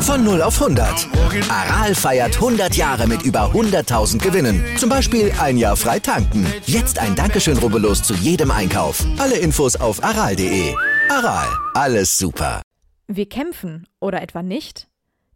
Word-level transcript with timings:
Von 0.00 0.24
0 0.24 0.40
auf 0.40 0.62
100. 0.62 1.08
Aral 1.50 1.94
feiert 1.94 2.36
100 2.36 2.74
Jahre 2.74 3.06
mit 3.06 3.22
über 3.22 3.50
100.000 3.52 4.18
Gewinnen. 4.18 4.64
Zum 4.78 4.88
Beispiel 4.88 5.32
ein 5.40 5.58
Jahr 5.58 5.76
frei 5.76 5.98
tanken. 5.98 6.46
Jetzt 6.64 6.98
ein 6.98 7.14
Dankeschön, 7.16 7.58
rubbellos 7.58 8.02
zu 8.02 8.14
jedem 8.14 8.50
Einkauf. 8.50 9.04
Alle 9.18 9.36
Infos 9.36 9.76
auf 9.76 10.02
aral.de. 10.02 10.74
Aral, 11.10 11.48
alles 11.74 12.16
super. 12.16 12.62
Wir 13.08 13.28
kämpfen 13.28 13.86
oder 14.00 14.22
etwa 14.22 14.42
nicht? 14.42 14.88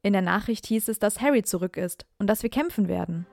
In 0.03 0.13
der 0.15 0.23
Nachricht 0.23 0.67
hieß 0.67 0.89
es, 0.89 0.99
dass 0.99 1.21
Harry 1.21 1.43
zurück 1.43 1.77
ist 1.77 2.07
und 2.19 2.29
dass 2.29 2.43
wir 2.43 2.49
kämpfen 2.51 2.89
werden. 2.89 3.27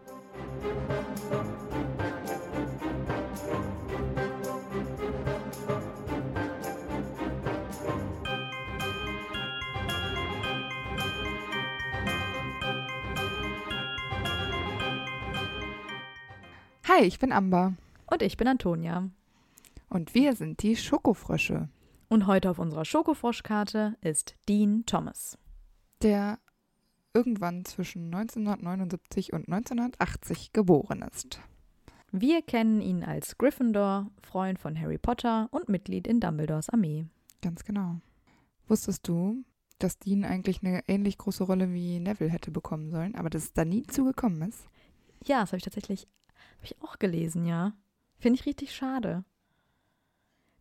Hi, 16.87 17.03
ich 17.03 17.19
bin 17.19 17.31
Amber 17.31 17.73
Und 18.09 18.21
ich 18.21 18.37
bin 18.37 18.47
Antonia. 18.47 19.09
und 19.89 20.13
wir 20.13 20.35
sind 20.35 20.63
die 20.63 20.75
Schokofrösche, 20.75 21.69
Und 22.09 22.27
heute 22.27 22.49
auf 22.49 22.59
unserer 22.59 22.85
Schokofroschkarte 22.85 23.97
ist 24.01 24.35
Dean 24.47 24.85
Thomas. 24.85 25.37
der 26.01 26.39
irgendwann 27.13 27.65
zwischen 27.65 28.13
1979 28.13 29.33
und 29.33 29.49
1980 29.49 30.53
geboren 30.53 31.01
ist. 31.01 31.41
Wir 32.11 32.41
kennen 32.43 32.79
ihn 32.79 33.03
als 33.03 33.37
Gryffindor, 33.37 34.11
Freund 34.21 34.59
von 34.59 34.79
Harry 34.79 34.99
Potter 34.99 35.49
und 35.51 35.67
Mitglied 35.67 36.05
in 36.07 36.19
Dumbledores 36.19 36.69
Armee. 36.69 37.05
Ganz 37.41 37.65
genau. 37.65 37.99
Wusstest 38.67 39.07
du, 39.07 39.43
dass 39.79 39.97
Dean 39.97 40.23
eigentlich 40.23 40.63
eine 40.63 40.87
ähnlich 40.87 41.17
große 41.17 41.43
Rolle 41.43 41.73
wie 41.73 41.99
Neville 41.99 42.29
hätte 42.29 42.51
bekommen 42.51 42.91
sollen, 42.91 43.15
aber 43.15 43.29
dass 43.31 43.45
es 43.45 43.53
da 43.53 43.65
nie 43.65 43.83
zugekommen 43.83 44.43
ist? 44.43 44.69
Ja, 45.25 45.41
das 45.41 45.49
habe 45.49 45.57
ich 45.57 45.63
tatsächlich 45.63 46.07
hab 46.57 46.63
ich 46.63 46.81
auch 46.81 46.99
gelesen, 46.99 47.45
ja. 47.45 47.73
Finde 48.19 48.39
ich 48.39 48.45
richtig 48.45 48.73
schade. 48.75 49.23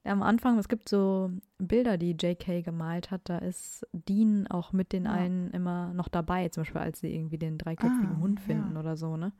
Ja, 0.04 0.12
am 0.12 0.22
Anfang, 0.22 0.58
es 0.58 0.68
gibt 0.68 0.88
so 0.88 1.30
Bilder, 1.58 1.98
die 1.98 2.12
J.K. 2.12 2.62
gemalt 2.62 3.10
hat, 3.10 3.22
da 3.24 3.38
ist 3.38 3.84
Dean 3.92 4.46
auch 4.46 4.72
mit 4.72 4.92
den 4.92 5.04
Ja. 5.06 5.12
allen 5.12 5.50
immer 5.50 5.92
noch 5.94 6.08
dabei, 6.08 6.48
zum 6.48 6.62
Beispiel 6.62 6.80
als 6.80 7.00
sie 7.00 7.12
irgendwie 7.12 7.38
den 7.38 7.58
dreiköpfigen 7.58 8.16
Ah, 8.16 8.20
Hund 8.20 8.38
ja. 8.38 8.46
finden 8.46 8.76
oder 8.76 8.96
so, 8.96 9.16
ne? 9.16 9.32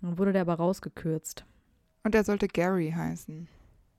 Dann 0.00 0.18
wurde 0.18 0.32
der 0.32 0.42
aber 0.42 0.54
rausgekürzt. 0.54 1.44
Und 2.02 2.14
er 2.14 2.24
sollte 2.24 2.48
Gary 2.48 2.90
heißen. 2.90 3.46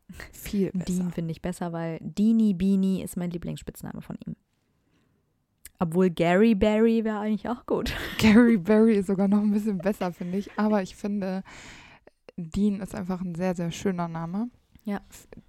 Viel 0.33 0.71
besser. 0.71 0.85
Dean 0.85 1.11
finde 1.11 1.31
ich 1.31 1.41
besser, 1.41 1.71
weil 1.71 1.99
Deanie 2.01 2.53
Beanie 2.53 3.01
ist 3.03 3.15
mein 3.15 3.29
Lieblingsspitzname 3.31 4.01
von 4.01 4.17
ihm. 4.25 4.35
Obwohl 5.81 6.11
Gary 6.11 6.53
Barry 6.53 7.03
wäre 7.03 7.17
eigentlich 7.17 7.49
auch 7.49 7.65
gut. 7.65 7.91
Gary 8.19 8.57
Barry 8.57 8.97
ist 8.97 9.07
sogar 9.07 9.27
noch 9.27 9.39
ein 9.39 9.49
bisschen 9.49 9.79
besser, 9.79 10.13
finde 10.13 10.37
ich. 10.37 10.51
Aber 10.55 10.83
ich 10.83 10.95
finde, 10.95 11.41
Dean 12.37 12.81
ist 12.81 12.93
einfach 12.93 13.19
ein 13.19 13.33
sehr, 13.33 13.55
sehr 13.55 13.71
schöner 13.71 14.07
Name. 14.07 14.51
Ja. 14.83 15.01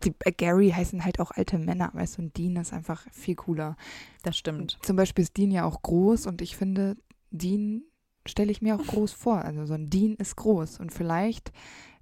Die, 0.05 0.15
äh, 0.21 0.33
Gary 0.33 0.71
heißen 0.71 1.05
halt 1.05 1.21
auch 1.21 1.33
alte 1.33 1.59
Männer, 1.59 1.91
weißt 1.93 2.17
du, 2.17 2.23
und 2.23 2.39
Dean 2.39 2.57
ist 2.57 2.73
einfach 2.73 3.07
viel 3.13 3.35
cooler. 3.35 3.77
Das 4.23 4.39
stimmt. 4.39 4.79
Zum 4.81 4.97
Beispiel 4.97 5.23
ist 5.23 5.37
Dean 5.37 5.51
ja 5.51 5.67
auch 5.67 5.83
groß 5.83 6.27
und 6.27 6.41
ich 6.41 6.57
finde, 6.57 6.97
Dean 7.31 7.83
stelle 8.25 8.53
ich 8.53 8.63
mir 8.63 8.77
auch 8.77 8.87
groß 8.87 9.13
vor. 9.13 9.43
Also 9.43 9.67
so 9.67 9.75
ein 9.75 9.91
Dean 9.91 10.15
ist 10.15 10.37
groß 10.37 10.81
und 10.81 10.93
vielleicht 10.93 11.53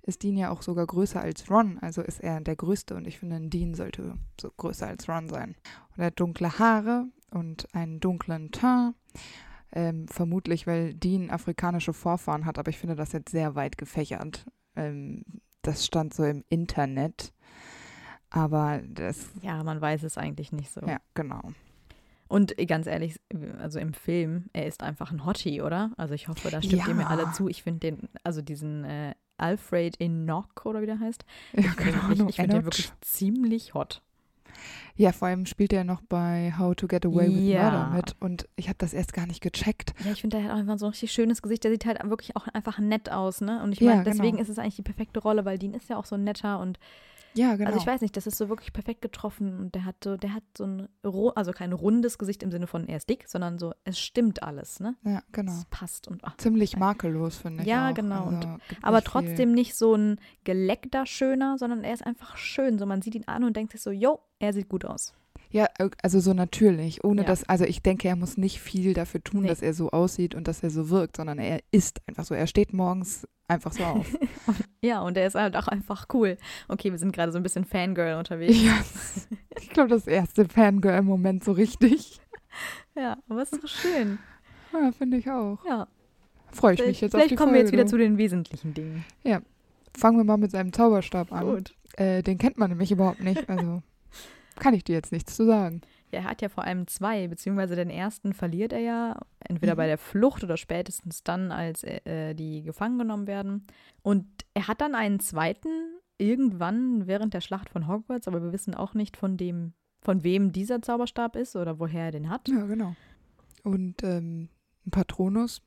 ist 0.03 0.23
Dean 0.23 0.37
ja 0.37 0.51
auch 0.51 0.63
sogar 0.63 0.87
größer 0.87 1.21
als 1.21 1.51
Ron. 1.51 1.79
Also 1.81 2.01
ist 2.01 2.21
er 2.21 2.41
der 2.41 2.55
Größte 2.55 2.95
und 2.95 3.09
ich 3.09 3.19
finde, 3.19 3.37
ein 3.37 3.51
Dean 3.51 3.75
sollte 3.75 4.15
so 4.41 4.53
größer 4.57 4.87
als 4.87 5.09
Ron 5.09 5.29
sein. 5.29 5.57
Und 5.97 6.03
er 6.03 6.07
hat 6.07 6.21
dunkle 6.21 6.61
Haare 6.61 7.09
und 7.33 7.73
einen 7.75 8.01
dunklen 8.01 8.51
Teint. 8.53 8.95
Ähm, 9.73 10.09
vermutlich, 10.09 10.67
weil 10.67 10.95
Dean 10.95 11.31
afrikanische 11.31 11.93
Vorfahren 11.93 12.45
hat, 12.45 12.59
aber 12.59 12.71
ich 12.71 12.79
finde 12.79 12.97
das 12.97 13.13
jetzt 13.13 13.31
sehr 13.31 13.55
weit 13.55 13.79
gefächert. 13.79 14.45
Ähm, 14.75 15.23
das 15.63 15.87
stand 15.87 16.13
so 16.13 16.25
im 16.25 16.43
Internet. 16.49 17.33
Aber 18.31 18.81
das, 18.89 19.31
Ja, 19.43 19.63
man 19.65 19.81
weiß 19.81 20.03
es 20.05 20.17
eigentlich 20.19 20.53
nicht 20.53 20.71
so. 20.73 20.81
ja, 20.87 20.99
genau. 21.15 21.41
Und 22.29 22.57
ganz 22.69 22.87
ehrlich, 22.87 23.21
also 23.59 23.81
im 23.81 23.93
Film, 23.93 24.47
er 24.53 24.67
ist 24.67 24.83
einfach 24.85 25.11
ein 25.11 25.25
Hottie, 25.25 25.63
oder? 25.63 25.91
Also 25.97 26.15
ich 26.15 26.29
hoffe, 26.29 26.49
da 26.51 26.63
stimmt 26.63 26.87
ihr 26.87 26.95
mir 26.95 27.03
Ja. 27.03 27.09
alle 27.09 27.33
zu. 27.33 27.49
Ich 27.49 27.65
finde 27.65 27.81
den, 27.81 28.09
also 28.23 28.41
diesen 28.41 28.85
äh, 28.85 29.15
Alfred 29.37 30.01
Enoch 30.01 30.47
oder 30.65 30.81
wie 30.81 30.87
der 30.87 31.01
heißt, 31.01 31.25
Ja, 31.55 31.61
ich 31.61 31.71
finde 31.71 31.93
den 31.93 32.09
wirklich- 32.09 32.29
ich 32.29 32.37
finde 32.37 32.57
den 32.57 32.65
wirklich 32.65 32.93
ziemlich 33.01 33.75
hot. 33.75 34.03
Ja, 34.97 35.13
vor 35.13 35.29
allem 35.29 35.47
spielt 35.47 35.73
er 35.73 35.85
noch 35.85 36.01
bei 36.03 36.53
How 36.59 36.75
to 36.75 36.87
Get 36.87 37.07
Away 37.07 37.35
with 37.35 37.43
Ja. 37.45 37.63
Murder 37.71 37.91
mit 37.97 38.17
und 38.21 38.49
ich 38.57 38.69
habe 38.69 38.77
das 38.79 38.93
erst 38.93 39.13
gar 39.13 39.27
nicht 39.27 39.41
gecheckt. 39.41 39.95
Ja, 40.05 40.13
ich 40.13 40.21
finde, 40.21 40.37
der 40.37 40.45
hat 40.47 40.53
auch 40.53 40.59
einfach 40.59 40.79
so 40.79 40.87
ein 40.87 40.91
richtig 40.91 41.13
schönes 41.13 41.43
Gesicht. 41.43 41.65
Der 41.65 41.71
sieht 41.71 41.87
halt 41.87 41.99
wirklich 42.05 42.37
auch 42.37 42.47
einfach 42.49 42.79
nett 42.79 43.11
aus, 43.11 43.41
ne? 43.41 43.63
Und 43.63 43.73
ich 43.73 43.81
Ja, 43.81 43.91
meine, 43.97 44.05
deswegen 44.05 44.33
genau. 44.33 44.43
ist 44.43 44.49
es 44.49 44.59
eigentlich 44.59 44.77
die 44.77 44.83
perfekte 44.83 45.21
Rolle, 45.21 45.45
weil 45.45 45.59
Dean 45.59 45.75
ist 45.75 45.89
ja 45.89 45.97
auch 45.97 46.05
so 46.05 46.17
ein 46.17 46.25
netter 46.25 46.59
und 46.61 46.79
Ja, 47.35 47.55
genau. 47.57 47.69
also 47.69 47.81
ich 47.81 47.87
weiß 47.87 48.01
nicht, 48.01 48.17
das 48.17 48.27
ist 48.27 48.37
so 48.39 48.49
wirklich 48.49 48.73
perfekt 48.73 49.03
getroffen 49.03 49.59
und 49.59 49.75
der 49.75 49.85
hat 49.85 49.97
so, 50.03 50.17
der 50.17 50.35
hat 50.35 50.43
so 50.57 50.65
ein, 50.65 50.89
also 51.35 51.53
kein 51.53 51.73
rundes 51.73 52.19
Gesicht 52.19 52.43
im 52.43 52.51
Sinne 52.51 52.67
von 52.67 52.89
er 52.89 52.97
ist 52.97 53.09
dick, 53.09 53.29
sondern 53.29 53.59
so, 53.59 53.73
es 53.85 53.99
stimmt 54.01 54.43
alles, 54.43 54.81
ne? 54.81 54.97
ja, 55.05 55.23
genau. 55.33 55.53
Es 55.53 55.65
passt 55.67 56.09
und 56.09 56.21
ach, 56.25 56.37
Ziemlich 56.39 56.77
makellos, 56.77 57.37
finde 57.39 57.63
ich. 57.63 57.69
Ja, 57.69 57.91
auch. 57.91 57.95
genau. 57.95 58.27
Und- 58.27 58.45
Also, 58.45 58.59
gibt 58.69 58.85
Aber 58.85 58.97
nicht 58.99 59.05
viel. 59.09 59.13
trotzdem 59.13 59.53
nicht 59.53 59.75
so 59.77 59.95
ein 59.95 60.21
geleckter 60.45 61.07
Schöner, 61.07 61.57
sondern 61.59 61.85
er 61.85 61.95
ist 61.95 62.05
einfach 62.05 62.37
schön. 62.37 62.79
So, 62.79 62.87
man 62.87 63.03
sieht 63.03 63.15
ihn 63.15 63.25
an 63.29 63.45
und 63.45 63.57
denkt 63.57 63.73
sich 63.73 63.83
so, 63.83 63.91
yo, 63.91 64.21
er 64.39 64.53
sieht 64.53 64.69
gut 64.69 64.85
aus. 64.85 65.15
Ja, 65.53 65.67
also 66.03 66.21
so 66.21 66.33
natürlich. 66.33 67.03
Ohne 67.05 67.23
Ja. 67.23 67.27
dass, 67.27 67.43
also 67.49 67.65
ich 67.65 67.83
denke, 67.83 68.07
er 68.09 68.15
muss 68.15 68.37
nicht 68.37 68.61
viel 68.61 68.95
dafür 68.95 69.23
tun, 69.23 69.43
Nee. 69.43 69.49
dass 69.49 69.63
er 69.63 69.75
so 69.75 69.91
aussieht 69.91 70.35
und 70.37 70.47
dass 70.47 70.63
er 70.63 70.71
so 70.71 70.91
wirkt, 70.91 71.17
sondern 71.17 71.39
er 71.39 71.61
ist 71.73 72.01
einfach 72.07 72.25
so. 72.25 72.35
Er 72.35 72.47
steht 72.47 72.73
morgens 72.73 73.27
einfach 73.51 73.73
so 73.73 73.85
auf. 73.85 74.07
Ja, 74.83 75.03
und 75.03 75.15
er 75.19 75.27
ist 75.27 75.35
halt 75.35 75.59
auch 75.59 75.69
einfach 75.69 76.07
cool. 76.15 76.39
Okay, 76.67 76.91
wir 76.91 76.97
sind 76.99 77.13
gerade 77.13 77.33
so 77.33 77.39
ein 77.39 77.43
bisschen 77.43 77.67
Fangirl 77.67 78.17
unterwegs. 78.17 78.65
ja, 78.65 78.79
ich 79.61 79.69
glaube, 79.69 79.91
das 79.91 80.07
erste 80.07 80.49
Fangirl 80.49 80.97
im 81.01 81.05
Moment 81.05 81.45
so 81.45 81.53
richtig. 81.53 82.19
Ja, 82.97 83.19
aber 83.29 83.43
es 83.43 83.53
ist 83.53 83.63
doch 83.63 83.69
schön. 83.69 84.19
Ja, 84.73 84.91
finde 84.93 85.19
ich 85.19 85.31
auch. 85.31 85.59
Ja, 85.67 85.87
Freue 86.53 86.75
ich 86.75 86.81
mich 86.81 86.87
vielleicht, 86.87 87.03
jetzt 87.03 87.15
auf 87.15 87.19
vielleicht 87.19 87.31
die 87.33 87.37
kommen 87.37 87.51
Folge. 87.51 87.59
wir 87.59 87.63
jetzt 87.65 87.73
wieder 87.73 87.87
zu 87.87 87.99
den 87.99 88.19
wesentlichen 88.19 88.75
Dingen. 88.75 89.05
Fangen 89.97 90.19
wir 90.19 90.25
mal 90.25 90.37
mit 90.37 90.51
seinem 90.51 90.73
Zauberstab 90.73 91.33
an. 91.33 91.45
Gut. 91.45 91.75
Äh, 91.97 92.23
den 92.23 92.39
kennt 92.39 92.59
man 92.59 92.71
nämlich 92.71 92.91
überhaupt 92.93 93.23
nicht. 93.23 93.49
Also 93.49 93.83
kann 94.59 94.75
ich 94.75 94.85
dir 94.85 94.95
jetzt 94.95 95.13
nichts 95.13 95.37
zu 95.37 95.45
sagen. 95.45 95.83
Ja, 96.13 96.21
er 96.21 96.25
hat 96.25 96.43
ja 96.43 96.49
vor 96.49 96.65
allem 96.65 96.87
zwei, 96.87 97.29
beziehungsweise 97.29 97.77
den 97.77 97.91
ersten 97.91 98.33
verliert 98.33 98.73
er 98.73 98.81
ja, 98.81 99.21
entweder 99.41 99.75
Mhm. 99.75 99.79
bei 99.79 99.87
der 99.87 99.99
Flucht 99.99 100.43
oder 100.45 100.57
spätestens 100.57 101.23
dann, 101.23 101.53
als 101.53 101.85
äh, 101.85 102.35
die 102.35 102.63
gefangen 102.63 102.99
genommen 102.99 103.27
werden. 103.27 103.67
Und 104.03 104.27
er 104.55 104.69
hat 104.69 104.81
dann 104.81 104.95
einen 104.95 105.21
zweiten 105.21 105.69
irgendwann 106.19 107.07
während 107.07 107.33
der 107.35 107.41
Schlacht 107.41 107.71
von 107.71 107.87
Hogwarts, 107.89 108.29
aber 108.29 108.43
wir 108.43 108.53
wissen 108.53 108.75
auch 108.75 108.95
nicht 108.95 109.17
von 109.17 109.37
dem, 109.37 109.73
von 110.03 110.23
wem 110.23 110.53
dieser 110.53 110.83
Zauberstab 110.83 111.35
ist 111.37 111.57
oder 111.57 111.79
woher 111.79 112.07
er 112.07 112.11
den 112.11 112.29
hat. 112.29 112.49
Ja, 112.49 112.65
genau. 112.67 112.95
Und 113.63 114.03
ähm, 114.03 114.49
ein 114.87 114.91
Patronus, 114.91 115.63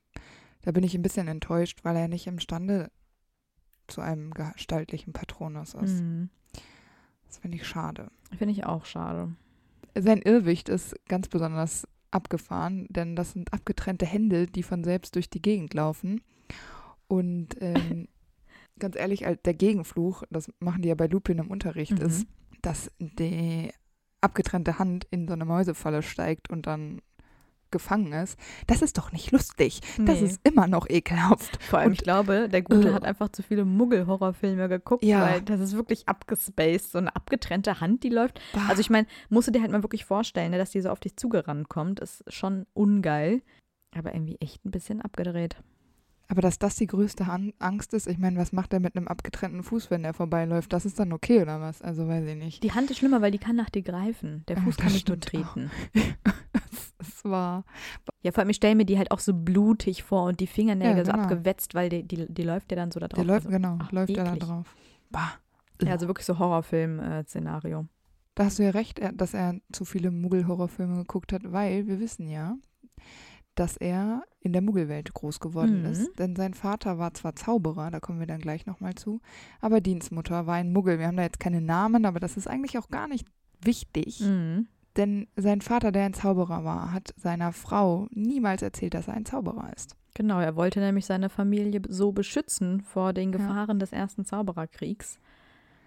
da 0.62 0.72
bin 0.72 0.84
ich 0.84 0.94
ein 0.96 1.02
bisschen 1.02 1.28
enttäuscht, 1.28 1.80
weil 1.84 1.96
er 1.96 2.08
nicht 2.08 2.28
imstande 2.28 2.92
zu 3.88 4.02
einem 4.02 4.32
gestaltlichen 4.32 5.14
Patronus 5.14 5.74
ist. 5.74 6.02
Mhm. 6.02 6.30
Das 7.28 7.38
finde 7.40 7.58
ich 7.58 7.68
schade. 7.68 8.12
Finde 8.38 8.52
ich 8.54 8.66
auch 8.66 8.86
schade. 8.86 9.36
Sein 9.96 10.22
Irrwicht 10.22 10.70
ist 10.70 10.96
ganz 11.08 11.28
besonders 11.28 11.88
abgefahren, 12.12 12.88
denn 12.90 13.16
das 13.16 13.34
sind 13.34 13.52
abgetrennte 13.54 14.06
Hände, 14.06 14.48
die 14.48 14.64
von 14.64 14.84
selbst 14.84 15.16
durch 15.16 15.30
die 15.30 15.42
Gegend 15.42 15.74
laufen. 15.74 16.22
Und 17.08 17.50
ähm, 17.60 18.08
ganz 18.80 18.96
ehrlich, 18.96 19.26
der 19.46 19.54
Gegenfluch, 19.54 20.24
das 20.30 20.52
machen 20.60 20.82
die 20.82 20.90
ja 20.90 20.96
bei 20.96 21.08
Lupin 21.08 21.40
im 21.40 21.52
Unterricht, 21.52 22.00
Mhm. 22.00 22.06
ist, 22.06 22.28
dass 22.62 22.92
die 23.00 23.72
abgetrennte 24.22 24.80
Hand 24.80 25.06
in 25.12 25.28
so 25.28 25.34
eine 25.34 25.46
Mäusefalle 25.46 26.02
steigt 26.02 26.50
und 26.50 26.66
dann 26.66 27.02
gefangen 27.74 28.14
ist. 28.14 28.40
Das 28.68 28.82
ist 28.82 28.98
doch 28.98 29.12
nicht 29.12 29.32
lustig. 29.32 29.82
Das 29.98 30.22
Nee. 30.22 30.28
ist 30.28 30.40
immer 30.48 30.68
noch 30.68 30.88
ekelhaft. 30.90 31.62
Vor 31.64 31.80
allem, 31.80 31.90
und- 31.90 31.94
ich 31.96 32.04
glaube, 32.04 32.48
der 32.48 32.62
Gute 32.62 32.90
Äh. 32.90 32.94
hat 32.94 33.04
einfach 33.04 33.28
zu 33.30 33.44
viele 33.44 33.66
Muggel-Horrorfilme 33.66 34.70
geguckt, 34.70 35.04
Ja. 35.04 35.22
weil 35.24 35.42
das 35.42 35.60
ist 35.60 35.76
wirklich 35.76 36.08
abgespaced, 36.08 36.92
so 36.92 37.00
eine 37.00 37.14
abgetrennte 37.14 37.82
Hand, 37.82 38.04
die 38.04 38.10
läuft. 38.10 38.40
Also 38.70 38.80
ich 38.80 38.90
meine, 38.90 39.08
musst 39.30 39.50
du 39.50 39.52
dir 39.52 39.62
halt 39.62 39.72
mal 39.72 39.84
wirklich 39.84 40.06
vorstellen, 40.06 40.52
ne, 40.52 40.58
dass 40.58 40.72
die 40.72 40.80
so 40.80 40.90
auf 40.90 41.02
dich 41.02 41.18
zugerannt 41.18 41.68
kommt, 41.68 42.00
ist 42.00 42.24
schon 42.32 42.66
ungeil, 42.74 43.42
aber 43.98 44.14
irgendwie 44.14 44.38
echt 44.40 44.64
ein 44.66 44.72
bisschen 44.72 45.02
abgedreht. 45.02 45.58
Aber 46.34 46.42
dass 46.42 46.58
das 46.58 46.76
die 46.78 46.88
größte 46.88 47.28
Han 47.28 47.54
Angst 47.60 47.94
ist, 47.94 48.08
ich 48.08 48.18
meine, 48.18 48.40
was 48.40 48.54
macht 48.54 48.74
er 48.74 48.80
mit 48.80 48.96
einem 48.98 49.08
abgetrennten 49.08 49.62
Fuß, 49.62 49.92
wenn 49.92 50.02
der 50.02 50.16
vorbeiläuft? 50.16 50.74
Das 50.74 50.84
ist 50.84 50.98
dann 50.98 51.14
okay 51.14 51.44
oder 51.44 51.62
was? 51.62 51.84
Also 51.84 52.08
weiß 52.08 52.26
ich 52.26 52.36
nicht. 52.36 52.64
Die 52.64 52.72
Hand 52.72 52.90
ist 52.90 52.98
schlimmer, 52.98 53.22
weil 53.22 53.30
die 53.30 53.38
kann 53.38 53.56
nach 53.56 53.70
dir 53.70 53.84
greifen. 53.84 54.44
Der 54.48 54.56
Ja, 54.58 54.64
Fuß 54.64 54.78
das 54.78 54.84
kann 54.84 54.94
dich 54.94 55.08
nur 55.08 55.20
treten. 55.20 55.70
Das 56.54 56.94
es 56.98 57.24
war. 57.24 57.66
Ja, 58.24 58.32
vor 58.32 58.40
allem, 58.40 58.50
ich 58.50 58.56
stelle 58.56 58.74
mir 58.74 58.86
die 58.86 58.98
halt 58.98 59.12
auch 59.12 59.20
so 59.20 59.32
blutig 59.36 60.02
vor 60.02 60.24
und 60.24 60.40
die 60.40 60.48
Fingernägel 60.48 60.98
Ja, 60.98 61.06
so 61.06 61.12
genau. 61.12 61.24
abgewetzt, 61.24 61.76
weil 61.76 61.90
die, 61.90 62.02
die, 62.02 62.26
die 62.28 62.42
läuft 62.44 62.72
ja 62.72 62.78
dann 62.78 62.90
so 62.90 63.00
da 63.00 63.08
drauf. 63.08 63.18
Der 63.18 63.26
läuft, 63.26 63.46
also, 63.46 63.56
genau, 63.56 63.78
ach, 63.80 63.92
läuft 63.92 64.18
er 64.18 64.24
da 64.24 64.36
drauf. 64.36 64.76
Bah. 65.12 65.34
Ja, 65.84 65.92
also 65.92 66.08
wirklich 66.08 66.26
so 66.26 66.40
Horrorfilm-Szenario. 66.40 67.86
Da 68.36 68.46
hast 68.46 68.58
du 68.58 68.64
ja 68.64 68.72
recht, 68.72 68.98
er- 68.98 69.12
dass 69.12 69.36
er 69.36 69.60
zu 69.72 69.86
viele 69.86 70.10
Muggel-Horrorfilme 70.10 70.96
geguckt 70.98 71.32
hat, 71.34 71.52
weil 71.52 71.86
wir 71.86 72.00
wissen 72.00 72.28
ja, 72.28 72.56
dass 73.56 73.78
er 73.78 74.24
in 74.40 74.52
der 74.54 74.62
Muggelwelt 74.62 75.14
groß 75.14 75.40
geworden 75.40 75.80
Mhm. 75.82 75.86
ist. 75.92 76.20
Denn 76.20 76.36
sein 76.36 76.54
Vater 76.54 76.98
war 76.98 77.14
zwar 77.14 77.36
Zauberer, 77.36 77.92
da 77.92 78.00
kommen 78.00 78.20
wir 78.20 78.28
dann 78.28 78.40
gleich 78.42 78.66
nochmal 78.66 78.96
zu, 78.96 79.22
aber 79.62 79.80
Dienstmutter 79.82 80.48
war 80.48 80.56
ein 80.56 80.74
Muggel. 80.74 81.00
Wir 81.00 81.08
haben 81.08 81.18
da 81.18 81.24
jetzt 81.24 81.40
keine 81.40 81.62
Namen, 81.62 82.06
aber 82.06 82.20
das 82.20 82.38
ist 82.38 82.48
eigentlich 82.48 82.78
auch 82.78 82.90
gar 82.90 83.08
nicht 83.08 83.26
wichtig. 83.62 84.20
Mhm. 84.22 84.68
Denn 84.98 85.28
sein 85.36 85.62
Vater, 85.62 85.92
der 85.92 86.06
ein 86.06 86.14
Zauberer 86.14 86.64
war, 86.64 86.92
hat 86.94 87.14
seiner 87.18 87.52
Frau 87.52 88.08
niemals 88.12 88.62
erzählt, 88.62 88.94
dass 88.94 89.08
er 89.08 89.16
ein 89.16 89.26
Zauberer 89.26 89.72
ist. 89.76 89.96
Genau, 90.16 90.40
er 90.40 90.56
wollte 90.56 90.80
nämlich 90.80 91.08
seine 91.08 91.30
Familie 91.30 91.82
so 91.90 92.12
beschützen 92.12 92.82
vor 92.82 93.14
den 93.14 93.32
Ja. 93.32 93.38
Gefahren 93.38 93.80
des 93.80 93.92
ersten 93.92 94.26
Zaubererkriegs 94.26 95.20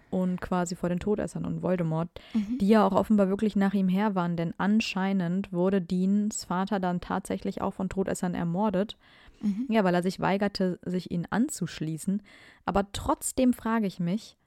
und 0.09 0.41
quasi 0.41 0.75
vor 0.75 0.89
den 0.89 0.99
Todessern 0.99 1.45
und 1.45 1.61
Voldemort, 1.61 2.09
Mhm. 2.33 2.57
die 2.59 2.67
ja 2.67 2.85
auch 2.85 2.93
offenbar 2.93 3.29
wirklich 3.29 3.55
nach 3.55 3.73
ihm 3.73 3.87
her 3.89 4.15
waren, 4.15 4.37
denn 4.37 4.53
anscheinend 4.57 5.51
wurde 5.53 5.81
Deans 5.81 6.45
Vater 6.45 6.79
dann 6.79 7.01
tatsächlich 7.01 7.61
auch 7.61 7.73
von 7.73 7.89
Todessern 7.89 8.33
ermordet. 8.33 8.97
Mhm. 9.41 9.65
Ja, 9.69 9.83
weil 9.83 9.93
er 9.95 10.03
sich 10.03 10.19
weigerte, 10.19 10.79
sich 10.83 11.11
ihnen 11.11 11.27
anzuschließen. 11.29 12.23
Aber 12.65 12.91
trotzdem 12.91 13.53
frage 13.53 13.85
ich 13.87 13.99
mich, 13.99 14.37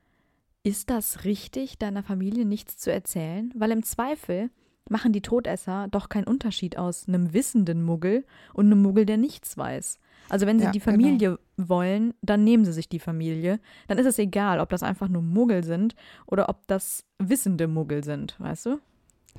ist 0.62 0.91
das 0.91 1.25
richtig, 1.25 1.79
deiner 1.79 2.03
Familie 2.03 2.45
nichts 2.45 2.77
zu 2.77 2.93
erzählen? 2.93 3.53
Weil 3.56 3.71
im 3.71 3.83
Zweifel 3.83 4.51
machen 4.91 5.13
die 5.13 5.23
Todesser 5.23 5.89
doch 5.91 6.09
keinen 6.09 6.25
Unterschied 6.25 6.77
aus 6.77 7.09
einem 7.09 7.33
wissenden 7.33 7.83
Muggel 7.83 8.25
und 8.53 8.67
einem 8.67 8.83
Muggel, 8.83 9.07
der 9.07 9.17
nichts 9.17 9.57
weiß. 9.57 9.99
Also 10.29 10.47
wenn 10.47 10.59
sie 10.59 10.67
Ja, 10.67 10.71
die 10.71 10.79
genau. 10.81 10.91
Familie 10.93 11.39
wollen, 11.57 12.15
dann 12.23 12.45
nehmen 12.45 12.65
sie 12.65 12.73
sich 12.73 12.89
die 12.89 12.99
Familie. 13.01 13.61
Dann 13.89 13.99
ist 13.99 14.07
es 14.07 14.19
egal, 14.19 14.61
ob 14.61 14.69
das 14.71 14.83
einfach 14.83 15.09
nur 15.09 15.23
Muggel 15.23 15.65
sind 15.65 15.95
oder 16.27 16.49
ob 16.49 16.67
das 16.67 17.05
wissende 17.19 17.69
Muggel 17.69 18.05
sind, 18.05 18.39
weißt 18.39 18.67
du? 18.67 18.81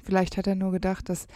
Vielleicht 0.03 0.38
hat 0.38 0.48
er 0.48 0.56
nur 0.56 0.71
gedacht, 0.71 1.09
dass 1.09 1.27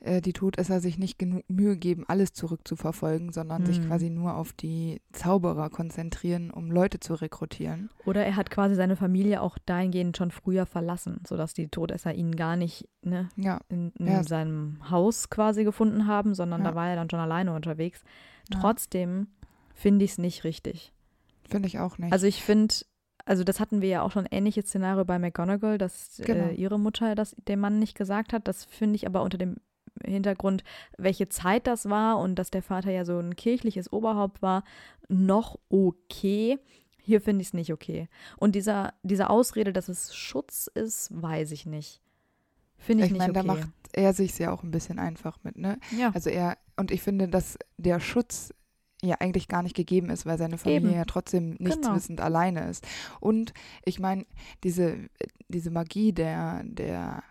äh, 0.00 0.20
die 0.20 0.32
Todesser 0.32 0.80
sich 0.80 0.98
nicht 0.98 1.18
genug 1.18 1.42
Mühe 1.48 1.76
geben, 1.76 2.04
alles 2.08 2.32
zurückzuverfolgen, 2.32 3.32
sondern 3.32 3.64
sich 3.66 3.78
Hm. 3.78 3.86
quasi 3.88 4.10
nur 4.10 4.36
auf 4.36 4.52
die 4.52 5.00
Zauberer 5.12 5.70
konzentrieren, 5.70 6.50
um 6.50 6.70
Leute 6.70 7.00
zu 7.00 7.14
rekrutieren. 7.14 7.90
Oder 8.04 8.24
er 8.24 8.36
hat 8.36 8.50
quasi 8.50 8.74
seine 8.74 8.96
Familie 8.96 9.40
auch 9.42 9.58
dahingehend 9.66 10.16
schon 10.16 10.30
früher 10.30 10.66
verlassen, 10.66 11.20
sodass 11.26 11.54
die 11.54 11.68
Todesser 11.68 12.14
ihn 12.14 12.36
gar 12.36 12.56
nicht 12.56 12.88
ne, 13.02 13.28
Ja, 13.36 13.60
in, 13.68 13.90
in 13.98 14.06
Ja. 14.06 14.22
seinem 14.22 14.78
Haus 14.90 15.30
quasi 15.30 15.64
gefunden 15.64 16.06
haben, 16.06 16.34
sondern 16.34 16.62
Ja. 16.64 16.70
da 16.70 16.74
war 16.74 16.88
er 16.88 16.96
dann 16.96 17.10
schon 17.10 17.20
alleine 17.20 17.54
unterwegs. 17.54 18.02
Trotzdem 18.50 19.28
finde 19.74 20.04
ich 20.04 20.12
es 20.12 20.18
nicht 20.18 20.44
richtig. 20.44 20.92
finde 21.48 21.68
ich 21.68 21.78
auch 21.78 21.98
nicht. 21.98 22.12
Also 22.12 22.26
ich 22.26 22.42
finde, 22.42 22.74
also 23.26 23.44
das 23.44 23.60
hatten 23.60 23.82
wir 23.82 23.88
ja 23.88 24.02
auch 24.02 24.12
schon 24.12 24.26
ähnliches 24.30 24.66
Szenario 24.66 25.04
bei 25.04 25.18
McGonagall, 25.18 25.76
dass 25.78 26.22
Genau. 26.24 26.46
äh, 26.46 26.54
ihre 26.54 26.78
Mutter 26.78 27.14
das 27.14 27.36
dem 27.48 27.60
Mann 27.60 27.78
nicht 27.78 27.96
gesagt 27.96 28.32
hat. 28.32 28.48
Das 28.48 28.64
finde 28.64 28.96
ich 28.96 29.06
aber 29.06 29.22
unter 29.22 29.36
dem 29.36 29.56
Hintergrund, 30.04 30.62
welche 30.96 31.28
Zeit 31.28 31.66
das 31.66 31.88
war 31.88 32.18
und 32.18 32.36
dass 32.36 32.50
der 32.50 32.62
Vater 32.62 32.90
ja 32.90 33.04
so 33.04 33.18
ein 33.18 33.34
kirchliches 33.36 33.92
Oberhaupt 33.92 34.42
war, 34.42 34.62
noch 35.08 35.58
okay. 35.68 36.58
Hier 37.02 37.20
finde 37.20 37.42
ich 37.42 37.48
es 37.48 37.54
nicht 37.54 37.72
okay. 37.72 38.08
Und 38.36 38.54
dieser, 38.54 38.94
diese 39.02 39.30
Ausrede, 39.30 39.72
dass 39.72 39.88
es 39.88 40.14
Schutz 40.14 40.68
ist, 40.72 41.10
weiß 41.10 41.52
ich 41.52 41.64
nicht. 41.66 42.00
Finde 42.78 43.04
ich, 43.04 43.06
Ich 43.06 43.12
nicht 43.12 43.18
meine, 43.20 43.32
da 43.32 43.40
okay. 43.40 43.46
macht 43.48 43.68
er 43.92 44.12
sich 44.12 44.38
ja 44.38 44.52
auch 44.52 44.62
ein 44.62 44.70
bisschen 44.70 44.98
einfach 44.98 45.38
mit, 45.42 45.56
ne? 45.56 45.78
ja. 45.96 46.10
Also 46.14 46.30
er, 46.30 46.58
und 46.76 46.90
ich 46.90 47.02
finde, 47.02 47.28
dass 47.28 47.58
der 47.78 48.00
Schutz 48.00 48.52
ja 49.06 49.16
eigentlich 49.20 49.48
gar 49.48 49.62
nicht 49.62 49.76
gegeben 49.76 50.10
ist, 50.10 50.26
weil 50.26 50.38
seine 50.38 50.58
Familie 50.58 50.88
Eben. 50.90 50.96
ja 50.98 51.04
trotzdem 51.04 51.56
nichts 51.58 51.80
Genau. 51.80 51.94
wissend 51.94 52.20
alleine 52.20 52.68
ist. 52.68 52.86
Und 53.20 53.52
ich 53.84 53.98
meine, 54.00 54.26
diese, 54.64 54.96
diese 55.48 55.70
Magie 55.70 56.12
der, 56.12 56.62
der 56.64 57.22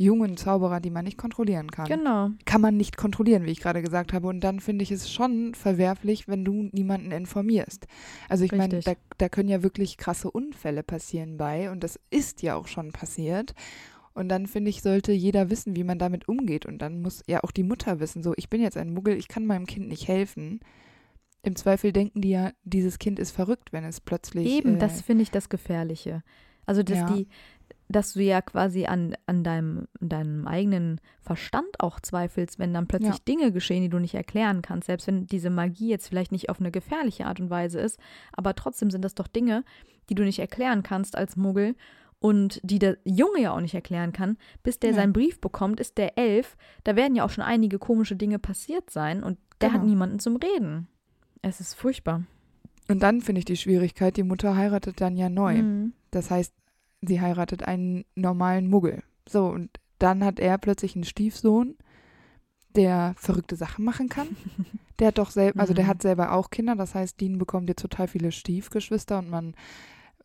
jungen 0.00 0.36
Zauberer, 0.36 0.78
die 0.80 0.90
man 0.90 1.04
nicht 1.04 1.18
kontrollieren 1.18 1.72
kann, 1.72 1.86
Genau. 1.86 2.30
kann 2.44 2.60
man 2.60 2.76
nicht 2.76 2.96
kontrollieren, 2.96 3.44
wie 3.44 3.50
ich 3.50 3.60
gerade 3.60 3.82
gesagt 3.82 4.12
habe. 4.12 4.28
Und 4.28 4.40
dann 4.40 4.60
finde 4.60 4.84
ich 4.84 4.92
es 4.92 5.10
schon 5.10 5.54
verwerflich, 5.54 6.28
wenn 6.28 6.44
du 6.44 6.68
niemanden 6.72 7.10
informierst. 7.10 7.86
Also 8.28 8.44
ich 8.44 8.52
meine, 8.52 8.78
da, 8.80 8.92
da 9.18 9.28
können 9.28 9.48
ja 9.48 9.64
wirklich 9.64 9.96
krasse 9.96 10.30
Unfälle 10.30 10.84
passieren 10.84 11.36
bei 11.36 11.70
und 11.70 11.82
das 11.82 11.98
ist 12.10 12.42
ja 12.42 12.54
auch 12.54 12.68
schon 12.68 12.92
passiert. 12.92 13.54
Und 14.14 14.28
dann 14.28 14.46
finde 14.46 14.70
ich, 14.70 14.82
sollte 14.82 15.12
jeder 15.12 15.50
wissen, 15.50 15.74
wie 15.76 15.84
man 15.84 15.98
damit 15.98 16.28
umgeht. 16.28 16.64
Und 16.66 16.78
dann 16.82 17.02
muss 17.02 17.22
ja 17.28 17.42
auch 17.44 17.50
die 17.52 17.62
Mutter 17.62 17.98
wissen, 18.00 18.22
so, 18.22 18.34
ich 18.36 18.48
bin 18.48 18.60
jetzt 18.60 18.76
ein 18.76 18.92
Muggel, 18.92 19.16
ich 19.16 19.28
kann 19.28 19.46
meinem 19.46 19.66
Kind 19.66 19.88
nicht 19.88 20.06
helfen. 20.08 20.60
Im 21.42 21.56
Zweifel 21.56 21.92
denken 21.92 22.20
die 22.20 22.30
ja, 22.30 22.50
dieses 22.64 22.98
Kind 22.98 23.18
ist 23.18 23.30
verrückt, 23.30 23.72
wenn 23.72 23.84
es 23.84 24.00
plötzlich. 24.00 24.46
Eben, 24.46 24.76
äh, 24.76 24.78
das 24.78 25.00
finde 25.02 25.22
ich 25.22 25.30
das 25.30 25.48
Gefährliche. 25.48 26.22
Also, 26.66 26.82
dass 26.82 26.98
Ja. 26.98 27.06
die, 27.14 27.28
dass 27.88 28.12
du 28.12 28.20
ja 28.22 28.42
quasi 28.42 28.84
an, 28.86 29.14
an 29.26 29.44
deinem, 29.44 29.86
deinem 30.00 30.46
eigenen 30.46 31.00
Verstand 31.20 31.80
auch 31.80 32.00
zweifelst, 32.00 32.58
wenn 32.58 32.74
dann 32.74 32.86
plötzlich 32.86 33.14
Ja. 33.14 33.20
Dinge 33.26 33.50
geschehen, 33.52 33.82
die 33.82 33.88
du 33.88 33.98
nicht 33.98 34.14
erklären 34.14 34.60
kannst. 34.60 34.86
Selbst 34.86 35.06
wenn 35.06 35.26
diese 35.26 35.48
Magie 35.48 35.88
jetzt 35.88 36.08
vielleicht 36.08 36.32
nicht 36.32 36.50
auf 36.50 36.60
eine 36.60 36.70
gefährliche 36.70 37.24
Art 37.26 37.40
und 37.40 37.48
Weise 37.50 37.80
ist, 37.80 37.98
aber 38.32 38.54
trotzdem 38.54 38.90
sind 38.90 39.02
das 39.04 39.14
doch 39.14 39.26
Dinge, 39.28 39.64
die 40.10 40.14
du 40.14 40.24
nicht 40.24 40.38
erklären 40.40 40.82
kannst 40.82 41.16
als 41.16 41.36
Muggel 41.36 41.76
und 42.18 42.60
die 42.62 42.78
der 42.78 42.98
Junge 43.04 43.40
ja 43.40 43.52
auch 43.52 43.60
nicht 43.60 43.74
erklären 43.74 44.12
kann. 44.12 44.36
Bis 44.62 44.78
der 44.80 44.90
Ja. 44.90 44.96
seinen 44.96 45.12
Brief 45.14 45.40
bekommt, 45.40 45.80
ist 45.80 45.96
der 45.96 46.18
elf. 46.18 46.56
Da 46.84 46.96
werden 46.96 47.14
ja 47.14 47.24
auch 47.24 47.30
schon 47.30 47.44
einige 47.44 47.78
komische 47.78 48.16
Dinge 48.16 48.38
passiert 48.38 48.90
sein 48.90 49.22
und 49.22 49.38
der 49.62 49.72
hat 49.72 49.80
Genau. 49.80 49.90
niemanden 49.90 50.18
zum 50.18 50.36
Reden. 50.36 50.88
Es 51.42 51.60
ist 51.60 51.74
furchtbar. 51.74 52.24
Und 52.88 53.02
dann 53.02 53.20
finde 53.20 53.40
ich 53.40 53.44
die 53.44 53.56
Schwierigkeit, 53.56 54.16
die 54.16 54.22
Mutter 54.22 54.56
heiratet 54.56 55.00
dann 55.00 55.16
ja 55.16 55.28
neu. 55.28 55.62
Mhm. 55.62 55.92
Das 56.10 56.30
heißt, 56.30 56.52
sie 57.02 57.20
heiratet 57.20 57.62
einen 57.64 58.04
normalen 58.14 58.68
Muggel. 58.68 59.02
So, 59.28 59.46
und 59.46 59.70
dann 59.98 60.24
hat 60.24 60.40
er 60.40 60.56
plötzlich 60.58 60.94
einen 60.94 61.04
Stiefsohn, 61.04 61.76
der 62.74 63.14
verrückte 63.16 63.56
Sachen 63.56 63.84
machen 63.84 64.08
kann. 64.08 64.28
Der 64.98 65.08
hat 65.08 65.18
doch 65.18 65.30
selber, 65.30 65.60
also 65.60 65.74
der 65.74 65.84
Mhm. 65.84 65.88
hat 65.90 66.02
selber 66.02 66.32
auch 66.32 66.50
Kinder, 66.50 66.74
das 66.74 66.96
heißt, 66.96 67.20
Dean 67.20 67.38
bekommt 67.38 67.68
jetzt 67.68 67.82
total 67.82 68.08
viele 68.08 68.32
Stiefgeschwister 68.32 69.20
und 69.20 69.30
man 69.30 69.54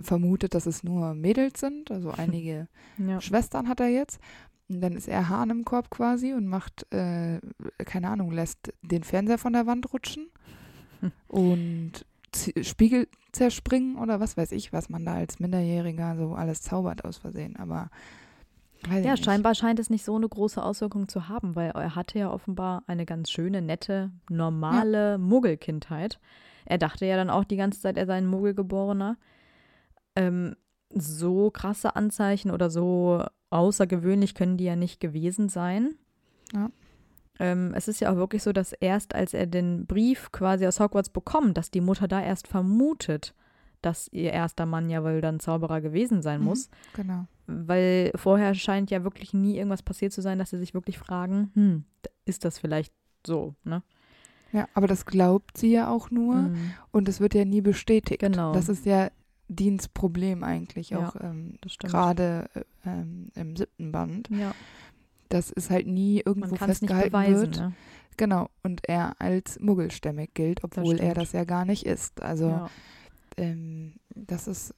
vermutet, 0.01 0.55
dass 0.55 0.65
es 0.65 0.83
nur 0.83 1.13
Mädels 1.13 1.59
sind. 1.59 1.91
Also 1.91 2.09
einige 2.17 2.67
Ja. 2.97 3.21
Schwestern 3.21 3.69
hat 3.69 3.79
er 3.81 3.89
jetzt. 3.89 4.19
Und 4.69 4.81
dann 4.81 4.93
ist 4.93 5.07
er 5.07 5.29
Hahn 5.29 5.51
im 5.51 5.63
Korb 5.63 5.91
quasi 5.91 6.33
und 6.33 6.47
macht, 6.47 6.91
äh, 6.91 7.39
keine 7.85 8.09
Ahnung, 8.09 8.31
lässt 8.31 8.73
den 8.81 9.03
Fernseher 9.03 9.37
von 9.37 9.53
der 9.53 9.67
Wand 9.67 9.93
rutschen. 9.93 10.25
Und 11.27 12.05
Spiegel 12.61 13.07
zerspringen 13.31 13.97
oder 13.97 14.19
was 14.19 14.37
weiß 14.37 14.51
ich, 14.53 14.73
was 14.73 14.89
man 14.89 15.05
da 15.05 15.13
als 15.15 15.39
Minderjähriger 15.39 16.15
so 16.15 16.33
alles 16.33 16.61
zaubert 16.61 17.05
aus 17.05 17.17
Versehen. 17.17 17.55
Aber 17.57 17.89
weiß 18.87 19.05
Ja, 19.05 19.13
ich 19.13 19.19
nicht. 19.19 19.25
scheinbar 19.25 19.55
scheint 19.55 19.79
es 19.79 19.89
nicht 19.89 20.03
so 20.03 20.15
eine 20.15 20.27
große 20.27 20.61
Auswirkung 20.63 21.07
zu 21.07 21.27
haben, 21.29 21.55
weil 21.55 21.71
er 21.71 21.95
hatte 21.95 22.19
ja 22.19 22.31
offenbar 22.31 22.83
eine 22.87 23.05
ganz 23.05 23.29
schöne, 23.29 23.61
nette, 23.61 24.11
normale 24.29 25.17
Muggelkindheit. 25.17 26.19
Er 26.65 26.77
dachte 26.77 27.05
ja 27.05 27.17
dann 27.17 27.29
auch 27.29 27.43
die 27.43 27.57
ganze 27.57 27.81
Zeit, 27.81 27.97
er 27.97 28.05
sei 28.05 28.15
ein 28.15 28.27
Muggelgeborener. 28.27 29.17
Ähm, 30.15 30.55
so 30.89 31.49
krasse 31.51 31.95
Anzeichen 31.95 32.51
oder 32.51 32.69
so 32.69 33.23
außergewöhnlich 33.49 34.35
können 34.35 34.57
die 34.57 34.65
ja 34.65 34.75
nicht 34.75 34.99
gewesen 34.99 35.49
sein. 35.49 35.95
Ja. 36.53 36.69
Ähm, 37.39 37.73
es 37.75 37.87
ist 37.87 37.99
ja 37.99 38.11
auch 38.11 38.15
wirklich 38.15 38.43
so, 38.43 38.51
dass 38.53 38.73
erst 38.73 39.15
als 39.15 39.33
er 39.33 39.47
den 39.47 39.85
Brief 39.85 40.31
quasi 40.31 40.67
aus 40.67 40.79
Hogwarts 40.79 41.09
bekommt, 41.09 41.57
dass 41.57 41.71
die 41.71 41.81
Mutter 41.81 42.07
da 42.07 42.21
erst 42.21 42.47
vermutet, 42.47 43.33
dass 43.81 44.07
ihr 44.13 44.31
erster 44.31 44.65
Mann 44.65 44.89
ja 44.89 45.03
wohl 45.03 45.19
dann 45.19 45.39
Zauberer 45.39 45.81
gewesen 45.81 46.21
sein 46.21 46.39
Mhm. 46.41 46.45
muss. 46.45 46.69
Genau. 46.93 47.25
Weil 47.47 48.11
vorher 48.15 48.53
scheint 48.53 48.91
ja 48.91 49.03
wirklich 49.03 49.33
nie 49.33 49.57
irgendwas 49.57 49.83
passiert 49.83 50.13
zu 50.13 50.21
sein, 50.21 50.39
dass 50.39 50.51
sie 50.51 50.57
sich 50.59 50.73
wirklich 50.73 50.97
fragen, 50.97 51.51
hm, 51.55 51.83
ist 52.25 52.45
das 52.45 52.59
vielleicht 52.59 52.93
so, 53.25 53.55
ne? 53.63 53.83
Ja, 54.53 54.67
aber 54.75 54.85
das 54.87 55.05
glaubt 55.07 55.57
sie 55.57 55.71
ja 55.71 55.89
auch 55.89 56.11
nur 56.11 56.35
Mhm. 56.35 56.73
und 56.91 57.09
es 57.09 57.19
wird 57.19 57.33
ja 57.33 57.43
nie 57.43 57.61
bestätigt. 57.61 58.19
Genau. 58.21 58.53
Das 58.53 58.69
ist 58.69 58.85
ja 58.85 59.09
Deans 59.49 59.87
Problem 59.89 60.43
eigentlich 60.43 60.91
Ja, 60.91 61.09
auch 61.09 61.15
ähm, 61.19 61.57
Das 61.61 61.73
stimmt. 61.73 61.91
gerade 61.91 62.49
äh, 62.53 62.61
ähm, 62.85 63.27
im 63.35 63.55
siebten 63.57 63.91
Band. 63.91 64.29
Ja, 64.29 64.53
dass 65.33 65.51
es 65.51 65.69
halt 65.69 65.87
nie 65.87 66.21
irgendwo 66.23 66.55
festgehalten 66.55 67.09
beweisen, 67.09 67.41
wird. 67.41 67.57
ne? 67.57 67.73
Genau. 68.17 68.49
Und 68.61 68.87
er 68.87 69.19
als 69.19 69.59
muggelstämmig 69.59 70.35
gilt, 70.35 70.63
obwohl 70.63 70.99
er 70.99 71.11
stimmt. 71.11 71.17
das 71.17 71.31
ja 71.31 71.43
gar 71.43 71.65
nicht 71.65 71.85
ist. 71.85 72.21
Also 72.21 72.49
ja. 72.49 72.69
ähm, 73.37 73.95
das 74.09 74.47
ist 74.47 74.75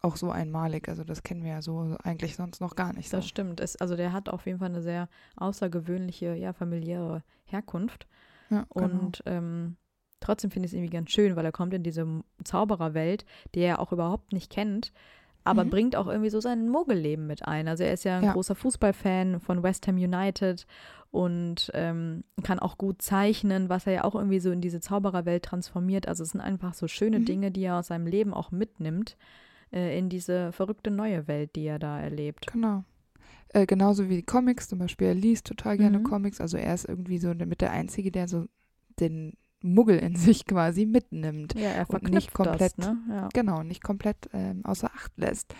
auch 0.00 0.16
so 0.16 0.30
einmalig. 0.30 0.88
Also 0.88 1.04
das 1.04 1.22
kennen 1.22 1.44
wir 1.44 1.50
ja 1.50 1.62
so 1.62 1.96
eigentlich 2.02 2.36
sonst 2.36 2.60
noch 2.60 2.74
gar 2.74 2.94
nicht 2.94 3.10
so. 3.10 3.18
Das 3.18 3.28
stimmt. 3.28 3.60
Es, 3.60 3.76
also 3.76 3.96
der 3.96 4.14
hat 4.14 4.30
auf 4.30 4.46
jeden 4.46 4.58
Fall 4.58 4.70
eine 4.70 4.82
sehr 4.82 5.08
außergewöhnliche, 5.36 6.34
ja, 6.34 6.54
familiäre 6.54 7.22
Herkunft. 7.44 8.06
Ja, 8.48 8.66
genau. 8.74 8.86
Und 8.86 9.22
ähm, 9.26 9.76
trotzdem 10.20 10.50
finde 10.50 10.66
ich 10.66 10.72
es 10.72 10.74
irgendwie 10.74 10.96
ganz 10.96 11.10
schön, 11.10 11.36
weil 11.36 11.44
er 11.44 11.52
kommt 11.52 11.74
in 11.74 11.82
diese 11.82 12.06
Zaubererwelt, 12.44 13.26
die 13.54 13.60
er 13.60 13.80
auch 13.80 13.92
überhaupt 13.92 14.32
nicht 14.32 14.50
kennt. 14.50 14.92
Aber 15.44 15.64
Mhm. 15.64 15.70
bringt 15.70 15.96
auch 15.96 16.06
irgendwie 16.08 16.30
so 16.30 16.40
sein 16.40 16.68
Muggelleben 16.68 17.26
mit 17.26 17.44
ein. 17.46 17.68
Also 17.68 17.84
er 17.84 17.92
ist 17.92 18.04
ja 18.04 18.18
ein 18.18 18.24
Ja. 18.24 18.32
großer 18.32 18.54
Fußballfan 18.54 19.40
von 19.40 19.62
West 19.62 19.86
Ham 19.86 19.96
United 19.96 20.66
und 21.10 21.70
ähm, 21.74 22.24
kann 22.42 22.58
auch 22.58 22.76
gut 22.78 23.02
zeichnen, 23.02 23.68
was 23.68 23.86
er 23.86 23.92
ja 23.92 24.04
auch 24.04 24.14
irgendwie 24.14 24.40
so 24.40 24.50
in 24.50 24.60
diese 24.60 24.80
Zaubererwelt 24.80 25.44
transformiert. 25.44 26.08
Also 26.08 26.22
es 26.24 26.30
sind 26.30 26.40
einfach 26.40 26.74
so 26.74 26.88
schöne 26.88 27.20
Mhm. 27.20 27.24
Dinge, 27.26 27.50
die 27.52 27.62
er 27.64 27.78
aus 27.78 27.88
seinem 27.88 28.06
Leben 28.06 28.34
auch 28.34 28.50
mitnimmt 28.50 29.16
äh, 29.72 29.96
in 29.98 30.08
diese 30.08 30.50
verrückte 30.52 30.90
neue 30.90 31.28
Welt, 31.28 31.54
die 31.56 31.66
er 31.66 31.78
da 31.78 32.00
erlebt. 32.00 32.46
Genau. 32.52 32.84
Äh, 33.50 33.66
genauso 33.66 34.08
wie 34.08 34.16
die 34.16 34.22
Comics, 34.24 34.68
zum 34.68 34.78
Beispiel, 34.80 35.08
er 35.08 35.14
liest 35.14 35.46
total 35.46 35.76
gerne 35.78 36.00
Mhm. 36.00 36.04
Comics. 36.04 36.40
Also 36.40 36.56
er 36.56 36.74
ist 36.74 36.88
irgendwie 36.88 37.18
so 37.18 37.32
mit 37.34 37.60
der 37.60 37.70
Einzige, 37.70 38.10
der 38.10 38.26
so 38.26 38.46
den 38.98 39.34
Muggel 39.64 39.98
in 39.98 40.14
sich 40.16 40.46
quasi 40.46 40.86
mitnimmt. 40.86 41.54
Ja, 41.54 41.70
er 41.70 41.90
Und 41.90 42.10
nicht 42.10 42.32
komplett- 42.32 42.74
das, 42.76 42.78
ne? 42.78 42.96
Ja. 43.08 43.28
Genau, 43.32 43.62
nicht 43.62 43.82
komplett 43.82 44.28
ähm, 44.32 44.64
außer 44.64 44.90
Acht 44.94 45.12
lässt. 45.16 45.54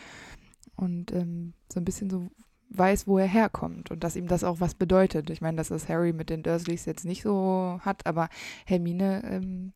Und 0.76 1.12
ähm, 1.12 1.54
so 1.72 1.80
ein 1.80 1.84
bisschen 1.84 2.10
so 2.10 2.30
weiß, 2.70 3.06
wo 3.06 3.18
er 3.18 3.26
herkommt 3.26 3.90
und 3.90 4.02
dass 4.02 4.16
ihm 4.16 4.26
das 4.26 4.42
auch 4.42 4.60
was 4.60 4.74
bedeutet. 4.74 5.30
Ich 5.30 5.40
meine, 5.40 5.56
dass 5.56 5.68
das 5.68 5.88
Harry 5.88 6.12
mit 6.12 6.28
den 6.30 6.42
Dursleys 6.42 6.84
jetzt 6.86 7.04
nicht 7.04 7.22
so 7.22 7.78
hat, 7.82 8.06
aber 8.06 8.28
Hermine 8.66 9.22
ähm, 9.24 9.72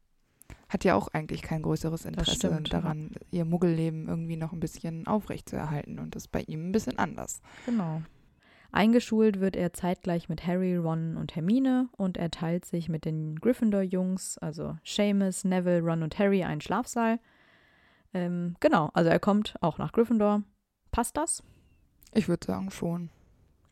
hat 0.68 0.84
ja 0.84 0.94
auch 0.94 1.08
eigentlich 1.08 1.42
kein 1.42 1.62
größeres 1.62 2.04
Interesse 2.04 2.34
stimmt, 2.34 2.68
ja. 2.70 2.80
daran, 2.80 3.12
ihr 3.30 3.44
Muggelleben 3.44 4.08
irgendwie 4.08 4.36
noch 4.36 4.52
ein 4.52 4.60
bisschen 4.60 5.06
aufrechtzuerhalten. 5.06 5.98
Und 5.98 6.16
das 6.16 6.28
bei 6.28 6.42
ihm 6.42 6.68
ein 6.68 6.72
bisschen 6.72 6.98
anders. 6.98 7.40
Genau. 7.66 8.02
Eingeschult 8.70 9.40
wird 9.40 9.56
er 9.56 9.72
zeitgleich 9.72 10.28
mit 10.28 10.46
Harry, 10.46 10.76
Ron 10.76 11.16
und 11.16 11.34
Hermine 11.34 11.88
und 11.96 12.16
er 12.16 12.30
teilt 12.30 12.66
sich 12.66 12.88
mit 12.88 13.04
den 13.04 13.36
Gryffindor-Jungs, 13.36 14.38
also 14.38 14.76
Seamus, 14.84 15.44
Neville, 15.44 15.80
Ron 15.80 16.02
und 16.02 16.18
Harry, 16.18 16.44
einen 16.44 16.60
Schlafsaal. 16.60 17.18
Ähm, 18.12 18.56
genau, 18.60 18.90
also 18.92 19.10
er 19.10 19.20
kommt 19.20 19.54
auch 19.60 19.78
nach 19.78 19.92
Gryffindor. 19.92 20.42
Passt 20.90 21.16
das? 21.16 21.42
Ich 22.12 22.28
würde 22.28 22.46
sagen 22.46 22.70
schon. 22.70 23.10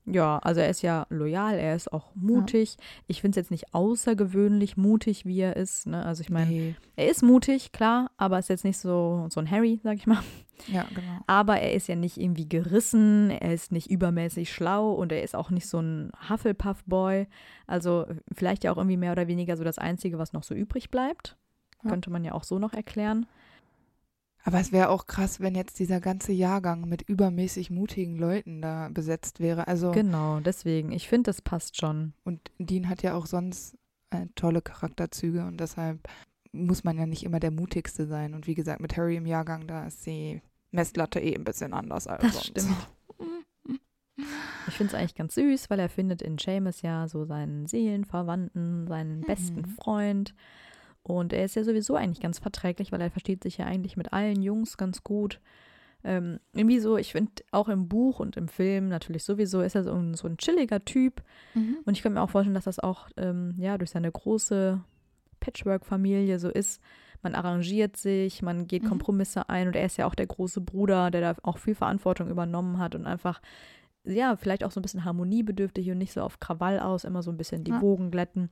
Ja, 0.08 0.38
also 0.38 0.60
er 0.60 0.70
ist 0.70 0.82
ja 0.82 1.04
loyal, 1.10 1.56
er 1.58 1.74
ist 1.74 1.92
auch 1.92 2.14
mutig. 2.14 2.76
Ich 3.08 3.20
finde 3.20 3.32
es 3.40 3.44
jetzt 3.44 3.50
nicht 3.50 3.74
außergewöhnlich 3.74 4.76
mutig, 4.76 5.26
wie 5.26 5.40
er 5.40 5.56
ist. 5.56 5.86
Ne? 5.88 6.04
Also 6.06 6.20
ich 6.20 6.30
meine, 6.30 6.48
Nee. 6.50 6.74
er 6.94 7.08
ist 7.10 7.22
mutig, 7.24 7.72
klar, 7.72 8.12
aber 8.16 8.38
ist 8.38 8.48
jetzt 8.48 8.64
nicht 8.64 8.78
so, 8.78 9.26
so 9.30 9.40
ein 9.40 9.50
Harry, 9.50 9.80
sag 9.82 9.96
ich 9.96 10.06
mal. 10.06 10.22
Ja, 10.68 10.86
genau. 10.94 11.18
Aber 11.26 11.58
er 11.60 11.74
ist 11.74 11.86
ja 11.88 11.96
nicht 11.96 12.18
irgendwie 12.18 12.48
gerissen, 12.48 13.30
er 13.30 13.52
ist 13.52 13.72
nicht 13.72 13.90
übermäßig 13.90 14.50
schlau 14.52 14.92
und 14.92 15.10
er 15.12 15.22
ist 15.22 15.34
auch 15.34 15.50
nicht 15.50 15.66
so 15.68 15.80
ein 15.80 16.12
Hufflepuff-Boy. 16.30 17.26
Also 17.66 18.06
vielleicht 18.34 18.64
ja 18.64 18.72
auch 18.72 18.76
irgendwie 18.78 18.96
mehr 18.96 19.12
oder 19.12 19.26
weniger 19.26 19.56
so 19.56 19.64
das 19.64 19.78
Einzige, 19.78 20.18
was 20.18 20.32
noch 20.32 20.44
so 20.44 20.54
übrig 20.54 20.90
bleibt. 20.90 21.36
Ja. 21.82 21.90
Könnte 21.90 22.10
man 22.10 22.24
ja 22.24 22.32
auch 22.32 22.44
so 22.44 22.58
noch 22.58 22.72
erklären. 22.72 23.26
Aber 24.46 24.60
es 24.60 24.70
wäre 24.70 24.90
auch 24.90 25.06
krass, 25.08 25.40
wenn 25.40 25.56
jetzt 25.56 25.80
dieser 25.80 26.00
ganze 26.00 26.30
Jahrgang 26.32 26.88
mit 26.88 27.02
übermäßig 27.02 27.70
mutigen 27.70 28.16
Leuten 28.16 28.62
da 28.62 28.88
besetzt 28.92 29.40
wäre. 29.40 29.66
Also 29.66 29.90
Genau, 29.90 30.38
deswegen. 30.38 30.92
Ich 30.92 31.08
finde, 31.08 31.28
das 31.30 31.42
passt 31.42 31.76
schon. 31.76 32.12
Und 32.24 32.40
Dean 32.58 32.88
hat 32.88 33.02
ja 33.02 33.14
auch 33.14 33.26
sonst 33.26 33.76
äh, 34.10 34.26
tolle 34.36 34.62
Charakterzüge 34.62 35.44
und 35.44 35.58
deshalb 35.58 35.98
muss 36.52 36.84
man 36.84 36.96
ja 36.96 37.06
nicht 37.06 37.24
immer 37.24 37.40
der 37.40 37.50
mutigste 37.50 38.06
sein. 38.06 38.34
Und 38.34 38.46
wie 38.46 38.54
gesagt, 38.54 38.80
mit 38.80 38.96
Harry 38.96 39.16
im 39.16 39.26
Jahrgang, 39.26 39.66
da 39.66 39.84
ist 39.84 40.06
die 40.06 40.40
Messlatte 40.70 41.18
eh 41.18 41.34
ein 41.34 41.44
bisschen 41.44 41.72
anders 41.74 42.06
als 42.06 42.22
Das 42.22 42.32
sonst. 42.34 42.46
stimmt. 42.46 42.88
Ich 44.68 44.74
finde 44.74 44.92
es 44.94 44.98
eigentlich 44.98 45.14
ganz 45.14 45.34
süß, 45.34 45.70
weil 45.70 45.78
er 45.78 45.88
findet 45.88 46.22
in 46.22 46.38
Seamus 46.38 46.82
ja 46.82 47.06
so 47.06 47.24
seinen 47.24 47.66
Seelenverwandten, 47.66 48.86
seinen 48.88 49.20
besten 49.20 49.60
Mhm. 49.60 49.64
Freund. 49.66 50.34
Und 51.08 51.32
er 51.32 51.44
ist 51.44 51.54
ja 51.56 51.64
sowieso 51.64 51.94
eigentlich 51.96 52.20
ganz 52.20 52.38
verträglich, 52.38 52.92
weil 52.92 53.00
er 53.00 53.10
versteht 53.10 53.42
sich 53.42 53.58
ja 53.58 53.66
eigentlich 53.66 53.96
mit 53.96 54.12
allen 54.12 54.42
Jungs 54.42 54.76
ganz 54.76 55.02
gut. 55.04 55.40
Ähm, 56.04 56.38
irgendwie 56.52 56.78
so, 56.78 56.96
ich 56.96 57.12
finde 57.12 57.32
auch 57.50 57.68
im 57.68 57.88
Buch 57.88 58.20
und 58.20 58.36
im 58.36 58.48
Film 58.48 58.88
natürlich 58.88 59.24
sowieso 59.24 59.60
ist 59.60 59.74
er 59.74 59.82
so 59.84 59.92
ein, 59.92 60.14
so 60.14 60.28
ein 60.28 60.36
chilliger 60.36 60.84
Typ. 60.84 61.22
Mhm. 61.54 61.78
Und 61.84 61.96
ich 61.96 62.02
kann 62.02 62.12
mir 62.12 62.22
auch 62.22 62.30
vorstellen, 62.30 62.54
dass 62.54 62.64
das 62.64 62.78
auch 62.78 63.08
ähm, 63.16 63.54
ja, 63.58 63.76
durch 63.78 63.90
seine 63.90 64.10
große 64.12 64.80
Patchwork-Familie 65.40 66.38
so 66.38 66.48
ist. 66.48 66.80
Man 67.22 67.34
arrangiert 67.34 67.96
sich, 67.96 68.42
man 68.42 68.66
geht 68.66 68.82
Mhm. 68.84 68.88
Kompromisse 68.88 69.48
ein 69.48 69.68
und 69.68 69.76
er 69.76 69.86
ist 69.86 69.96
ja 69.96 70.06
auch 70.06 70.14
der 70.14 70.26
große 70.26 70.60
Bruder, 70.60 71.10
der 71.10 71.20
da 71.20 71.36
auch 71.42 71.58
viel 71.58 71.74
Verantwortung 71.74 72.28
übernommen 72.28 72.78
hat 72.78 72.94
und 72.94 73.06
einfach, 73.06 73.40
ja, 74.04 74.36
vielleicht 74.36 74.62
auch 74.64 74.70
so 74.70 74.78
ein 74.80 74.82
bisschen 74.82 75.04
harmoniebedürftig 75.04 75.90
und 75.90 75.98
nicht 75.98 76.12
so 76.12 76.20
auf 76.20 76.38
Krawall 76.40 76.78
aus, 76.78 77.04
immer 77.04 77.22
so 77.22 77.30
ein 77.30 77.36
bisschen 77.36 77.64
die 77.64 77.72
Ja. 77.72 77.80
Wogen 77.80 78.10
glätten. 78.10 78.50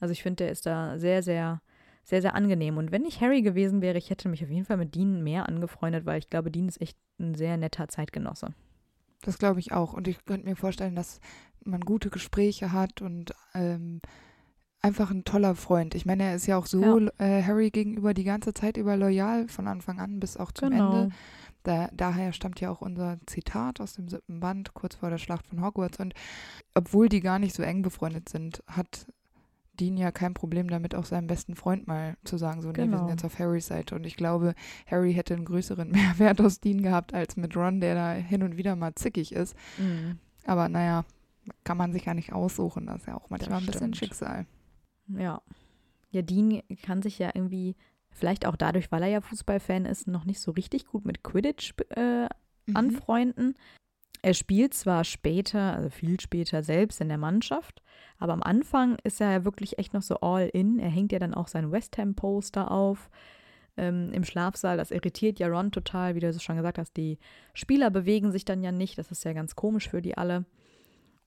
Also 0.00 0.12
ich 0.12 0.22
finde, 0.22 0.44
der 0.44 0.52
ist 0.52 0.64
da 0.64 0.98
sehr, 0.98 1.22
sehr, 1.22 1.60
sehr, 2.04 2.20
sehr 2.22 2.34
angenehm. 2.34 2.76
Und 2.76 2.92
wenn 2.92 3.04
ich 3.04 3.20
Harry 3.20 3.42
gewesen 3.42 3.80
wäre, 3.80 3.98
ich 3.98 4.10
hätte 4.10 4.28
mich 4.28 4.44
auf 4.44 4.50
jeden 4.50 4.64
Fall 4.66 4.76
mit 4.76 4.94
Dean 4.94 5.22
mehr 5.22 5.48
angefreundet, 5.48 6.06
weil 6.06 6.18
ich 6.18 6.30
glaube, 6.30 6.50
Dean 6.50 6.68
ist 6.68 6.80
echt 6.80 6.98
ein 7.18 7.34
sehr 7.34 7.56
netter 7.56 7.88
Zeitgenosse. 7.88 8.54
Das 9.22 9.38
glaube 9.38 9.60
ich 9.60 9.72
auch. 9.72 9.94
Und 9.94 10.06
ich 10.06 10.24
könnte 10.26 10.46
mir 10.46 10.56
vorstellen, 10.56 10.94
dass 10.94 11.20
man 11.64 11.80
gute 11.80 12.10
Gespräche 12.10 12.72
hat 12.72 13.00
und 13.00 13.32
ähm, 13.54 14.00
einfach 14.82 15.10
ein 15.10 15.24
toller 15.24 15.54
Freund. 15.54 15.94
Ich 15.94 16.04
meine, 16.04 16.24
er 16.24 16.34
ist 16.34 16.46
ja 16.46 16.58
auch 16.58 16.66
so 16.66 16.98
äh, 17.18 17.42
Harry 17.42 17.70
gegenüber 17.70 18.12
die 18.12 18.24
ganze 18.24 18.52
Zeit 18.52 18.76
über 18.76 18.98
loyal, 18.98 19.48
von 19.48 19.66
Anfang 19.66 19.98
an 19.98 20.20
bis 20.20 20.36
auch 20.36 20.52
zum 20.52 20.70
Genau. 20.70 21.02
Ende. 21.04 21.14
Da, 21.62 21.88
daher 21.94 22.34
stammt 22.34 22.60
ja 22.60 22.68
auch 22.70 22.82
unser 22.82 23.16
Zitat 23.24 23.80
aus 23.80 23.94
dem 23.94 24.08
siebten 24.08 24.40
Band, 24.40 24.74
kurz 24.74 24.96
vor 24.96 25.08
der 25.08 25.16
Schlacht 25.16 25.46
von 25.46 25.64
Hogwarts. 25.64 25.98
Und 25.98 26.12
obwohl 26.74 27.08
die 27.08 27.20
gar 27.20 27.38
nicht 27.38 27.54
so 27.56 27.62
eng 27.62 27.80
befreundet 27.80 28.28
sind, 28.28 28.62
hat 28.66 29.06
Dean 29.80 29.96
ja 29.96 30.12
kein 30.12 30.34
Problem 30.34 30.68
damit, 30.68 30.94
auch 30.94 31.04
seinem 31.04 31.26
besten 31.26 31.56
Freund 31.56 31.86
mal 31.86 32.16
zu 32.24 32.36
sagen, 32.36 32.62
so, 32.62 32.68
nee, 32.70 32.76
wir 32.78 32.84
Genau. 32.86 32.98
sind 32.98 33.08
jetzt 33.08 33.24
auf 33.24 33.38
Harrys 33.38 33.66
Seite. 33.66 33.94
Und 33.94 34.04
ich 34.06 34.16
glaube, 34.16 34.54
Harry 34.86 35.12
hätte 35.14 35.34
einen 35.34 35.44
größeren 35.44 35.90
Mehrwert 36.20 36.40
aus 36.40 36.60
Dean 36.60 36.82
gehabt, 36.82 37.12
als 37.14 37.36
mit 37.36 37.56
Ron, 37.56 37.80
der 37.80 37.94
da 37.94 38.12
hin 38.12 38.42
und 38.42 38.56
wieder 38.56 38.76
mal 38.76 38.94
zickig 38.94 39.32
ist. 39.32 39.56
Mhm. 39.78 40.18
Aber 40.46 40.68
naja, 40.68 41.04
kann 41.64 41.76
man 41.76 41.92
sich 41.92 42.04
ja 42.04 42.14
nicht 42.14 42.32
aussuchen. 42.32 42.86
Das 42.86 43.02
ist 43.02 43.06
ja 43.06 43.16
auch 43.16 43.30
manchmal 43.30 43.58
ein 43.60 43.66
bisschen. 43.66 43.94
Schicksal. 43.94 44.46
Ja. 45.08 45.42
Ja, 46.10 46.22
Dean 46.22 46.62
kann 46.82 47.02
sich 47.02 47.18
ja 47.18 47.30
irgendwie, 47.34 47.74
vielleicht 48.10 48.46
auch 48.46 48.56
dadurch, 48.56 48.92
weil 48.92 49.02
er 49.02 49.08
ja 49.08 49.20
Fußballfan 49.20 49.84
ist, 49.84 50.06
noch 50.06 50.24
nicht 50.24 50.40
so 50.40 50.52
richtig 50.52 50.86
gut 50.86 51.04
mit 51.04 51.22
Quidditch 51.24 51.74
äh, 51.90 52.28
Mhm. 52.66 52.76
anfreunden. 52.76 53.54
Er 54.24 54.32
spielt 54.32 54.72
zwar 54.72 55.04
später, 55.04 55.74
also 55.74 55.90
viel 55.90 56.18
später 56.18 56.62
selbst 56.62 56.98
in 57.02 57.10
der 57.10 57.18
Mannschaft, 57.18 57.82
aber 58.18 58.32
am 58.32 58.42
Anfang 58.42 58.96
ist 59.04 59.20
er 59.20 59.30
ja 59.30 59.44
wirklich 59.44 59.78
echt 59.78 59.92
noch 59.92 60.00
so 60.00 60.16
all 60.20 60.48
in. 60.48 60.78
Er 60.78 60.88
hängt 60.88 61.12
ja 61.12 61.18
dann 61.18 61.34
auch 61.34 61.46
sein 61.46 61.70
West 61.70 61.98
Ham 61.98 62.14
Poster 62.14 62.70
auf 62.70 63.10
ähm, 63.76 64.12
im 64.14 64.24
Schlafsaal. 64.24 64.78
Das 64.78 64.92
irritiert 64.92 65.38
ja 65.40 65.48
Ron 65.48 65.72
total, 65.72 66.14
wie 66.14 66.20
du 66.20 66.28
es 66.28 66.42
schon 66.42 66.56
gesagt 66.56 66.78
hast. 66.78 66.96
Die 66.96 67.18
Spieler 67.52 67.90
bewegen 67.90 68.32
sich 68.32 68.46
dann 68.46 68.62
ja 68.62 68.72
nicht. 68.72 68.96
Das 68.96 69.10
ist 69.10 69.24
ja 69.24 69.34
ganz 69.34 69.56
komisch 69.56 69.90
für 69.90 70.00
die 70.00 70.16
alle. 70.16 70.46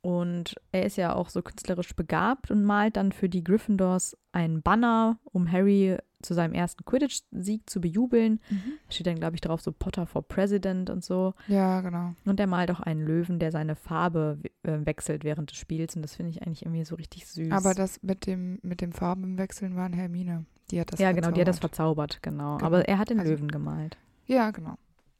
Und 0.01 0.55
er 0.71 0.85
ist 0.85 0.95
ja 0.97 1.13
auch 1.15 1.29
so 1.29 1.41
künstlerisch 1.41 1.95
begabt 1.95 2.51
und 2.51 2.63
malt 2.63 2.95
dann 2.97 3.11
für 3.11 3.27
die 3.29 3.43
Gryffindors 3.43 4.15
einen 4.31 4.61
Banner, 4.61 5.17
um 5.23 5.51
Harry 5.51 5.97
zu 6.21 6.33
seinem 6.33 6.53
ersten 6.53 6.83
Quidditch-Sieg 6.85 7.69
zu 7.69 7.81
bejubeln. 7.81 8.39
Mhm. 8.49 8.73
Steht 8.89 9.05
dann, 9.07 9.15
glaube 9.19 9.35
ich, 9.35 9.41
drauf 9.41 9.61
so 9.61 9.71
Potter 9.71 10.05
for 10.07 10.27
President 10.27 10.89
und 10.89 11.03
so. 11.03 11.33
Ja, 11.47 11.81
genau. 11.81 12.15
Und 12.25 12.39
er 12.39 12.47
malt 12.47 12.71
auch 12.71 12.79
einen 12.79 13.01
Löwen, 13.05 13.37
der 13.39 13.51
seine 13.51 13.75
Farbe 13.75 14.39
äh, 14.63 14.79
wechselt 14.85 15.23
während 15.23 15.51
des 15.51 15.57
Spiels. 15.57 15.95
Und 15.95 16.01
das 16.01 16.15
finde 16.15 16.31
ich 16.31 16.41
eigentlich 16.41 16.63
irgendwie 16.63 16.85
so 16.85 16.95
richtig 16.95 17.27
süß. 17.27 17.51
Aber 17.51 17.73
das 17.73 18.01
mit 18.01 18.25
dem, 18.25 18.59
mit 18.63 18.81
dem 18.81 18.93
Farbenwechseln 18.93 19.75
war 19.75 19.91
Hermine. 19.91 20.45
Die 20.71 20.79
hat 20.81 20.91
das 20.91 20.99
ja, 20.99 21.11
genau, 21.11 21.31
die 21.31 21.41
hat 21.41 21.47
das 21.47 21.59
verzaubert. 21.59 22.13
verzaubert, 22.15 22.23
genau. 22.23 22.57
Genau. 22.57 22.65
Aber 22.67 22.87
er 22.87 22.97
hat 22.97 23.09
den 23.09 23.19
Also- 23.19 23.31
Löwen 23.33 23.49
gemalt. 23.49 23.97
Ja, 24.25 24.51
genau. 24.51 24.75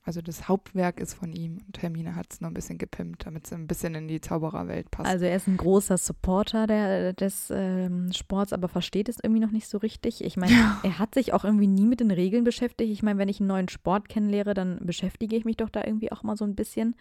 Also 0.08 0.22
das 0.22 0.48
Hauptwerk 0.48 1.02
ist 1.02 1.16
von 1.16 1.34
ihm 1.34 1.58
und 1.68 1.82
Hermine 1.82 2.16
hat 2.16 2.28
es 2.32 2.40
nur 2.40 2.50
ein 2.50 2.54
bisschen 2.54 2.78
gepimpt, 2.78 3.26
damit 3.26 3.46
es 3.46 3.52
ein 3.52 3.68
bisschen 3.68 3.94
in 3.94 4.08
die 4.08 4.22
Zaubererwelt 4.22 4.90
passt. 4.90 5.10
Also 5.10 5.26
er 5.26 5.36
ist 5.36 5.48
ein 5.48 5.58
großer 5.58 5.98
Supporter 5.98 6.66
der, 6.66 7.12
des 7.12 7.52
ähm, 7.54 8.14
Sports, 8.14 8.54
aber 8.54 8.70
versteht 8.70 9.10
es 9.10 9.18
irgendwie 9.22 9.42
noch 9.42 9.52
nicht 9.52 9.68
so 9.68 9.78
richtig. 9.78 10.24
Ich 10.24 10.38
meine, 10.38 10.54
er 10.84 10.98
hat 10.98 11.14
sich 11.14 11.34
auch 11.34 11.44
irgendwie 11.44 11.68
nie 11.68 11.86
mit 11.86 12.00
den 12.00 12.12
Regeln 12.12 12.46
beschäftigt. 12.46 12.90
Ich 12.90 13.04
meine, 13.04 13.20
wenn 13.20 13.28
ich 13.28 13.42
einen 13.42 13.50
neuen 13.50 13.68
Sport 13.68 14.08
kennenlehre, 14.08 14.54
dann 14.54 14.80
beschäftige 14.82 15.36
ich 15.36 15.44
mich 15.44 15.58
doch 15.58 15.70
da 15.70 15.84
irgendwie 15.84 16.10
auch 16.14 16.24
mal 16.24 16.38
so 16.38 16.46
ein 16.46 16.56
bisschen. 16.56 16.96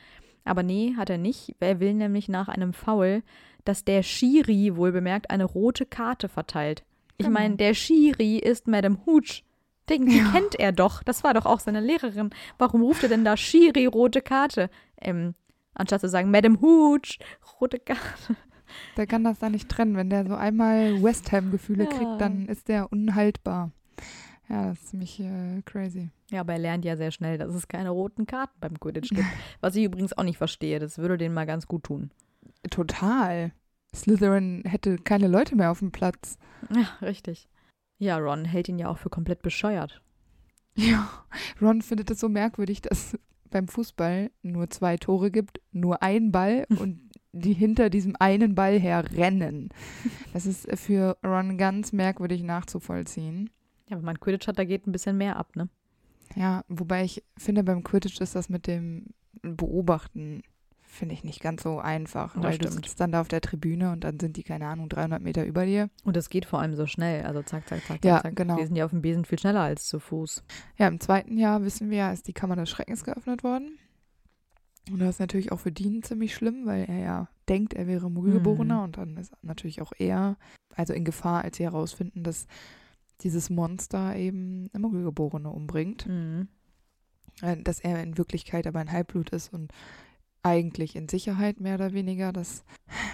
Aber 0.45 0.65
nee, 0.65 0.95
hat 0.97 1.09
er 1.09 1.19
nicht. 1.19 1.55
Er 1.61 1.79
will 1.79 1.95
nämlich 1.95 2.29
nach 2.29 2.49
einem 2.49 2.73
Foul, 2.73 3.23
dass 3.65 3.85
der 3.85 4.03
Schiri 4.03 4.75
wohl 4.75 4.91
bemerkt 4.91 5.31
eine 5.31 5.45
rote 5.45 5.87
Karte 5.87 6.29
verteilt. 6.29 6.83
Ich 7.19 7.27
Genau. 7.27 7.39
meine, 7.39 7.55
der 7.57 7.75
Schiri 7.75 8.39
ist 8.39 8.67
Madame 8.67 8.99
Hooch. 9.07 9.45
Den 9.89 10.09
Ja. 10.11 10.31
kennt 10.33 10.55
er 10.59 10.73
doch. 10.73 11.03
Das 11.03 11.23
war 11.25 11.35
doch 11.35 11.47
auch 11.47 11.61
seine 11.61 11.81
Lehrerin. 11.81 12.31
Warum 12.59 12.83
ruft 12.83 13.03
er 13.03 13.09
denn 13.09 13.25
da 13.25 13.37
Schiri 13.37 13.87
rote 13.87 14.21
Karte? 14.23 14.69
Ähm, 15.01 15.35
anstatt 15.75 16.01
zu 16.01 16.09
sagen, 16.09 16.31
Madame 16.31 16.61
Hooch, 16.61 17.19
rote 17.61 17.79
Karte. 17.79 18.37
der 18.97 19.07
kann 19.07 19.23
das 19.25 19.39
da 19.39 19.49
nicht 19.49 19.69
trennen. 19.69 19.97
Wenn 19.97 20.11
der 20.11 20.27
so 20.27 20.35
einmal 20.35 21.03
West 21.03 21.31
Ham-Gefühle 21.33 21.85
Ja. 21.85 21.91
kriegt, 21.91 22.21
dann 22.21 22.47
ist 22.47 22.69
der 22.69 22.91
unhaltbar. 22.91 23.71
Ja, 24.49 24.67
das 24.69 24.79
ist 24.81 24.89
ziemlich 24.91 25.19
äh, 25.21 25.63
crazy. 25.65 26.11
Ja, 26.31 26.41
aber 26.41 26.53
er 26.55 26.59
lernt 26.61 26.85
ja 26.85 26.97
sehr 26.97 27.11
schnell, 27.11 27.37
dass 27.39 27.53
es 27.55 27.67
keine 27.69 27.91
roten 27.91 28.27
Karten 28.27 28.55
beim 28.61 28.79
Quidditch 28.79 29.11
gibt. 29.11 29.27
Was 29.61 29.75
ich 29.77 29.85
übrigens 29.85 30.17
auch 30.17 30.23
nicht 30.23 30.39
verstehe. 30.39 30.79
Das 30.79 30.99
würde 30.99 31.19
denen 31.19 31.35
mal 31.35 31.47
ganz 31.47 31.67
gut 31.67 31.85
tun. 31.85 32.11
Total. 32.71 33.53
Slytherin 33.95 34.63
hätte 34.67 34.97
keine 34.99 35.27
Leute 35.29 35.57
mehr 35.57 35.71
auf 35.71 35.79
dem 35.79 35.91
Platz. 35.93 36.39
Ja, 36.75 36.87
richtig. 37.07 37.49
Ja, 37.99 38.19
Ron 38.19 38.45
hält 38.45 38.69
ihn 38.69 38.79
ja 38.79 38.89
auch 38.89 38.99
für 38.99 39.11
komplett 39.11 39.43
bescheuert. 39.43 40.03
Ja, 40.75 41.09
Ron 41.61 41.83
findet 41.83 42.11
es 42.11 42.21
so 42.21 42.29
merkwürdig, 42.29 42.83
dass 42.83 43.19
beim 43.51 43.69
Fußball 43.69 44.31
nur 44.43 44.69
zwei 44.71 44.97
Tore 44.97 45.31
gibt, 45.31 45.61
nur 45.73 46.03
ein 46.03 46.33
Ball 46.33 46.67
und 46.79 47.01
die 47.33 47.53
hinter 47.53 47.91
diesem 47.91 48.17
einen 48.19 48.55
Ball 48.55 48.79
her 48.79 49.05
rennen. 49.13 49.69
Das 50.33 50.47
ist 50.47 50.67
für 50.79 51.19
Ron 51.25 51.59
ganz 51.59 51.93
merkwürdig 51.93 52.43
nachzuvollziehen. 52.43 53.51
Ja, 53.89 53.97
aber 53.97 54.07
mein 54.07 54.21
Quidditch 54.21 54.49
hat, 54.49 54.59
da 54.59 54.65
geht 54.65 54.87
ein 54.87 54.93
bisschen 54.93 55.19
mehr 55.19 55.37
ab, 55.37 55.55
ne? 55.55 55.69
Ja, 56.35 56.65
wobei 56.69 57.05
ich 57.05 57.23
finde, 57.37 57.63
beim 57.63 57.85
Quidditch 57.85 58.21
ist 58.21 58.35
das 58.35 58.49
mit 58.49 58.67
dem 58.67 59.07
Beobachten, 59.43 60.43
finde 60.97 61.15
ich 61.15 61.23
nicht 61.25 61.41
ganz 61.41 61.63
so 61.63 61.79
einfach. 61.79 62.35
Das 62.35 62.43
weil 62.43 62.55
stimmt. 62.55 62.71
du 62.71 62.75
sitzt 62.77 63.01
dann 63.01 63.13
da 63.13 63.21
auf 63.21 63.29
der 63.29 63.41
Tribüne 63.41 63.93
und 63.93 64.05
dann 64.05 64.19
sind 64.19 64.37
die, 64.37 64.43
keine 64.43 64.67
Ahnung, 64.67 64.89
300 64.89 65.23
Meter 65.23 65.45
über 65.45 65.65
dir. 65.67 65.89
Und 66.05 66.17
das 66.17 66.29
geht 66.31 66.45
vor 66.47 66.61
allem 66.61 66.75
so 66.75 66.87
schnell. 66.87 67.25
Also 67.25 67.43
zack, 67.43 67.69
zack, 67.69 67.83
zack, 67.85 68.05
Ja, 68.05 68.23
zack, 68.23 68.35
genau. 68.37 68.57
Die 68.57 68.65
sind 68.67 68.77
ja 68.77 68.85
auf 68.85 68.91
dem 68.91 69.03
Besen 69.03 69.25
viel 69.25 69.39
schneller 69.39 69.61
als 69.61 69.87
zu 69.87 70.01
Fuß. 70.01 70.43
Ja, 70.79 70.89
im 70.89 70.99
zweiten 71.01 71.39
Jahr 71.39 71.63
wissen 71.63 71.91
wir 71.91 71.99
ja, 71.99 72.13
ist 72.13 72.27
die 72.29 72.33
Kammer 72.33 72.57
des 72.57 72.69
Schreckens 72.71 73.05
geöffnet 73.05 73.45
worden. 73.45 73.79
Und 74.91 75.01
das 75.01 75.11
ist 75.17 75.21
natürlich 75.21 75.51
auch 75.53 75.61
für 75.61 75.73
Dean 75.73 76.03
ziemlich 76.03 76.35
schlimm, 76.35 76.65
weil 76.67 76.85
er 76.85 76.99
ja 76.99 77.29
denkt, 77.49 77.75
er 77.75 77.87
wäre 77.87 78.11
Muggelgeborener 78.11 78.79
Mhm. 78.79 78.85
und 78.85 78.97
dann 78.97 79.17
ist 79.17 79.33
natürlich 79.43 79.83
auch 79.83 79.93
er 79.99 80.37
also 80.75 80.93
in 80.93 81.05
Gefahr, 81.05 81.43
als 81.43 81.57
sie 81.57 81.65
herausfinden, 81.65 82.23
dass 82.23 82.47
dieses 83.23 83.51
Monster 83.51 84.15
eben 84.15 84.69
Muggelgeborene 84.77 85.49
umbringt. 85.51 86.07
Mhm. 86.07 86.49
Äh, 87.43 87.57
Dass 87.63 87.81
er 87.81 88.03
in 88.03 88.17
Wirklichkeit 88.17 88.67
aber 88.67 88.79
ein 88.79 88.93
Halbblut 88.93 89.31
ist 89.31 89.53
und 89.53 89.73
eigentlich 90.47 90.97
in 90.97 91.09
Sicherheit 91.09 91.61
mehr 91.61 91.75
oder 91.75 91.93
weniger, 91.93 92.33
das 92.33 92.65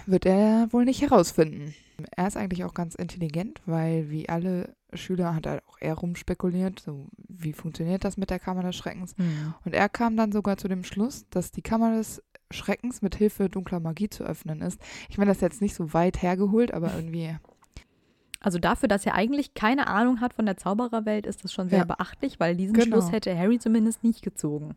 wird 0.05 0.25
er 0.25 0.67
wohl 0.71 0.85
nicht 0.85 1.01
herausfinden. 1.01 1.73
Er 2.15 2.27
ist 2.27 2.37
eigentlich 2.37 2.63
auch 2.63 2.73
ganz 2.73 2.95
intelligent, 2.95 3.61
weil 3.65 4.09
wie 4.09 4.29
alle 4.29 4.75
Schüler 4.93 5.35
hat 5.35 5.45
er 5.45 5.61
auch 5.67 5.77
eher 5.79 5.95
rumspekuliert, 5.95 6.79
so 6.79 7.07
wie 7.27 7.53
funktioniert 7.53 8.03
das 8.03 8.17
mit 8.17 8.29
der 8.29 8.39
Kammer 8.39 8.63
des 8.63 8.75
Schreckens. 8.75 9.17
Mhm. 9.17 9.53
Und 9.65 9.73
er 9.73 9.89
kam 9.89 10.15
dann 10.17 10.31
sogar 10.31 10.57
zu 10.57 10.67
dem 10.67 10.83
Schluss, 10.83 11.25
dass 11.29 11.51
die 11.51 11.61
Kammer 11.61 11.95
des 11.97 12.21
Schreckens 12.51 13.01
mit 13.01 13.15
Hilfe 13.15 13.49
dunkler 13.49 13.79
Magie 13.79 14.09
zu 14.09 14.23
öffnen 14.23 14.61
ist. 14.61 14.79
Ich 15.09 15.17
meine, 15.17 15.29
das 15.31 15.37
ist 15.37 15.41
jetzt 15.41 15.61
nicht 15.61 15.75
so 15.75 15.93
weit 15.93 16.21
hergeholt, 16.21 16.73
aber 16.73 16.93
irgendwie, 16.95 17.35
Also 18.41 18.59
dafür, 18.59 18.87
dass 18.89 19.05
er 19.05 19.15
eigentlich 19.15 19.53
keine 19.53 19.87
Ahnung 19.87 20.21
hat 20.21 20.33
von 20.33 20.45
der 20.45 20.57
Zaubererwelt, 20.57 21.25
ist 21.25 21.43
das 21.43 21.53
schon 21.53 21.69
sehr 21.69 21.79
Ja. 21.79 21.85
beachtlich, 21.85 22.39
weil 22.39 22.55
diesen 22.55 22.73
Genau. 22.73 22.97
Schluss 22.97 23.11
hätte 23.11 23.35
Harry 23.37 23.57
zumindest 23.59 24.03
nicht 24.03 24.21
gezogen. 24.21 24.75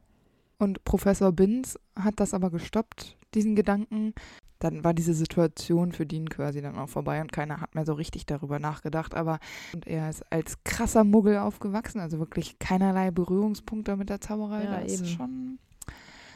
Und 0.58 0.84
Professor 0.84 1.32
Binz 1.32 1.78
hat 1.98 2.18
das 2.18 2.34
aber 2.34 2.50
gestoppt, 2.50 3.16
diesen 3.34 3.56
Gedanken. 3.56 4.14
Dann 4.58 4.84
war 4.84 4.94
diese 4.94 5.12
Situation 5.12 5.92
für 5.92 6.06
Dean 6.06 6.30
quasi 6.30 6.62
dann 6.62 6.78
auch 6.78 6.88
vorbei 6.88 7.20
und 7.20 7.30
keiner 7.30 7.60
hat 7.60 7.74
mehr 7.74 7.84
so 7.84 7.92
richtig 7.92 8.24
darüber 8.24 8.58
nachgedacht. 8.58 9.14
Aber 9.14 9.38
und 9.74 9.86
er 9.86 10.08
ist 10.08 10.24
als 10.32 10.64
krasser 10.64 11.04
Muggel 11.04 11.36
aufgewachsen, 11.38 12.00
also 12.00 12.18
wirklich 12.18 12.58
keinerlei 12.58 13.10
Berührungspunkte 13.10 13.96
mit 13.96 14.08
der 14.08 14.22
Zauberei. 14.22 14.64
Ja, 14.64 14.80
das 14.80 14.92
ist 14.92 15.00
eben. 15.00 15.08
schon 15.10 15.58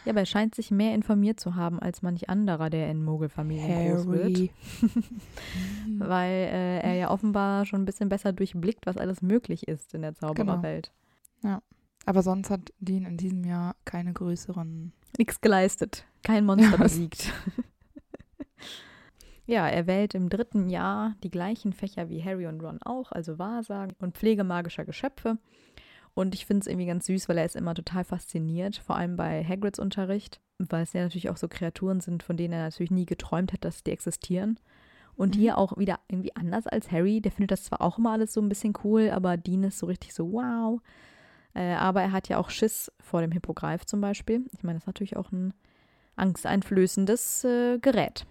Ja, 0.05 0.13
aber 0.13 0.21
er 0.21 0.27
scheint 0.27 0.55
sich 0.55 0.71
mehr 0.71 0.95
informiert 0.95 1.41
zu 1.41 1.55
haben 1.57 1.81
als 1.81 2.03
manch 2.03 2.29
anderer, 2.29 2.69
der 2.69 2.91
in 2.91 3.03
Mogelfamilien 3.03 3.97
groß 3.97 4.07
wird. 4.09 4.37
Harry. 4.37 4.51
Weil 5.99 6.31
äh, 6.31 6.81
er 6.81 6.95
ja 6.97 7.11
offenbar 7.11 7.65
schon 7.65 7.81
ein 7.81 7.87
bisschen 7.87 8.11
besser 8.11 8.35
durchblickt, 8.35 8.85
was 8.85 8.99
alles 8.99 9.23
möglich 9.23 9.67
ist 9.67 9.95
in 9.95 10.03
der 10.03 10.13
Genau. 10.13 10.35
Zaubererwelt. 10.35 10.93
Aber 12.11 12.25
sonst 12.25 12.51
hat 12.51 12.73
Dean 12.81 13.05
in 13.05 13.17
diesem 13.17 13.45
Jahr 13.45 13.77
keine 13.85 14.13
größeren. 14.13 14.93
Nichts 15.17 15.41
geleistet. 15.41 16.05
Kein 16.25 16.45
Monster 16.45 16.77
besiegt. 16.77 17.33
ja, 19.47 19.69
er 19.69 19.87
wählt 19.87 20.17
im 20.17 20.29
dritten 20.29 20.69
Jahr 20.69 21.15
die 21.23 21.31
gleichen 21.31 21.73
Fächer 21.73 22.09
wie 22.09 22.25
Harry 22.25 22.49
und 22.49 22.61
Ron 22.63 22.83
auch, 22.83 23.13
also 23.13 23.39
Wahrsagen 23.39 23.95
und 24.01 24.17
Pflege 24.19 24.43
magischer 24.43 24.85
Geschöpfe. 24.85 25.39
Und 26.15 26.35
ich 26.35 26.47
finde 26.47 26.63
es 26.63 26.67
irgendwie 26.67 26.87
ganz 26.87 27.07
süß, 27.07 27.29
weil 27.29 27.39
er 27.39 27.45
ist 27.45 27.55
immer 27.55 27.75
total 27.75 28.03
fasziniert, 28.03 28.75
vor 28.85 28.97
allem 28.97 29.15
bei 29.15 29.45
Hagrids 29.45 29.79
Unterricht, 29.79 30.41
weil 30.59 30.83
es 30.83 30.93
ja 30.93 31.03
natürlich 31.03 31.31
auch 31.31 31.37
so 31.37 31.47
Kreaturen 31.47 32.01
sind, 32.01 32.25
von 32.25 32.37
denen 32.37 32.55
er 32.55 32.65
natürlich 32.65 32.91
nie 32.91 33.07
geträumt 33.07 33.53
hat, 33.53 33.65
dass 33.65 33.85
die 33.85 33.93
existieren. 33.93 34.59
Und 35.15 35.37
Mhm. 35.37 35.41
hier 35.41 35.59
auch 35.59 35.79
wieder 35.79 36.01
irgendwie 36.09 36.35
anders 36.35 36.67
als 36.67 36.91
Harry. 36.91 37.21
Der 37.21 37.31
findet 37.31 37.53
das 37.53 37.63
zwar 37.63 37.81
auch 37.83 37.99
immer 37.99 38.11
alles 38.11 38.33
so 38.33 38.41
ein 38.41 38.49
bisschen 38.49 38.73
cool, 38.83 39.11
aber 39.11 39.37
Dean 39.37 39.63
ist 39.63 39.79
so 39.79 39.87
richtig 39.87 40.13
so, 40.13 40.33
wow. 40.33 40.81
Äh, 41.55 41.73
aber 41.75 42.03
er 42.03 42.13
hat 42.13 42.29
ja 42.29 42.39
auch 42.39 42.51
Schiss 42.51 42.91
vor 43.01 43.21
dem 43.21 43.33
Hippogreif 43.33 43.85
zum 43.85 44.01
Beispiel. 44.01 44.45
Ich 44.53 44.63
meine, 44.63 44.77
das 44.79 44.85
ist 44.85 44.87
natürlich 44.89 45.17
auch 45.17 45.33
ein 45.33 45.53
angsteinflößendes 46.17 47.45
äh, 47.45 47.79
Gerät. 47.79 48.27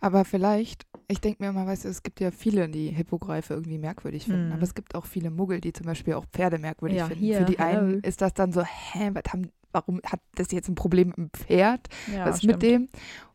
Aber 0.00 0.24
vielleicht, 0.26 0.86
ich 1.08 1.20
denke 1.20 1.42
mir 1.42 1.48
immer, 1.50 1.66
weißt 1.66 1.84
du, 1.84 1.88
es 1.88 2.02
gibt 2.02 2.20
ja 2.20 2.30
viele, 2.30 2.68
die 2.68 2.88
Hippogreife 2.90 3.54
irgendwie 3.54 3.78
merkwürdig 3.78 4.24
finden. 4.24 4.48
Mhm. 4.48 4.52
Aber 4.52 4.62
es 4.62 4.74
gibt 4.74 4.94
auch 4.94 5.06
viele 5.06 5.30
Muggel, 5.30 5.60
die 5.60 5.72
zum 5.72 5.86
Beispiel 5.86 6.14
auch 6.14 6.26
Pferde 6.26 6.58
merkwürdig 6.58 6.98
Ja, 6.98 7.06
finden. 7.06 7.24
hier, 7.24 7.38
Für 7.38 7.44
die 7.46 7.58
einen 7.58 7.88
hello. 7.88 8.00
ist 8.02 8.20
das 8.20 8.34
dann 8.34 8.52
so, 8.52 8.62
hä, 8.62 9.10
was 9.14 9.32
haben, 9.32 9.50
warum 9.72 10.00
hat 10.04 10.20
das 10.34 10.50
jetzt 10.52 10.68
ein 10.68 10.74
Problem 10.74 11.08
mit 11.08 11.16
dem 11.16 11.30
Pferd? 11.30 11.88
Ja, 12.14 12.26
was 12.26 12.36
ist 12.38 12.44
mit 12.44 12.60
dem? 12.62 12.88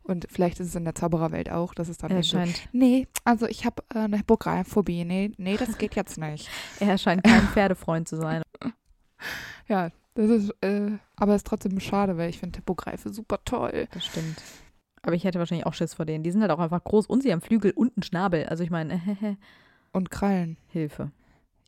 Und 0.03 0.27
vielleicht 0.29 0.59
ist 0.59 0.67
es 0.67 0.75
in 0.75 0.83
der 0.83 0.93
Zaubererwelt 0.95 1.49
auch, 1.49 1.73
dass 1.73 1.87
es 1.87 1.97
dann 1.97 2.11
Er 2.11 2.17
eben 2.17 2.23
so, 2.23 2.37
scheint, 2.37 2.61
nee, 2.73 3.07
also 3.23 3.47
ich 3.47 3.65
habe 3.65 3.81
äh, 3.95 3.99
eine 3.99 4.17
Hippogreifphobie. 4.17 5.05
Nee, 5.05 5.31
nee, 5.37 5.57
das 5.57 5.77
geht 5.77 5.95
jetzt 5.95 6.17
nicht. 6.17 6.49
er 6.79 6.97
scheint 6.97 7.23
kein 7.23 7.47
Pferdefreund 7.47 8.07
zu 8.07 8.17
sein. 8.17 8.43
Ja, 9.67 9.91
das 10.15 10.29
ist, 10.29 10.49
äh, 10.61 10.91
aber 11.15 11.35
ist 11.35 11.47
trotzdem 11.47 11.79
schade, 11.79 12.17
weil 12.17 12.29
ich 12.29 12.39
finde 12.39 12.57
Hippogreife 12.57 13.11
super 13.13 13.39
toll. 13.45 13.87
Das 13.93 14.05
stimmt. 14.05 14.41
Aber 15.01 15.15
ich 15.15 15.23
hätte 15.23 15.39
wahrscheinlich 15.39 15.65
auch 15.65 15.73
Schiss 15.73 15.93
vor 15.93 16.05
denen. 16.05 16.23
Die 16.23 16.31
sind 16.31 16.41
halt 16.41 16.51
auch 16.51 16.59
einfach 16.59 16.83
groß 16.83 17.07
und 17.07 17.23
sie 17.23 17.31
haben 17.31 17.41
Flügel 17.41 17.71
und 17.71 17.95
einen 17.97 18.03
Schnabel. 18.03 18.45
Also 18.45 18.63
ich 18.63 18.69
meine, 18.69 19.01
Und 19.93 20.09
Krallen. 20.09 20.57
Hilfe. 20.67 21.11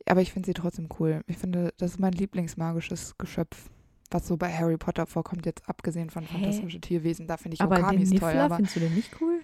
Aber 0.06 0.20
ich 0.20 0.32
finde 0.32 0.46
sie 0.46 0.54
trotzdem 0.54 0.88
cool. 1.00 1.22
Ich 1.26 1.38
finde, 1.38 1.72
das 1.78 1.92
ist 1.92 2.00
mein 2.00 2.12
Lieblingsmagisches 2.12 3.16
Geschöpf, 3.18 3.70
was 4.10 4.26
so 4.26 4.36
bei 4.36 4.52
Harry 4.52 4.76
Potter 4.76 5.06
vorkommt, 5.06 5.46
jetzt 5.46 5.68
abgesehen 5.68 6.10
von 6.10 6.24
Hä? 6.24 6.34
fantastische 6.34 6.80
Tierwesen. 6.80 7.26
Da 7.26 7.36
finde 7.36 7.54
ich 7.54 7.60
aber 7.60 7.76
den 7.76 7.84
Okamis 7.84 8.10
toll. 8.10 8.14
Niffler 8.18 8.44
Aber 8.44 8.56
findest 8.56 8.76
du 8.76 8.80
den 8.80 8.94
nicht 8.94 9.20
cool? 9.20 9.40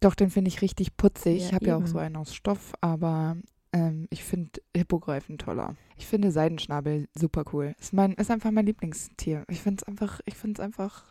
doch, 0.00 0.14
den 0.14 0.30
finde 0.30 0.48
ich 0.48 0.62
richtig 0.62 0.96
putzig. 0.96 1.40
Ja, 1.42 1.46
ich 1.48 1.54
habe 1.54 1.66
ja 1.66 1.76
auch 1.76 1.86
so 1.86 1.98
einen 1.98 2.16
aus 2.16 2.34
Stoff, 2.34 2.72
aber 2.80 3.36
ähm, 3.72 4.06
ich 4.10 4.24
finde 4.24 4.60
Hippogreifen 4.76 5.38
toller. 5.38 5.76
Ich 5.96 6.06
finde 6.06 6.30
Seidenschnabel 6.30 7.08
super 7.16 7.44
cool. 7.52 7.74
Ist, 7.78 7.92
mein, 7.92 8.12
ist 8.14 8.30
einfach 8.30 8.50
mein 8.50 8.66
Lieblingstier. 8.66 9.44
Ich 9.48 9.60
finde 9.60 9.82
es 9.82 9.88
einfach, 9.88 10.20
ich 10.24 10.34
finde 10.34 10.60
es 10.60 10.64
einfach, 10.64 11.04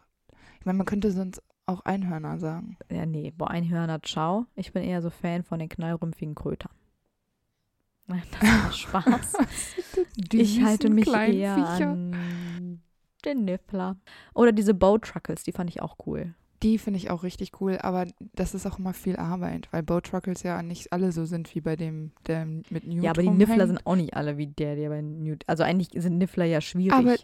ich 0.60 0.66
meine, 0.66 0.78
man 0.78 0.86
könnte 0.88 1.12
sonst 1.12 1.42
auch 1.66 1.82
Einhörner 1.82 2.40
sagen. 2.40 2.78
Ja, 2.90 3.06
nee. 3.06 3.32
Boah, 3.32 3.52
Einhörner, 3.52 4.02
ciao. 4.02 4.46
Ich 4.56 4.74
bin 4.74 4.84
eher 4.84 5.02
so 5.02 5.10
Fan 5.10 5.44
von 5.44 5.60
den 5.60 5.70
knallrümpfigen 5.70 6.36
Krötern. 6.36 6.72
Nein, 8.08 8.24
das 8.40 8.94
war 8.94 9.04
Spaß. 9.04 9.38
Ich 10.32 10.64
halte 10.64 10.90
mich 10.90 11.08
eher 11.08 11.56
Viecher. 11.56 11.90
an 11.90 12.82
den 13.26 13.46
Niffler. 13.46 13.98
Oder 14.34 14.52
diese 14.52 14.74
Bow-Truckles, 14.74 15.44
die 15.44 15.52
fand 15.52 15.70
ich 15.70 15.82
auch 15.82 15.98
cool. 16.06 16.34
Die 16.62 16.78
finde 16.78 16.98
ich 16.98 17.10
auch 17.10 17.24
richtig 17.24 17.62
cool, 17.62 17.78
aber 17.78 18.06
das 18.34 18.54
ist 18.54 18.66
auch 18.66 18.80
immer 18.80 18.94
viel 18.94 19.16
Arbeit, 19.16 19.70
weil 19.72 19.82
Boat 19.82 20.08
Truckles 20.08 20.44
ja 20.44 20.62
nicht 20.62 20.92
alle 20.92 21.12
so 21.12 21.26
sind 21.26 21.54
wie 21.56 21.62
bei 21.62 21.76
dem, 21.76 22.12
der 22.28 22.46
mit 22.46 22.86
Newt 22.86 23.04
ja, 23.04 23.12
aber 23.12 23.22
die. 23.22 23.30
Niffler 23.30 23.68
sind 23.68 23.86
auch 23.86 23.96
nicht 23.96 24.14
alle 24.14 24.38
wie 24.38 24.48
der, 24.48 24.76
der 24.76 24.90
bei 24.90 25.02
Newt. 25.02 25.44
Also 25.48 25.64
eigentlich 25.64 25.90
sind 25.94 26.18
Niffler 26.18 26.46
ja 26.46 26.60
schwierig. 26.60 26.94
Aber 26.94 27.16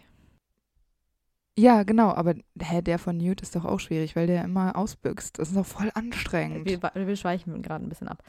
Ja, 1.58 1.84
genau, 1.84 2.14
aber 2.14 2.36
hä, 2.60 2.82
der 2.82 2.98
von 2.98 3.18
Newt 3.18 3.42
ist 3.42 3.56
doch 3.56 3.66
auch 3.66 3.80
schwierig, 3.80 4.16
weil 4.16 4.28
der 4.28 4.44
immer 4.44 4.76
ausbüchst. 4.78 5.40
Das 5.40 5.50
ist 5.50 5.58
doch 5.58 5.66
voll 5.66 5.92
anstrengend. 5.94 6.66
wir, 6.66 6.80
wir 6.82 7.16
schweichen 7.16 7.62
gerade 7.62 7.86
ein 7.86 7.90
bisschen 7.90 8.08
ab. 8.08 8.24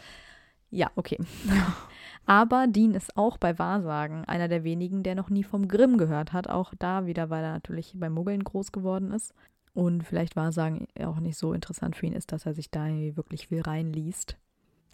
Ja, 0.71 0.91
okay. 0.97 1.19
Aber 2.27 2.67
Dean 2.67 2.95
ist 2.95 3.17
auch 3.17 3.39
bei 3.39 3.59
Wahrsagen 3.59 4.25
einer 4.25 4.49
der 4.49 4.65
wenigen, 4.65 5.05
der 5.05 5.15
noch 5.15 5.31
nie 5.31 5.45
vom 5.45 5.69
Grimm 5.69 5.97
gehört 5.97 6.33
hat. 6.33 6.49
Auch 6.49 6.75
da 6.79 7.07
wieder, 7.07 7.31
weil 7.31 7.45
er 7.45 7.53
natürlich 7.53 7.95
bei 7.95 8.11
Muggeln 8.11 8.43
groß 8.43 8.73
geworden 8.73 9.13
ist. 9.13 9.33
Und 9.77 10.05
vielleicht 10.05 10.37
Wahrsagen 10.37 10.89
auch 11.05 11.21
nicht 11.21 11.37
so 11.37 11.53
interessant 11.53 11.97
für 11.97 12.07
ihn 12.07 12.15
ist, 12.15 12.33
dass 12.33 12.47
er 12.47 12.55
sich 12.55 12.71
da 12.71 12.87
irgendwie 12.87 13.15
wirklich 13.19 13.49
viel 13.49 13.61
reinliest. 13.61 14.39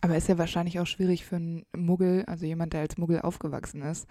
Aber 0.00 0.16
ist 0.16 0.28
ja 0.28 0.38
wahrscheinlich 0.38 0.80
auch 0.80 0.86
schwierig 0.86 1.24
für 1.24 1.36
einen 1.36 1.64
Muggel, 1.76 2.24
also 2.26 2.44
jemand, 2.46 2.72
der 2.72 2.80
als 2.80 2.98
Muggel 2.98 3.20
aufgewachsen 3.20 3.82
ist, 3.82 4.08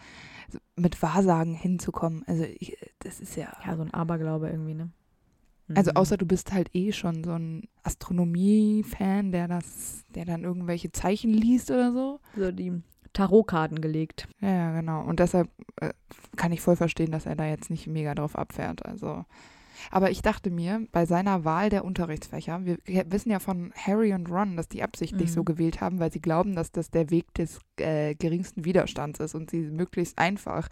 mit 0.78 1.02
Wahrsagen 1.02 1.54
hinzukommen. 1.54 2.24
Also 2.26 2.46
ich, 2.46 2.78
das 3.00 3.20
ist 3.20 3.36
ja. 3.36 3.52
Ja, 3.66 3.76
so 3.76 3.82
ein 3.82 3.94
Aberglaube 3.94 4.48
irgendwie, 4.50 4.76
ne? 4.76 4.92
Also 5.76 5.92
Mhm. 5.92 5.98
außer 5.98 6.16
du 6.18 6.26
bist 6.26 6.54
halt 6.54 6.74
eh 6.74 6.94
schon 6.94 7.26
so 7.26 7.34
ein 7.34 7.68
Astronomie-Fan, 7.84 9.34
der 9.34 9.50
das, 9.50 10.06
der 10.16 10.24
dann 10.24 10.46
irgendwelche 10.46 10.94
Zeichen 10.94 11.34
liest 11.34 11.70
oder 11.70 11.92
so. 11.92 12.20
so 12.38 12.52
die 12.52 12.82
Tarotkarten 13.12 13.82
gelegt. 13.82 14.30
Ja, 14.40 14.50
ja, 14.50 14.72
genau. 14.80 15.04
Und 15.04 15.20
deshalb 15.20 15.50
äh, 15.82 15.92
kann 16.38 16.54
ich 16.54 16.62
voll 16.62 16.78
verstehen, 16.78 17.12
dass 17.12 17.26
er 17.26 17.36
da 17.36 17.46
jetzt 17.46 17.70
nicht 17.70 17.88
mega 17.88 18.16
drauf 18.16 18.38
abfährt. 18.38 18.86
Also. 18.86 19.26
Aber 19.90 20.12
ich 20.12 20.22
dachte 20.22 20.52
mir, 20.52 20.86
bei 20.92 21.06
seiner 21.06 21.44
Wahl 21.46 21.70
der 21.70 21.84
Unterrichtsfächer, 21.86 22.66
wir 22.66 22.78
wissen 23.08 23.32
ja 23.32 23.40
von 23.40 23.72
Harry 23.76 24.14
und 24.14 24.30
Ron, 24.30 24.56
dass 24.58 24.68
die 24.68 24.84
absichtlich 24.84 25.30
Mhm. 25.30 25.34
so 25.34 25.44
gewählt 25.44 25.82
haben, 25.82 26.00
weil 26.00 26.12
sie 26.12 26.22
glauben, 26.22 26.56
dass 26.56 26.72
das 26.72 26.92
der 26.92 27.10
Weg 27.10 27.34
des 27.34 27.60
äh, 27.78 28.14
geringsten 28.16 28.66
Widerstands 28.66 29.20
ist 29.20 29.34
und 29.36 29.50
sie 29.50 29.62
möglichst 29.62 30.20
einfach 30.20 30.68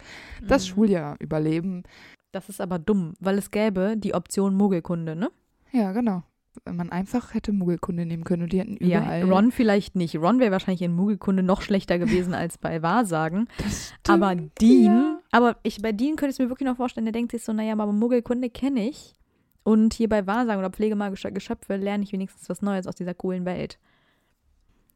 das 0.47 0.65
Mhm. 0.65 0.73
Schuljahr 0.73 1.15
überleben. 1.19 1.83
Das 2.31 2.49
ist 2.49 2.61
aber 2.61 2.77
dumm, 2.77 3.13
weil 3.19 3.37
es 3.39 3.49
gäbe 3.49 3.95
die 3.97 4.13
Option 4.13 4.55
Muggelkunde, 4.55 5.15
ne? 5.15 5.29
Ja, 5.71 5.91
genau. 5.93 6.23
Wenn 6.65 6.75
man 6.75 6.91
einfach 6.91 7.33
hätte 7.33 7.51
Muggelkunde 7.53 8.05
nehmen 8.05 8.23
können 8.23 8.43
und 8.43 8.53
die 8.53 8.59
hätten 8.59 8.77
Ja, 8.83 9.01
überall. 9.01 9.23
Ron 9.31 9.51
vielleicht 9.51 9.95
nicht. 9.95 10.15
Ron 10.17 10.39
wäre 10.39 10.51
wahrscheinlich 10.51 10.81
in 10.81 10.93
Muggelkunde 10.95 11.41
noch 11.43 11.61
schlechter 11.61 11.97
gewesen 11.99 12.33
als 12.33 12.57
bei 12.57 12.81
Wahrsagen. 12.81 13.47
Das 13.57 13.93
Aber 14.07 14.35
Dean 14.35 14.85
ja. 14.85 15.18
Aber 15.31 15.57
ich, 15.63 15.81
bei 15.81 15.91
Dean 15.91 16.15
könnte 16.15 16.31
ich 16.31 16.35
es 16.35 16.39
mir 16.39 16.49
wirklich 16.49 16.67
noch 16.67 16.77
vorstellen, 16.77 17.05
der 17.05 17.11
denkt 17.11 17.31
sich 17.31 17.43
so, 17.43 17.53
naja, 17.53 17.73
aber 17.73 17.91
Muggelkunde 17.91 18.49
kenne 18.49 18.87
ich. 18.87 19.13
Und 19.63 19.93
hier 19.93 20.09
bei 20.09 20.25
Wahrsagen 20.25 20.59
oder 20.59 20.71
pflegemagischer 20.71 21.31
Geschöpfe 21.31 21.75
lerne 21.75 22.03
ich 22.03 22.11
wenigstens 22.11 22.49
was 22.49 22.61
Neues 22.61 22.87
aus 22.87 22.95
dieser 22.95 23.13
coolen 23.13 23.45
Welt. 23.45 23.77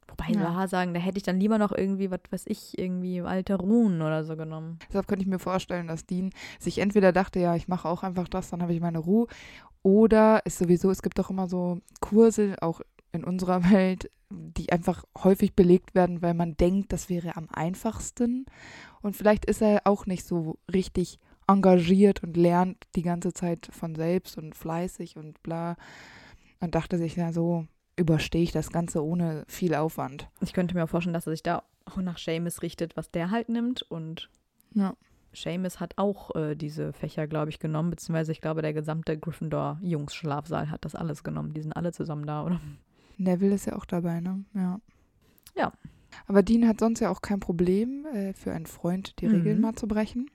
Wobei 0.07 0.31
Ja. 0.31 0.55
Wahrsagen, 0.55 0.93
da 0.93 0.99
hätte 0.99 1.17
ich 1.17 1.23
dann 1.23 1.39
lieber 1.39 1.57
noch 1.57 1.71
irgendwie, 1.71 2.11
was 2.11 2.19
weiß 2.29 2.43
ich, 2.47 2.77
irgendwie 2.77 3.21
alte 3.21 3.55
Runen 3.55 4.01
oder 4.01 4.23
so 4.23 4.35
genommen. 4.35 4.79
Deshalb 4.87 5.07
könnte 5.07 5.23
ich 5.23 5.29
mir 5.29 5.39
vorstellen, 5.39 5.87
dass 5.87 6.05
Dean 6.05 6.31
sich 6.59 6.79
entweder 6.79 7.11
dachte, 7.11 7.39
ja, 7.39 7.55
ich 7.55 7.67
mache 7.67 7.87
auch 7.87 8.03
einfach 8.03 8.27
das, 8.27 8.49
dann 8.49 8.61
habe 8.61 8.73
ich 8.73 8.81
meine 8.81 8.99
Ruhe. 8.99 9.27
Oder 9.81 10.45
ist 10.45 10.59
sowieso, 10.59 10.91
es 10.91 11.01
gibt 11.01 11.19
doch 11.19 11.29
immer 11.29 11.47
so 11.47 11.79
Kurse, 11.99 12.55
auch 12.61 12.81
in 13.11 13.23
unserer 13.23 13.63
Welt, 13.71 14.09
die 14.29 14.71
einfach 14.71 15.03
häufig 15.23 15.55
belegt 15.55 15.93
werden, 15.93 16.21
weil 16.21 16.33
man 16.33 16.57
denkt, 16.57 16.93
das 16.93 17.09
wäre 17.09 17.35
am 17.35 17.47
einfachsten. 17.51 18.45
Und 19.03 19.15
vielleicht 19.15 19.45
ist 19.45 19.61
er 19.61 19.81
auch 19.83 20.05
nicht 20.07 20.25
so 20.25 20.57
richtig 20.73 21.19
engagiert 21.47 22.23
und 22.23 22.37
lernt 22.37 22.87
die 22.95 23.01
ganze 23.03 23.33
Zeit 23.33 23.69
von 23.71 23.95
selbst 23.95 24.37
und 24.37 24.55
fleißig 24.55 25.17
und 25.17 25.43
bla. 25.43 25.75
Und 26.61 26.73
dachte 26.73 26.97
sich, 26.97 27.17
na 27.17 27.33
so 27.33 27.67
überstehe 27.97 28.41
ich 28.41 28.51
das 28.51 28.71
Ganze 28.71 29.03
ohne 29.03 29.43
viel 29.47 29.75
Aufwand. 29.75 30.29
Ich 30.41 30.53
könnte 30.53 30.73
mir 30.73 30.85
auch 30.85 30.89
vorstellen, 30.89 31.13
dass 31.13 31.27
er 31.27 31.33
sich 31.33 31.43
da 31.43 31.63
auch 31.85 31.97
nach 31.97 32.17
Seamus 32.17 32.61
richtet, 32.61 32.97
was 32.97 33.11
der 33.11 33.29
halt 33.29 33.49
nimmt. 33.49 33.83
Und 33.83 34.29
Ja. 34.73 34.95
Seamus 35.35 35.79
hat 35.79 35.97
auch 35.97 36.33
äh, 36.35 36.55
diese 36.55 36.93
Fächer, 36.93 37.27
glaube 37.27 37.49
ich, 37.49 37.59
genommen. 37.59 37.89
Beziehungsweise 37.89 38.31
ich 38.31 38.39
glaube, 38.39 38.61
der 38.61 38.73
gesamte 38.73 39.17
Gryffindor-Jungs-Schlafsaal 39.17 40.69
hat 40.69 40.85
das 40.85 40.95
alles 40.95 41.23
genommen. 41.23 41.53
Die 41.53 41.61
sind 41.61 41.73
alle 41.73 41.91
zusammen 41.91 42.25
da, 42.25 42.43
oder? 42.45 42.61
Neville 43.17 43.55
ist 43.55 43.65
ja 43.65 43.75
auch 43.75 43.85
dabei, 43.85 44.21
ne? 44.21 44.45
Ja. 44.53 44.79
Ja. 45.55 45.73
Aber 46.27 46.43
Dean 46.43 46.67
hat 46.67 46.79
sonst 46.79 46.99
ja 46.99 47.09
auch 47.09 47.21
kein 47.21 47.39
Problem, 47.39 48.05
äh, 48.13 48.33
für 48.33 48.51
einen 48.53 48.65
Freund 48.65 49.19
die 49.21 49.27
Regeln 49.27 49.57
Mhm. 49.57 49.61
mal 49.61 49.75
zu 49.75 49.87
brechen. 49.87 50.27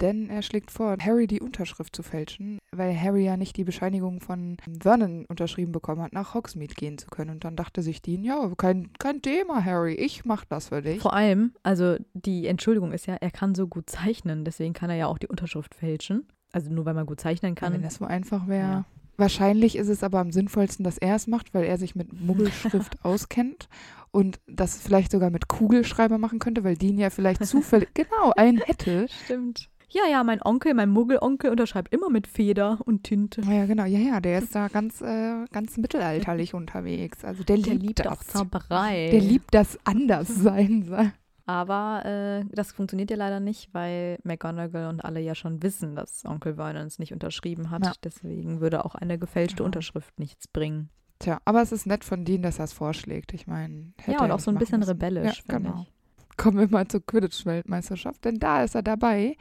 Denn 0.00 0.30
er 0.30 0.42
schlägt 0.42 0.72
vor, 0.72 0.96
Harry 1.00 1.28
die 1.28 1.40
Unterschrift 1.40 1.94
zu 1.94 2.02
fälschen, 2.02 2.58
weil 2.72 2.98
Harry 2.98 3.24
ja 3.24 3.36
nicht 3.36 3.56
die 3.56 3.62
Bescheinigung 3.62 4.20
von 4.20 4.56
Vernon 4.80 5.24
unterschrieben 5.26 5.70
bekommen 5.70 6.02
hat, 6.02 6.12
nach 6.12 6.34
Hogsmeade 6.34 6.74
gehen 6.74 6.98
zu 6.98 7.06
können. 7.06 7.30
Und 7.30 7.44
dann 7.44 7.54
dachte 7.54 7.82
sich 7.82 8.02
Dean, 8.02 8.24
ja, 8.24 8.50
kein, 8.56 8.90
kein 8.98 9.22
Thema, 9.22 9.64
Harry, 9.64 9.94
ich 9.94 10.24
mach 10.24 10.44
das 10.44 10.68
für 10.70 10.82
dich. 10.82 11.00
Vor 11.02 11.12
allem, 11.12 11.52
also 11.62 11.96
die 12.14 12.46
Entschuldigung 12.46 12.90
ist 12.92 13.06
ja, 13.06 13.14
er 13.14 13.30
kann 13.30 13.54
so 13.54 13.68
gut 13.68 13.88
zeichnen. 13.90 14.44
Deswegen 14.44 14.72
kann 14.72 14.90
er 14.90 14.96
ja 14.96 15.06
auch 15.06 15.18
die 15.18 15.28
Unterschrift 15.28 15.74
fälschen. 15.74 16.26
Also 16.50 16.72
nur 16.72 16.84
weil 16.84 16.94
man 16.94 17.06
gut 17.06 17.20
zeichnen 17.20 17.52
Ja, 17.52 17.54
kann. 17.60 17.72
wenn 17.72 17.82
das 17.82 17.96
so 17.96 18.04
einfach 18.04 18.48
wäre. 18.48 18.68
Ja. 18.68 18.84
Wahrscheinlich 19.18 19.76
ist 19.76 19.88
es 19.88 20.02
aber 20.02 20.18
am 20.18 20.32
sinnvollsten, 20.32 20.84
dass 20.84 20.98
er 20.98 21.14
es 21.14 21.26
macht, 21.28 21.54
weil 21.54 21.64
er 21.64 21.78
sich 21.78 21.94
mit 21.94 22.18
Muggelschrift 22.18 22.96
auskennt 23.04 23.68
und 24.12 24.40
das 24.46 24.80
vielleicht 24.80 25.10
sogar 25.10 25.30
mit 25.30 25.48
Kugelschreiber 25.48 26.18
machen 26.18 26.38
könnte, 26.38 26.62
weil 26.64 26.76
Dean 26.76 26.98
ja 26.98 27.10
vielleicht 27.10 27.44
zufällig 27.46 27.92
genau 27.94 28.32
einen 28.36 28.58
hätte. 28.58 29.06
Stimmt. 29.24 29.68
Ja, 29.90 30.02
ja, 30.10 30.24
mein 30.24 30.40
Onkel, 30.42 30.72
mein 30.72 30.88
Muggelonkel 30.88 31.50
unterschreibt 31.50 31.92
immer 31.92 32.08
mit 32.08 32.26
Feder 32.26 32.78
und 32.86 33.04
Tinte. 33.04 33.42
Ja, 33.42 33.66
genau. 33.66 33.84
Ja, 33.84 33.98
ja, 33.98 34.20
der 34.20 34.38
ist 34.38 34.54
da 34.54 34.68
ganz, 34.68 35.02
äh, 35.02 35.44
ganz 35.52 35.76
mittelalterlich 35.76 36.54
unterwegs. 36.54 37.24
Also 37.24 37.44
der, 37.44 37.56
Der 37.58 37.74
liebt, 37.74 37.82
liebt 37.82 37.98
das. 37.98 38.06
auch 38.06 38.24
Zauberei. 38.24 39.10
Der 39.10 39.20
liebt 39.20 39.52
das 39.52 39.78
Anderssein. 39.84 41.12
Aber 41.46 42.04
äh, 42.06 42.44
das 42.54 42.72
funktioniert 42.72 43.10
ja 43.10 43.16
leider 43.16 43.40
nicht, 43.40 43.74
weil 43.74 44.18
McGonagall 44.22 44.88
und 44.88 45.04
alle 45.04 45.20
ja 45.20 45.34
schon 45.34 45.62
wissen, 45.62 45.94
dass 45.96 46.24
Onkel 46.24 46.54
Vernon 46.54 46.86
es 46.86 46.98
nicht 46.98 47.12
unterschrieben 47.12 47.70
hat. 47.70 47.84
Ja. 47.84 47.92
Deswegen 48.02 48.60
würde 48.60 48.84
auch 48.86 48.94
eine 48.94 49.18
gefälschte 49.18 49.56
Genau. 49.56 49.66
Unterschrift 49.66 50.18
nichts 50.18 50.48
bringen. 50.48 50.88
Tja, 51.22 51.38
aber 51.44 51.62
es 51.62 51.70
ist 51.70 51.86
nett 51.86 52.04
von 52.04 52.24
Dean, 52.24 52.42
dass 52.42 52.58
er 52.58 52.64
es 52.64 52.72
vorschlägt. 52.72 53.32
Ich 53.32 53.46
meine, 53.46 53.92
hätte 53.98 54.18
ja, 54.18 54.24
und 54.24 54.32
auch 54.32 54.40
so 54.40 54.50
ein 54.50 54.58
bisschen 54.58 54.80
müssen. 54.80 54.90
rebellisch, 54.90 55.44
Ja, 55.48 55.58
genau. 55.58 55.86
ich. 55.86 56.36
Kommen 56.36 56.58
wir 56.58 56.68
mal 56.68 56.88
zur 56.88 57.00
Quidditch-Weltmeisterschaft, 57.06 58.24
denn 58.24 58.38
da 58.40 58.64
ist 58.64 58.74
er 58.74 58.82
dabei, 58.82 59.36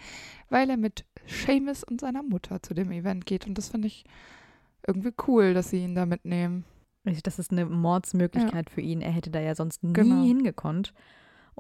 weil 0.50 0.70
er 0.70 0.78
mit 0.78 1.06
Seamus 1.26 1.84
und 1.84 2.00
seiner 2.02 2.22
Mutter 2.22 2.62
zu 2.62 2.74
dem 2.76 2.92
Event 2.92 3.26
geht. 3.26 3.48
Und 3.48 3.58
das 3.58 3.70
finde 3.70 3.88
ich 3.88 4.04
irgendwie 4.86 5.14
cool, 5.28 5.54
dass 5.56 5.70
sie 5.72 5.84
ihn 5.84 5.96
da 5.96 6.06
mitnehmen. 6.06 6.66
Das 7.24 7.40
ist 7.40 7.52
eine 7.52 7.66
Mordsmöglichkeit 7.66 8.70
für 8.70 8.82
ihn. 8.82 9.02
Er 9.02 9.12
hätte 9.12 9.32
da 9.32 9.40
ja 9.40 9.56
sonst 9.56 9.84
nie 9.84 9.94
Genau. 9.94 10.24
hingekonnt. 10.24 10.94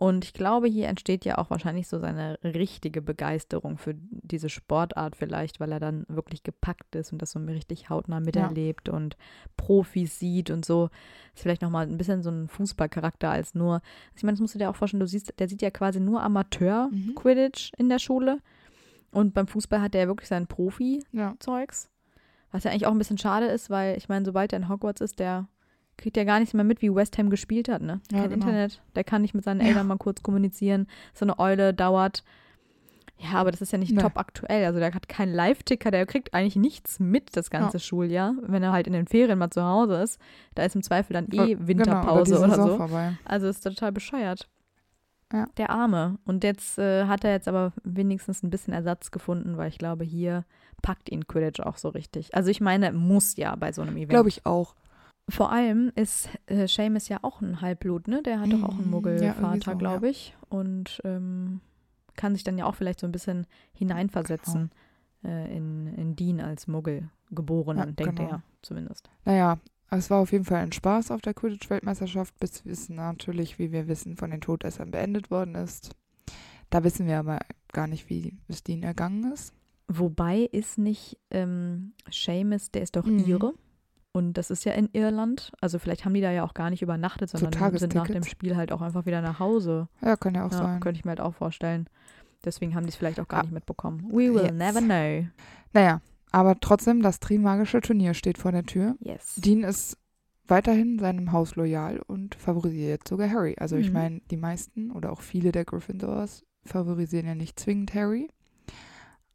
Und 0.01 0.25
ich 0.25 0.33
glaube, 0.33 0.67
hier 0.67 0.87
entsteht 0.87 1.25
ja 1.25 1.37
auch 1.37 1.51
wahrscheinlich 1.51 1.87
so 1.87 1.99
seine 1.99 2.39
richtige 2.43 3.03
Begeisterung 3.03 3.77
für 3.77 3.93
diese 4.09 4.49
Sportart 4.49 5.15
vielleicht, 5.15 5.59
weil 5.59 5.71
er 5.71 5.79
dann 5.79 6.07
wirklich 6.07 6.41
gepackt 6.41 6.95
ist 6.95 7.13
und 7.13 7.21
das 7.21 7.29
so 7.29 7.39
richtig 7.39 7.91
hautnah 7.91 8.19
miterlebt 8.19 8.89
und 8.89 9.15
Profis 9.57 10.17
sieht 10.17 10.49
und 10.49 10.65
so. 10.65 10.89
Ist 11.35 11.43
vielleicht 11.43 11.61
nochmal 11.61 11.85
ein 11.85 11.99
bisschen 11.99 12.23
so 12.23 12.31
ein 12.31 12.47
Fußballcharakter 12.47 13.29
als 13.29 13.53
nur. 13.53 13.83
Ich 14.15 14.23
meine, 14.23 14.33
das 14.33 14.41
musst 14.41 14.55
du 14.55 14.57
dir 14.57 14.71
auch 14.71 14.75
vorstellen, 14.75 15.01
du 15.01 15.05
siehst, 15.05 15.35
der 15.37 15.47
sieht 15.47 15.61
ja 15.61 15.69
quasi 15.69 15.99
nur 15.99 16.23
Amateur-Quidditch 16.23 17.73
in 17.77 17.87
der 17.87 17.99
Schule. 17.99 18.39
Und 19.11 19.35
beim 19.35 19.45
Fußball 19.45 19.81
hat 19.81 19.93
er 19.93 20.01
ja 20.01 20.07
wirklich 20.07 20.29
sein 20.29 20.47
Profi, 20.47 21.03
Ja. 21.11 21.35
Zeugs. 21.37 21.91
Was 22.49 22.63
ja 22.63 22.71
eigentlich 22.71 22.87
auch 22.87 22.91
ein 22.91 22.97
bisschen 22.97 23.19
schade 23.19 23.45
ist, 23.45 23.69
weil 23.69 23.95
ich 23.99 24.09
meine, 24.09 24.25
sobald 24.25 24.51
er 24.51 24.57
in 24.57 24.67
Hogwarts 24.67 25.01
ist, 25.01 25.19
der 25.19 25.47
kriegt 26.01 26.17
ja 26.17 26.23
gar 26.23 26.39
nichts 26.39 26.53
mehr 26.53 26.63
mit, 26.63 26.81
wie 26.81 26.93
West 26.93 27.17
Ham 27.17 27.29
gespielt 27.29 27.69
hat, 27.69 27.81
ne? 27.81 28.01
Ja, 28.11 28.19
Kein 28.21 28.29
genau. 28.31 28.45
Internet, 28.47 28.81
der 28.95 29.03
kann 29.03 29.21
nicht 29.21 29.33
mit 29.33 29.43
seinen 29.43 29.61
Ja. 29.61 29.67
Eltern 29.67 29.87
mal 29.87 29.97
kurz 29.97 30.21
kommunizieren. 30.23 30.87
So 31.13 31.25
eine 31.25 31.39
Eule 31.39 31.73
dauert. 31.73 32.23
Ja, 33.17 33.33
aber 33.33 33.51
das 33.51 33.61
ist 33.61 33.71
ja 33.71 33.77
nicht 33.77 33.93
Nee. 33.93 34.01
top 34.01 34.17
aktuell. 34.17 34.65
Also 34.65 34.79
der 34.79 34.93
hat 34.95 35.07
keinen 35.07 35.31
Live-Ticker, 35.33 35.91
der 35.91 36.07
kriegt 36.07 36.33
eigentlich 36.33 36.55
nichts 36.55 36.99
mit 36.99 37.37
das 37.37 37.51
ganze 37.51 37.79
Schuljahr. 37.79 38.33
Wenn 38.41 38.63
er 38.63 38.71
halt 38.71 38.87
in 38.87 38.93
den 38.93 39.05
Ferien 39.07 39.37
mal 39.37 39.51
zu 39.51 39.63
Hause 39.63 40.01
ist, 40.01 40.19
da 40.55 40.63
ist 40.63 40.75
im 40.75 40.81
Zweifel 40.81 41.13
dann 41.13 41.25
eh 41.25 41.53
Genau, 41.53 41.67
Winterpause 41.67 42.39
oder, 42.39 42.47
die 42.47 42.53
oder 42.59 42.67
so. 42.67 42.77
Vorbei. 42.77 43.13
Also 43.25 43.47
ist 43.47 43.61
total 43.61 43.91
bescheuert. 43.91 44.49
Ja. 45.31 45.45
Der 45.57 45.69
Arme. 45.69 46.17
Und 46.25 46.43
jetzt 46.43 46.79
äh, 46.79 47.05
hat 47.05 47.23
er 47.23 47.31
jetzt 47.31 47.47
aber 47.47 47.73
wenigstens 47.83 48.41
ein 48.43 48.49
bisschen 48.49 48.73
Ersatz 48.73 49.11
gefunden, 49.11 49.55
weil 49.55 49.69
ich 49.69 49.77
glaube, 49.77 50.03
hier 50.03 50.43
packt 50.81 51.09
ihn 51.11 51.27
Quidditch 51.27 51.59
auch 51.61 51.77
so 51.77 51.89
richtig. 51.89 52.33
Also 52.33 52.49
ich 52.49 52.59
meine, 52.59 52.91
muss 52.91 53.37
ja 53.37 53.55
bei 53.55 53.71
so 53.71 53.83
einem 53.83 53.95
Event. 53.97 54.09
Glaube 54.09 54.29
ich 54.29 54.45
auch. 54.47 54.73
Vor 55.29 55.51
allem 55.51 55.91
ist 55.95 56.29
äh, 56.47 56.67
Seamus 56.67 57.07
ja 57.07 57.19
auch 57.21 57.41
ein 57.41 57.61
Halbblut, 57.61 58.07
ne? 58.07 58.21
Der 58.23 58.39
hat 58.39 58.51
doch 58.51 58.63
auch 58.63 58.77
einen 58.77 58.87
Mhm, 58.87 58.91
ja, 58.91 58.91
Muggelvater, 58.91 59.71
so, 59.71 59.77
glaube 59.77 60.09
ich. 60.09 60.35
Und 60.49 61.01
ähm, 61.05 61.61
kann 62.15 62.33
sich 62.35 62.43
dann 62.43 62.57
ja 62.57 62.65
auch 62.65 62.75
vielleicht 62.75 62.99
so 62.99 63.07
ein 63.07 63.11
bisschen 63.13 63.47
hineinversetzen 63.73 64.71
äh, 65.23 65.55
in, 65.55 65.87
in 65.95 66.15
Dean 66.15 66.41
als 66.41 66.67
Muggelgeborenen, 66.67 67.85
Ja, 67.87 67.91
denkt 67.93 68.17
genau. 68.17 68.29
er 68.29 68.43
zumindest. 68.61 69.09
Naja, 69.23 69.57
es 69.89 70.09
war 70.09 70.19
auf 70.19 70.31
jeden 70.31 70.45
Fall 70.45 70.59
ein 70.61 70.71
Spaß 70.71 71.11
auf 71.11 71.21
der 71.21 71.33
Quidditch-Weltmeisterschaft, 71.33 72.37
bis 72.39 72.65
es 72.65 72.89
natürlich, 72.89 73.59
wie 73.59 73.71
wir 73.71 73.87
wissen, 73.87 74.17
von 74.17 74.31
den 74.31 74.41
Todessern 74.41 74.91
beendet 74.91 75.31
worden 75.31 75.55
ist. 75.55 75.91
Da 76.69 76.83
wissen 76.83 77.05
wir 77.07 77.19
aber 77.19 77.39
gar 77.71 77.87
nicht, 77.87 78.09
wie 78.09 78.37
es 78.47 78.63
Dean 78.63 78.83
ergangen 78.83 79.31
ist. 79.31 79.53
Wobei 79.87 80.39
ist 80.51 80.77
nicht 80.77 81.17
ähm, 81.31 81.93
Seamus, 82.09 82.71
der 82.71 82.81
ist 82.81 82.95
doch 82.95 83.05
Mhm. 83.05 83.19
Ire. 83.19 83.53
Und 84.13 84.33
das 84.33 84.51
ist 84.51 84.65
ja 84.65 84.73
in 84.73 84.89
Irland. 84.91 85.51
Also 85.61 85.79
vielleicht 85.79 86.03
haben 86.03 86.13
die 86.13 86.21
da 86.21 86.31
ja 86.31 86.43
auch 86.43 86.53
gar 86.53 86.69
nicht 86.69 86.81
übernachtet, 86.81 87.29
So 87.29 87.37
sondern 87.37 87.77
sind 87.77 87.95
nach 87.95 88.07
dem. 88.07 88.23
Spiel 88.23 88.57
halt 88.57 88.71
auch 88.73 88.81
einfach 88.81 89.05
wieder 89.05 89.21
nach 89.21 89.39
Hause. 89.39 89.87
Ja, 90.01 90.17
kann 90.17 90.35
ja 90.35 90.45
auch 90.45 90.51
ja, 90.51 90.57
sein. 90.57 90.79
könnte 90.81 90.99
ich 90.99 91.05
mir 91.05 91.11
halt 91.11 91.21
auch 91.21 91.33
vorstellen. 91.33 91.87
Deswegen 92.43 92.75
haben 92.75 92.83
die 92.83 92.89
es 92.89 92.95
vielleicht 92.95 93.19
auch 93.19 93.27
gar 93.27 93.39
Ah. 93.39 93.43
nicht 93.43 93.53
mitbekommen. 93.53 94.09
We 94.09 94.33
will 94.33 94.43
Yes. 94.43 94.51
never 94.53 94.81
know. 94.81 95.27
Naja, 95.73 96.01
aber 96.31 96.59
trotzdem, 96.59 97.01
das 97.01 97.19
Trimagische 97.21 97.79
Turnier 97.79 98.13
steht 98.13 98.37
vor 98.37 98.51
der 98.51 98.63
Tür. 98.63 98.95
Yes. 98.99 99.35
Dean 99.35 99.63
ist 99.63 99.97
weiterhin 100.47 100.99
seinem 100.99 101.31
Haus 101.31 101.55
loyal 101.55 101.99
und 102.07 102.35
favorisiert 102.35 103.07
sogar 103.07 103.29
Harry. 103.29 103.55
Also 103.59 103.77
ich 103.77 103.87
Mhm. 103.87 103.93
meine, 103.93 104.21
die 104.31 104.37
meisten 104.37 104.91
oder 104.91 105.13
auch 105.13 105.21
viele 105.21 105.53
der 105.53 105.63
Gryffindors 105.63 106.43
favorisieren 106.65 107.27
ja 107.27 107.35
nicht 107.35 107.57
zwingend 107.59 107.93
Harry. 107.93 108.27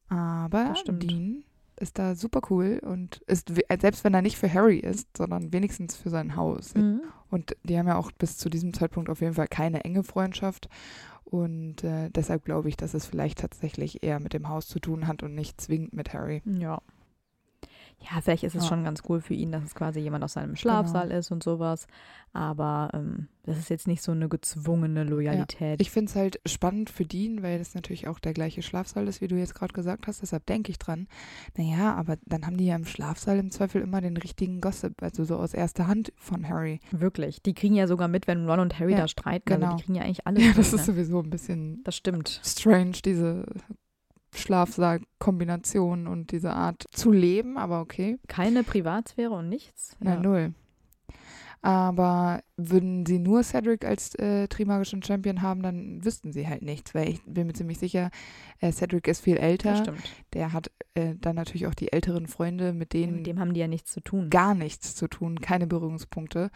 Aber. 0.08 0.74
Dean 0.88 1.44
ist 1.78 1.98
da 1.98 2.14
super 2.14 2.40
cool 2.50 2.80
und 2.84 3.18
ist, 3.26 3.56
we- 3.56 3.64
selbst 3.80 4.04
wenn 4.04 4.14
er 4.14 4.22
nicht 4.22 4.38
für 4.38 4.52
Harry 4.52 4.78
ist, 4.78 5.16
sondern 5.16 5.52
wenigstens 5.52 5.96
für 5.96 6.10
sein 6.10 6.36
Haus. 6.36 6.74
Mhm. 6.74 7.02
Und 7.30 7.56
die 7.64 7.78
haben 7.78 7.88
ja 7.88 7.96
auch 7.96 8.12
bis 8.12 8.38
zu 8.38 8.48
diesem 8.48 8.72
Zeitpunkt 8.72 9.10
auf 9.10 9.20
jeden 9.20 9.34
Fall 9.34 9.48
keine 9.48 9.84
enge 9.84 10.02
Freundschaft. 10.04 10.68
Und 11.24 11.82
äh, 11.82 12.08
deshalb 12.10 12.44
glaube 12.44 12.68
ich, 12.68 12.76
dass 12.76 12.94
es 12.94 13.06
vielleicht 13.06 13.38
tatsächlich 13.38 14.02
eher 14.04 14.20
mit 14.20 14.32
dem 14.32 14.48
Haus 14.48 14.68
zu 14.68 14.78
tun 14.78 15.08
hat 15.08 15.22
und 15.24 15.34
nicht 15.34 15.60
zwingend 15.60 15.92
mit 15.92 16.12
Harry. 16.14 16.40
Ja. 16.44 16.80
Ja, 17.98 18.20
vielleicht 18.20 18.44
ist 18.44 18.54
es 18.54 18.64
Ja. 18.64 18.68
schon 18.68 18.84
ganz 18.84 19.02
cool 19.08 19.20
für 19.20 19.34
ihn, 19.34 19.50
dass 19.50 19.64
es 19.64 19.74
quasi 19.74 19.98
jemand 20.00 20.22
aus 20.22 20.34
seinem 20.34 20.54
Schlafsaal 20.54 21.10
ist 21.10 21.30
und 21.32 21.42
sowas. 21.42 21.86
Aber 22.32 22.90
ähm, 22.92 23.28
das 23.44 23.56
ist 23.58 23.70
jetzt 23.70 23.88
nicht 23.88 24.02
so 24.02 24.12
eine 24.12 24.28
gezwungene 24.28 25.02
Loyalität. 25.04 25.80
Ich 25.80 25.90
finde 25.90 26.10
es 26.10 26.14
halt 26.16 26.38
spannend 26.46 26.90
für 26.90 27.04
Dean, 27.06 27.42
weil 27.42 27.58
das 27.58 27.74
natürlich 27.74 28.06
auch 28.06 28.18
der 28.18 28.34
gleiche 28.34 28.60
Schlafsaal 28.62 29.08
ist, 29.08 29.22
wie 29.22 29.28
du 29.28 29.36
jetzt 29.36 29.54
gerade 29.54 29.72
gesagt 29.72 30.06
hast. 30.06 30.20
Deshalb 30.22 30.44
denke 30.46 30.70
ich 30.70 30.78
dran. 30.78 31.08
Naja, 31.56 31.94
aber 31.94 32.16
dann 32.26 32.44
haben 32.46 32.58
die 32.58 32.66
ja 32.66 32.76
im 32.76 32.84
Schlafsaal 32.84 33.38
im 33.38 33.50
Zweifel 33.50 33.80
immer 33.80 34.02
den 34.02 34.18
richtigen 34.18 34.60
Gossip, 34.60 35.02
also 35.02 35.24
so 35.24 35.36
aus 35.38 35.54
erster 35.54 35.86
Hand 35.86 36.12
von 36.16 36.46
Harry. 36.48 36.80
Wirklich. 36.92 37.42
Die 37.42 37.54
kriegen 37.54 37.74
ja 37.74 37.86
sogar 37.86 38.08
mit, 38.08 38.26
wenn 38.28 38.48
Ron 38.48 38.60
und 38.60 38.78
Harry 38.78 38.92
Ja, 38.92 38.98
da 38.98 39.08
streiten. 39.08 39.50
Also 39.52 39.64
genau. 39.64 39.76
die 39.76 39.82
kriegen 39.82 39.94
ja 39.96 40.02
eigentlich 40.02 40.26
alles 40.26 40.42
Ja, 40.42 40.48
mit. 40.50 40.58
das 40.58 40.72
ist 40.74 40.86
ne? 40.86 40.94
sowieso 40.94 41.20
ein 41.22 41.30
bisschen 41.30 41.82
das 41.82 41.96
stimmt. 41.96 42.40
strange, 42.44 42.92
diese 43.04 43.46
Schlafsaal-Kombination 44.34 46.06
und 46.06 46.32
diese 46.32 46.52
Art 46.52 46.84
zu 46.92 47.12
leben, 47.12 47.58
aber 47.58 47.80
okay. 47.80 48.18
Keine 48.28 48.62
Privatsphäre 48.64 49.32
und 49.32 49.48
nichts. 49.48 49.96
Na, 50.00 50.14
Ja. 50.14 50.20
null. 50.20 50.54
Aber 51.62 52.42
würden 52.56 53.06
sie 53.06 53.18
nur 53.18 53.42
Cedric 53.42 53.84
als 53.84 54.14
äh, 54.16 54.46
Trimagischen 54.46 55.02
Champion 55.02 55.42
haben, 55.42 55.62
dann 55.62 56.04
wüssten 56.04 56.30
sie 56.32 56.46
halt 56.46 56.62
nichts, 56.62 56.94
weil 56.94 57.08
ich 57.08 57.22
bin 57.24 57.48
mir 57.48 57.54
ziemlich 57.54 57.78
sicher, 57.78 58.10
äh, 58.60 58.70
Cedric 58.70 59.08
ist 59.08 59.22
viel 59.22 59.36
älter. 59.36 59.94
Der 60.32 60.52
hat 60.52 60.70
äh, 60.94 61.14
dann 61.20 61.34
natürlich 61.34 61.66
auch 61.66 61.74
die 61.74 61.92
älteren 61.92 62.28
Freunde, 62.28 62.72
mit 62.72 62.94
Ja, 62.94 63.00
denen 63.00 63.16
Mit 63.16 63.26
dem 63.26 63.40
haben 63.40 63.52
die 63.54 63.60
ja 63.60 63.66
nichts 63.68 63.90
zu 63.90 64.00
tun. 64.00 64.30
gar 64.30 64.54
nichts 64.54 64.94
zu 64.94 65.08
tun, 65.08 65.40
keine 65.40 65.66
Berührungspunkte. 65.66 66.50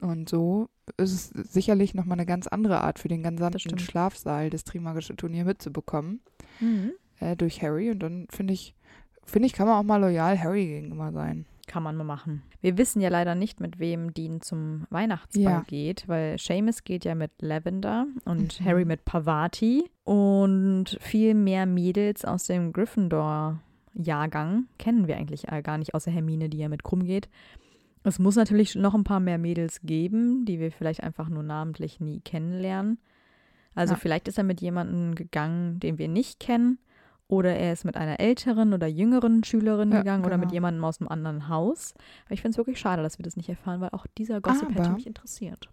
Und 0.00 0.28
so 0.28 0.68
ist 0.96 1.12
es 1.12 1.52
sicherlich 1.52 1.94
nochmal 1.94 2.18
eine 2.18 2.26
ganz 2.26 2.46
andere 2.46 2.80
Art 2.82 2.98
für 2.98 3.08
den 3.08 3.22
gesamten. 3.22 3.78
Schlafsaal 3.78 4.50
des 4.50 4.64
Trimagische 4.64 5.14
Turnier 5.16 5.44
mitzubekommen 5.44 6.20
Mhm. 6.60 6.92
äh, 7.20 7.36
durch 7.36 7.62
Harry. 7.62 7.90
Und 7.90 8.00
dann 8.00 8.26
finde 8.30 8.54
ich, 8.54 8.74
finde 9.24 9.46
ich, 9.46 9.52
kann 9.52 9.66
man 9.68 9.76
auch 9.76 9.82
mal 9.82 9.98
loyal 10.00 10.38
Harry 10.42 10.66
gegenüber 10.66 11.12
sein. 11.12 11.46
Kann 11.66 11.82
man 11.84 11.96
mal 11.96 12.02
machen. 12.04 12.42
Wir 12.62 12.76
wissen 12.78 13.00
ja 13.00 13.08
leider 13.10 13.34
nicht, 13.36 13.60
mit 13.60 13.78
wem 13.78 14.12
Dean 14.12 14.40
zum 14.40 14.86
Weihnachtsball 14.90 15.44
Ja. 15.44 15.60
geht, 15.66 16.08
weil 16.08 16.36
Seamus 16.38 16.82
geht 16.82 17.04
ja 17.04 17.14
mit 17.14 17.30
Lavender 17.40 18.06
und 18.24 18.58
Mhm. 18.60 18.64
Harry 18.64 18.84
mit 18.84 19.04
Pavati 19.04 19.88
und 20.04 20.96
viel 21.00 21.34
mehr 21.34 21.66
Mädels 21.66 22.24
aus 22.24 22.44
dem 22.44 22.72
Gryffindor-Jahrgang 22.72 24.66
kennen 24.78 25.06
wir 25.06 25.16
eigentlich 25.16 25.42
gar 25.62 25.78
nicht, 25.78 25.94
außer 25.94 26.10
Hermine, 26.10 26.48
die 26.48 26.58
ja 26.58 26.68
mit 26.68 26.82
Krumm 26.82 27.04
geht. 27.04 27.28
Es 28.02 28.18
muss 28.18 28.36
natürlich 28.36 28.74
noch 28.76 28.94
ein 28.94 29.04
paar 29.04 29.20
mehr 29.20 29.38
Mädels 29.38 29.80
geben, 29.82 30.44
die 30.46 30.58
wir 30.58 30.72
vielleicht 30.72 31.02
einfach 31.02 31.28
nur 31.28 31.42
namentlich 31.42 32.00
nie 32.00 32.20
kennenlernen. 32.20 32.98
Also 33.74 33.94
Ja. 33.94 33.98
vielleicht 34.00 34.26
ist 34.28 34.38
er 34.38 34.44
mit 34.44 34.60
jemandem 34.60 35.14
gegangen, 35.14 35.78
den 35.80 35.98
wir 35.98 36.08
nicht 36.08 36.40
kennen. 36.40 36.78
Oder 37.28 37.54
er 37.54 37.72
ist 37.72 37.84
mit 37.84 37.96
einer 37.96 38.18
älteren 38.18 38.72
oder 38.72 38.88
jüngeren 38.88 39.44
Schülerin 39.44 39.92
Ja, 39.92 39.98
gegangen 39.98 40.24
oder 40.24 40.36
mit 40.36 40.46
genau. 40.48 40.54
jemandem 40.54 40.84
aus 40.84 41.00
einem 41.00 41.08
anderen 41.08 41.48
Haus. 41.48 41.94
Aber 42.24 42.34
ich 42.34 42.40
finde 42.42 42.54
es 42.54 42.56
wirklich 42.58 42.80
schade, 42.80 43.02
dass 43.04 43.18
wir 43.18 43.22
das 43.22 43.36
nicht 43.36 43.48
erfahren, 43.48 43.80
weil 43.80 43.90
auch 43.90 44.06
dieser 44.18 44.40
Gossip 44.40 44.70
hätte 44.70 44.82
Aber- 44.86 44.94
mich 44.94 45.06
interessiert. 45.06 45.68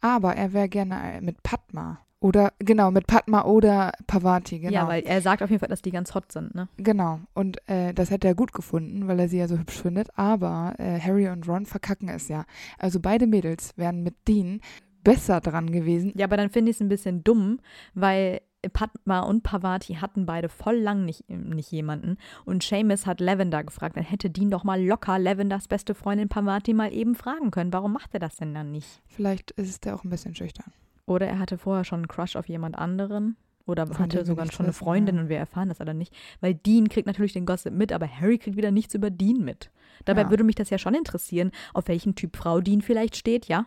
Aber 0.00 0.36
er 0.36 0.52
wäre 0.52 0.68
gerne 0.68 1.18
mit 1.20 1.42
Padma. 1.42 1.98
Oder, 2.20 2.52
genau, 2.58 2.90
mit 2.90 3.06
Padma 3.06 3.44
oder 3.44 3.92
Pavati, 4.06 4.58
genau. 4.58 4.72
Ja, 4.72 4.86
weil 4.86 5.02
er 5.04 5.22
sagt 5.22 5.42
auf 5.42 5.48
jeden 5.48 5.60
Fall, 5.60 5.70
dass 5.70 5.80
die 5.80 5.90
ganz 5.90 6.14
hot 6.14 6.30
sind, 6.30 6.54
ne? 6.54 6.68
Genau. 6.76 7.20
Und 7.32 7.66
äh, 7.66 7.94
das 7.94 8.10
hätte 8.10 8.28
er 8.28 8.34
gut 8.34 8.52
gefunden, 8.52 9.08
weil 9.08 9.18
er 9.18 9.28
sie 9.28 9.38
ja 9.38 9.48
so 9.48 9.58
hübsch 9.58 9.80
findet. 9.80 10.08
Aber 10.18 10.74
äh, 10.78 11.00
Harry 11.00 11.28
und 11.28 11.48
Ron 11.48 11.64
verkacken 11.64 12.10
es 12.10 12.28
ja. 12.28 12.44
Also 12.78 13.00
beide 13.00 13.26
Mädels 13.26 13.72
wären 13.76 14.02
mit 14.02 14.16
Dean 14.28 14.60
besser 15.02 15.40
dran 15.40 15.72
gewesen. 15.72 16.12
Ja, 16.14 16.26
aber 16.26 16.36
dann 16.36 16.50
finde 16.50 16.70
ich 16.70 16.76
es 16.76 16.82
ein 16.82 16.90
bisschen 16.90 17.24
dumm, 17.24 17.58
weil 17.94 18.42
Padma 18.74 19.20
und 19.20 19.42
Pavati 19.42 19.94
hatten 19.94 20.26
beide 20.26 20.50
voll 20.50 20.76
lang 20.76 21.06
nicht, 21.06 21.28
nicht 21.30 21.72
jemanden. 21.72 22.18
Und 22.44 22.62
Seamus 22.62 23.06
hat 23.06 23.20
Lavender 23.20 23.64
gefragt. 23.64 23.96
Dann 23.96 24.04
hätte 24.04 24.28
Dean 24.28 24.50
doch 24.50 24.64
mal 24.64 24.84
locker 24.84 25.18
Lavenders 25.18 25.68
beste 25.68 25.94
Freundin 25.94 26.28
Pavati 26.28 26.74
mal 26.74 26.92
eben 26.92 27.14
fragen 27.14 27.50
können. 27.50 27.72
Warum 27.72 27.94
macht 27.94 28.12
er 28.12 28.20
das 28.20 28.36
denn 28.36 28.52
dann 28.52 28.70
nicht? 28.70 29.00
Vielleicht 29.06 29.52
ist 29.52 29.86
er 29.86 29.94
auch 29.94 30.04
ein 30.04 30.10
bisschen 30.10 30.34
schüchtern. 30.34 30.70
Oder 31.10 31.26
er 31.26 31.40
hatte 31.40 31.58
vorher 31.58 31.82
schon 31.84 31.98
einen 31.98 32.08
Crush 32.08 32.36
auf 32.36 32.48
jemand 32.48 32.78
anderen. 32.78 33.36
Oder 33.66 33.84
dem 33.84 33.98
hatte 33.98 34.24
sogar 34.24 34.50
schon 34.50 34.66
eine 34.66 34.72
Freundin 34.72 35.16
ja. 35.16 35.22
und 35.22 35.28
wir 35.28 35.38
erfahren 35.38 35.68
das 35.68 35.80
aber 35.80 35.92
nicht. 35.92 36.14
Weil 36.40 36.54
Dean 36.54 36.88
kriegt 36.88 37.08
natürlich 37.08 37.32
den 37.32 37.46
Gossip 37.46 37.72
mit, 37.72 37.92
aber 37.92 38.08
Harry 38.08 38.38
kriegt 38.38 38.56
wieder 38.56 38.70
nichts 38.70 38.94
über 38.94 39.10
Dean 39.10 39.44
mit. 39.44 39.72
Dabei 40.04 40.22
Ja. 40.22 40.30
würde 40.30 40.44
mich 40.44 40.54
das 40.54 40.70
ja 40.70 40.78
schon 40.78 40.94
interessieren, 40.94 41.50
auf 41.74 41.88
welchen 41.88 42.14
Typ 42.14 42.36
Frau 42.36 42.60
Dean 42.60 42.80
vielleicht 42.80 43.16
steht, 43.16 43.46
ja? 43.46 43.66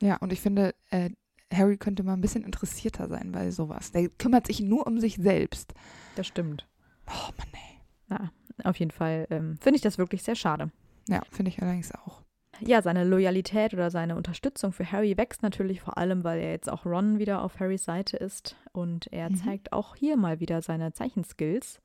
Ja, 0.00 0.18
und 0.18 0.32
ich 0.32 0.40
finde, 0.40 0.72
äh, 0.90 1.10
Harry 1.52 1.76
könnte 1.76 2.04
mal 2.04 2.12
ein 2.12 2.20
bisschen 2.20 2.44
interessierter 2.44 3.08
sein 3.08 3.32
bei 3.32 3.50
sowas. 3.50 3.90
Der 3.90 4.08
kümmert 4.08 4.46
sich 4.46 4.60
nur 4.60 4.86
um 4.86 5.00
sich 5.00 5.16
selbst. 5.16 5.74
Das 6.14 6.28
stimmt. 6.28 6.68
Oh 7.08 7.30
Mann, 7.36 7.48
ey. 7.52 7.80
Ja, 8.10 8.30
auf 8.70 8.76
jeden 8.78 8.92
Fall 8.92 9.26
ähm, 9.30 9.56
finde 9.60 9.76
ich 9.76 9.82
das 9.82 9.98
wirklich 9.98 10.22
sehr 10.22 10.36
schade. 10.36 10.70
Ja, 11.08 11.22
finde 11.30 11.50
ich 11.50 11.60
allerdings 11.60 11.92
auch. 11.92 12.22
Ja, 12.60 12.82
seine 12.82 13.04
Loyalität 13.04 13.74
oder 13.74 13.90
seine 13.90 14.16
Unterstützung 14.16 14.72
für 14.72 14.90
Harry 14.90 15.16
wächst 15.16 15.42
natürlich 15.42 15.80
vor 15.80 15.98
allem, 15.98 16.24
weil 16.24 16.40
er 16.40 16.50
jetzt 16.52 16.70
auch 16.70 16.86
Ron 16.86 17.18
wieder 17.18 17.42
auf 17.42 17.58
Harrys 17.60 17.84
Seite 17.84 18.16
ist 18.16 18.56
und 18.72 19.06
er 19.12 19.30
Mhm. 19.30 19.36
zeigt 19.36 19.72
auch 19.72 19.96
hier 19.96 20.16
mal 20.16 20.40
wieder 20.40 20.62
seine 20.62 20.92
Zeichenskills 20.92 21.80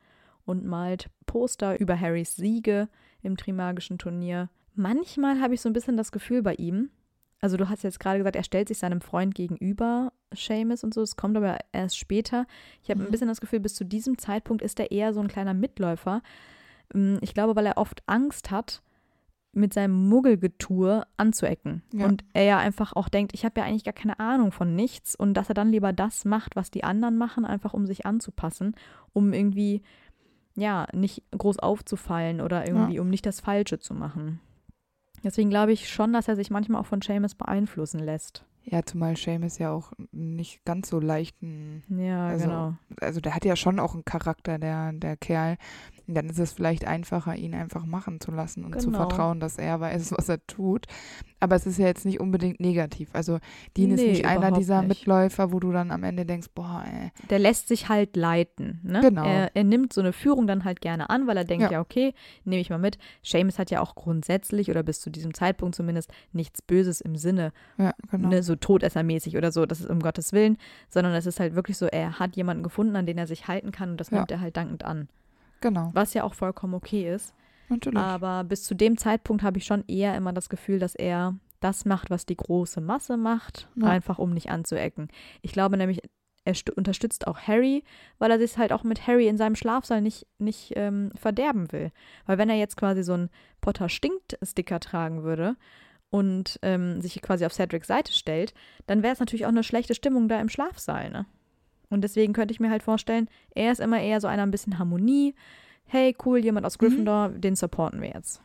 und 0.45 0.65
malt 0.65 1.09
Poster 1.25 1.79
über 1.79 1.99
Harrys 1.99 2.35
Siege 2.35 2.87
im 3.21 3.35
Trimagischen 3.37 3.97
Turnier. 3.97 4.49
Manchmal 4.75 5.41
habe 5.41 5.53
ich 5.53 5.61
so 5.61 5.69
ein 5.69 5.73
bisschen 5.73 5.97
das 5.97 6.11
Gefühl 6.11 6.41
bei 6.41 6.55
ihm, 6.55 6.89
also 7.41 7.55
du 7.57 7.69
hast 7.69 7.83
jetzt 7.83 7.99
gerade 7.99 8.17
gesagt, 8.19 8.35
er 8.35 8.43
stellt 8.43 8.67
sich 8.67 8.77
seinem 8.77 9.01
Freund 9.01 9.33
gegenüber, 9.35 10.11
Seamus 10.33 10.83
und 10.83 10.93
so, 10.93 11.01
es 11.01 11.15
kommt 11.15 11.35
aber 11.37 11.57
erst 11.71 11.97
später. 11.97 12.45
Ich 12.83 12.89
habe 12.89 13.01
ein 13.01 13.07
Mhm. 13.07 13.11
bisschen 13.11 13.27
das 13.27 13.41
Gefühl, 13.41 13.59
bis 13.59 13.75
zu 13.75 13.83
diesem 13.85 14.17
Zeitpunkt 14.17 14.61
ist 14.61 14.79
er 14.79 14.91
eher 14.91 15.13
so 15.13 15.19
ein 15.21 15.27
kleiner 15.27 15.53
Mitläufer. 15.53 16.21
Ähm, 16.93 17.17
Ich 17.21 17.33
glaube, 17.33 17.55
weil 17.55 17.65
er 17.65 17.77
oft 17.77 18.03
Angst 18.07 18.51
hat, 18.51 18.81
mit 19.51 19.73
seinem 19.73 20.07
Muggelgetue 20.07 21.03
anzuecken. 21.17 21.81
Ja. 21.91 22.05
Und 22.05 22.23
er 22.33 22.43
ja 22.43 22.57
einfach 22.57 22.93
auch 22.93 23.09
denkt, 23.09 23.33
ich 23.33 23.45
habe 23.45 23.59
ja 23.59 23.65
eigentlich 23.65 23.83
gar 23.83 23.93
keine 23.93 24.19
Ahnung 24.19 24.51
von 24.51 24.75
nichts 24.75 25.15
und 25.15 25.33
dass 25.33 25.49
er 25.49 25.55
dann 25.55 25.71
lieber 25.71 25.91
das 25.93 26.25
macht, 26.25 26.55
was 26.55 26.71
die 26.71 26.83
anderen 26.83 27.17
machen, 27.17 27.45
einfach 27.45 27.73
um 27.73 27.85
sich 27.87 28.05
anzupassen, 28.05 28.75
um 29.13 29.33
irgendwie, 29.33 29.81
ja, 30.55 30.87
nicht 30.93 31.23
groß 31.31 31.59
aufzufallen 31.59 32.41
oder 32.41 32.67
irgendwie, 32.67 32.99
um 32.99 33.09
nicht 33.09 33.25
das 33.25 33.39
Falsche 33.39 33.79
zu 33.79 33.93
machen. 33.93 34.39
Deswegen 35.23 35.49
glaube 35.49 35.73
ich 35.73 35.89
schon, 35.89 36.13
dass 36.13 36.27
er 36.27 36.35
sich 36.35 36.49
manchmal 36.49 36.81
auch 36.81 36.85
von 36.85 37.01
Seamus 37.01 37.35
beeinflussen 37.35 37.99
lässt. 37.99 38.45
Ja, 38.63 38.83
zumal 38.85 39.15
Seamus 39.15 39.57
ja 39.57 39.71
auch 39.71 39.93
nicht 40.11 40.63
ganz 40.63 40.89
so 40.89 40.99
leichten. 40.99 41.83
Ja, 41.89 42.27
Also, 42.27 42.45
genau. 42.45 42.73
Also, 43.01 43.19
der 43.19 43.33
hat 43.33 43.45
ja 43.45 43.55
schon 43.55 43.79
auch 43.79 43.93
einen 43.93 44.05
Charakter, 44.05 44.59
der, 44.59 44.93
der 44.93 45.17
Kerl. 45.17 45.57
Dann 46.13 46.29
ist 46.29 46.39
es 46.39 46.53
vielleicht 46.53 46.85
einfacher, 46.85 47.35
ihn 47.35 47.53
einfach 47.53 47.85
machen 47.85 48.19
zu 48.19 48.31
lassen 48.31 48.65
und 48.65 48.79
zu 48.81 48.87
Genau. 48.87 49.07
vertrauen, 49.07 49.39
dass 49.39 49.57
er 49.57 49.79
weiß, 49.79 50.11
was 50.17 50.29
er 50.29 50.45
tut. 50.47 50.85
Aber 51.39 51.55
es 51.55 51.65
ist 51.65 51.77
ja 51.79 51.85
jetzt 51.87 52.05
nicht 52.05 52.19
unbedingt 52.19 52.59
negativ. 52.59 53.09
Also, 53.13 53.39
Dean 53.77 53.91
ist 53.91 54.01
Nee, 54.01 54.11
nicht 54.11 54.25
einer 54.25 54.51
dieser 54.51 54.81
nicht. 54.81 54.89
Mitläufer, 55.01 55.53
wo 55.53 55.59
du 55.59 55.71
dann 55.71 55.91
am 55.91 56.03
Ende 56.03 56.25
denkst, 56.25 56.47
boah, 56.53 56.83
ey. 56.85 57.11
der 57.29 57.39
lässt 57.39 57.67
sich 57.69 57.87
halt 57.89 58.15
leiten. 58.17 58.79
Ne? 58.83 59.01
Genau. 59.01 59.23
Er, 59.23 59.55
er 59.55 59.63
nimmt 59.63 59.93
so 59.93 60.01
eine 60.01 60.11
Führung 60.11 60.47
dann 60.47 60.65
halt 60.65 60.81
gerne 60.81 61.09
an, 61.09 61.27
weil 61.27 61.37
er 61.37 61.45
denkt, 61.45 61.63
Ja. 61.63 61.71
ja, 61.71 61.79
okay, 61.81 62.13
nehme 62.43 62.61
ich 62.61 62.69
mal 62.69 62.77
mit. 62.79 62.97
Seamus 63.23 63.57
hat 63.59 63.71
ja 63.71 63.79
auch 63.81 63.95
grundsätzlich 63.95 64.69
oder 64.69 64.83
bis 64.83 64.99
zu 64.99 65.09
diesem 65.09 65.33
Zeitpunkt 65.33 65.75
zumindest 65.75 66.11
nichts 66.33 66.61
Böses 66.61 66.99
im 67.01 67.15
Sinne, 67.15 67.53
Ja, 67.77 67.93
genau. 68.11 68.29
ne, 68.29 68.43
so 68.43 68.55
todessermäßig 68.55 69.37
oder 69.37 69.51
so, 69.51 69.65
das 69.65 69.79
ist 69.79 69.89
um 69.89 69.99
Gottes 69.99 70.33
Willen, 70.33 70.57
sondern 70.89 71.13
es 71.13 71.25
ist 71.25 71.39
halt 71.39 71.55
wirklich 71.55 71.77
so, 71.77 71.85
er 71.85 72.19
hat 72.19 72.35
jemanden 72.35 72.63
gefunden, 72.63 72.95
an 72.95 73.05
den 73.05 73.17
er 73.17 73.27
sich 73.27 73.47
halten 73.47 73.71
kann 73.71 73.91
und 73.91 73.97
das 74.01 74.09
Ja. 74.09 74.17
nimmt 74.17 74.31
er 74.31 74.41
halt 74.41 74.57
dankend 74.57 74.83
an. 74.83 75.07
Genau. 75.61 75.89
Was 75.93 76.13
ja 76.13 76.23
auch 76.23 76.33
vollkommen 76.33 76.73
okay 76.73 77.13
ist. 77.13 77.33
Natürlich. 77.69 77.99
Aber 77.99 78.43
bis 78.43 78.63
zu 78.63 78.73
dem 78.75 78.97
Zeitpunkt 78.97 79.43
habe 79.43 79.57
ich 79.59 79.65
schon 79.65 79.83
eher 79.87 80.15
immer 80.15 80.33
das 80.33 80.49
Gefühl, 80.49 80.79
dass 80.79 80.95
er 80.95 81.35
das 81.59 81.85
macht, 81.85 82.09
was 82.09 82.25
die 82.25 82.37
große 82.37 82.81
Masse 82.81 83.17
macht, 83.17 83.67
Ja. 83.75 83.87
einfach 83.87 84.17
um 84.17 84.33
nicht 84.33 84.49
anzuecken. 84.49 85.09
Ich 85.41 85.51
glaube 85.51 85.77
nämlich, 85.77 86.01
er 86.45 86.55
unterstützt 86.75 87.27
auch 87.27 87.37
Harry, 87.39 87.83
weil 88.17 88.31
er 88.31 88.39
sich 88.39 88.57
halt 88.57 88.71
auch 88.71 88.83
mit 88.83 89.05
Harry 89.05 89.27
in 89.27 89.37
seinem 89.37 89.55
Schlafsaal 89.55 90.01
nicht, 90.01 90.25
nicht 90.39 90.73
ähm, 90.77 91.11
verderben 91.15 91.71
will. 91.71 91.91
Weil 92.25 92.37
wenn 92.37 92.49
er 92.49 92.55
jetzt 92.55 92.77
quasi 92.77 93.03
so 93.03 93.13
einen 93.13 93.29
Potter 93.61 93.89
stinkt-Sticker 93.89 94.79
tragen 94.79 95.23
würde 95.23 95.57
und 96.09 96.57
ähm, 96.63 97.01
sich 97.01 97.21
quasi 97.21 97.45
auf 97.45 97.53
Cedrics 97.53 97.87
Seite 97.87 98.13
stellt, 98.13 98.53
dann 98.87 99.03
wäre 99.03 99.13
es 99.13 99.19
natürlich 99.19 99.45
auch 99.45 99.49
eine 99.49 99.63
schlechte 99.63 99.93
Stimmung 99.93 100.27
da 100.27 100.39
im 100.39 100.49
Schlafsaal, 100.49 101.11
ne? 101.11 101.25
Und 101.89 102.01
deswegen 102.01 102.33
könnte 102.33 102.51
ich 102.51 102.59
mir 102.59 102.69
halt 102.69 102.83
vorstellen, 102.83 103.27
er 103.55 103.71
ist 103.71 103.79
immer 103.79 103.99
eher 104.01 104.21
so 104.21 104.27
einer 104.27 104.43
ein 104.43 104.51
bisschen 104.51 104.77
Harmonie. 104.79 105.33
Hey, 105.85 106.15
cool, 106.25 106.37
jemand 106.39 106.65
aus 106.65 106.77
Mhm. 106.77 106.85
Gryffindor, 106.85 107.29
den 107.29 107.55
supporten 107.55 108.01
wir 108.01 108.09
jetzt. 108.09 108.41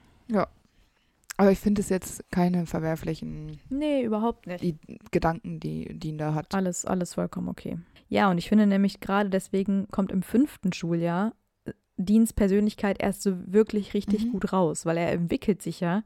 Aber 1.37 1.50
ich 1.50 1.59
finde 1.59 1.80
es 1.80 1.88
jetzt 1.88 2.24
keine 2.30 2.64
verwerflichen 2.64 3.59
Nee, 3.68 4.02
überhaupt 4.04 4.46
nicht. 4.46 4.62
I 4.62 4.76
Gedanken, 5.11 5.59
die 5.59 5.92
Dean 5.98 6.16
da 6.16 6.33
hat. 6.33 6.54
Alles, 6.54 6.85
alles 6.85 7.14
vollkommen 7.14 7.48
okay. 7.48 7.78
Ja, 8.09 8.30
und 8.30 8.38
ich 8.38 8.48
finde 8.48 8.66
nämlich 8.68 9.00
gerade 9.00 9.30
deswegen 9.30 9.88
kommt 9.90 10.12
im 10.12 10.22
fünften 10.22 10.72
Schuljahr 10.72 11.33
äh, 11.64 11.72
Deans 11.96 12.33
Persönlichkeit 12.33 13.02
erst 13.02 13.22
so 13.22 13.35
wirklich 13.52 13.94
richtig 13.94 14.26
Mhm. 14.26 14.30
gut 14.33 14.52
raus, 14.52 14.87
weil 14.87 14.96
er 14.96 15.11
entwickelt 15.11 15.61
sich 15.61 15.80
ja 15.80 16.04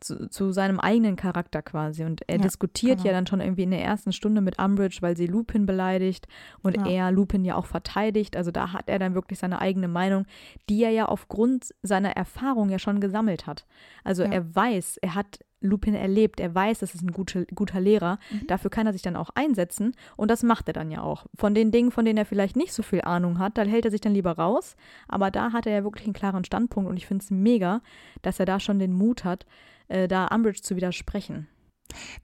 zu, 0.00 0.28
zu 0.28 0.52
seinem 0.52 0.80
eigenen 0.80 1.16
Charakter 1.16 1.62
quasi. 1.62 2.04
Und 2.04 2.22
er 2.28 2.36
Ja, 2.36 2.42
diskutiert 2.42 2.98
ja 2.98 3.04
genau. 3.04 3.14
dann 3.14 3.26
schon 3.26 3.40
irgendwie 3.40 3.62
in 3.64 3.70
der 3.70 3.82
ersten 3.82 4.12
Stunde 4.12 4.40
mit 4.40 4.58
Umbridge, 4.58 4.98
weil 5.00 5.16
sie 5.16 5.26
Lupin 5.26 5.66
beleidigt 5.66 6.26
und 6.62 6.76
Ja. 6.76 6.86
er 6.86 7.12
Lupin 7.12 7.44
ja 7.44 7.54
auch 7.56 7.66
verteidigt. 7.66 8.36
Also 8.36 8.50
da 8.50 8.72
hat 8.72 8.88
er 8.88 8.98
dann 8.98 9.14
wirklich 9.14 9.38
seine 9.38 9.60
eigene 9.60 9.88
Meinung, 9.88 10.24
die 10.68 10.82
er 10.84 10.90
ja 10.90 11.06
aufgrund 11.06 11.74
seiner 11.82 12.10
Erfahrung 12.16 12.70
ja 12.70 12.78
schon 12.78 13.00
gesammelt 13.00 13.46
hat. 13.46 13.66
Also 14.04 14.22
Ja. 14.24 14.30
er 14.30 14.54
weiß, 14.54 14.98
er 15.02 15.14
hat 15.14 15.40
Lupin 15.60 15.94
erlebt, 15.94 16.38
er 16.38 16.54
weiß, 16.54 16.78
das 16.78 16.94
ist 16.94 17.02
ein 17.02 17.10
guter, 17.10 17.44
guter 17.52 17.80
Lehrer. 17.80 18.20
Mhm. 18.30 18.46
Dafür 18.46 18.70
kann 18.70 18.86
er 18.86 18.92
sich 18.92 19.02
dann 19.02 19.16
auch 19.16 19.30
einsetzen 19.34 19.92
und 20.16 20.30
das 20.30 20.44
macht 20.44 20.68
er 20.68 20.72
dann 20.72 20.92
ja 20.92 21.02
auch. 21.02 21.26
Von 21.34 21.52
den 21.52 21.72
Dingen, 21.72 21.90
von 21.90 22.04
denen 22.04 22.16
er 22.16 22.26
vielleicht 22.26 22.54
nicht 22.54 22.72
so 22.72 22.84
viel 22.84 23.00
Ahnung 23.00 23.40
hat, 23.40 23.58
da 23.58 23.62
hält 23.62 23.84
er 23.84 23.90
sich 23.90 24.00
dann 24.00 24.14
lieber 24.14 24.30
raus. 24.38 24.76
Aber 25.08 25.32
da 25.32 25.52
hat 25.52 25.66
er 25.66 25.72
ja 25.72 25.82
wirklich 25.82 26.04
einen 26.06 26.14
klaren 26.14 26.44
Standpunkt 26.44 26.88
und 26.88 26.96
ich 26.96 27.06
finde 27.08 27.24
es 27.24 27.32
mega, 27.32 27.80
dass 28.22 28.38
er 28.38 28.46
da 28.46 28.60
schon 28.60 28.78
den 28.78 28.92
Mut 28.92 29.24
hat, 29.24 29.46
äh, 29.88 30.08
da 30.08 30.26
Umbridge 30.26 30.62
zu 30.62 30.76
widersprechen. 30.76 31.48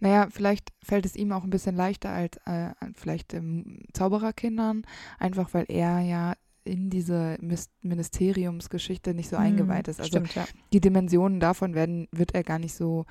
Naja, 0.01 0.29
vielleicht 0.31 0.73
fällt 0.83 1.07
es 1.07 1.17
ihm 1.17 1.33
auch 1.33 1.45
ein 1.45 1.51
bisschen 1.51 1.75
leichter 1.75 2.11
als 2.11 2.37
äh, 2.45 2.75
vielleicht 2.95 3.33
ähm, 3.35 3.85
Zaubererkindern, 3.93 4.83
einfach 5.19 5.55
weil 5.55 5.65
er 5.69 6.01
ja 6.01 6.35
in 6.65 6.91
diese 6.91 7.39
Ministeriumsgeschichte 7.83 9.15
nicht 9.15 9.29
so 9.29 9.37
eingeweiht 9.37 9.89
ist. 9.89 10.01
Also 10.01 10.09
Stimmt, 10.09 10.35
ja. 10.35 10.45
die 10.73 10.81
Dimensionen 10.81 11.39
davon 11.39 11.75
werden, 11.75 12.09
wird 12.11 12.35
er 12.35 12.43
gar 12.43 12.59
nicht 12.59 12.75
so 12.75 13.05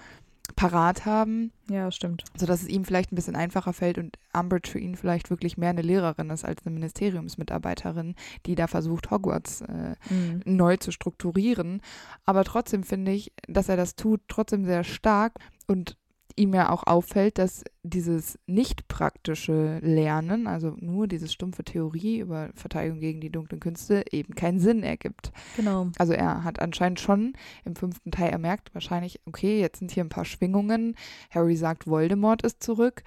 parat 0.56 1.06
haben, 1.06 1.52
Ja, 1.70 1.90
stimmt. 1.92 2.26
sodass 2.36 2.62
es 2.64 2.68
ihm 2.68 2.84
vielleicht 2.86 3.12
ein 3.12 3.16
bisschen 3.16 3.36
einfacher 3.36 3.74
fällt 3.74 3.98
und 3.98 4.18
Umbridge 4.38 4.70
für 4.70 4.80
ihn 4.80 4.96
vielleicht 4.96 5.30
wirklich 5.30 5.58
mehr 5.58 5.70
eine 5.70 5.82
Lehrerin 5.82 6.30
ist 6.30 6.44
als 6.46 6.66
eine 6.66 6.74
Ministeriumsmitarbeiterin, 6.74 8.16
die 8.46 8.56
da 8.56 8.68
versucht, 8.68 9.10
Hogwarts 9.12 9.62
äh, 9.62 9.96
Mhm. 10.10 10.42
neu 10.46 10.78
zu 10.78 10.92
strukturieren. 10.92 11.82
Aber 12.26 12.44
trotzdem 12.44 12.84
finde 12.84 13.12
ich, 13.14 13.32
dass 13.48 13.70
er 13.70 13.78
das 13.78 13.96
tut, 13.96 14.22
trotzdem 14.28 14.66
sehr 14.66 14.84
stark 14.84 15.34
und 15.68 15.98
ihm 16.36 16.54
ja 16.54 16.70
auch 16.70 16.86
auffällt, 16.86 17.38
dass 17.38 17.64
dieses 17.84 18.40
nicht 18.48 18.88
praktische 18.88 19.80
Lernen, 19.80 20.48
also 20.48 20.76
nur 20.80 21.08
diese 21.08 21.28
stumpfe 21.28 21.64
Theorie 21.64 22.20
über 22.20 22.50
Verteidigung 22.56 23.00
gegen 23.00 23.22
die 23.22 23.32
dunklen 23.32 23.60
Künste, 23.60 24.04
eben 24.12 24.36
keinen 24.36 24.60
Sinn 24.60 24.84
ergibt. 24.84 25.32
Genau. 25.56 25.92
Also 25.98 26.14
er 26.14 26.44
hat 26.44 26.60
anscheinend 26.60 27.00
schon 27.00 27.34
im 27.66 27.76
fünften 27.76 28.12
Teil 28.12 28.30
ermerkt, 28.30 28.74
wahrscheinlich, 28.74 29.22
okay, 29.26 29.60
jetzt 29.60 29.80
sind 29.80 29.92
hier 29.92 30.04
ein 30.04 30.10
paar 30.10 30.26
Schwingungen. 30.26 30.96
Harry 31.30 31.56
sagt, 31.56 31.88
Voldemort 31.88 32.44
ist 32.44 32.64
zurück. 32.64 33.04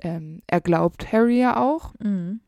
Ähm, 0.00 0.42
er 0.46 0.60
glaubt 0.60 1.12
Harry 1.12 1.40
ja 1.40 1.60
auch, 1.60 1.94
Mhm. 2.00 2.40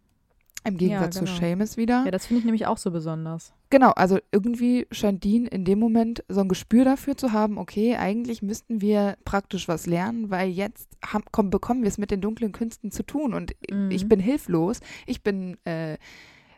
Im 0.64 0.76
Gegensatz 0.76 1.18
genau. 1.18 1.30
zu 1.30 1.38
Seamus 1.38 1.76
wieder. 1.76 2.04
Ja, 2.04 2.10
das 2.10 2.26
finde 2.26 2.40
ich 2.40 2.44
nämlich 2.44 2.66
auch 2.66 2.76
so 2.78 2.90
besonders. 2.90 3.52
Genau, 3.70 3.90
also 3.92 4.18
irgendwie 4.32 4.86
scheint 4.90 5.22
Dean 5.24 5.46
in 5.46 5.64
dem 5.64 5.78
Moment 5.78 6.24
so 6.28 6.40
ein 6.40 6.48
Gespür 6.48 6.84
dafür 6.84 7.16
zu 7.16 7.32
haben, 7.32 7.56
okay, 7.56 7.96
eigentlich 7.96 8.42
müssten 8.42 8.80
wir 8.80 9.16
praktisch 9.24 9.68
was 9.68 9.86
lernen, 9.86 10.28
weil 10.30 10.50
jetzt 10.50 10.88
haben, 11.04 11.24
komm, 11.30 11.50
bekommen 11.50 11.82
wir 11.82 11.88
es 11.88 11.98
mit 11.98 12.10
den 12.10 12.20
dunklen 12.20 12.52
Künsten 12.52 12.90
zu 12.90 13.02
tun 13.04 13.32
und 13.32 13.54
Mhm. 13.70 13.90
ich 13.90 14.08
bin 14.08 14.20
hilflos. 14.20 14.80
Ich 15.06 15.22
bin 15.22 15.56
äh, 15.64 15.96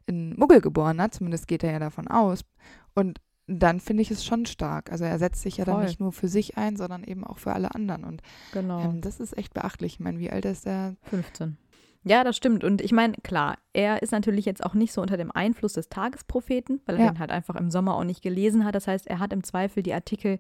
ein 0.08 0.34
Muggelgeborener, 0.36 1.10
zumindest 1.10 1.46
geht 1.46 1.62
er 1.62 1.72
ja 1.72 1.78
davon 1.78 2.08
aus. 2.08 2.40
Und 2.94 3.20
dann 3.46 3.80
finde 3.80 4.02
ich 4.02 4.10
es 4.10 4.24
schon 4.24 4.46
stark. 4.46 4.90
Also 4.90 5.04
er 5.04 5.18
setzt 5.18 5.42
sich 5.42 5.58
ja 5.58 5.64
dann 5.64 5.76
Voll. 5.76 5.84
nicht 5.84 6.00
nur 6.00 6.12
für 6.12 6.28
sich 6.28 6.56
ein, 6.56 6.76
sondern 6.76 7.04
eben 7.04 7.24
auch 7.24 7.38
für 7.38 7.52
alle 7.52 7.74
anderen. 7.74 8.04
Und 8.04 8.22
Genau. 8.52 8.80
ähm, 8.80 9.00
das 9.00 9.20
ist 9.20 9.36
echt 9.36 9.52
beachtlich. 9.52 9.94
Ich 9.94 10.00
meine, 10.00 10.18
wie 10.18 10.30
alt 10.30 10.44
ist 10.44 10.66
er? 10.66 10.96
15. 11.02 11.56
Ja, 12.04 12.24
das 12.24 12.36
stimmt. 12.36 12.64
Und 12.64 12.80
ich 12.80 12.92
meine, 12.92 13.14
klar, 13.22 13.56
er 13.72 14.02
ist 14.02 14.10
natürlich 14.12 14.44
jetzt 14.44 14.64
auch 14.64 14.74
nicht 14.74 14.92
so 14.92 15.00
unter 15.00 15.16
dem 15.16 15.30
Einfluss 15.30 15.74
des 15.74 15.88
Tagespropheten, 15.88 16.80
weil 16.86 16.96
er 16.96 17.04
Ja. 17.04 17.10
den 17.12 17.18
halt 17.20 17.30
einfach 17.30 17.54
im 17.56 17.70
Sommer 17.70 17.96
auch 17.96 18.04
nicht 18.04 18.22
gelesen 18.22 18.64
hat. 18.64 18.74
Das 18.74 18.88
heißt, 18.88 19.06
er 19.06 19.18
hat 19.20 19.32
im 19.32 19.44
Zweifel 19.44 19.82
die 19.82 19.94
Artikel 19.94 20.38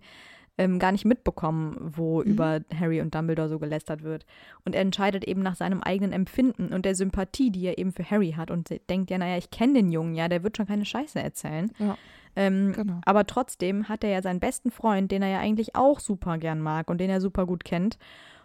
ähm, 0.58 0.78
gar 0.78 0.92
nicht 0.92 1.06
mitbekommen, 1.06 1.76
wo 1.96 2.18
Mhm. 2.20 2.26
über 2.30 2.60
Harry 2.78 3.00
und 3.00 3.14
Dumbledore 3.14 3.48
so 3.48 3.58
gelästert 3.58 4.02
wird. 4.02 4.26
Und 4.66 4.74
er 4.74 4.82
entscheidet 4.82 5.24
eben 5.24 5.40
nach 5.40 5.54
seinem 5.56 5.82
eigenen 5.82 6.12
Empfinden 6.12 6.74
und 6.74 6.84
der 6.84 6.94
Sympathie, 6.94 7.50
die 7.50 7.64
er 7.64 7.78
eben 7.78 7.90
für 7.90 8.04
Harry 8.10 8.32
hat 8.36 8.50
und 8.50 8.68
denkt, 8.90 9.10
ja, 9.10 9.16
naja, 9.16 9.38
ich 9.38 9.50
kenne 9.50 9.72
den 9.72 9.90
Jungen, 9.90 10.14
ja, 10.14 10.28
der 10.28 10.42
wird 10.42 10.58
schon 10.58 10.66
keine 10.66 10.84
Scheiße 10.84 11.18
erzählen. 11.22 11.72
Ja. 11.78 11.96
Ähm, 12.36 12.72
Genau. 12.76 13.00
aber 13.06 13.26
trotzdem 13.26 13.88
hat 13.88 14.04
er 14.04 14.10
ja 14.10 14.20
seinen 14.20 14.40
besten 14.40 14.70
Freund, 14.70 15.10
den 15.10 15.22
er 15.22 15.28
ja 15.30 15.38
eigentlich 15.38 15.74
auch 15.74 16.00
super 16.00 16.36
gern 16.36 16.60
mag 16.60 16.90
und 16.90 16.98
den 17.00 17.08
er 17.08 17.22
super 17.22 17.46
gut 17.46 17.64
kennt. 17.64 17.96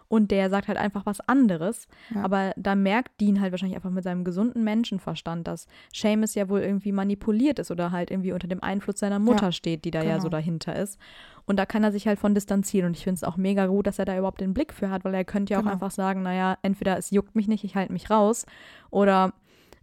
Und 0.08 0.30
der 0.30 0.48
sagt 0.48 0.68
halt 0.68 0.78
einfach 0.78 1.04
was 1.04 1.20
anderes. 1.28 1.86
Ja. 2.14 2.22
Aber 2.24 2.52
da 2.56 2.74
merkt 2.74 3.20
Dean 3.20 3.40
halt 3.42 3.52
wahrscheinlich 3.52 3.76
einfach 3.76 3.90
mit 3.90 4.04
seinem 4.04 4.24
gesunden 4.24 4.64
Menschenverstand, 4.64 5.46
dass 5.46 5.66
Seamus 5.92 6.34
ja 6.34 6.48
wohl 6.48 6.60
irgendwie 6.60 6.92
manipuliert 6.92 7.58
ist 7.58 7.70
oder 7.70 7.92
halt 7.92 8.10
irgendwie 8.10 8.32
unter 8.32 8.48
dem 8.48 8.62
Einfluss 8.62 8.98
seiner 8.98 9.18
Mutter 9.18 9.46
Ja, 9.46 9.52
steht, 9.52 9.84
die 9.84 9.90
da 9.90 10.02
ja 10.02 10.12
genau. 10.12 10.22
so 10.22 10.28
dahinter 10.30 10.74
ist. 10.76 10.98
Und 11.44 11.56
da 11.58 11.66
kann 11.66 11.84
er 11.84 11.92
sich 11.92 12.06
halt 12.06 12.18
von 12.18 12.34
distanzieren. 12.34 12.86
Und 12.88 12.96
ich 12.96 13.04
finde 13.04 13.16
es 13.16 13.24
auch 13.24 13.36
mega 13.36 13.66
gut, 13.66 13.86
dass 13.86 13.98
er 13.98 14.06
da 14.06 14.16
überhaupt 14.16 14.40
den 14.40 14.54
Blick 14.54 14.72
für 14.72 14.88
hat, 14.90 15.04
weil 15.04 15.14
er 15.14 15.24
könnte 15.24 15.52
ja 15.52 15.58
auch 15.58 15.62
Genau. 15.62 15.72
einfach 15.74 15.90
sagen, 15.90 16.22
naja, 16.22 16.56
entweder 16.62 16.96
es 16.96 17.10
juckt 17.10 17.36
mich 17.36 17.46
nicht, 17.48 17.64
ich 17.64 17.74
halte 17.76 17.92
mich 17.92 18.08
raus. 18.10 18.46
Oder 18.90 19.34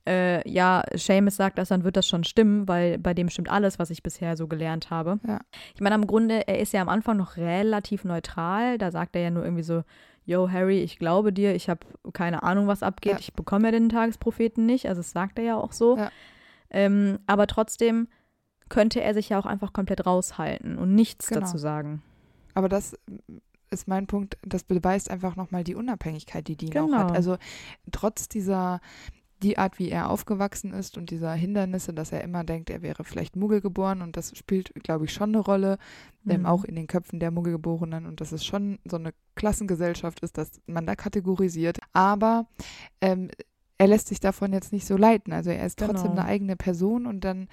äh, 0.07 0.47
ja, 0.47 0.83
Seamus 0.93 1.35
sagt 1.35 1.57
das, 1.57 1.69
dann 1.69 1.83
wird 1.83 1.97
das 1.97 2.07
schon 2.07 2.23
stimmen, 2.23 2.67
weil 2.67 2.99
bei 2.99 3.15
dem 3.15 3.29
stimmt 3.29 3.49
alles, 3.49 3.79
was 3.79 3.89
ich 3.89 4.03
bisher 4.03 4.37
so 4.37 4.47
gelernt 4.47 4.91
habe. 4.91 5.19
Ja. 5.27 5.39
Ich 5.73 5.81
meine, 5.81 5.95
am 5.95 6.05
Grunde, 6.05 6.47
er 6.47 6.59
ist 6.59 6.73
ja 6.73 6.81
am 6.81 6.89
Anfang 6.89 7.17
noch 7.17 7.37
relativ 7.37 8.03
neutral. 8.05 8.77
Da 8.77 8.91
sagt 8.91 9.15
er 9.15 9.23
ja 9.23 9.29
nur 9.31 9.43
irgendwie 9.43 9.63
so, 9.63 9.81
yo, 10.25 10.49
Harry, 10.51 10.79
ich 10.81 10.97
glaube 10.97 11.31
dir, 11.31 11.55
ich 11.55 11.69
habe 11.69 11.85
keine 12.13 12.43
Ahnung, 12.43 12.67
was 12.67 12.83
abgeht. 12.83 13.13
Ja. 13.13 13.19
Ich 13.19 13.33
bekomme 13.33 13.67
ja 13.67 13.71
den 13.71 13.89
Tagespropheten 13.89 14.65
nicht. 14.65 14.87
Also 14.87 14.99
das 14.99 15.11
sagt 15.11 15.37
er 15.39 15.45
ja 15.45 15.55
auch 15.57 15.71
so. 15.71 15.97
Ja. 15.97 16.11
Ähm, 16.71 17.19
aber 17.27 17.47
trotzdem 17.47 18.07
könnte 18.69 19.01
er 19.01 19.13
sich 19.13 19.29
ja 19.29 19.39
auch 19.39 19.45
einfach 19.45 19.71
komplett 19.73 20.05
raushalten 20.05 20.77
und 20.77 20.95
nichts 20.95 21.27
Genau. 21.27 21.41
dazu 21.41 21.57
sagen. 21.57 22.01
Aber 22.55 22.67
das 22.69 22.97
ist 23.69 23.87
mein 23.87 24.07
Punkt, 24.07 24.37
das 24.43 24.63
beweist 24.63 25.11
einfach 25.11 25.35
nochmal 25.35 25.63
die 25.63 25.75
Unabhängigkeit, 25.75 26.47
die 26.47 26.55
Dean 26.55 26.71
auch 26.77 26.85
Genau. 26.87 26.97
hat. 26.97 27.11
Also 27.11 27.37
trotz 27.91 28.27
dieser, 28.29 28.79
die 29.45 29.57
Art, 29.57 29.79
wie 29.79 29.89
er 29.89 30.09
aufgewachsen 30.09 30.73
ist 30.73 30.97
und 30.97 31.11
dieser 31.11 31.31
Hindernisse, 31.33 31.93
dass 31.93 32.11
er 32.11 32.23
immer 32.23 32.43
denkt, 32.43 32.69
er 32.69 32.81
wäre 32.81 33.03
vielleicht 33.03 33.35
Muggel 33.35 33.61
geboren 33.61 34.01
und 34.01 34.17
das 34.17 34.35
spielt, 34.37 34.73
glaube 34.83 35.05
ich, 35.05 35.13
schon 35.13 35.29
eine 35.29 35.39
Rolle, 35.39 35.77
ähm, 36.27 36.41
Mhm. 36.41 36.45
auch 36.47 36.63
in 36.65 36.75
den 36.75 36.87
Köpfen 36.87 37.19
der 37.19 37.31
Muggelgeborenen 37.31 38.05
und 38.07 38.19
dass 38.21 38.31
es 38.31 38.43
schon 38.43 38.79
so 38.85 38.97
eine 38.97 39.13
Klassengesellschaft 39.35 40.19
ist, 40.21 40.37
dass 40.37 40.49
man 40.65 40.85
da 40.85 40.95
kategorisiert. 40.95 41.77
Aber 41.93 42.47
ähm, 43.01 43.29
er 43.77 43.87
lässt 43.87 44.07
sich 44.07 44.19
davon 44.21 44.53
jetzt 44.53 44.71
nicht 44.73 44.87
so 44.87 44.95
leiten. 44.97 45.33
Also 45.33 45.49
er 45.51 45.65
ist 45.65 45.79
trotzdem 45.79 46.11
Genau. 46.11 46.21
eine 46.21 46.25
eigene 46.25 46.55
Person 46.55 47.05
und 47.05 47.25
dann 47.25 47.47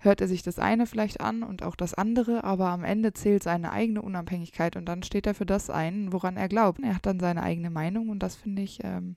hört 0.00 0.20
er 0.20 0.26
sich 0.28 0.42
das 0.42 0.58
eine 0.58 0.86
vielleicht 0.86 1.20
an 1.20 1.42
und 1.44 1.62
auch 1.62 1.76
das 1.76 1.94
andere, 1.94 2.42
aber 2.44 2.68
am 2.70 2.82
Ende 2.84 3.12
zählt 3.12 3.42
seine 3.44 3.70
eigene 3.72 4.02
Unabhängigkeit 4.02 4.76
und 4.76 4.86
dann 4.86 5.02
steht 5.04 5.26
er 5.26 5.34
für 5.34 5.46
das 5.46 5.70
ein, 5.70 6.12
woran 6.12 6.36
er 6.36 6.48
glaubt. 6.48 6.80
Er 6.82 6.96
hat 6.96 7.06
dann 7.06 7.20
seine 7.20 7.42
eigene 7.44 7.70
Meinung 7.70 8.08
und 8.10 8.22
das 8.24 8.34
finde 8.36 8.62
ich 8.62 8.80
ähm, 8.82 9.16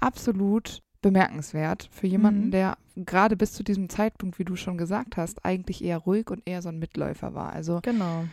absolut 0.00 0.82
bemerkenswert 1.04 1.88
für 1.92 2.06
jemanden, 2.06 2.46
Mhm. 2.46 2.50
der 2.50 2.76
gerade 2.96 3.36
bis 3.36 3.52
zu 3.52 3.62
diesem 3.62 3.88
Zeitpunkt, 3.88 4.38
wie 4.38 4.44
du 4.44 4.56
schon 4.56 4.78
gesagt 4.78 5.16
hast, 5.16 5.44
eigentlich 5.44 5.84
eher 5.84 5.98
ruhig 5.98 6.30
und 6.30 6.42
eher 6.46 6.62
so 6.62 6.68
ein 6.70 6.78
Mitläufer 6.78 7.34
war. 7.34 7.52
Also 7.52 7.80
Genau. 7.82 8.24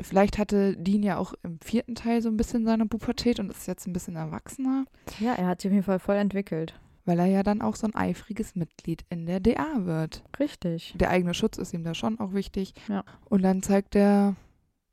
vielleicht 0.00 0.38
hatte 0.38 0.76
Dean 0.76 1.02
ja 1.02 1.18
auch 1.18 1.34
im 1.42 1.60
vierten 1.60 1.94
Teil 1.94 2.22
so 2.22 2.28
ein 2.28 2.36
bisschen 2.36 2.64
seine 2.64 2.86
Pubertät 2.86 3.38
und 3.40 3.50
ist 3.50 3.66
jetzt 3.68 3.86
ein 3.86 3.92
bisschen 3.92 4.16
erwachsener, 4.16 4.84
Ja, 5.20 5.34
er 5.34 5.46
hat 5.46 5.60
sich 5.60 5.68
auf 5.70 5.74
jeden 5.74 5.84
Fall 5.84 5.98
voll 6.00 6.16
entwickelt. 6.16 6.74
weil 7.06 7.18
er 7.18 7.26
ja 7.26 7.42
dann 7.42 7.60
auch 7.60 7.76
so 7.76 7.86
ein 7.86 7.94
eifriges 7.94 8.54
Mitglied 8.56 9.04
in 9.10 9.26
der 9.26 9.38
DA 9.38 9.84
wird. 9.84 10.24
Richtig. 10.40 10.94
Der 10.98 11.10
eigene 11.10 11.34
Schutz 11.34 11.58
ist 11.58 11.74
ihm 11.74 11.84
da 11.84 11.92
schon 11.92 12.18
auch 12.18 12.32
wichtig. 12.32 12.72
Ja. 12.88 13.04
Und 13.26 13.42
dann 13.42 13.62
zeigt 13.62 13.94
er 13.94 14.36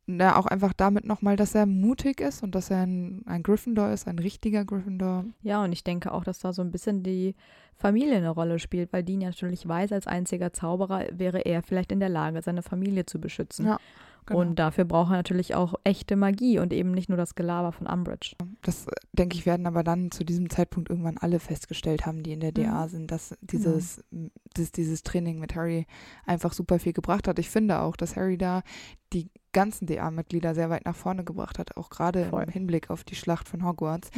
na, 0.08 0.36
auch 0.38 0.46
einfach 0.48 0.74
damit 0.74 1.06
nochmal, 1.06 1.36
dass 1.36 1.56
er 1.56 1.66
mutig 1.66 2.20
ist 2.22 2.44
und 2.44 2.56
dass 2.56 2.70
er 2.70 2.82
ein, 2.82 3.22
ein 3.26 3.44
Gryffindor 3.44 3.90
ist, 3.92 4.08
ein 4.08 4.20
richtiger 4.20 4.66
Gryffindor. 4.66 5.26
Ja, 5.44 5.64
und 5.64 5.72
ich 5.72 5.84
denke 5.84 6.12
auch, 6.12 6.24
dass 6.24 6.40
da 6.40 6.54
so 6.54 6.62
ein 6.62 6.72
bisschen 6.72 7.04
die 7.04 7.36
Familie 7.76 8.18
eine 8.18 8.30
Rolle 8.30 8.60
spielt, 8.60 8.92
weil 8.94 9.04
Dean 9.04 9.22
ja 9.22 9.30
natürlich 9.30 9.68
weiß, 9.68 9.92
als 9.92 10.08
einziger 10.08 10.52
Zauberer 10.54 11.06
wäre 11.12 11.40
er 11.40 11.62
vielleicht 11.64 11.92
in 11.92 12.00
der 12.00 12.10
Lage, 12.10 12.42
seine 12.42 12.62
Familie 12.64 13.06
zu 13.06 13.20
beschützen. 13.22 13.66
Ja, 13.68 13.80
Genau. 14.28 14.42
Und 14.42 14.60
dafür 14.60 14.86
braucht 14.86 15.10
er 15.12 15.16
natürlich 15.18 15.56
auch 15.56 15.74
echte 15.84 16.16
Magie 16.16 16.60
und 16.60 16.74
eben 16.74 16.92
nicht 16.92 17.10
nur 17.10 17.18
das 17.18 17.34
Gelaber 17.34 17.72
von 17.72 17.88
Umbridge. 17.88 18.36
Das, 18.62 18.86
denke 19.14 19.36
ich, 19.36 19.48
werden 19.48 19.66
aber 19.66 19.84
dann 19.84 20.12
zu 20.12 20.24
diesem 20.24 20.48
Zeitpunkt 20.52 20.92
irgendwann 20.92 21.18
alle 21.18 21.40
festgestellt 21.40 22.06
haben, 22.06 22.22
die 22.22 22.34
in 22.34 22.40
der 22.40 22.52
DA 22.52 22.86
Mhm. 22.86 22.90
sind, 22.90 23.12
dass 23.12 23.36
dieses, 23.42 24.04
m, 24.12 24.30
dass 24.54 24.72
dieses 24.72 25.02
Training 25.02 25.40
mit 25.40 25.56
Harry 25.56 25.88
einfach 26.28 26.54
super 26.54 26.78
viel 26.78 26.94
gebracht 26.94 27.28
hat. 27.28 27.40
Ich 27.40 27.50
finde 27.50 27.80
auch, 27.80 27.96
dass 27.96 28.16
Harry 28.16 28.38
da 28.38 28.62
die 29.14 29.30
ganzen 29.54 29.86
DA-Mitglieder 29.86 30.56
sehr 30.56 30.70
weit 30.70 30.86
nach 30.86 30.96
vorne 30.96 31.26
gebracht 31.26 31.60
hat, 31.60 31.76
auch 31.76 31.90
gerade 31.90 32.22
im 32.46 32.50
Hinblick 32.52 32.90
auf 32.90 33.04
die 33.04 33.16
Schlacht 33.16 33.50
von 33.50 33.66
Hogwarts. 33.66 34.10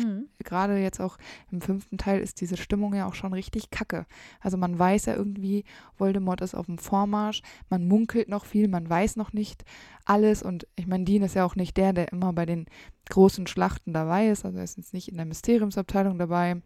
Gerade 0.43 0.77
jetzt 0.77 0.99
auch 0.99 1.17
im 1.51 1.61
fünften 1.61 1.97
Teil 1.97 2.19
ist 2.19 2.39
diese 2.39 2.57
Stimmung 2.57 2.93
ja 2.93 3.07
auch 3.07 3.15
schon 3.15 3.33
richtig 3.33 3.71
kacke. 3.71 4.05
Also 4.39 4.57
man 4.57 4.77
weiß 4.77 5.07
ja 5.07 5.15
irgendwie, 5.15 5.63
Voldemort 5.97 6.41
ist 6.41 6.53
auf 6.53 6.67
dem 6.67 6.77
Vormarsch, 6.77 7.41
man 7.69 7.87
munkelt 7.87 8.29
noch 8.29 8.45
viel, 8.45 8.67
man 8.67 8.87
weiß 8.87 9.15
noch 9.15 9.33
nicht 9.33 9.65
alles 10.05 10.43
und 10.43 10.67
ich 10.75 10.85
meine, 10.85 11.05
Dean 11.05 11.23
ist 11.23 11.35
ja 11.35 11.45
auch 11.45 11.55
nicht 11.55 11.77
der, 11.77 11.93
der 11.93 12.11
immer 12.11 12.31
bei 12.33 12.45
den 12.45 12.65
großen 13.09 13.47
Schlachten 13.47 13.93
dabei 13.93 14.29
ist, 14.29 14.45
also 14.45 14.59
er 14.59 14.63
ist 14.63 14.77
jetzt 14.77 14.93
nicht 14.93 15.09
in 15.09 15.17
der 15.17 15.25
Mysteriumsabteilung 15.25 16.19
dabei, 16.19 16.61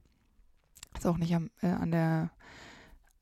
ist 0.98 1.08
auch 1.08 1.18
nicht 1.18 1.34
am, 1.34 1.50
äh, 1.62 1.68
an 1.68 1.92
der 1.92 2.32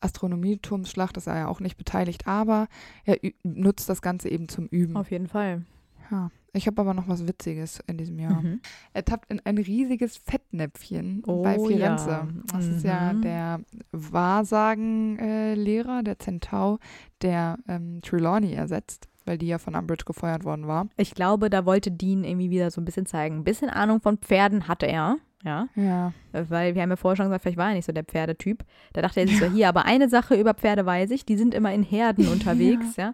Astronomieturmsschlacht, 0.05 1.17
ist 1.17 1.27
er 1.27 1.37
ja 1.37 1.47
auch 1.47 1.59
nicht 1.59 1.77
beteiligt, 1.77 2.27
aber 2.27 2.67
er 3.03 3.17
nutzt 3.43 3.89
das 3.89 4.01
Ganze 4.01 4.29
eben 4.29 4.47
zum 4.47 4.67
Üben. 4.67 4.95
Auf 4.95 5.11
jeden 5.11 5.27
Fall. 5.27 5.63
Ja. 6.11 6.29
Ich 6.53 6.67
habe 6.67 6.79
aber 6.79 6.93
noch 6.93 7.09
was 7.09 7.27
Witziges 7.27 7.81
in 7.87 7.97
diesem 7.97 8.17
Jahr. 8.17 8.41
Mhm. 8.41 8.61
Er 8.93 9.03
tappt 9.03 9.29
in 9.29 9.41
ein 9.43 9.57
riesiges 9.57 10.15
Fettnäpfchen 10.15 11.21
Oh 11.27 11.43
bei 11.43 11.55
Firenze. 11.59 12.09
ja. 12.09 12.27
Das 12.53 12.65
ist 12.67 12.85
ja 12.85 13.11
Mhm. 13.11 13.21
der 13.23 13.59
Wahrsagenlehrer, 13.91 16.03
der 16.03 16.19
Centaur, 16.19 16.79
der 17.21 17.57
ähm, 17.67 17.99
Trelawney 18.01 18.53
ersetzt, 18.53 19.07
weil 19.25 19.37
die 19.37 19.47
ja 19.47 19.57
von 19.57 19.75
Umbridge 19.75 20.05
gefeuert 20.05 20.43
worden 20.43 20.67
war. 20.67 20.87
Ich 20.97 21.13
glaube, 21.13 21.49
da 21.49 21.65
wollte 21.65 21.91
Dean 21.91 22.23
irgendwie 22.23 22.49
wieder 22.49 22.71
so 22.71 22.81
ein 22.81 22.85
bisschen 22.85 23.05
zeigen. 23.05 23.37
Ein 23.37 23.43
bisschen 23.43 23.69
Ahnung 23.69 24.01
von 24.01 24.17
Pferden 24.17 24.67
hatte 24.67 24.85
er, 24.85 25.17
ja. 25.45 25.69
Ja. 25.75 26.11
Weil 26.31 26.75
wir 26.75 26.81
haben 26.81 26.89
ja 26.89 26.95
vorher 26.95 27.15
schon 27.15 27.27
gesagt, 27.27 27.43
vielleicht 27.43 27.57
war 27.57 27.69
er 27.69 27.75
nicht 27.75 27.85
so 27.85 27.93
der 27.93 28.03
Pferdetyp. 28.03 28.65
Da 28.93 29.01
dachte 29.01 29.21
er 29.21 29.27
sich 29.27 29.39
so, 29.39 29.45
hier, 29.45 29.69
aber 29.69 29.85
eine 29.85 30.09
Sache 30.09 30.35
über 30.35 30.53
Pferde 30.53 30.85
weiß 30.85 31.11
ich, 31.11 31.25
die 31.25 31.37
sind 31.37 31.53
immer 31.53 31.73
in 31.73 31.83
Herden 31.83 32.27
unterwegs, 32.31 32.95
ja. 32.97 33.13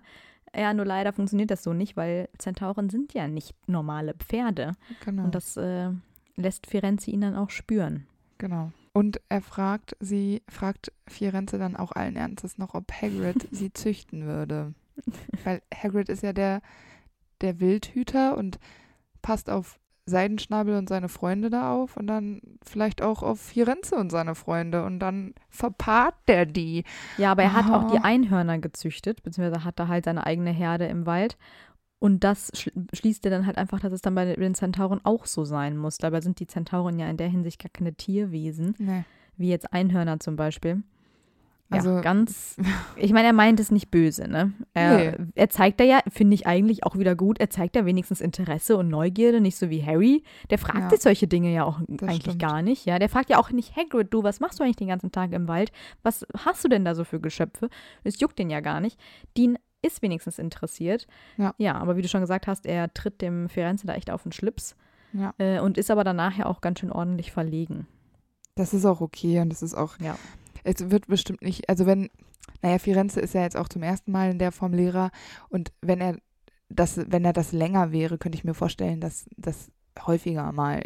Ja, 0.55 0.73
nur 0.73 0.85
leider 0.85 1.13
funktioniert 1.13 1.51
das 1.51 1.63
so 1.63 1.71
nicht, 1.73 1.95
weil 1.95 2.27
Zentauren 2.37 2.89
sind 2.89 3.13
ja 3.13 3.27
nicht 3.27 3.55
normale 3.67 4.13
Pferde. 4.15 4.73
Genau. 5.05 5.23
Und 5.23 5.35
das 5.35 5.55
äh, 5.55 5.91
lässt 6.35 6.67
Firenze 6.67 7.11
ihn 7.11 7.21
dann 7.21 7.35
auch 7.35 7.49
spüren. 7.49 8.07
genau. 8.37 8.71
Und 8.93 9.21
er 9.29 9.39
fragt 9.39 9.95
sie, 10.01 10.41
fragt 10.49 10.91
Firenze 11.07 11.57
dann 11.57 11.77
auch 11.77 11.93
allen 11.93 12.17
Ernstes 12.17 12.57
noch, 12.57 12.73
ob 12.73 12.91
Hagrid 12.91 13.47
sie 13.51 13.71
züchten 13.71 14.25
würde. 14.25 14.73
Weil 15.45 15.61
Hagrid 15.73 16.09
ist 16.09 16.23
ja 16.23 16.33
der, 16.33 16.61
der 17.39 17.61
Wildhüter 17.61 18.35
und 18.35 18.59
passt 19.21 19.49
auf 19.49 19.79
Seidenschnabel 20.05 20.75
und 20.77 20.89
seine 20.89 21.09
Freunde 21.09 21.49
da 21.49 21.73
auf 21.73 21.95
und 21.97 22.07
dann 22.07 22.41
vielleicht 22.65 23.01
auch 23.01 23.21
auf 23.23 23.39
Firenze 23.39 23.95
und 23.95 24.11
seine 24.11 24.35
Freunde 24.35 24.83
und 24.83 24.99
dann 24.99 25.33
verpaart 25.49 26.15
der 26.27 26.45
die. 26.45 26.83
Ja, 27.17 27.31
aber 27.31 27.43
er 27.43 27.53
hat 27.53 27.69
auch 27.71 27.91
die. 27.91 27.99
Einhörner 28.03 28.57
gezüchtet, 28.59 29.23
beziehungsweise 29.23 29.63
hat 29.63 29.79
da 29.79 29.87
halt 29.87 30.05
seine 30.05 30.25
eigene 30.25 30.51
Herde 30.51 30.85
im 30.87 31.05
Wald. 31.05 31.37
Und 31.99 32.23
das 32.23 32.51
schl 32.55 32.71
schließt 32.93 33.23
er 33.25 33.31
dann 33.31 33.45
halt 33.45 33.57
einfach, 33.59 33.79
dass 33.79 33.93
es 33.93 34.01
dann 34.01 34.15
bei 34.15 34.35
den 34.35 34.55
Zentauren 34.55 35.01
auch 35.03 35.27
so 35.27 35.45
sein 35.45 35.77
muss. 35.77 35.97
Dabei 35.99 36.21
sind 36.21 36.39
die 36.39 36.47
Zentauren 36.47 36.97
ja 36.97 37.07
in 37.07 37.17
der 37.17 37.29
Hinsicht 37.29 37.61
gar 37.61 37.69
keine 37.69 37.93
Tierwesen, 37.93 38.73
Nee. 38.79 39.03
wie 39.37 39.49
jetzt 39.49 39.71
Einhörner 39.71 40.19
zum 40.19 40.35
Beispiel. 40.35 40.81
Also- 41.71 41.89
ja, 41.95 42.01
ganz. 42.01 42.55
Ich 42.97 43.13
meine, 43.13 43.27
er 43.27 43.33
meint 43.33 43.59
es 43.59 43.71
nicht 43.71 43.89
böse, 43.91 44.27
ne? 44.27 44.53
Er, 44.73 44.97
Nee. 44.97 45.25
er 45.35 45.49
zeigt 45.49 45.79
da 45.79 45.83
ja, 45.83 45.99
finde 46.09 46.35
ich 46.35 46.45
eigentlich 46.45 46.83
auch 46.85 46.97
wieder 46.97 47.15
gut, 47.15 47.39
er 47.39 47.49
zeigt 47.49 47.75
da 47.75 47.85
wenigstens 47.85 48.21
Interesse 48.21 48.77
und 48.77 48.89
Neugierde, 48.89 49.41
nicht 49.41 49.55
so 49.57 49.69
wie 49.69 49.83
Harry. 49.85 50.23
Der 50.49 50.57
fragt 50.59 50.79
Ja. 50.79 50.89
sich 50.89 51.01
solche 51.01 51.27
Dinge 51.27 51.51
ja 51.53 51.63
auch 51.63 51.79
eigentlich 52.01 52.21
stimmt. 52.23 52.39
gar 52.39 52.61
nicht, 52.61 52.85
ja. 52.85 52.99
Der 52.99 53.09
fragt 53.09 53.29
ja 53.29 53.39
auch 53.39 53.49
nicht, 53.51 53.75
Hagrid, 53.75 54.13
du, 54.13 54.23
was 54.23 54.39
machst 54.39 54.59
du 54.59 54.63
eigentlich 54.63 54.75
den 54.75 54.87
ganzen 54.89 55.11
Tag 55.11 55.31
im 55.31 55.47
Wald? 55.47 55.71
Was 56.03 56.25
hast 56.37 56.63
du 56.63 56.67
denn 56.67 56.85
da 56.85 56.93
so 56.95 57.03
für 57.03 57.19
Geschöpfe? 57.19 57.69
Es 58.03 58.19
juckt 58.19 58.37
den 58.37 58.49
ja 58.49 58.59
gar 58.59 58.79
nicht. 58.81 58.99
Dean 59.37 59.57
ist 59.81 60.01
wenigstens 60.03 60.37
interessiert. 60.37 61.07
Ja. 61.37 61.55
ja, 61.57 61.75
aber 61.75 61.95
wie 61.97 62.01
du 62.03 62.07
schon 62.07 62.21
gesagt 62.21 62.45
hast, 62.45 62.65
er 62.67 62.93
tritt 62.93 63.21
dem 63.21 63.49
Firenze 63.49 63.87
da 63.87 63.95
echt 63.95 64.11
auf 64.11 64.21
den 64.23 64.31
Schlips 64.31 64.75
Ja. 65.13 65.33
äh, 65.39 65.59
und 65.59 65.77
ist 65.79 65.89
aber 65.89 66.03
danach 66.03 66.37
ja 66.37 66.45
auch 66.45 66.61
ganz 66.61 66.79
schön 66.81 66.91
ordentlich 66.91 67.31
verlegen. 67.31 67.87
Das 68.55 68.73
ist 68.75 68.85
auch 68.85 69.01
okay 69.01 69.39
und 69.39 69.49
das 69.49 69.63
ist 69.63 69.73
auch, 69.73 69.97
Ja. 69.99 70.17
Es 70.63 70.91
wird 70.91 71.07
bestimmt 71.07 71.41
nicht, 71.41 71.69
also 71.69 71.85
wenn, 71.85 72.09
naja, 72.61 72.79
Firenze 72.79 73.19
ist 73.19 73.33
ja 73.33 73.41
jetzt 73.41 73.57
auch 73.57 73.69
zum 73.69 73.83
ersten 73.83 74.11
Mal 74.11 74.31
in 74.31 74.39
der 74.39 74.51
Form 74.51 74.73
Lehrer 74.73 75.11
und 75.49 75.71
wenn 75.81 76.01
er 76.01 76.17
das, 76.69 76.99
wenn 77.11 77.25
er 77.25 77.33
das 77.33 77.51
länger 77.51 77.91
wäre, 77.91 78.17
könnte 78.17 78.37
ich 78.37 78.43
mir 78.43 78.53
vorstellen, 78.53 79.01
dass 79.01 79.25
das 79.37 79.71
häufiger 80.05 80.51
mal 80.51 80.83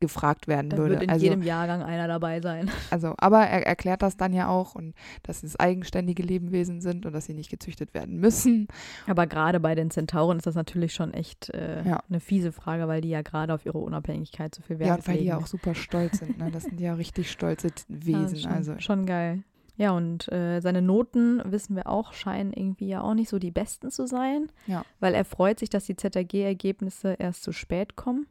gefragt 0.00 0.46
werden 0.46 0.68
Da 0.70 0.76
würde. 0.76 0.90
wird 0.94 1.04
in 1.04 1.10
also, 1.10 1.24
jedem 1.24 1.42
Jahrgang 1.42 1.82
einer 1.82 2.06
dabei 2.06 2.40
sein. 2.40 2.70
also, 2.90 3.14
aber 3.18 3.40
er 3.46 3.66
erklärt 3.66 4.02
das 4.02 4.16
dann 4.16 4.32
ja 4.34 4.48
auch 4.48 4.74
und 4.74 4.94
dass 5.22 5.42
es 5.42 5.58
eigenständige 5.58 6.22
Lebewesen 6.22 6.80
sind 6.80 7.06
und 7.06 7.12
dass 7.14 7.24
sie 7.26 7.34
nicht 7.34 7.50
gezüchtet 7.50 7.94
werden 7.94 8.18
müssen. 8.20 8.68
Aber 9.06 9.26
gerade 9.26 9.58
bei 9.58 9.74
den 9.74 9.90
Zentauren 9.90 10.36
ist 10.36 10.46
das 10.46 10.54
natürlich 10.54 10.92
schon 10.92 11.14
echt 11.14 11.50
äh, 11.54 11.82
Ja. 11.84 12.02
eine 12.08 12.20
fiese 12.20 12.52
Frage, 12.52 12.88
weil 12.88 13.00
die 13.00 13.08
ja 13.08 13.22
gerade 13.22 13.54
auf 13.54 13.64
ihre 13.64 13.78
Unabhängigkeit 13.78 14.54
so 14.54 14.62
viel 14.62 14.78
Wert 14.78 14.88
ja, 14.88 14.94
und 14.96 15.08
weil 15.08 15.14
die 15.14 15.20
legen. 15.20 15.28
ja 15.30 15.38
auch 15.38 15.46
super 15.46 15.74
stolz 15.74 16.18
sind. 16.18 16.36
Ne? 16.38 16.50
Das 16.50 16.64
sind 16.64 16.80
ja 16.80 16.94
richtig 16.94 17.30
stolze 17.30 17.70
T- 17.70 17.84
Ja, 17.88 18.22
Wesen. 18.22 18.38
schon, 18.38 18.52
also 18.52 18.74
schon 18.78 19.06
geil. 19.06 19.42
Ja, 19.78 19.90
und 19.92 20.30
äh, 20.32 20.60
seine 20.60 20.80
Noten, 20.80 21.42
wissen 21.52 21.76
wir 21.76 21.86
auch, 21.86 22.14
scheinen 22.14 22.52
irgendwie 22.54 22.88
ja 22.88 23.02
auch 23.02 23.12
nicht 23.12 23.28
so 23.28 23.38
die 23.38 23.50
besten 23.50 23.90
zu 23.90 24.06
sein. 24.06 24.50
Ja. 24.66 24.84
Weil 25.00 25.14
er 25.14 25.26
freut 25.26 25.58
sich, 25.58 25.68
dass 25.68 25.84
die 25.84 25.96
ZRG-Ergebnisse 25.96 27.14
erst 27.18 27.42
zu 27.42 27.52
spät 27.52 27.96
kommen 27.96 28.26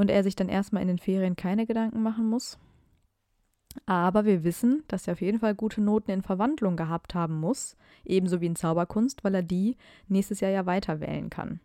und 0.00 0.10
er 0.10 0.22
sich 0.22 0.34
dann 0.34 0.48
erstmal 0.48 0.82
in 0.82 0.88
den 0.88 0.98
Ferien 0.98 1.36
keine 1.36 1.66
Gedanken 1.66 2.02
machen 2.02 2.28
muss. 2.28 2.58
Aber 3.86 4.24
wir 4.24 4.42
wissen, 4.42 4.82
dass 4.88 5.06
er 5.06 5.12
auf 5.12 5.20
jeden 5.20 5.38
Fall 5.38 5.54
gute 5.54 5.80
Noten 5.80 6.10
in 6.10 6.22
Verwandlung 6.22 6.76
gehabt 6.76 7.14
haben 7.14 7.38
muss, 7.38 7.76
ebenso 8.04 8.40
wie 8.40 8.46
in 8.46 8.56
Zauberkunst, 8.56 9.22
weil 9.22 9.34
er 9.34 9.42
die 9.42 9.76
nächstes 10.08 10.40
Jahr 10.40 10.50
ja 10.50 10.66
weiter 10.66 11.00
wählen 11.00 11.30
kann. 11.30 11.60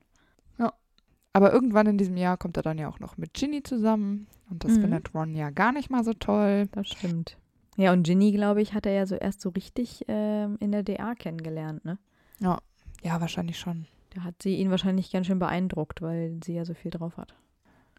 Aber 1.34 1.52
irgendwann 1.52 1.86
in 1.88 1.98
diesem 1.98 2.16
Jahr 2.16 2.38
kommt 2.38 2.56
er 2.56 2.64
dann 2.64 2.78
ja 2.78 2.88
auch 2.88 3.02
noch 3.02 3.18
mit 3.18 3.34
Ginny 3.34 3.62
zusammen. 3.62 4.28
Und 4.50 4.64
das 4.64 4.78
Mhm. 4.78 4.82
findet 4.84 5.14
Ron 5.14 5.36
ja 5.36 5.50
gar 5.50 5.74
nicht 5.74 5.90
mal 5.90 6.02
so 6.06 6.14
toll. 6.14 6.70
Das 6.72 6.88
stimmt. 6.88 7.36
Ja, 7.76 7.92
und 7.92 8.04
Ginny, 8.04 8.32
glaube 8.32 8.62
ich, 8.62 8.74
hat 8.74 8.86
er 8.86 8.94
ja 8.94 9.06
so 9.06 9.16
erst 9.16 9.42
so 9.42 9.50
richtig 9.50 10.06
ähm, 10.08 10.56
in 10.62 10.72
der 10.72 10.84
DA 10.84 11.14
kennengelernt, 11.14 11.84
ne? 11.84 11.98
Ja, 12.40 13.20
wahrscheinlich 13.20 13.60
schon. 13.60 13.86
Da 14.14 14.24
hat 14.24 14.42
sie 14.42 14.56
ihn 14.56 14.72
wahrscheinlich 14.72 15.12
ganz 15.12 15.28
schön 15.28 15.40
beeindruckt, 15.40 16.02
weil 16.02 16.40
sie 16.42 16.54
ja 16.54 16.64
so 16.64 16.74
viel 16.74 16.92
drauf 16.92 17.18
hat. 17.18 17.36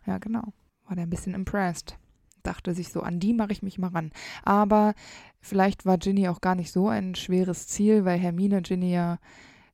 Ja, 0.06 0.18
genau. 0.18 0.52
War 0.86 0.96
der 0.96 1.06
ein 1.06 1.10
bisschen 1.10 1.34
impressed. 1.34 1.98
Dachte 2.42 2.74
sich 2.74 2.90
so, 2.92 3.00
an 3.02 3.18
die 3.18 3.34
mache 3.34 3.50
ich 3.52 3.62
mich 3.62 3.78
mal 3.78 3.88
ran. 3.90 4.12
Aber 4.44 4.94
vielleicht 5.40 5.84
war 5.84 5.98
Ginny 5.98 6.28
auch 6.28 6.40
gar 6.40 6.54
nicht 6.54 6.70
so 6.70 6.88
ein 6.88 7.14
schweres 7.16 7.66
Ziel, 7.66 8.04
weil 8.04 8.18
Hermine 8.18 8.62
Ginny 8.62 8.92
ja 8.92 9.18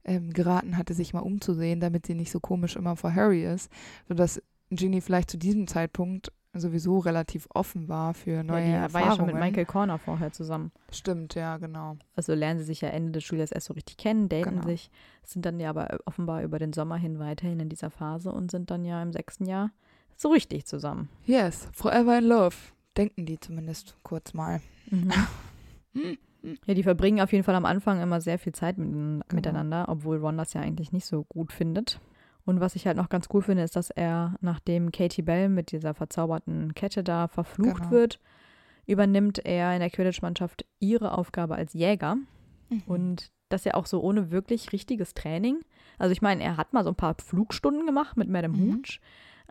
ähm, 0.04 0.32
geraten 0.32 0.78
hatte, 0.78 0.94
sich 0.94 1.12
mal 1.12 1.20
umzusehen, 1.20 1.80
damit 1.80 2.06
sie 2.06 2.14
nicht 2.14 2.30
so 2.30 2.40
komisch 2.40 2.76
immer 2.76 2.96
vor 2.96 3.14
Harry 3.14 3.44
ist. 3.44 3.70
Sodass 4.08 4.40
Ginny 4.70 5.02
vielleicht 5.02 5.30
zu 5.30 5.36
diesem 5.36 5.66
Zeitpunkt 5.66 6.32
sowieso 6.54 6.98
relativ 6.98 7.46
offen 7.54 7.88
war 7.88 8.12
für 8.14 8.42
neue 8.42 8.70
ja, 8.70 8.88
die 8.88 8.94
war 8.94 9.00
ja 9.00 9.06
schon 9.16 9.26
mit 9.26 9.34
Erfahrungen. 9.34 9.40
Michael 9.40 9.64
Corner 9.66 9.98
vorher 9.98 10.32
zusammen. 10.32 10.70
Stimmt, 10.90 11.34
ja, 11.34 11.56
genau. 11.56 11.96
Also 12.14 12.34
lernen 12.34 12.60
sie 12.60 12.66
sich 12.66 12.82
ja 12.82 12.88
Ende 12.88 13.12
des 13.12 13.24
Schuljahres 13.24 13.52
erst 13.52 13.66
so 13.68 13.74
richtig 13.74 13.96
kennen, 13.96 14.28
daten 14.28 14.50
Genau. 14.56 14.66
sich, 14.66 14.90
sind 15.24 15.46
dann 15.46 15.60
ja 15.60 15.70
aber 15.70 15.98
offenbar 16.04 16.42
über 16.42 16.58
den 16.58 16.72
Sommer 16.74 16.96
hin 16.96 17.18
weiterhin 17.18 17.60
in 17.60 17.68
dieser 17.70 17.90
Phase 17.90 18.32
und 18.32 18.50
sind 18.50 18.70
dann 18.70 18.84
ja 18.84 19.02
im 19.02 19.12
sechsten 19.12 19.46
Jahr 19.46 19.70
so 20.22 20.30
richtig 20.30 20.64
zusammen. 20.66 21.08
Yes, 21.26 21.68
forever 21.72 22.16
in 22.18 22.24
love. 22.24 22.56
Denken 22.96 23.26
die 23.26 23.38
zumindest 23.40 23.96
kurz 24.02 24.32
mal. 24.34 24.60
Ja, 26.66 26.74
die 26.74 26.82
verbringen 26.82 27.20
auf 27.20 27.30
jeden 27.32 27.44
Fall 27.44 27.54
am 27.54 27.64
Anfang 27.66 28.00
immer 28.00 28.20
sehr 28.20 28.38
viel 28.38 28.52
Zeit 28.52 28.76
mit, 28.76 28.88
Genau. 28.90 29.24
miteinander, 29.32 29.84
obwohl 29.88 30.16
Ron 30.16 30.36
das 30.38 30.54
ja 30.54 30.60
eigentlich 30.60 30.90
nicht 30.90 31.06
so 31.06 31.24
gut 31.28 31.52
findet. 31.52 32.00
Und 32.44 32.58
was 32.60 32.74
ich 32.74 32.86
halt 32.86 32.96
noch 32.96 33.08
ganz 33.08 33.28
cool 33.32 33.42
finde, 33.42 33.62
ist, 33.62 33.76
dass 33.76 33.90
er, 33.90 34.34
nachdem 34.40 34.90
Katie 34.90 35.22
Bell 35.22 35.48
mit 35.48 35.70
dieser 35.70 35.94
verzauberten 35.94 36.74
Kette 36.74 37.04
da 37.04 37.28
verflucht 37.28 37.82
Genau. 37.82 37.90
wird, 37.92 38.18
übernimmt 38.86 39.38
er 39.44 39.72
in 39.74 39.78
der 39.80 39.90
Quidditch-Mannschaft 39.90 40.64
ihre 40.80 41.16
Aufgabe 41.16 41.54
als 41.54 41.74
Jäger. 41.74 42.16
Mhm. 42.70 42.82
Und 42.86 43.30
das 43.48 43.62
ja 43.64 43.74
auch 43.74 43.86
so 43.86 44.00
ohne 44.00 44.32
wirklich 44.32 44.72
richtiges 44.72 45.14
Training. 45.14 45.60
Also 45.98 46.10
ich 46.10 46.22
meine, 46.22 46.42
er 46.42 46.56
hat 46.56 46.72
mal 46.72 46.82
so 46.82 46.90
ein 46.90 46.96
paar 46.96 47.14
Flugstunden 47.24 47.86
gemacht 47.86 48.16
mit 48.16 48.28
Madame 48.28 48.56
Mhm. 48.56 48.78
Hooch, 48.78 49.00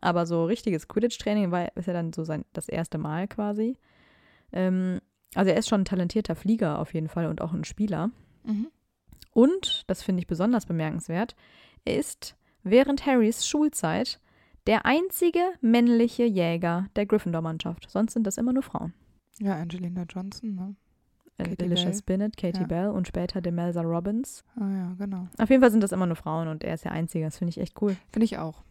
aber 0.02 0.26
so 0.26 0.46
richtiges 0.46 0.88
Quidditch-Training 0.88 1.52
war 1.52 1.76
ist 1.78 1.88
ja 1.88 1.94
dann 1.94 2.14
so 2.14 2.24
sein 2.24 2.46
das 2.54 2.68
erste 2.68 2.98
Mal 2.98 3.28
quasi. 3.28 3.78
Ähm, 4.52 5.00
also 5.36 5.52
er 5.52 5.58
ist 5.58 5.70
schon 5.70 5.82
ein 5.82 5.86
talentierter 5.86 6.36
Flieger 6.36 6.80
auf 6.80 6.94
jeden 6.94 7.08
Fall 7.08 7.28
und 7.28 7.42
auch 7.42 7.54
ein 7.54 7.64
Spieler. 7.64 8.10
Mhm. 8.44 8.68
Und, 9.34 9.84
das 9.88 10.04
finde 10.04 10.20
ich 10.20 10.28
besonders 10.28 10.66
bemerkenswert, 10.66 11.36
er 11.86 11.98
ist 11.98 12.36
während 12.64 13.06
Harrys 13.06 13.48
Schulzeit 13.48 14.20
der 14.68 14.86
einzige 14.86 15.40
männliche 15.62 16.26
Jäger 16.26 16.88
der 16.96 17.06
Gryffindor-Mannschaft. 17.06 17.90
Sonst 17.90 18.14
sind 18.14 18.28
das 18.28 18.38
immer 18.38 18.54
nur 18.54 18.64
Frauen. 18.64 18.94
Ja, 19.40 19.56
Angelina 19.56 20.04
Johnson, 20.08 20.56
ne? 20.56 20.76
Äh, 21.38 21.56
Alicia 21.60 21.86
Bell. 21.90 21.94
Spinnet, 21.98 22.38
Katie 22.38 22.62
Ja. 22.62 22.68
Bell 22.68 22.88
und 22.90 23.08
später 23.08 23.42
Demelza 23.42 23.82
Robbins. 23.82 24.44
Ah 24.56 24.70
ja, 24.70 24.96
genau. 25.00 25.28
Auf 25.40 25.50
jeden 25.50 25.62
Fall 25.62 25.72
sind 25.72 25.82
das 25.82 25.92
immer 25.92 26.06
nur 26.06 26.16
Frauen 26.18 26.48
und 26.48 26.64
er 26.64 26.76
ist 26.76 26.84
der 26.86 26.92
Einzige. 26.92 27.26
Das 27.26 27.38
finde 27.38 27.50
ich 27.50 27.58
echt 27.60 27.82
cool. 27.82 27.96
Finde 28.12 28.26
ich 28.26 28.38
auch. 28.38 28.64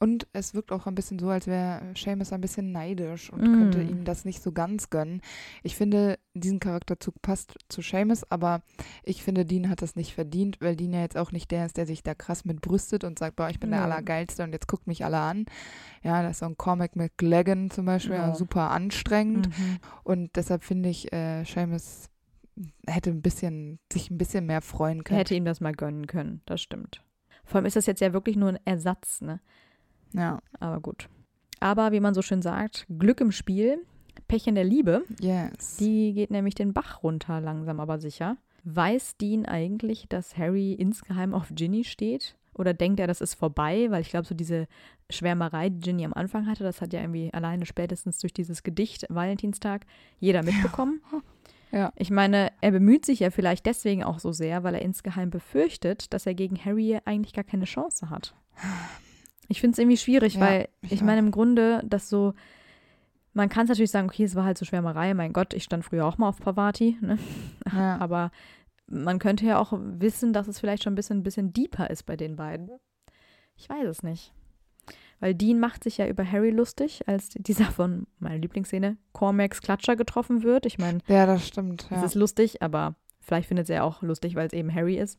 Und 0.00 0.28
es 0.32 0.54
wirkt 0.54 0.70
auch 0.70 0.86
ein 0.86 0.94
bisschen 0.94 1.18
so, 1.18 1.28
als 1.28 1.48
wäre 1.48 1.82
Seamus 1.96 2.32
ein 2.32 2.40
bisschen 2.40 2.70
neidisch 2.70 3.32
und 3.32 3.40
Mm. 3.42 3.54
könnte 3.58 3.82
ihm 3.82 4.04
das 4.04 4.24
nicht 4.24 4.40
so 4.42 4.52
ganz 4.52 4.90
gönnen. 4.90 5.20
Ich 5.64 5.74
finde, 5.74 6.18
diesen 6.34 6.60
Charakterzug 6.60 7.20
passt 7.20 7.56
zu 7.68 7.82
Seamus, 7.82 8.22
aber 8.30 8.62
ich 9.02 9.24
finde, 9.24 9.44
Dean 9.44 9.68
hat 9.68 9.82
das 9.82 9.96
nicht 9.96 10.14
verdient, 10.14 10.60
weil 10.60 10.76
Dean 10.76 10.92
ja 10.92 11.00
jetzt 11.00 11.16
auch 11.16 11.32
nicht 11.32 11.50
der 11.50 11.66
ist, 11.66 11.76
der 11.76 11.86
sich 11.86 12.04
da 12.04 12.14
krass 12.14 12.44
mit 12.44 12.60
brüstet 12.60 13.02
und 13.02 13.18
sagt, 13.18 13.34
boah, 13.34 13.50
ich 13.50 13.58
bin 13.58 13.70
der 13.70 13.80
Nee. 13.80 13.86
Allergeilste 13.86 14.44
und 14.44 14.52
jetzt 14.52 14.68
guckt 14.68 14.86
mich 14.86 15.04
alle 15.04 15.18
an. 15.18 15.46
Ja, 16.04 16.22
das 16.22 16.32
ist 16.32 16.38
so 16.38 16.46
ein 16.46 16.56
Comic 16.56 16.94
mit 16.94 17.18
Gleggen 17.18 17.70
zum 17.72 17.84
Beispiel, 17.86 18.14
Ja. 18.14 18.34
super 18.36 18.70
anstrengend. 18.70 19.48
Mhm. 19.48 19.78
Und 20.04 20.36
deshalb 20.36 20.62
finde 20.62 20.90
ich, 20.90 21.12
äh, 21.12 21.42
Seamus 21.44 22.08
hätte 22.86 23.10
ein 23.10 23.22
bisschen, 23.22 23.80
sich 23.92 24.10
ein 24.10 24.18
bisschen 24.18 24.46
mehr 24.46 24.62
freuen 24.62 24.98
Er 24.98 25.04
können. 25.04 25.18
hätte 25.18 25.34
ihm 25.34 25.44
das 25.44 25.60
mal 25.60 25.72
gönnen 25.72 26.06
können. 26.06 26.40
Das 26.46 26.60
stimmt. 26.60 27.02
Vor 27.44 27.56
allem 27.56 27.66
ist 27.66 27.76
das 27.76 27.86
jetzt 27.86 28.00
ja 28.00 28.12
wirklich 28.12 28.36
nur 28.36 28.50
ein 28.50 28.58
Ersatz, 28.64 29.20
ne? 29.22 29.40
Ja, 30.14 30.40
Aber 30.60 30.80
gut. 30.80 31.08
Aber 31.60 31.92
wie 31.92 32.00
man 32.00 32.14
so 32.14 32.22
schön 32.22 32.42
sagt, 32.42 32.86
Glück 32.98 33.20
im 33.20 33.32
Spiel, 33.32 33.84
Pech 34.28 34.46
in 34.46 34.54
der 34.54 34.64
Liebe. 34.64 35.04
yes. 35.20 35.76
Die 35.76 36.12
geht 36.12 36.30
nämlich 36.30 36.54
den 36.54 36.72
Bach 36.72 37.02
runter, 37.02 37.40
langsam 37.40 37.80
aber 37.80 37.98
sicher. 37.98 38.36
Weiß 38.64 39.16
Dean 39.16 39.46
eigentlich, 39.46 40.06
dass 40.08 40.36
Harry 40.36 40.72
insgeheim 40.72 41.34
auf 41.34 41.48
Ginny 41.54 41.84
steht? 41.84 42.36
Oder 42.54 42.74
denkt 42.74 43.00
er, 43.00 43.06
das 43.06 43.20
ist 43.20 43.34
vorbei? 43.34 43.86
Weil 43.90 44.02
ich 44.02 44.10
glaube, 44.10 44.26
so 44.26 44.34
diese 44.34 44.66
Schwärmerei, 45.10 45.68
die 45.70 45.80
Ginny 45.80 46.04
am 46.04 46.12
Anfang 46.12 46.46
hatte, 46.46 46.64
das 46.64 46.80
hat 46.80 46.92
ja 46.92 47.00
irgendwie 47.00 47.32
alleine 47.32 47.64
spätestens 47.66 48.18
durch 48.18 48.32
dieses 48.32 48.62
Gedicht 48.62 49.06
Valentinstag 49.08 49.86
jeder 50.20 50.42
mitbekommen. 50.42 51.00
Ja. 51.70 51.92
Ich 51.96 52.10
meine, 52.10 52.50
er 52.62 52.70
bemüht 52.70 53.04
sich 53.04 53.20
ja 53.20 53.30
vielleicht 53.30 53.66
deswegen 53.66 54.02
auch 54.02 54.20
so 54.20 54.32
sehr, 54.32 54.64
weil 54.64 54.74
er 54.74 54.80
insgeheim 54.80 55.28
befürchtet, 55.28 56.14
dass 56.14 56.24
er 56.24 56.32
gegen 56.32 56.56
Harry 56.64 56.98
eigentlich 57.04 57.34
gar 57.34 57.44
keine 57.44 57.66
Chance 57.66 58.08
hat. 58.08 58.34
Ich 59.48 59.60
finde 59.60 59.72
es 59.72 59.78
irgendwie 59.78 59.96
schwierig, 59.96 60.34
Ja, 60.34 60.40
weil 60.40 60.68
ich 60.82 60.92
ich 60.92 61.02
meine 61.02 61.18
im 61.20 61.30
Grunde, 61.30 61.82
dass 61.86 62.08
so, 62.08 62.34
man 63.32 63.48
kann 63.48 63.64
es 63.64 63.68
natürlich 63.70 63.90
sagen, 63.90 64.08
okay, 64.08 64.24
es 64.24 64.34
war 64.34 64.44
halt 64.44 64.58
so 64.58 64.64
Schwärmerei, 64.64 65.14
mein 65.14 65.32
Gott, 65.32 65.54
ich 65.54 65.64
stand 65.64 65.84
früher 65.84 66.06
auch 66.06 66.18
mal 66.18 66.28
auf 66.28 66.38
Pavati, 66.40 66.98
ne? 67.00 67.18
Ja. 67.74 67.96
aber 67.98 68.30
man 68.86 69.18
könnte 69.18 69.44
ja 69.46 69.58
auch 69.58 69.72
wissen, 69.78 70.32
dass 70.32 70.48
es 70.48 70.60
vielleicht 70.60 70.82
schon 70.82 70.92
ein 70.94 70.96
bisschen, 70.96 71.18
ein 71.18 71.22
bisschen 71.22 71.52
deeper 71.52 71.90
ist 71.90 72.04
bei 72.04 72.16
den 72.16 72.36
beiden. 72.36 72.70
Ich 73.56 73.68
weiß 73.68 73.86
es 73.86 74.02
nicht. 74.02 74.32
Weil 75.20 75.34
Dean 75.34 75.58
macht 75.58 75.82
sich 75.82 75.98
ja 75.98 76.06
über 76.06 76.30
Harry 76.30 76.50
lustig, 76.50 77.06
als 77.08 77.28
dieser 77.34 77.66
von 77.66 78.06
meiner 78.18 78.38
Lieblingsszene 78.38 78.96
Cormacs 79.12 79.60
Klatscher 79.62 79.96
getroffen 79.96 80.42
wird. 80.42 80.64
Ich 80.64 80.78
meine, 80.78 80.98
ja, 81.08 81.26
das 81.26 81.46
stimmt. 81.46 81.84
es 81.84 81.90
Ja. 81.90 82.04
ist 82.04 82.14
lustig, 82.14 82.62
aber 82.62 82.94
vielleicht 83.20 83.48
findet 83.48 83.66
sie 83.66 83.74
ja 83.74 83.82
auch 83.82 84.00
lustig, 84.02 84.34
weil 84.36 84.46
es 84.46 84.52
eben 84.52 84.72
Harry 84.74 84.96
ist. 84.96 85.18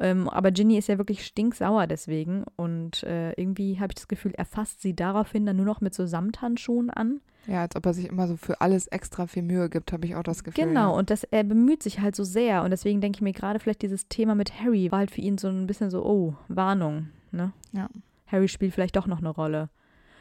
Ähm, 0.00 0.28
aber 0.28 0.50
Ginny 0.50 0.78
ist 0.78 0.88
ja 0.88 0.98
wirklich 0.98 1.24
stinksauer 1.24 1.86
deswegen. 1.86 2.44
Und 2.56 3.02
äh, 3.04 3.32
irgendwie 3.32 3.78
habe 3.78 3.90
ich 3.90 3.96
das 3.96 4.08
Gefühl, 4.08 4.32
er 4.36 4.44
fasst 4.46 4.80
sie 4.82 4.94
daraufhin 4.94 5.46
dann 5.46 5.56
nur 5.56 5.66
noch 5.66 5.80
mit 5.80 5.94
so 5.94 6.06
Samthandschuhen 6.06 6.90
an. 6.90 7.20
Ja, 7.46 7.62
als 7.62 7.74
ob 7.76 7.84
er 7.86 7.94
sich 7.94 8.08
immer 8.08 8.28
so 8.28 8.36
für 8.36 8.60
alles 8.60 8.86
extra 8.86 9.26
viel 9.26 9.42
Mühe 9.42 9.68
gibt, 9.68 9.92
habe 9.92 10.06
ich 10.06 10.14
auch 10.14 10.22
das 10.22 10.44
Gefühl. 10.44 10.64
Genau, 10.64 10.92
ja. 10.92 10.98
und 10.98 11.10
das, 11.10 11.24
er 11.24 11.42
bemüht 11.44 11.82
sich 11.82 12.00
halt 12.00 12.14
so 12.16 12.22
sehr. 12.24 12.62
Und 12.62 12.70
deswegen 12.70 13.00
denke 13.00 13.16
ich 13.18 13.22
mir 13.22 13.32
gerade 13.32 13.58
vielleicht 13.58 13.82
dieses 13.82 14.08
Thema 14.08 14.34
mit 14.34 14.60
Harry 14.60 14.90
war 14.92 15.00
halt 15.00 15.10
für 15.10 15.20
ihn 15.20 15.38
so 15.38 15.48
ein 15.48 15.66
bisschen 15.66 15.90
so, 15.90 16.04
oh, 16.04 16.34
Warnung. 16.48 17.08
Ne? 17.32 17.52
Ja. 17.72 17.88
Harry 18.26 18.48
spielt 18.48 18.72
vielleicht 18.74 18.96
doch 18.96 19.06
noch 19.06 19.18
eine 19.18 19.28
Rolle. 19.30 19.70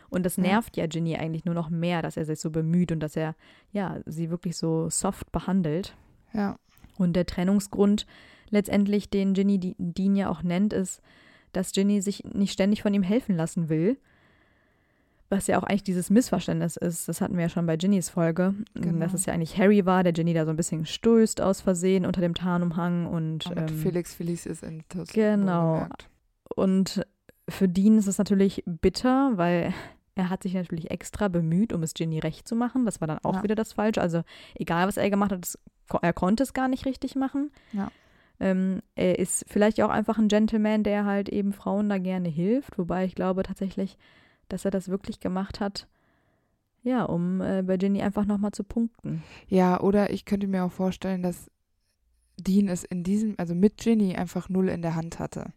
Und 0.10 0.26
das 0.26 0.36
Ja. 0.36 0.44
nervt 0.44 0.76
ja 0.78 0.88
Ginny 0.88 1.16
eigentlich 1.16 1.46
nur 1.46 1.56
noch 1.56 1.70
mehr, 1.70 2.02
dass 2.02 2.18
er 2.18 2.26
sich 2.26 2.40
so 2.40 2.50
bemüht 2.50 2.92
und 2.92 3.00
dass 3.00 3.16
er, 3.16 3.36
ja, 3.72 4.00
sie 4.06 4.30
wirklich 4.30 4.58
so 4.58 4.90
soft 4.90 5.32
behandelt. 5.32 5.96
Ja, 6.34 6.58
Und 6.98 7.14
der 7.16 7.26
Trennungsgrund 7.26 8.06
letztendlich, 8.52 9.10
den 9.10 9.34
Ginny 9.34 9.58
Di- 9.60 9.76
Dean 9.80 10.16
ja 10.16 10.30
auch 10.30 10.44
nennt, 10.44 10.74
ist, 10.74 11.02
dass 11.54 11.72
Ginny 11.72 12.02
sich 12.02 12.24
nicht 12.26 12.54
ständig 12.54 12.82
von 12.82 12.94
ihm 12.94 13.04
helfen 13.04 13.36
lassen 13.36 13.68
will. 13.70 13.98
Was 15.30 15.48
ja 15.48 15.58
auch 15.58 15.64
eigentlich 15.64 15.84
dieses 15.84 16.10
Missverständnis 16.10 16.76
ist, 16.76 17.08
das 17.08 17.22
hatten 17.22 17.36
wir 17.38 17.44
ja 17.44 17.50
schon 17.50 17.66
bei 17.66 17.78
Ginnys 17.78 18.10
Folge, 18.10 18.54
Genau. 18.74 19.00
dass 19.00 19.14
es 19.14 19.26
ja 19.26 19.34
eigentlich 19.34 19.58
Harry 19.58 19.86
war, 19.86 20.04
der 20.04 20.12
Ginny 20.12 20.34
da 20.34 20.44
so 20.44 20.50
ein 20.52 20.58
bisschen 20.58 20.86
stößt 20.86 21.40
aus 21.40 21.62
Versehen 21.62 22.06
unter 22.06 22.20
dem 22.20 22.34
Tarnumhang 22.36 23.06
und 23.08 23.48
mit 23.50 23.72
ähm, 23.72 23.78
Felix 23.78 24.14
Felicis 24.14 24.62
in 24.62 24.84
Tus. 24.90 25.08
genau. 25.14 25.88
und 26.56 27.06
für 27.50 27.70
Dean 27.70 27.98
ist 27.98 28.08
es 28.08 28.18
natürlich 28.18 28.62
bitter, 28.66 29.32
weil 29.36 29.74
er 30.16 30.30
hat 30.30 30.44
sich 30.44 30.54
natürlich 30.54 30.92
extra 30.92 31.30
bemüht, 31.30 31.72
um 31.72 31.82
es 31.84 31.94
Ginny 31.94 32.20
recht 32.20 32.46
zu 32.48 32.56
machen. 32.56 32.86
Das 32.86 33.00
war 33.00 33.08
dann 33.08 33.20
auch 33.24 33.36
Ja. 33.38 33.44
wieder 33.44 33.56
das 33.56 33.72
Falsche. 33.74 34.02
Also 34.02 34.24
egal, 34.56 34.86
was 34.88 34.98
er 34.98 35.10
gemacht 35.10 35.32
hat, 35.32 35.46
es, 35.46 35.58
er 36.02 36.14
konnte 36.14 36.44
es 36.44 36.54
gar 36.54 36.68
nicht 36.68 36.86
richtig 36.86 37.16
machen. 37.16 37.52
Ja. 37.72 37.90
Ähm, 38.42 38.82
er 38.96 39.20
ist 39.20 39.46
vielleicht 39.48 39.80
auch 39.84 39.90
einfach 39.90 40.18
ein 40.18 40.28
Gentleman, 40.28 40.84
der 40.84 41.06
halt 41.06 41.30
eben 41.30 41.54
Frauen 41.54 41.90
da 41.90 42.00
gerne 42.00 42.28
hilft. 42.28 42.80
Wobei 42.80 43.06
ich 43.06 43.14
glaube 43.14 43.44
tatsächlich, 43.44 44.00
dass 44.50 44.66
er 44.66 44.72
das 44.72 44.90
wirklich 44.90 45.20
gemacht 45.20 45.60
hat, 45.60 45.88
ja, 46.82 47.04
um 47.04 47.40
äh, 47.42 47.62
bei 47.62 47.78
Ginny 47.78 48.02
einfach 48.02 48.26
nochmal 48.26 48.52
zu 48.52 48.64
punkten. 48.64 49.22
Ja, 49.48 49.80
oder 49.80 50.10
ich 50.10 50.26
könnte 50.26 50.48
mir 50.48 50.64
auch 50.64 50.72
vorstellen, 50.72 51.22
dass 51.22 51.52
Dean 52.38 52.68
es 52.68 52.84
in 52.84 53.04
diesem, 53.04 53.36
also 53.38 53.54
mit 53.54 53.78
Ginny 53.78 54.16
einfach 54.16 54.50
null 54.50 54.70
in 54.70 54.82
der 54.82 54.96
Hand 54.96 55.20
hatte. 55.20 55.54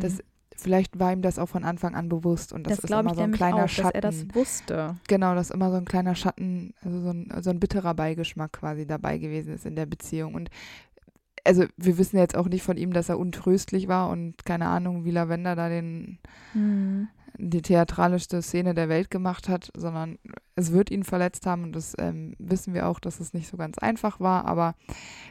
Das, 0.00 0.18
vielleicht 0.56 0.98
war 0.98 1.12
ihm 1.12 1.22
das 1.22 1.38
auch 1.38 1.48
von 1.48 1.62
Anfang 1.64 1.94
an 1.94 2.08
bewusst 2.08 2.52
und 2.52 2.66
das, 2.66 2.76
das 2.76 2.84
ist 2.84 2.90
immer 2.90 3.10
ich 3.10 3.16
so 3.16 3.22
ein 3.22 3.32
kleiner 3.32 3.64
auch, 3.64 3.68
Schatten. 3.68 4.00
dass 4.00 4.16
er 4.20 4.24
das 4.24 4.34
wusste. 4.34 4.96
Genau, 5.06 5.34
dass 5.34 5.50
immer 5.50 5.70
so 5.70 5.76
ein 5.76 5.84
kleiner 5.84 6.14
Schatten, 6.14 6.74
also 6.82 7.00
so 7.00 7.10
ein, 7.10 7.32
so 7.42 7.50
ein 7.50 7.60
bitterer 7.60 7.94
Beigeschmack 7.94 8.52
quasi 8.52 8.86
dabei 8.86 9.18
gewesen 9.18 9.54
ist 9.54 9.66
in 9.66 9.76
der 9.76 9.86
Beziehung. 9.86 10.34
Und 10.34 10.50
also 11.46 11.64
wir 11.76 11.96
wissen 11.98 12.18
jetzt 12.18 12.36
auch 12.36 12.48
nicht 12.48 12.62
von 12.62 12.76
ihm, 12.76 12.92
dass 12.92 13.08
er 13.08 13.18
untröstlich 13.18 13.88
war 13.88 14.10
und 14.10 14.44
keine 14.44 14.66
Ahnung, 14.66 15.04
wie 15.04 15.10
Lavender 15.10 15.56
da 15.56 15.68
den, 15.68 16.18
Mhm. 16.54 17.08
die 17.38 17.62
theatralischste 17.62 18.42
Szene 18.42 18.74
der 18.74 18.88
Welt 18.88 19.10
gemacht 19.10 19.48
hat, 19.48 19.70
sondern 19.76 20.18
es 20.54 20.72
wird 20.72 20.90
ihn 20.90 21.04
verletzt 21.04 21.46
haben 21.46 21.64
und 21.64 21.72
das 21.76 21.94
ähm, 21.98 22.34
wissen 22.38 22.74
wir 22.74 22.86
auch, 22.88 22.98
dass 23.00 23.20
es 23.20 23.32
nicht 23.34 23.48
so 23.48 23.56
ganz 23.56 23.78
einfach 23.78 24.20
war, 24.20 24.44
aber 24.46 24.74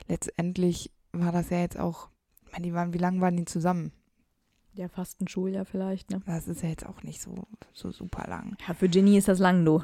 letztendlich 0.07 0.91
war 1.11 1.31
das 1.31 1.49
ja 1.49 1.59
jetzt 1.59 1.79
auch, 1.79 2.09
ich 2.45 2.51
meine, 2.51 2.63
die 2.67 2.73
waren, 2.73 2.93
wie 2.93 2.97
lange 2.99 3.21
waren 3.21 3.37
die 3.37 3.45
zusammen? 3.45 3.91
Ja, 4.73 4.89
fast 4.89 5.21
ein 5.21 5.27
Schuljahr 5.29 5.63
vielleicht, 5.65 6.11
ne? 6.11 6.21
Das 6.25 6.47
ist 6.49 6.61
ja 6.61 6.67
jetzt 6.69 6.85
auch 6.85 7.01
nicht 7.01 7.21
so, 7.21 7.47
so 7.73 7.91
super 7.91 8.27
lang. 8.27 8.57
Ja, 8.67 8.73
für 8.73 8.89
Ginny 8.89 9.17
ist 9.17 9.29
das 9.29 9.39
lang, 9.39 9.63
du. 9.65 9.81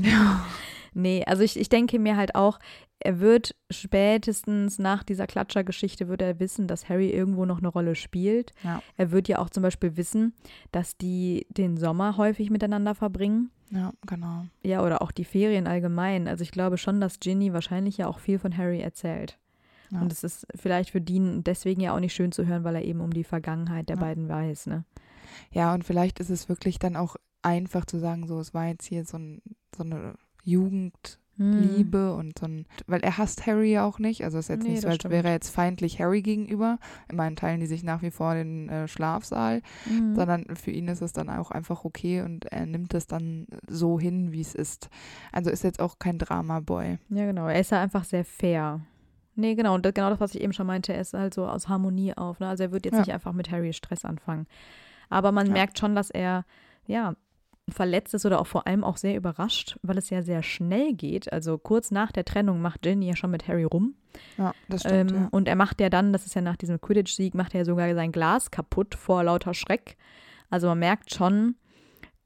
Ja. 0.00 0.44
Nee, 0.96 1.24
also 1.26 1.42
ich, 1.42 1.58
ich 1.58 1.68
denke 1.68 1.98
mir 1.98 2.16
halt 2.16 2.36
auch, 2.36 2.60
er 3.00 3.20
wird 3.20 3.54
spätestens 3.70 4.78
nach 4.78 5.02
dieser 5.02 5.26
Klatschergeschichte 5.26 6.08
wird 6.08 6.22
er 6.22 6.40
wissen, 6.40 6.66
dass 6.68 6.88
Harry 6.88 7.10
irgendwo 7.10 7.44
noch 7.44 7.58
eine 7.58 7.68
Rolle 7.68 7.94
spielt. 7.94 8.52
Ja. 8.62 8.82
Er 8.96 9.10
wird 9.10 9.28
ja 9.28 9.38
auch 9.38 9.50
zum 9.50 9.62
Beispiel 9.62 9.96
wissen, 9.96 10.34
dass 10.72 10.96
die 10.96 11.46
den 11.50 11.76
Sommer 11.76 12.16
häufig 12.16 12.50
miteinander 12.50 12.94
verbringen. 12.94 13.50
Ja, 13.70 13.92
genau. 14.06 14.46
Ja, 14.62 14.82
oder 14.84 15.02
auch 15.02 15.10
die 15.12 15.24
Ferien 15.24 15.66
allgemein. 15.66 16.28
Also 16.28 16.42
ich 16.42 16.50
glaube 16.50 16.78
schon, 16.78 17.00
dass 17.00 17.20
Ginny 17.20 17.52
wahrscheinlich 17.52 17.96
ja 17.98 18.06
auch 18.06 18.18
viel 18.18 18.38
von 18.38 18.56
Harry 18.56 18.80
erzählt. 18.80 19.38
Ja. 19.90 20.00
Und 20.00 20.12
es 20.12 20.24
ist 20.24 20.46
vielleicht 20.54 20.90
für 20.90 21.00
Dean 21.00 21.44
deswegen 21.44 21.80
ja 21.80 21.94
auch 21.94 22.00
nicht 22.00 22.14
schön 22.14 22.32
zu 22.32 22.46
hören, 22.46 22.64
weil 22.64 22.76
er 22.76 22.84
eben 22.84 23.00
um 23.00 23.12
die 23.12 23.24
Vergangenheit 23.24 23.88
der 23.88 23.96
Ja. 23.96 24.02
beiden 24.02 24.28
weiß, 24.28 24.66
ne? 24.66 24.84
Ja, 25.50 25.74
und 25.74 25.84
vielleicht 25.84 26.20
ist 26.20 26.30
es 26.30 26.48
wirklich 26.48 26.78
dann 26.78 26.96
auch 26.96 27.16
einfach 27.42 27.84
zu 27.84 27.98
sagen, 27.98 28.26
so, 28.26 28.38
es 28.40 28.54
war 28.54 28.66
jetzt 28.68 28.86
hier 28.86 29.04
so, 29.04 29.18
ein, 29.18 29.42
so 29.76 29.82
eine 29.82 30.14
Jugendliebe 31.36 31.98
Mhm. 32.12 32.18
und 32.18 32.38
so 32.38 32.46
ein, 32.46 32.66
weil 32.86 33.00
er 33.00 33.18
hasst 33.18 33.46
Harry 33.46 33.72
ja 33.72 33.84
auch 33.84 33.98
nicht, 33.98 34.22
also 34.24 34.38
es 34.38 34.44
ist 34.46 34.48
jetzt 34.50 34.62
Nee, 34.64 34.70
nicht 34.72 34.82
so, 34.82 34.88
als 34.88 34.96
stimmt. 34.96 35.12
wäre 35.12 35.28
er 35.28 35.34
jetzt 35.34 35.50
feindlich 35.50 35.98
Harry 36.00 36.22
gegenüber. 36.22 36.78
Immerhin 37.10 37.36
teilen 37.36 37.60
die 37.60 37.66
sich 37.66 37.82
nach 37.82 38.02
wie 38.02 38.10
vor 38.10 38.34
den 38.34 38.68
äh, 38.68 38.88
Schlafsaal, 38.88 39.62
Mhm. 39.86 40.14
sondern 40.14 40.56
für 40.56 40.70
ihn 40.70 40.88
ist 40.88 41.02
es 41.02 41.12
dann 41.12 41.28
auch 41.30 41.50
einfach 41.50 41.84
okay 41.84 42.22
und 42.22 42.44
er 42.46 42.66
nimmt 42.66 42.94
es 42.94 43.06
dann 43.06 43.46
so 43.68 43.98
hin, 43.98 44.32
wie 44.32 44.40
es 44.40 44.54
ist. 44.54 44.88
Also 45.32 45.50
ist 45.50 45.64
jetzt 45.64 45.80
auch 45.80 45.98
kein 45.98 46.18
Drama-Boy. 46.18 46.98
Ja, 47.10 47.26
genau. 47.26 47.46
Er 47.48 47.60
ist 47.60 47.70
ja 47.72 47.80
einfach 47.80 48.04
sehr 48.04 48.24
fair. 48.24 48.80
Nee, 49.36 49.56
genau. 49.56 49.74
Und 49.74 49.84
das, 49.84 49.94
genau 49.94 50.10
das, 50.10 50.20
was 50.20 50.34
ich 50.36 50.40
eben 50.42 50.52
schon 50.52 50.66
meinte, 50.68 50.92
er 50.94 51.00
ist 51.00 51.12
halt 51.12 51.34
so 51.34 51.46
aus 51.48 51.68
Harmonie 51.68 52.16
auf. 52.16 52.38
Ne? 52.38 52.46
Also 52.48 52.62
er 52.62 52.70
wird 52.72 52.84
jetzt 52.84 52.94
Ja. 52.94 53.00
nicht 53.00 53.12
einfach 53.12 53.32
mit 53.32 53.50
Harry 53.50 53.72
Stress 53.72 54.04
anfangen. 54.04 54.46
Aber 55.08 55.32
man 55.32 55.46
Ja. 55.48 55.52
merkt 55.54 55.78
schon, 55.78 55.96
dass 55.96 56.10
er, 56.10 56.44
ja, 56.86 57.14
verletzt 57.68 58.12
ist 58.14 58.26
oder 58.26 58.40
auch 58.40 58.46
vor 58.46 58.66
allem 58.66 58.84
auch 58.84 58.96
sehr 58.98 59.16
überrascht, 59.16 59.78
weil 59.82 59.96
es 59.98 60.10
ja 60.10 60.22
sehr 60.22 60.42
schnell 60.42 60.92
geht. 60.92 61.32
Also 61.32 61.56
kurz 61.58 61.90
nach 61.90 62.12
der 62.12 62.24
Trennung 62.24 62.60
macht 62.60 62.82
Ginny 62.82 63.06
ja 63.08 63.16
schon 63.16 63.30
mit 63.30 63.48
Harry 63.48 63.64
rum. 63.64 63.94
Ja, 64.36 64.52
das 64.68 64.82
stimmt. 64.82 65.12
Ähm, 65.12 65.16
ja. 65.16 65.28
Und 65.30 65.48
er 65.48 65.56
macht 65.56 65.80
ja 65.80 65.88
dann, 65.88 66.12
das 66.12 66.26
ist 66.26 66.34
ja 66.34 66.42
nach 66.42 66.56
diesem 66.56 66.80
Quidditch-Sieg, 66.80 67.34
macht 67.34 67.54
er 67.54 67.60
ja 67.60 67.64
sogar 67.64 67.92
sein 67.94 68.12
Glas 68.12 68.50
kaputt 68.50 68.94
vor 68.94 69.24
lauter 69.24 69.54
Schreck. 69.54 69.96
Also 70.50 70.68
man 70.68 70.78
merkt 70.78 71.12
schon, 71.14 71.56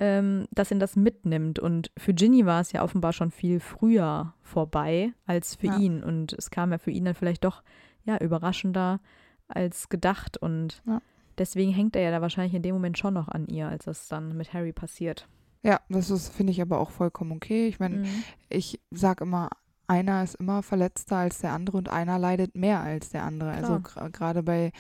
ähm, 0.01 0.47
dass 0.51 0.71
ihn 0.71 0.81
das 0.81 0.97
mitnimmt. 0.97 1.59
Und 1.59 1.91
für 1.97 2.15
Ginny 2.15 2.45
war 2.45 2.61
es 2.61 2.73
ja 2.73 2.83
offenbar 2.83 3.13
schon 3.13 3.31
viel 3.31 3.61
früher 3.61 4.35
vorbei 4.43 5.13
als 5.27 5.55
für 5.55 5.69
Ja. 5.69 5.77
ihn. 5.79 6.03
Und 6.03 6.33
es 6.33 6.51
kam 6.51 6.73
ja 6.73 6.79
für 6.79 6.91
ihn 6.91 7.05
dann 7.05 7.15
vielleicht 7.15 7.45
doch 7.45 7.63
ja 8.05 8.19
überraschender 8.19 9.01
als 9.47 9.89
gedacht. 9.89 10.37
Und 10.37 10.83
Ja. 10.87 11.01
Deswegen 11.39 11.73
hängt 11.73 11.97
er 11.97 12.03
ja 12.03 12.11
da 12.11 12.21
wahrscheinlich 12.21 12.55
in 12.55 12.63
dem 12.63 12.75
Moment 12.75 12.99
schon 12.99 13.15
noch 13.15 13.29
an 13.29 13.47
ihr, 13.47 13.69
als 13.69 13.85
das 13.85 14.09
dann 14.09 14.37
mit 14.37 14.53
Harry 14.53 14.73
passiert. 14.73 15.29
Ja, 15.63 15.81
das 15.89 16.11
ist, 16.11 16.29
finde 16.29 16.53
ich 16.53 16.61
aber 16.63 16.79
auch 16.79 16.91
vollkommen 16.91 17.33
okay. 17.33 17.67
Ich 17.69 17.81
meine, 17.81 17.99
Mhm. 17.99 18.25
ich 18.49 18.81
sag 18.91 19.21
immer, 19.21 19.51
einer 19.87 20.23
ist 20.23 20.35
immer 20.37 20.63
verletzter 20.63 21.17
als 21.17 21.39
der 21.39 21.53
andere 21.53 21.79
und 21.79 21.89
einer 21.89 22.19
leidet 22.19 22.55
mehr 22.55 22.81
als 22.81 23.09
der 23.09 23.25
andere. 23.25 23.51
Also 23.53 23.81
Klar. 23.81 24.07
gra- 24.07 24.11
gerade 24.11 24.43
bei 24.43 24.71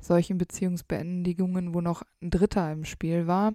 solchen 0.00 0.38
Beziehungsbeendigungen, 0.38 1.74
wo 1.74 1.80
noch 1.80 2.02
ein 2.22 2.30
Dritter 2.30 2.70
im 2.72 2.84
Spiel 2.84 3.26
war, 3.26 3.54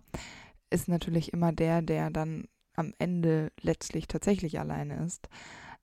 ist 0.70 0.88
natürlich 0.88 1.32
immer 1.34 1.51
der, 1.53 1.82
der 1.82 2.09
dann 2.09 2.45
am 2.76 2.93
Ende 2.97 3.51
letztlich 3.61 4.07
tatsächlich 4.07 4.59
alleine 4.59 5.03
ist, 5.05 5.30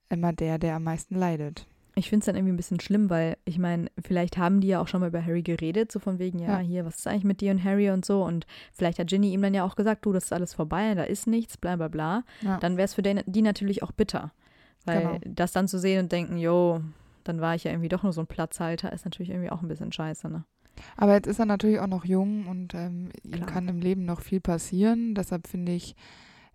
immer 0.08 0.32
der, 0.32 0.58
der 0.58 0.74
am 0.76 0.84
meisten 0.84 1.14
leidet. 1.14 1.66
Ich 1.96 2.08
finde 2.08 2.20
es 2.20 2.26
dann 2.26 2.36
irgendwie 2.36 2.52
ein 2.52 2.56
bisschen 2.56 2.80
schlimm, 2.80 3.10
weil 3.10 3.36
ich 3.44 3.58
meine, 3.58 3.88
vielleicht 4.02 4.38
haben 4.38 4.60
die 4.60 4.68
ja 4.68 4.80
auch 4.80 4.88
schon 4.88 5.00
mal 5.00 5.08
über 5.08 5.24
Harry 5.24 5.42
geredet, 5.42 5.90
so 5.90 5.98
von 5.98 6.18
wegen, 6.18 6.38
ja, 6.38 6.52
Ja. 6.52 6.58
hier, 6.60 6.84
was 6.84 6.96
ist 7.00 7.06
eigentlich 7.06 7.24
mit 7.24 7.40
dir 7.40 7.50
und 7.50 7.62
Harry 7.64 7.90
und 7.90 8.04
so. 8.04 8.24
Und 8.24 8.46
vielleicht 8.72 8.98
hat 8.98 9.08
Ginny 9.08 9.32
ihm 9.32 9.42
dann 9.42 9.54
ja 9.54 9.64
auch 9.64 9.76
gesagt, 9.76 10.04
du, 10.06 10.12
das 10.12 10.24
ist 10.24 10.32
alles 10.32 10.54
vorbei, 10.54 10.94
da 10.94 11.02
ist 11.02 11.26
nichts, 11.26 11.56
bla 11.56 11.76
bla 11.76 11.88
bla. 11.88 12.22
Ja. 12.42 12.58
Dann 12.58 12.76
wäre 12.76 12.84
es 12.86 12.94
für 12.94 13.02
den, 13.02 13.20
die 13.26 13.42
natürlich 13.42 13.82
auch 13.82 13.92
bitter. 13.92 14.32
Weil 14.86 15.00
Genau. 15.02 15.18
das 15.26 15.52
dann 15.52 15.68
zu 15.68 15.78
sehen 15.78 16.04
und 16.04 16.12
denken, 16.12 16.38
jo, 16.38 16.80
dann 17.24 17.40
war 17.40 17.54
ich 17.54 17.64
ja 17.64 17.70
irgendwie 17.70 17.88
doch 17.90 18.02
nur 18.02 18.12
so 18.12 18.20
ein 18.22 18.26
Platzhalter, 18.26 18.92
ist 18.92 19.04
natürlich 19.04 19.30
irgendwie 19.30 19.50
auch 19.50 19.60
ein 19.62 19.68
bisschen 19.68 19.92
scheiße, 19.92 20.28
ne? 20.28 20.44
Aber 20.96 21.12
jetzt 21.12 21.26
ist 21.26 21.38
er 21.38 21.44
natürlich 21.44 21.80
auch 21.80 21.86
noch 21.86 22.06
jung 22.06 22.46
und 22.46 22.72
ähm, 22.74 23.10
ihm 23.22 23.44
kann 23.44 23.68
im 23.68 23.80
Leben 23.80 24.06
noch 24.06 24.20
viel 24.22 24.40
passieren. 24.40 25.14
Deshalb 25.14 25.46
finde 25.46 25.72
ich, 25.72 25.94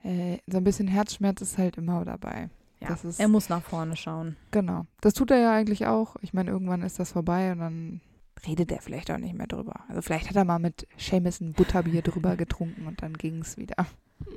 äh, 0.03 0.39
so 0.47 0.57
ein 0.57 0.63
bisschen 0.63 0.87
Herzschmerz 0.87 1.41
ist 1.41 1.59
halt 1.59 1.77
immer 1.77 2.03
dabei. 2.05 2.49
Ja, 2.85 2.89
Das 2.91 3.05
ist- 3.05 3.19
er 3.19 3.27
muss 3.27 3.49
nach 3.49 3.61
vorne 3.61 3.95
schauen. 3.95 4.35
Genau. 4.51 4.85
Das 5.01 5.13
tut 5.13 5.31
er 5.31 5.39
ja 5.39 5.53
eigentlich 5.53 5.85
auch. 5.87 6.15
Ich 6.21 6.33
meine, 6.33 6.51
irgendwann 6.51 6.81
ist 6.81 6.99
das 6.99 7.11
vorbei 7.11 7.51
und 7.51 7.59
dann 7.59 8.01
redet 8.47 8.71
er 8.71 8.81
vielleicht 8.81 9.09
auch 9.11 9.17
nicht 9.17 9.33
mehr 9.35 9.47
drüber. 9.47 9.81
Also 9.87 10.01
vielleicht 10.01 10.29
hat 10.29 10.35
er 10.35 10.45
mal 10.45 10.59
mit 10.59 10.87
Seamus 10.97 11.41
ein 11.41 11.53
Butterbier 11.53 12.01
drüber 12.01 12.35
getrunken 12.37 12.87
und 12.87 13.01
dann 13.01 13.13
ging 13.13 13.41
es 13.41 13.57
wieder. 13.57 13.85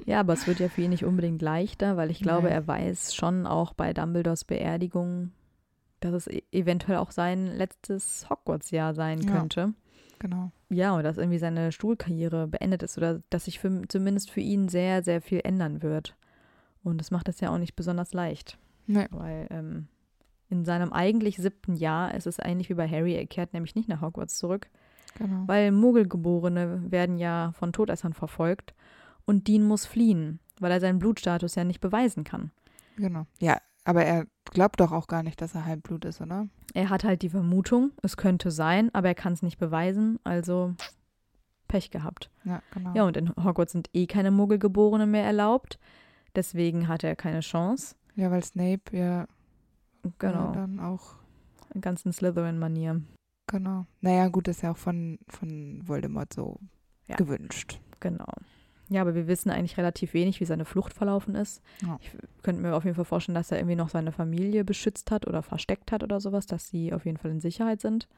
Ja, 0.06 0.20
aber 0.20 0.32
es 0.32 0.46
wird 0.46 0.58
ja 0.60 0.68
für 0.68 0.82
ihn 0.82 0.90
nicht 0.90 1.04
unbedingt 1.04 1.40
leichter, 1.42 1.96
weil 1.96 2.10
ich 2.10 2.20
glaube, 2.20 2.44
Nein. 2.48 2.52
er 2.52 2.66
weiß 2.66 3.14
schon 3.14 3.46
auch 3.46 3.74
bei 3.74 3.92
Dumbledores 3.92 4.44
Beerdigung, 4.44 5.30
dass 6.00 6.12
es 6.14 6.26
e- 6.26 6.42
eventuell 6.52 6.98
auch 6.98 7.10
sein 7.12 7.46
letztes 7.46 8.28
Hogwarts-Jahr 8.30 8.94
sein 8.94 9.20
Ja. 9.20 9.30
könnte. 9.32 9.74
Genau. 10.20 10.50
Ja, 10.68 10.96
und 10.96 11.04
dass 11.04 11.16
irgendwie 11.16 11.38
seine 11.38 11.70
Stuhlkarriere 11.70 12.48
beendet 12.48 12.82
ist 12.82 12.98
oder 12.98 13.20
dass 13.30 13.44
sich 13.44 13.58
für, 13.60 13.82
zumindest 13.88 14.30
für 14.30 14.40
ihn 14.40 14.68
sehr, 14.68 15.02
sehr 15.04 15.20
viel 15.22 15.40
ändern 15.44 15.80
wird. 15.82 16.16
Und 16.82 16.98
das 16.98 17.10
macht 17.10 17.28
es 17.28 17.40
ja 17.40 17.50
auch 17.50 17.58
nicht 17.58 17.76
besonders 17.76 18.12
leicht, 18.14 18.58
Nee. 18.86 19.06
weil 19.10 19.46
ähm, 19.50 19.88
in 20.48 20.64
seinem 20.64 20.92
eigentlich 20.92 21.36
siebten 21.36 21.74
Jahr 21.74 22.14
ist 22.14 22.26
es 22.26 22.38
ähnlich 22.42 22.68
wie 22.70 22.74
bei 22.74 22.88
Harry, 22.88 23.14
er 23.14 23.26
kehrt 23.26 23.52
nämlich 23.52 23.74
nicht 23.74 23.88
nach 23.88 24.00
Hogwarts 24.00 24.38
zurück, 24.38 24.68
Genau. 25.18 25.42
weil 25.46 25.72
Muggelgeborene 25.72 26.90
werden 26.90 27.18
ja 27.18 27.52
von 27.52 27.72
Todessern 27.72 28.12
verfolgt 28.14 28.74
und 29.26 29.48
Dean 29.48 29.64
muss 29.64 29.84
fliehen, 29.86 30.38
weil 30.60 30.70
er 30.72 30.80
seinen 30.80 30.98
Blutstatus 30.98 31.54
ja 31.56 31.64
nicht 31.64 31.80
beweisen 31.80 32.24
kann. 32.24 32.50
Genau. 32.96 33.26
Ja, 33.40 33.58
aber 33.84 34.04
er 34.04 34.26
glaubt 34.44 34.80
doch 34.80 34.92
auch 34.92 35.06
gar 35.06 35.22
nicht, 35.22 35.40
dass 35.42 35.54
er 35.54 35.66
Halbblut 35.66 36.04
ist, 36.04 36.20
oder? 36.20 36.48
Er 36.74 36.88
hat 36.90 37.04
halt 37.04 37.22
die 37.22 37.30
Vermutung, 37.30 37.92
es 38.02 38.16
könnte 38.16 38.50
sein, 38.50 38.94
aber 38.94 39.08
er 39.08 39.14
kann 39.14 39.32
es 39.32 39.42
nicht 39.42 39.58
beweisen, 39.58 40.18
also 40.24 40.74
Pech 41.68 41.90
gehabt. 41.90 42.30
Ja, 42.44 42.62
genau. 42.72 42.94
Ja, 42.94 43.04
und 43.04 43.16
in 43.16 43.28
Hogwarts 43.42 43.72
sind 43.72 43.90
eh 43.92 44.06
keine 44.06 44.30
Muggelgeborenen 44.30 45.10
mehr 45.10 45.24
erlaubt. 45.24 45.78
Deswegen 46.34 46.88
hat 46.88 47.04
er 47.04 47.16
keine 47.16 47.40
Chance. 47.40 47.94
Ja, 48.16 48.30
weil 48.30 48.44
Snape 48.44 48.96
ja, 48.96 49.26
Genau. 50.18 50.46
ja 50.46 50.52
dann 50.52 50.80
auch, 50.80 51.16
In 51.74 51.80
ganzen 51.80 52.12
Slytherin-Manier. 52.12 53.02
genau. 53.46 53.86
Naja, 54.00 54.28
gut, 54.28 54.48
ist 54.48 54.62
ja 54.62 54.72
auch 54.72 54.76
von, 54.76 55.18
von 55.28 55.82
Voldemort 55.86 56.32
so 56.32 56.58
Ja. 57.06 57.16
gewünscht. 57.16 57.80
Genau. 58.00 58.26
Ja, 58.90 59.02
aber 59.02 59.14
wir 59.14 59.26
wissen 59.26 59.50
eigentlich 59.50 59.76
relativ 59.76 60.14
wenig, 60.14 60.40
wie 60.40 60.46
seine 60.46 60.64
Flucht 60.64 60.94
verlaufen 60.94 61.34
ist. 61.34 61.62
Ja. 61.82 61.98
Ich 62.00 62.10
könnte 62.42 62.62
mir 62.62 62.74
auf 62.74 62.84
jeden 62.84 62.96
Fall 62.96 63.04
vorstellen, 63.04 63.34
dass 63.34 63.50
er 63.52 63.58
irgendwie 63.58 63.76
noch 63.76 63.90
seine 63.90 64.12
Familie 64.12 64.64
beschützt 64.64 65.10
hat 65.10 65.26
oder 65.26 65.42
versteckt 65.42 65.92
hat 65.92 66.02
oder 66.02 66.20
sowas, 66.20 66.46
dass 66.46 66.68
sie 66.68 66.92
auf 66.94 67.04
jeden 67.04 67.18
Fall 67.18 67.30
in 67.30 67.40
Sicherheit 67.40 67.80
sind. 67.80 68.08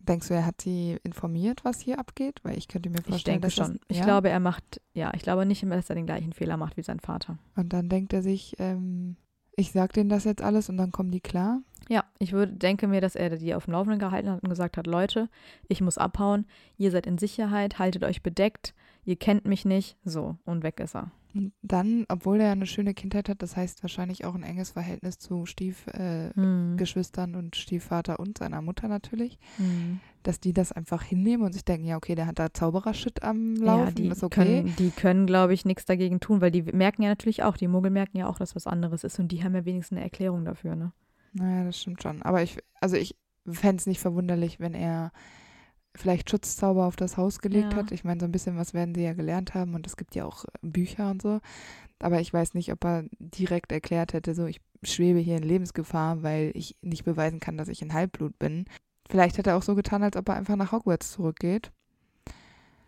Denkst 0.00 0.28
du, 0.28 0.34
er 0.34 0.44
hat 0.44 0.60
sie 0.60 0.98
informiert, 1.02 1.64
was 1.64 1.80
hier 1.80 1.98
abgeht? 1.98 2.40
Weil 2.42 2.58
ich 2.58 2.68
könnte 2.68 2.90
mir 2.90 3.02
vorstellen, 3.02 3.36
Ich 3.36 3.40
denke 3.42 3.50
schon. 3.50 3.78
Das, 3.78 3.86
Ich 3.88 3.98
ja? 3.98 4.04
glaube, 4.04 4.28
er 4.28 4.40
macht, 4.40 4.80
ja, 4.92 5.12
ich 5.14 5.22
glaube 5.22 5.46
nicht, 5.46 5.62
dass 5.62 5.88
er 5.88 5.96
den 5.96 6.06
gleichen 6.06 6.32
Fehler 6.34 6.56
macht 6.56 6.76
wie 6.76 6.82
sein 6.82 7.00
Vater. 7.00 7.38
Und 7.56 7.72
dann 7.72 7.88
denkt 7.88 8.12
er 8.12 8.22
sich, 8.22 8.54
ähm, 8.58 9.16
ich 9.56 9.72
sag 9.72 9.92
denen 9.92 10.08
das 10.08 10.24
jetzt 10.24 10.42
alles 10.42 10.68
und 10.68 10.76
dann 10.76 10.92
kommen 10.92 11.10
die 11.10 11.20
klar. 11.20 11.60
Ja, 11.88 12.04
ich 12.18 12.32
würde, 12.32 12.52
denke 12.52 12.86
mir, 12.86 13.00
dass 13.00 13.16
er 13.16 13.36
die 13.36 13.54
auf 13.54 13.64
dem 13.64 13.72
Laufenden 13.72 13.98
gehalten 13.98 14.30
hat 14.30 14.42
und 14.42 14.48
gesagt 14.50 14.76
hat, 14.76 14.86
Leute, 14.86 15.28
ich 15.68 15.80
muss 15.80 15.98
abhauen, 15.98 16.46
ihr 16.76 16.90
seid 16.90 17.06
in 17.06 17.18
Sicherheit, 17.18 17.78
haltet 17.78 18.04
euch 18.04 18.22
bedeckt, 18.22 18.74
ihr 19.08 19.16
kennt 19.16 19.46
mich 19.46 19.64
nicht, 19.64 19.96
so, 20.04 20.36
und 20.44 20.62
weg 20.62 20.80
ist 20.80 20.94
er. 20.94 21.10
Und 21.34 21.52
dann, 21.62 22.04
obwohl 22.08 22.40
er 22.40 22.52
eine 22.52 22.66
schöne 22.66 22.92
Kindheit 22.92 23.28
hat, 23.30 23.40
das 23.42 23.56
heißt 23.56 23.82
wahrscheinlich 23.82 24.24
auch 24.26 24.34
ein 24.34 24.42
enges 24.42 24.70
Verhältnis 24.70 25.18
zu 25.18 25.46
Stiefgeschwistern 25.46 26.30
äh, 26.36 26.40
Hm. 26.40 26.76
Geschwistern 26.76 27.34
und 27.34 27.56
Stiefvater 27.56 28.18
und 28.20 28.36
seiner 28.36 28.60
Mutter 28.60 28.86
natürlich, 28.88 29.38
Hm. 29.56 30.00
dass 30.24 30.40
die 30.40 30.52
das 30.52 30.72
einfach 30.72 31.02
hinnehmen 31.02 31.44
und 31.44 31.52
sich 31.54 31.64
denken, 31.64 31.86
ja, 31.86 31.96
okay, 31.96 32.14
der 32.16 32.26
hat 32.26 32.38
da 32.38 32.52
Zauberer-Shit 32.52 33.22
am 33.22 33.56
Ja, 33.56 33.64
Laufen, 33.64 33.94
die 33.94 34.08
ist 34.08 34.22
okay. 34.22 34.62
können, 34.62 34.76
die 34.76 34.90
können, 34.90 35.26
glaube 35.26 35.54
ich, 35.54 35.64
nichts 35.64 35.86
dagegen 35.86 36.20
tun, 36.20 36.42
weil 36.42 36.50
die 36.50 36.62
merken 36.64 37.02
ja 37.02 37.08
natürlich 37.08 37.42
auch, 37.44 37.56
die 37.56 37.68
Muggel 37.68 37.90
merken 37.90 38.18
ja 38.18 38.28
auch, 38.28 38.38
dass 38.38 38.54
was 38.56 38.66
anderes 38.66 39.04
ist 39.04 39.18
und 39.18 39.28
die 39.32 39.42
haben 39.42 39.54
ja 39.54 39.64
wenigstens 39.64 39.96
eine 39.96 40.04
Erklärung 40.04 40.44
dafür, 40.44 40.76
ne? 40.76 40.92
Naja, 41.32 41.64
das 41.64 41.80
stimmt 41.80 42.02
schon. 42.02 42.20
Aber 42.22 42.42
ich, 42.42 42.58
also 42.80 42.96
ich 42.96 43.16
fände 43.46 43.76
es 43.76 43.86
nicht 43.86 44.00
verwunderlich, 44.00 44.60
wenn 44.60 44.74
er 44.74 45.12
vielleicht 45.94 46.30
Schutzzauber 46.30 46.86
auf 46.86 46.96
das 46.96 47.16
Haus 47.16 47.40
gelegt 47.40 47.72
Ja. 47.72 47.78
hat. 47.78 47.92
Ich 47.92 48.04
meine, 48.04 48.20
so 48.20 48.26
ein 48.26 48.32
bisschen 48.32 48.56
was 48.56 48.74
werden 48.74 48.94
sie 48.94 49.02
ja 49.02 49.14
gelernt 49.14 49.54
haben 49.54 49.74
und 49.74 49.86
es 49.86 49.96
gibt 49.96 50.14
ja 50.14 50.24
auch 50.24 50.44
äh, 50.44 50.48
Bücher 50.62 51.10
und 51.10 51.22
so. 51.22 51.40
Aber 51.98 52.20
ich 52.20 52.32
weiß 52.32 52.54
nicht, 52.54 52.72
ob 52.72 52.84
er 52.84 53.04
direkt 53.18 53.72
erklärt 53.72 54.12
hätte, 54.12 54.34
so 54.34 54.46
ich 54.46 54.60
schwebe 54.84 55.18
hier 55.18 55.36
in 55.36 55.42
Lebensgefahr, 55.42 56.22
weil 56.22 56.52
ich 56.54 56.76
nicht 56.82 57.04
beweisen 57.04 57.40
kann, 57.40 57.56
dass 57.56 57.68
ich 57.68 57.82
ein 57.82 57.92
Halbblut 57.92 58.38
bin. 58.38 58.66
Vielleicht 59.10 59.38
hat 59.38 59.46
er 59.48 59.56
auch 59.56 59.62
so 59.62 59.74
getan, 59.74 60.02
als 60.04 60.16
ob 60.16 60.28
er 60.28 60.36
einfach 60.36 60.54
nach 60.56 60.70
Hogwarts 60.70 61.10
zurückgeht. 61.12 61.72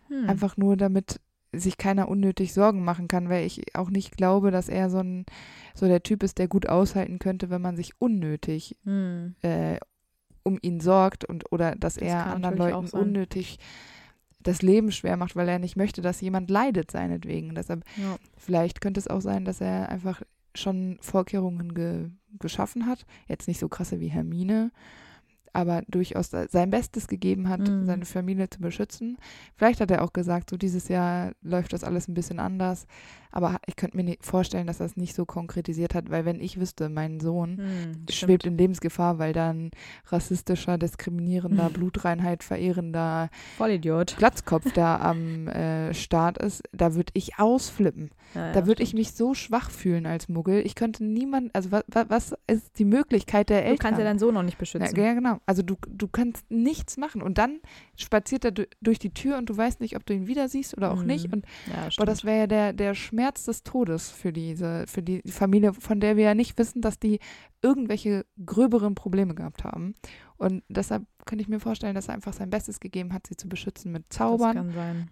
Hm. 0.07 0.29
Einfach 0.29 0.55
nur, 0.55 0.77
damit 0.77 1.19
sich 1.53 1.77
keiner 1.77 2.07
unnötig 2.07 2.53
Sorgen 2.53 2.85
machen 2.85 3.09
kann, 3.09 3.27
weil 3.27 3.45
ich 3.45 3.75
auch 3.75 3.89
nicht 3.89 4.15
glaube, 4.15 4.51
dass 4.51 4.69
er 4.69 4.89
so 4.89 4.99
ein 4.99 5.25
so 5.73 5.85
der 5.87 6.03
Typ 6.03 6.23
ist, 6.23 6.37
der 6.37 6.47
gut 6.47 6.69
aushalten 6.69 7.19
könnte, 7.19 7.49
wenn 7.49 7.61
man 7.61 7.75
sich 7.75 7.93
unnötig 7.99 8.77
Hm. 8.85 9.35
äh, 9.41 9.77
um 10.43 10.57
ihn 10.61 10.79
sorgt 10.79 11.25
und 11.25 11.51
oder 11.51 11.75
dass 11.75 11.95
Das 11.95 12.03
er 12.03 12.25
anderen 12.27 12.57
Leuten 12.57 12.89
unnötig 12.89 13.57
das 14.43 14.61
Leben 14.63 14.91
schwer 14.91 15.17
macht, 15.17 15.35
weil 15.35 15.47
er 15.47 15.59
nicht 15.59 15.75
möchte, 15.77 16.01
dass 16.01 16.19
jemand 16.21 16.49
leidet 16.49 16.89
seinetwegen. 16.89 17.53
Deshalb 17.53 17.83
Ja. 17.95 18.17
vielleicht 18.37 18.81
könnte 18.81 18.99
es 18.99 19.07
auch 19.07 19.21
sein, 19.21 19.45
dass 19.45 19.61
er 19.61 19.89
einfach 19.89 20.21
schon 20.55 20.97
Vorkehrungen 21.01 21.73
ge 21.75 22.09
geschaffen 22.39 22.87
hat. 22.87 23.05
Jetzt 23.27 23.47
nicht 23.49 23.59
so 23.59 23.67
krasse 23.69 23.99
wie 23.99 24.07
Hermine, 24.07 24.71
aber 25.53 25.83
durchaus 25.89 26.29
sein 26.29 26.69
Bestes 26.69 27.07
gegeben 27.09 27.49
hat, 27.49 27.59
Mhm. 27.59 27.85
seine 27.85 28.05
Familie 28.05 28.49
zu 28.49 28.61
beschützen. 28.61 29.17
Vielleicht 29.55 29.81
hat 29.81 29.91
er 29.91 30.01
auch 30.01 30.13
gesagt, 30.13 30.49
so 30.49 30.55
dieses 30.57 30.87
Jahr 30.87 31.33
läuft 31.41 31.73
das 31.73 31.83
alles 31.83 32.07
ein 32.07 32.13
bisschen 32.13 32.39
anders. 32.39 32.87
Aber 33.31 33.59
ich 33.65 33.75
könnte 33.75 33.97
mir 33.97 34.15
vorstellen, 34.21 34.67
dass 34.67 34.79
er 34.79 34.85
es 34.87 34.97
nicht 34.97 35.15
so 35.15 35.25
konkretisiert 35.25 35.95
hat, 35.95 36.09
weil 36.09 36.25
wenn 36.25 36.39
ich 36.39 36.59
wüsste, 36.59 36.89
mein 36.89 37.19
Sohn 37.19 37.57
Hm. 37.57 38.05
schwebt 38.09 38.45
in 38.45 38.57
Lebensgefahr, 38.57 39.19
weil 39.19 39.33
da 39.33 39.51
ein 39.51 39.71
rassistischer, 40.07 40.77
diskriminierender. 40.77 41.69
Blutreinheit 41.81 42.43
verehrender 42.43 43.29
Vollidiot. 43.57 44.15
Glatzkopf 44.17 44.71
da 44.73 44.97
am 45.01 45.47
äh, 45.47 45.93
Start 45.93 46.37
ist, 46.37 46.63
da 46.71 46.95
würde 46.95 47.11
ich 47.15 47.37
ausflippen. 47.39 48.11
Ja, 48.33 48.47
ja, 48.47 48.51
da 48.53 48.65
würde 48.67 48.81
ich 48.83 48.93
mich 48.93 49.11
so 49.13 49.33
schwach 49.33 49.69
fühlen 49.71 50.05
als 50.05 50.29
Muggel. 50.29 50.65
Ich 50.65 50.75
könnte 50.75 51.03
niemand, 51.03 51.53
also 51.53 51.71
wa, 51.71 51.81
wa, 51.87 52.05
was 52.07 52.33
ist 52.47 52.79
die 52.79 52.85
Möglichkeit 52.85 53.49
der 53.49 53.61
Du 53.61 53.67
Eltern? 53.67 53.79
kannst 53.79 53.99
ja 53.99 54.05
deinen 54.05 54.19
Sohn 54.19 54.33
noch 54.33 54.43
nicht 54.43 54.53
ja, 54.55 54.59
beschützen. 54.59 54.95
ja, 54.97 55.13
genau. 55.13 55.39
Also 55.45 55.63
du, 55.63 55.75
du 55.87 56.07
kannst 56.07 56.49
nichts 56.49 56.95
machen. 56.97 57.21
Und 57.21 57.37
dann 57.37 57.59
spaziert 57.97 58.45
er 58.45 58.51
du, 58.51 58.67
durch 58.81 58.99
die 58.99 59.13
Tür 59.13 59.37
und 59.37 59.49
du 59.49 59.57
weißt 59.57 59.81
nicht, 59.81 59.95
ob 59.97 60.05
du 60.05 60.13
ihn 60.13 60.27
wieder 60.27 60.47
siehst 60.47 60.77
oder 60.77 60.91
auch 60.91 61.01
Mhm. 61.01 61.07
nicht. 61.07 61.33
Und 61.33 61.45
Ja, 61.67 61.89
boah, 61.97 62.05
das 62.05 62.23
wäre 62.23 62.39
ja 62.39 62.47
der, 62.47 62.73
der 62.73 62.93
Schmerz 62.95 63.20
des 63.47 63.63
Todes 63.63 64.09
für 64.09 64.33
diese, 64.33 64.85
für 64.87 65.01
die 65.03 65.21
Familie, 65.29 65.73
von 65.73 65.99
der 65.99 66.17
wir 66.17 66.23
ja 66.25 66.33
nicht 66.35 66.57
wissen, 66.57 66.81
dass 66.81 66.97
die 66.99 67.19
irgendwelche 67.61 68.25
gröberen 68.45 68.95
Probleme 68.95 69.35
gehabt 69.35 69.63
haben. 69.63 69.93
Und 70.37 70.63
deshalb 70.69 71.03
könnte 71.25 71.43
ich 71.43 71.47
mir 71.49 71.59
vorstellen, 71.59 71.93
dass 71.95 72.07
er 72.07 72.15
einfach 72.15 72.33
sein 72.33 72.49
Bestes 72.49 72.79
gegeben 72.79 73.13
hat, 73.13 73.27
sie 73.27 73.35
zu 73.35 73.47
beschützen 73.47 73.91
mit 73.91 74.05
Das 74.09 74.17
Zaubern. 74.17 74.55
kann 74.55 74.71
sein. 74.73 75.11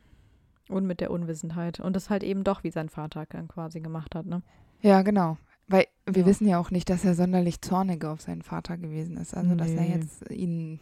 Und 0.69 0.85
mit 0.85 0.99
der 1.01 1.11
Unwissenheit. 1.11 1.79
Und 1.79 1.95
das 1.95 2.09
halt 2.09 2.23
eben 2.23 2.43
doch, 2.43 2.63
wie 2.63 2.71
sein 2.71 2.89
Vater 2.89 3.25
quasi 3.25 3.79
gemacht 3.79 4.13
hat, 4.15 4.25
ne? 4.25 4.41
Ja, 4.81 5.01
genau. 5.01 5.37
Weil 5.67 5.85
wir 6.05 6.21
Ja. 6.21 6.27
wissen 6.27 6.47
ja 6.47 6.59
auch 6.59 6.71
nicht, 6.71 6.89
dass 6.89 7.05
er 7.05 7.13
sonderlich 7.15 7.61
zornig 7.61 8.03
auf 8.05 8.21
seinen 8.21 8.41
Vater 8.41 8.77
gewesen 8.77 9.17
ist. 9.17 9.35
Also, 9.35 9.53
dass 9.55 9.69
er 9.71 9.81
Nee. 9.81 9.95
jetzt 9.95 10.29
ihn, 10.31 10.79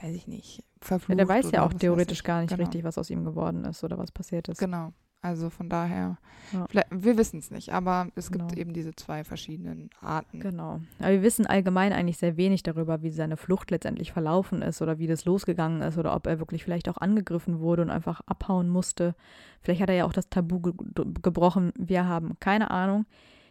weiß 0.00 0.14
ich 0.14 0.26
nicht, 0.26 0.58
Ja, 0.58 0.62
verflucht. 0.80 1.18
der 1.18 1.28
weiß 1.28 1.50
ja 1.52 1.64
auch 1.64 1.72
theoretisch 1.74 2.22
gar 2.24 2.40
nicht 2.40 2.50
genau. 2.50 2.62
richtig, 2.64 2.82
was 2.84 2.98
aus 2.98 3.10
ihm 3.10 3.24
geworden 3.24 3.64
ist 3.64 3.82
oder 3.84 3.98
was 3.98 4.10
passiert 4.12 4.48
ist. 4.48 4.58
Genau. 4.58 4.92
Also 5.22 5.50
von 5.50 5.68
daher, 5.68 6.18
Ja. 6.52 6.66
wir 6.90 7.16
wissen 7.18 7.38
es 7.40 7.50
nicht, 7.50 7.72
aber 7.72 8.08
es 8.14 8.30
gibt 8.30 8.48
Genau. 8.50 8.60
eben 8.60 8.72
diese 8.72 8.94
zwei 8.94 9.24
verschiedenen 9.24 9.90
Arten. 10.00 10.38
Genau. 10.38 10.80
Aber 11.00 11.10
wir 11.10 11.22
wissen 11.22 11.46
allgemein 11.46 11.92
eigentlich 11.92 12.18
sehr 12.18 12.36
wenig 12.36 12.62
darüber, 12.62 13.02
wie 13.02 13.10
seine 13.10 13.36
Flucht 13.36 13.70
letztendlich 13.72 14.12
verlaufen 14.12 14.62
ist 14.62 14.82
oder 14.82 14.98
wie 14.98 15.08
das 15.08 15.24
losgegangen 15.24 15.82
ist 15.82 15.98
oder 15.98 16.14
ob 16.14 16.26
er 16.28 16.38
wirklich 16.38 16.62
vielleicht 16.62 16.88
auch 16.88 16.98
angegriffen 16.98 17.58
wurde 17.58 17.82
und 17.82 17.90
einfach 17.90 18.20
abhauen 18.26 18.68
musste. 18.68 19.16
Vielleicht 19.62 19.80
hat 19.80 19.88
er 19.90 19.96
ja 19.96 20.04
auch 20.04 20.12
das 20.12 20.28
Tabu 20.28 20.60
ge 20.60 20.74
gebrochen. 21.22 21.72
Wir 21.76 22.06
haben 22.06 22.36
keine 22.38 22.70
Ahnung. 22.70 23.04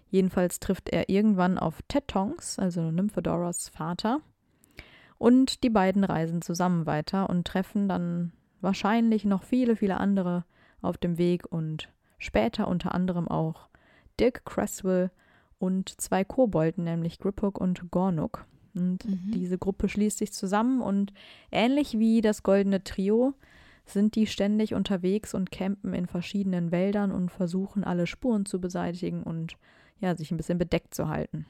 Jedenfalls 0.09 0.59
trifft 0.61 0.87
er 0.89 1.09
irgendwann 1.09 1.57
auf 1.57 1.81
Ted 1.89 2.07
Tonks, 2.07 2.57
also 2.57 2.89
Nymphodoras 2.89 3.67
Vater. 3.67 4.21
Und 5.17 5.63
die 5.63 5.69
beiden 5.69 6.03
reisen 6.05 6.41
zusammen 6.41 6.85
weiter 6.85 7.29
und 7.29 7.45
treffen 7.45 7.89
dann 7.89 8.31
wahrscheinlich 8.61 9.25
noch 9.25 9.43
viele, 9.43 9.75
viele 9.75 9.97
andere 9.97 10.45
auf 10.85 10.97
dem 10.97 11.17
Weg 11.17 11.51
und 11.51 11.89
später 12.17 12.67
unter 12.67 12.93
anderem 12.93 13.27
auch 13.27 13.67
Dirk 14.19 14.45
Cresswell 14.45 15.11
und 15.59 15.89
zwei 16.01 16.23
Kobolden, 16.23 16.83
nämlich 16.83 17.19
Griphook 17.19 17.59
und 17.59 17.91
Gornuk. 17.91 18.45
Und 18.73 19.05
Mhm. 19.05 19.31
diese 19.31 19.57
Gruppe 19.57 19.87
schließt 19.89 20.17
sich 20.17 20.33
zusammen 20.33 20.81
und 20.81 21.13
ähnlich 21.51 21.97
wie 21.97 22.21
das 22.21 22.43
Goldene 22.43 22.83
Trio 22.83 23.33
sind 23.85 24.15
die 24.15 24.25
ständig 24.27 24.73
unterwegs 24.73 25.33
und 25.33 25.51
campen 25.51 25.93
in 25.93 26.07
verschiedenen 26.07 26.71
Wäldern 26.71 27.11
und 27.11 27.31
versuchen 27.31 27.83
alle 27.83 28.07
Spuren 28.07 28.45
zu 28.45 28.59
beseitigen 28.59 29.21
und 29.23 29.57
ja, 29.99 30.15
sich 30.15 30.31
ein 30.31 30.37
bisschen 30.37 30.57
bedeckt 30.57 30.93
zu 30.93 31.07
halten. 31.07 31.45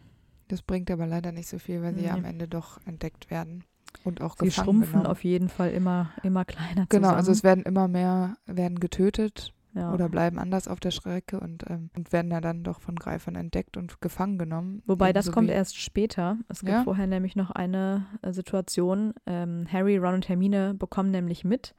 Das 0.50 0.62
bringt 0.62 0.92
aber 0.92 1.08
leider 1.08 1.32
nicht 1.32 1.48
so 1.48 1.58
viel, 1.58 1.82
weil 1.82 1.96
sie 1.96 2.04
ja 2.04 2.14
Nee. 2.14 2.20
am 2.20 2.26
Ende 2.26 2.48
doch 2.48 2.80
entdeckt 2.86 3.32
werden 3.32 3.64
und 4.04 4.22
auch 4.22 4.36
Sie 4.40 4.52
schrumpfen 4.52 4.92
genommen. 4.92 5.08
auf 5.08 5.24
jeden 5.24 5.50
Fall 5.50 5.72
immer, 5.72 6.10
immer 6.24 6.46
kleiner 6.46 6.86
Genau, 6.90 7.08
zusammen. 7.08 7.18
also 7.18 7.32
es 7.32 7.44
werden 7.44 7.64
immer 7.64 7.88
mehr, 7.88 8.36
werden 8.46 8.80
getötet 8.80 9.54
ja. 9.74 9.94
oder 9.94 10.10
bleiben 10.10 10.40
anders 10.40 10.68
auf 10.68 10.80
der 10.80 10.92
Strecke 10.92 11.40
und, 11.40 11.66
ähm, 11.70 11.90
und 11.96 12.12
werden 12.14 12.32
ja 12.32 12.42
dann 12.42 12.64
doch 12.64 12.80
von 12.82 12.96
Greifern 12.96 13.36
entdeckt 13.36 13.78
und 13.78 14.02
gefangen 14.02 14.38
genommen. 14.38 14.82
Wobei 14.86 15.14
das 15.14 15.32
kommt 15.32 15.50
erst 15.50 15.78
später. 15.78 16.38
Es 16.48 16.60
gibt 16.60 16.72
Ja? 16.72 16.84
vorher 16.84 17.08
nämlich 17.08 17.36
noch 17.36 17.52
eine 17.52 18.06
äh, 18.22 18.32
Situation. 18.32 19.14
Ähm, 19.26 19.66
Harry, 19.72 19.98
Ron 19.98 20.16
und 20.16 20.30
Hermine 20.30 20.74
bekommen 20.74 21.12
nämlich 21.12 21.44
mit, 21.44 21.76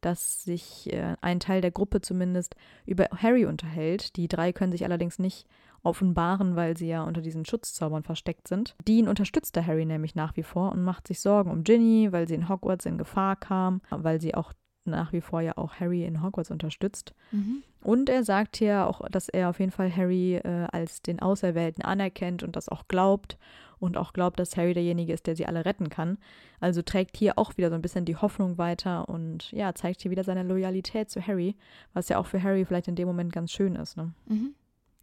dass 0.00 0.44
sich 0.44 0.92
äh, 0.92 1.16
ein 1.20 1.40
Teil 1.40 1.60
der 1.60 1.70
Gruppe 1.72 2.00
zumindest 2.00 2.54
über 2.86 3.06
Harry 3.16 3.44
unterhält. 3.46 4.16
Die 4.16 4.28
drei 4.28 4.52
können 4.52 4.72
sich 4.72 4.84
allerdings 4.84 5.18
nicht 5.18 5.46
offenbaren, 5.82 6.56
weil 6.56 6.76
sie 6.76 6.88
ja 6.88 7.02
unter 7.02 7.20
diesen 7.20 7.44
Schutzzaubern 7.44 8.02
versteckt 8.02 8.48
sind. 8.48 8.74
Dean 8.86 9.08
unterstützt 9.08 9.56
der 9.56 9.66
Harry 9.66 9.86
nämlich 9.86 10.14
nach 10.14 10.36
wie 10.36 10.42
vor 10.42 10.72
und 10.72 10.82
macht 10.82 11.08
sich 11.08 11.20
Sorgen 11.20 11.50
um 11.50 11.64
Ginny, 11.64 12.12
weil 12.12 12.28
sie 12.28 12.34
in 12.34 12.48
Hogwarts 12.48 12.86
in 12.86 12.98
Gefahr 12.98 13.36
kam, 13.36 13.80
weil 13.90 14.20
sie 14.20 14.34
auch 14.34 14.52
nach 14.84 15.12
wie 15.12 15.20
vor 15.20 15.40
ja 15.40 15.56
auch 15.56 15.74
Harry 15.74 16.04
in 16.04 16.22
Hogwarts 16.22 16.50
unterstützt. 16.50 17.14
Mhm. 17.32 17.62
Und 17.82 18.08
er 18.08 18.24
sagt 18.24 18.56
hier 18.56 18.86
auch, 18.86 19.06
dass 19.08 19.28
er 19.28 19.48
auf 19.48 19.58
jeden 19.60 19.72
Fall 19.72 19.94
Harry 19.94 20.36
äh, 20.36 20.66
als 20.72 21.02
den 21.02 21.20
Auserwählten 21.20 21.84
anerkennt 21.84 22.42
und 22.42 22.56
das 22.56 22.68
auch 22.68 22.88
glaubt 22.88 23.38
und 23.78 23.96
auch 23.96 24.12
glaubt, 24.12 24.38
dass 24.38 24.56
Harry 24.56 24.74
derjenige 24.74 25.12
ist, 25.12 25.26
der 25.26 25.36
sie 25.36 25.46
alle 25.46 25.64
retten 25.64 25.88
kann. 25.88 26.18
Also 26.60 26.82
trägt 26.82 27.16
hier 27.16 27.38
auch 27.38 27.56
wieder 27.56 27.70
so 27.70 27.74
ein 27.74 27.82
bisschen 27.82 28.04
die 28.04 28.16
Hoffnung 28.16 28.58
weiter 28.58 29.08
und 29.08 29.50
ja, 29.52 29.74
zeigt 29.74 30.02
hier 30.02 30.10
wieder 30.10 30.24
seine 30.24 30.42
Loyalität 30.42 31.10
zu 31.10 31.26
Harry, 31.26 31.56
was 31.94 32.08
ja 32.10 32.18
auch 32.18 32.26
für 32.26 32.42
Harry 32.42 32.64
vielleicht 32.64 32.88
in 32.88 32.96
dem 32.96 33.08
Moment 33.08 33.32
ganz 33.32 33.50
schön 33.50 33.76
ist. 33.76 33.96
Ne? 33.96 34.12
Mhm. 34.26 34.54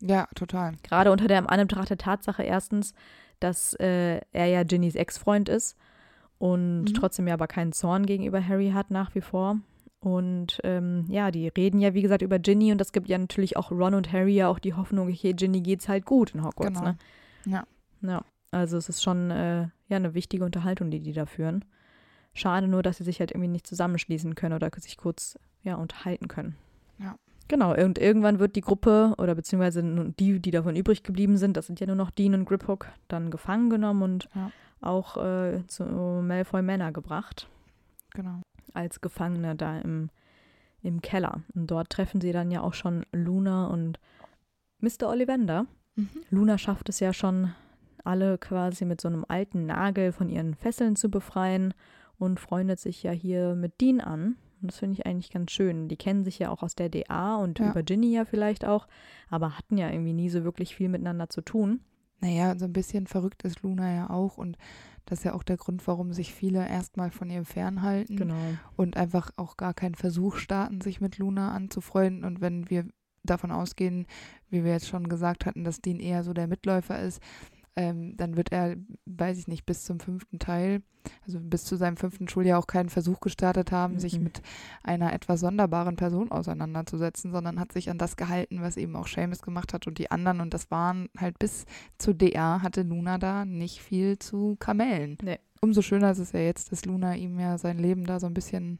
Ja, 0.01 0.27
total. 0.35 0.75
Gerade 0.83 1.11
unter 1.11 1.27
der 1.27 1.49
Anbetracht 1.49 1.89
der 1.89 1.97
Tatsache 1.97 2.43
erstens, 2.43 2.93
dass 3.39 3.73
äh, 3.75 4.21
er 4.31 4.45
ja 4.45 4.63
Ginnys 4.63 4.95
Ex-Freund 4.95 5.49
ist 5.49 5.77
und 6.37 6.83
Mhm. 6.83 6.93
trotzdem 6.93 7.27
ja 7.27 7.33
aber 7.33 7.47
keinen 7.47 7.71
Zorn 7.73 8.05
gegenüber 8.05 8.45
Harry 8.45 8.71
hat 8.71 8.91
nach 8.91 9.15
wie 9.15 9.21
vor. 9.21 9.57
Und 9.99 10.59
ähm, 10.63 11.05
ja, 11.09 11.31
die 11.31 11.47
reden 11.47 11.79
ja, 11.79 11.93
wie 11.95 12.03
gesagt, 12.03 12.21
über 12.21 12.37
Ginny 12.37 12.71
und 12.71 12.77
das 12.77 12.91
gibt 12.91 13.07
ja 13.09 13.17
natürlich 13.17 13.57
auch 13.57 13.71
Ron 13.71 13.95
und 13.95 14.11
Harry 14.13 14.35
ja 14.35 14.47
auch 14.47 14.59
die 14.59 14.75
Hoffnung, 14.75 15.09
okay, 15.09 15.33
Ginny 15.33 15.61
geht's 15.61 15.89
halt 15.89 16.05
gut 16.05 16.35
in 16.35 16.43
Hogwarts, 16.43 16.79
Genau. 16.79 16.91
ne? 16.91 16.97
Ja. 17.45 17.63
Ja, 18.01 18.21
also 18.51 18.77
es 18.77 18.89
ist 18.89 19.01
schon 19.01 19.31
äh, 19.31 19.61
ja 19.87 19.95
eine 19.97 20.13
wichtige 20.13 20.45
Unterhaltung, 20.45 20.91
die 20.91 20.99
die 20.99 21.13
da 21.13 21.25
führen. 21.25 21.65
Schade 22.33 22.67
nur, 22.67 22.83
dass 22.83 22.97
sie 22.97 23.03
sich 23.03 23.19
halt 23.19 23.31
irgendwie 23.31 23.47
nicht 23.47 23.65
zusammenschließen 23.65 24.35
können 24.35 24.53
oder 24.53 24.69
sich 24.77 24.97
kurz 24.97 25.39
ja 25.63 25.73
unterhalten 25.75 26.27
können. 26.27 26.55
Ja. 26.99 27.15
Genau, 27.49 27.73
und 27.73 27.97
irgendwann 27.97 28.39
wird 28.39 28.55
die 28.55 28.61
Gruppe 28.61 29.13
oder 29.17 29.33
beziehungsweise 29.35 29.81
nun 29.81 30.13
die, 30.19 30.39
die 30.41 30.51
davon 30.51 30.75
übrig 30.75 31.03
geblieben 31.03 31.37
sind, 31.37 31.55
das 31.55 31.67
sind 31.67 31.79
ja 31.79 31.87
nur 31.87 31.95
noch 31.95 32.11
Dean 32.11 32.33
und 32.33 32.45
Griphook, 32.45 32.87
dann 33.07 33.31
gefangen 33.31 33.69
genommen 33.69 34.01
und 34.03 34.29
Ja. 34.35 34.51
auch 34.81 35.17
äh, 35.17 35.65
zu 35.67 35.83
Malfoy 35.85 36.61
Manor 36.61 36.91
gebracht 36.91 37.47
Genau. 38.13 38.41
als 38.73 38.99
Gefangene 38.99 39.55
da 39.55 39.77
im, 39.79 40.09
im 40.81 41.01
Keller. 41.01 41.41
Und 41.55 41.71
dort 41.71 41.89
treffen 41.89 42.19
sie 42.19 42.33
dann 42.33 42.51
ja 42.51 42.61
auch 42.61 42.73
schon 42.73 43.05
Luna 43.13 43.67
und 43.67 43.99
Mr. 44.81 45.07
Ollivander. 45.07 45.65
Mhm. 45.95 46.09
Luna 46.29 46.57
schafft 46.57 46.89
es 46.89 46.99
ja 46.99 47.13
schon, 47.13 47.53
alle 48.03 48.37
quasi 48.37 48.85
mit 48.85 49.01
so 49.01 49.07
einem 49.07 49.25
alten 49.27 49.65
Nagel 49.65 50.11
von 50.11 50.29
ihren 50.29 50.53
Fesseln 50.53 50.95
zu 50.95 51.09
befreien 51.09 51.73
und 52.19 52.39
freundet 52.39 52.79
sich 52.79 53.03
ja 53.03 53.11
hier 53.11 53.55
mit 53.55 53.79
Dean 53.81 53.99
an. 54.01 54.35
Und 54.61 54.71
das 54.71 54.79
finde 54.79 54.93
ich 54.99 55.05
eigentlich 55.05 55.29
ganz 55.31 55.51
schön. 55.51 55.87
Die 55.87 55.97
kennen 55.97 56.23
sich 56.23 56.39
ja 56.39 56.49
auch 56.49 56.63
aus 56.63 56.75
der 56.75 56.89
DA 56.89 57.35
und 57.37 57.59
Ja. 57.59 57.69
über 57.71 57.83
Ginny 57.83 58.11
ja 58.13 58.25
vielleicht 58.25 58.65
auch, 58.65 58.87
aber 59.29 59.57
hatten 59.57 59.77
ja 59.77 59.89
irgendwie 59.91 60.13
nie 60.13 60.29
so 60.29 60.43
wirklich 60.43 60.75
viel 60.75 60.89
miteinander 60.89 61.29
zu 61.29 61.41
tun. 61.41 61.81
Naja, 62.19 62.57
so 62.57 62.65
ein 62.65 62.73
bisschen 62.73 63.05
verrückt 63.05 63.43
ist 63.43 63.61
Luna 63.61 63.93
ja 63.93 64.09
auch 64.09 64.37
und 64.37 64.57
das 65.05 65.19
ist 65.19 65.23
ja 65.25 65.33
auch 65.35 65.43
der 65.43 65.57
Grund, 65.57 65.85
warum 65.87 66.11
sich 66.13 66.33
viele 66.33 66.67
erstmal 66.67 67.11
von 67.11 67.29
ihr 67.29 67.45
fernhalten 67.45 68.15
Genau. 68.17 68.35
und 68.75 68.97
einfach 68.97 69.29
auch 69.37 69.55
gar 69.55 69.73
keinen 69.73 69.95
Versuch 69.95 70.37
starten, 70.37 70.81
sich 70.81 70.99
mit 70.99 71.17
Luna 71.19 71.51
anzufreunden. 71.51 72.25
Und 72.25 72.41
wenn 72.41 72.69
wir 72.69 72.85
davon 73.23 73.51
ausgehen, 73.51 74.05
wie 74.49 74.63
wir 74.63 74.71
jetzt 74.71 74.87
schon 74.87 75.07
gesagt 75.07 75.45
hatten, 75.45 75.63
dass 75.63 75.79
Dean 75.81 75.99
eher 75.99 76.23
so 76.23 76.33
der 76.33 76.47
Mitläufer 76.47 76.99
ist, 76.99 77.21
ähm, 77.77 78.17
dann 78.17 78.35
wird 78.35 78.51
er, 78.51 78.75
weiß 79.05 79.37
ich 79.37 79.47
nicht, 79.47 79.65
bis 79.65 79.85
zum 79.85 79.99
fünften 79.99 80.39
Teil, 80.39 80.81
also 81.25 81.39
bis 81.39 81.63
zu 81.63 81.75
seinem 81.77 81.95
fünften 81.95 82.27
Schuljahr 82.27 82.59
auch 82.59 82.65
keinen 82.67 82.89
Versuch 82.89 83.19
gestartet 83.21 83.71
haben, 83.71 83.99
sich 83.99 84.17
Mhm. 84.17 84.23
mit 84.23 84.41
einer 84.83 85.13
etwas 85.13 85.39
sonderbaren 85.41 85.95
Person 85.95 86.31
auseinanderzusetzen, 86.31 87.31
sondern 87.31 87.59
hat 87.59 87.71
sich 87.71 87.89
an 87.91 87.99
das 87.99 88.17
gehalten, 88.17 88.61
was 88.61 88.77
eben 88.77 88.95
auch 88.95 89.07
Seamus 89.07 89.43
gemacht 89.43 89.73
hat 89.73 89.85
und 89.87 89.99
die 89.99 90.09
anderen. 90.09 90.41
Und 90.41 90.53
das 90.55 90.71
waren 90.71 91.07
halt 91.17 91.37
bis 91.39 91.65
zu 91.99 92.13
DA 92.13 92.61
hatte 92.63 92.81
Luna 92.81 93.19
da 93.19 93.45
nicht 93.45 93.79
viel 93.81 94.17
zu 94.17 94.57
kamellen. 94.59 95.17
Nee. 95.21 95.39
Umso 95.61 95.81
schöner 95.83 96.11
ist 96.11 96.19
es 96.19 96.31
ja 96.31 96.39
jetzt, 96.39 96.71
dass 96.71 96.83
Luna 96.85 97.15
ihm 97.15 97.39
ja 97.39 97.57
sein 97.59 97.77
Leben 97.77 98.05
da 98.05 98.19
so 98.19 98.25
ein 98.25 98.33
bisschen 98.33 98.79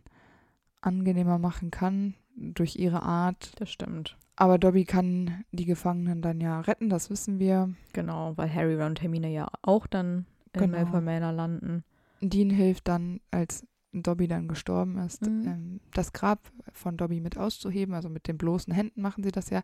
angenehmer 0.81 1.37
machen 1.37 1.69
kann 1.71 2.15
durch 2.35 2.75
ihre 2.77 3.03
Art. 3.03 3.51
Das 3.59 3.69
stimmt. 3.69 4.17
Aber 4.37 4.57
Dobby 4.59 4.85
kann 4.85 5.43
die 5.51 5.65
Gefangenen 5.65 6.21
dann 6.21 6.39
ja 6.39 6.61
retten, 6.61 6.89
das 6.89 7.09
wissen 7.09 7.39
wir. 7.39 7.73
Genau, 7.93 8.37
weil 8.37 8.53
Harry, 8.53 8.75
und 8.81 9.01
Hermine 9.01 9.29
ja 9.33 9.47
auch 9.63 9.87
dann 9.87 10.25
in 10.53 10.61
Genau. 10.61 10.77
Malfoy 10.77 11.01
Manor 11.01 11.31
landen. 11.33 11.83
Dean 12.21 12.49
hilft 12.51 12.87
dann, 12.87 13.19
als 13.31 13.65
Dobby 13.93 14.27
dann 14.27 14.47
gestorben 14.47 14.99
ist, 14.99 15.25
Mhm. 15.25 15.43
ähm, 15.47 15.79
das 15.93 16.13
Grab 16.13 16.51
von 16.71 16.97
Dobby 16.97 17.19
mit 17.19 17.35
auszuheben. 17.37 17.95
Also 17.95 18.09
mit 18.09 18.27
den 18.27 18.37
bloßen 18.37 18.71
Händen 18.73 19.01
machen 19.01 19.23
sie 19.23 19.31
das 19.31 19.49
ja, 19.49 19.61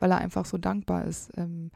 weil 0.00 0.10
er 0.10 0.18
einfach 0.18 0.44
so 0.44 0.58
dankbar 0.58 1.04
ist, 1.04 1.30
ähm, 1.36 1.70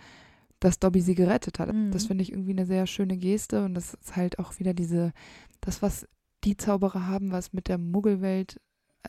dass 0.59 0.81
Dobby 0.81 1.01
sie 1.03 1.15
gerettet 1.15 1.59
hat. 1.61 1.73
Mhm. 1.73 1.93
Das 1.93 2.07
finde 2.07 2.23
ich 2.23 2.33
irgendwie 2.33 2.51
eine 2.53 2.67
sehr 2.67 2.87
schöne 2.89 3.17
Geste 3.17 3.65
und 3.65 3.75
das 3.75 3.95
ist 3.95 4.17
halt 4.17 4.41
auch 4.41 4.59
wieder 4.59 4.75
diese, 4.75 5.13
das, 5.61 5.83
was 5.83 6.09
die 6.43 6.57
Zauberer 6.57 7.07
haben, 7.07 7.31
was 7.31 7.53
mit 7.53 7.69
der 7.69 7.79
Muggelwelt, 7.79 8.61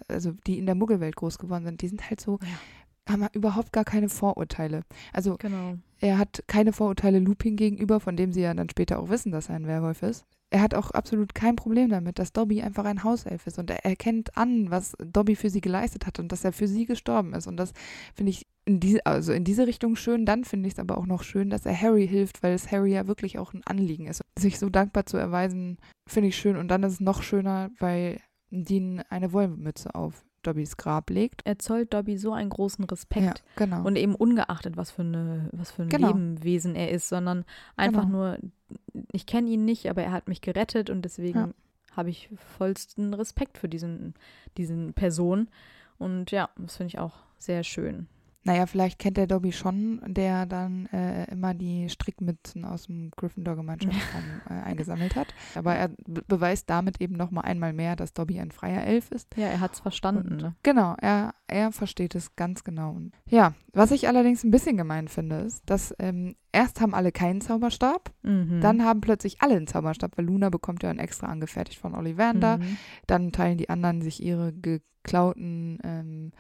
also 0.08 0.34
die 0.48 0.60
in 0.60 0.66
der 0.68 0.76
Muggelwelt 0.76 1.16
groß 1.16 1.38
geworden 1.40 1.66
sind, 1.66 1.82
die 1.82 1.88
sind 1.88 2.08
halt 2.10 2.22
so, 2.22 2.38
Ja. 2.42 2.48
Haben 3.10 3.28
überhaupt 3.34 3.72
gar 3.72 3.84
keine 3.84 4.10
Vorurteile. 4.10 4.84
Also 5.14 5.36
Genau. 5.38 5.78
er 6.00 6.18
hat 6.18 6.44
keine 6.48 6.74
Vorurteile 6.74 7.20
Lupin 7.20 7.56
gegenüber, 7.56 8.00
von 8.00 8.16
dem 8.16 8.32
sie 8.32 8.42
ja 8.42 8.54
dann 8.54 8.70
später 8.70 9.00
auch 9.00 9.10
wissen, 9.10 9.32
dass 9.32 9.50
er 9.50 9.56
ein 9.56 9.68
Werwolf 9.68 10.04
ist. 10.04 10.26
Er 10.54 10.62
hat 10.62 10.74
auch 10.74 10.92
absolut 10.92 11.34
kein 11.34 11.56
Problem 11.56 11.90
damit, 11.90 12.20
dass 12.20 12.34
Dobby 12.34 12.62
einfach 12.62 12.84
ein 12.84 13.06
Hauself 13.06 13.48
ist 13.48 13.58
und 13.58 13.70
er 13.70 13.86
erkennt 13.86 14.36
an, 14.38 14.70
was 14.70 14.98
Dobby 15.00 15.38
für 15.38 15.50
sie 15.50 15.62
geleistet 15.62 16.06
hat 16.06 16.20
und 16.20 16.30
dass 16.30 16.44
er 16.44 16.52
für 16.52 16.68
sie 16.68 16.86
gestorben 16.86 17.34
ist. 17.34 17.48
Und 17.48 17.56
das 17.56 17.72
finde 18.14 18.32
ich 18.32 18.46
in 18.66 18.82
diese, 18.82 19.06
also 19.06 19.32
in 19.32 19.46
diese 19.46 19.66
Richtung 19.66 19.96
schön. 19.96 20.26
Dann 20.26 20.44
finde 20.44 20.68
ich 20.68 20.74
es 20.74 20.80
aber 20.80 20.98
auch 20.98 21.06
noch 21.06 21.24
schön, 21.24 21.50
dass 21.50 21.66
er 21.66 21.80
Harry 21.80 22.06
hilft, 22.06 22.44
weil 22.44 22.54
es 22.54 22.70
Harry 22.70 22.92
ja 22.92 23.08
wirklich 23.08 23.40
auch 23.40 23.54
ein 23.54 23.64
Anliegen 23.66 24.08
ist. 24.08 24.22
Sich 24.38 24.60
so 24.60 24.70
dankbar 24.70 25.06
zu 25.06 25.16
erweisen, 25.16 25.78
finde 26.06 26.28
ich 26.28 26.36
schön. 26.36 26.58
Und 26.58 26.68
dann 26.68 26.84
ist 26.84 26.94
es 26.94 27.00
noch 27.00 27.24
schöner, 27.24 27.72
weil 27.80 28.20
Dean 28.50 29.02
eine 29.10 29.32
Wollmütze 29.32 29.96
auf 29.96 30.26
Dobbys 30.44 30.78
Grab 30.78 31.10
legt. 31.10 31.42
Er 31.46 31.60
zollt 31.60 31.94
Dobby 31.94 32.18
so 32.18 32.34
einen 32.34 32.50
großen 32.50 32.84
Respekt. 32.86 33.26
Ja, 33.26 33.34
genau. 33.56 33.84
Und 33.86 33.96
eben 33.96 34.16
ungeachtet, 34.16 34.78
was 34.78 34.92
für, 34.92 35.02
eine, 35.04 35.50
was 35.52 35.72
für 35.72 35.84
ein 35.84 35.90
Genau. 35.90 36.08
Lebewesen 36.08 36.76
er 36.76 36.92
ist, 36.92 37.10
sondern 37.10 37.46
einfach 37.76 38.04
Genau. 38.04 38.12
nur, 38.14 38.38
ich 39.12 39.26
kenne 39.26 39.50
ihn 39.50 39.66
nicht, 39.66 39.90
aber 39.90 40.04
er 40.04 40.12
hat 40.12 40.28
mich 40.28 40.42
gerettet 40.42 40.90
und 40.90 41.04
deswegen 41.04 41.40
Ja. 41.40 41.50
habe 41.94 42.10
ich 42.10 42.30
vollsten 42.58 43.14
Respekt 43.14 43.58
für 43.58 43.70
diesen, 43.70 44.14
diesen 44.58 44.94
Person. 44.94 45.50
Und 45.98 46.32
ja, 46.32 46.50
das 46.58 46.78
finde 46.78 46.88
ich 46.88 47.00
auch 47.00 47.14
sehr 47.38 47.64
schön. 47.64 48.08
Naja, 48.44 48.66
vielleicht 48.66 48.98
kennt 48.98 49.18
der 49.18 49.28
Dobby 49.28 49.52
schon, 49.52 50.02
der 50.08 50.46
dann 50.48 50.88
äh, 50.88 51.32
immer 51.32 51.54
die 51.54 51.90
Strickmützen 51.90 52.66
aus 52.66 52.88
dem 52.88 53.12
Gryffindor-Gemeinschaftsraum 53.12 54.24
äh, 54.50 54.54
eingesammelt 54.54 55.16
hat. 55.16 55.28
Aber 55.56 55.76
er 55.76 55.90
be 56.08 56.24
beweist 56.28 56.70
damit 56.70 57.00
eben 57.02 57.16
nochmal 57.16 57.46
einmal 57.46 57.72
mehr, 57.74 57.96
dass 57.96 58.14
Dobby 58.14 58.40
ein 58.40 58.52
freier 58.52 58.84
Elf 58.84 59.12
ist. 59.12 59.36
Ja, 59.38 59.48
er 59.48 59.60
hat 59.60 59.74
es 59.74 59.80
verstanden. 59.80 60.34
Und 60.34 60.42
Ne? 60.42 60.56
Genau, 60.64 60.96
er, 61.00 61.36
er 61.46 61.72
versteht 61.72 62.16
es 62.16 62.36
ganz 62.36 62.64
genau. 62.64 62.92
Und 62.92 63.12
ja, 63.30 63.54
was 63.74 63.92
ich 63.92 64.08
allerdings 64.08 64.44
ein 64.44 64.52
bisschen 64.52 64.76
gemein 64.78 65.08
finde, 65.08 65.38
ist, 65.42 65.62
dass 65.70 65.94
ähm, 66.00 66.36
erst 66.52 66.82
haben 66.82 66.94
alle 66.96 67.12
keinen 67.12 67.42
Zauberstab, 67.42 68.12
Mhm. 68.24 68.60
dann 68.62 68.84
haben 68.86 69.02
plötzlich 69.02 69.42
alle 69.42 69.56
einen 69.56 69.68
Zauberstab, 69.68 70.18
weil 70.18 70.26
Luna 70.26 70.50
bekommt 70.50 70.84
ja 70.84 70.90
einen 70.90 71.00
extra 71.00 71.28
angefertigt 71.28 71.80
von 71.80 71.94
Ollivander. 71.96 72.58
Mhm. 72.58 72.78
Dann 73.08 73.32
teilen 73.32 73.58
die 73.58 73.70
anderen 73.70 74.02
sich 74.02 74.22
ihre 74.24 74.52
geklauten 74.54 75.80
ähm, 75.84 76.32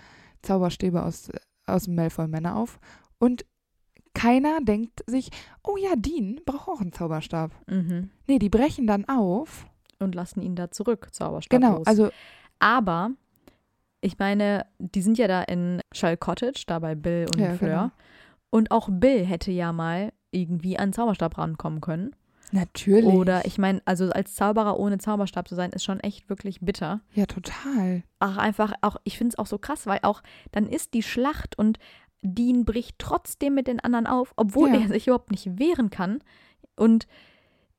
Zauberstäbe 0.41 1.03
aus, 1.03 1.29
aus 1.71 1.85
dem 1.85 1.95
Malfoy 1.95 2.27
Manor 2.27 2.55
auf. 2.55 2.79
Und 3.17 3.45
keiner 4.13 4.59
denkt 4.61 5.03
sich, 5.07 5.29
oh 5.63 5.77
ja, 5.77 5.95
Dean 5.95 6.39
braucht 6.45 6.67
auch 6.67 6.81
einen 6.81 6.91
Zauberstab. 6.91 7.51
Mhm. 7.67 8.09
Nee, 8.27 8.39
die 8.39 8.49
brechen 8.49 8.85
dann 8.87 9.05
auf. 9.07 9.65
Und 9.99 10.15
lassen 10.15 10.41
ihn 10.41 10.55
da 10.55 10.71
zurück, 10.71 11.09
Zauberstab. 11.11 11.59
Genau, 11.59 11.83
also 11.85 12.09
Aber 12.59 13.11
ich 14.01 14.17
meine, 14.17 14.65
die 14.79 15.01
sind 15.03 15.17
ja 15.19 15.27
da 15.27 15.43
in 15.43 15.79
Shell 15.93 16.17
Cottage, 16.17 16.63
da 16.65 16.79
bei 16.79 16.95
Bill 16.95 17.27
und 17.33 17.39
Ja, 17.39 17.53
Fleur. 17.53 17.69
genau. 17.69 17.91
Und 18.49 18.71
auch 18.71 18.89
Bill 18.91 19.23
hätte 19.25 19.51
ja 19.51 19.71
mal 19.71 20.11
irgendwie 20.31 20.77
an 20.79 20.91
Zauberstab 20.91 21.37
rankommen 21.37 21.81
können. 21.81 22.15
Natürlich. 22.51 23.13
Oder 23.13 23.45
ich 23.45 23.57
meine, 23.57 23.81
also 23.85 24.09
als 24.09 24.35
Zauberer 24.35 24.79
ohne 24.79 24.97
Zauberstab 24.97 25.47
zu 25.47 25.55
sein, 25.55 25.71
ist 25.71 25.83
schon 25.83 25.99
echt 25.99 26.29
wirklich 26.29 26.59
bitter. 26.61 27.01
Ja, 27.13 27.25
total. 27.25 28.03
Ach, 28.19 28.37
einfach 28.37 28.73
auch, 28.81 28.97
ich 29.03 29.17
finde 29.17 29.33
es 29.33 29.39
auch 29.39 29.47
so 29.47 29.57
krass, 29.57 29.85
weil 29.87 29.99
auch 30.03 30.21
dann 30.51 30.67
ist 30.67 30.93
die 30.93 31.03
Schlacht 31.03 31.57
und 31.57 31.79
Dean 32.21 32.65
bricht 32.65 32.99
trotzdem 32.99 33.55
mit 33.55 33.67
den 33.67 33.79
anderen 33.79 34.05
auf, 34.07 34.33
obwohl 34.35 34.69
Ja. 34.69 34.81
er 34.81 34.87
sich 34.89 35.07
überhaupt 35.07 35.31
nicht 35.31 35.57
wehren 35.59 35.89
kann. 35.89 36.19
Und 36.75 37.07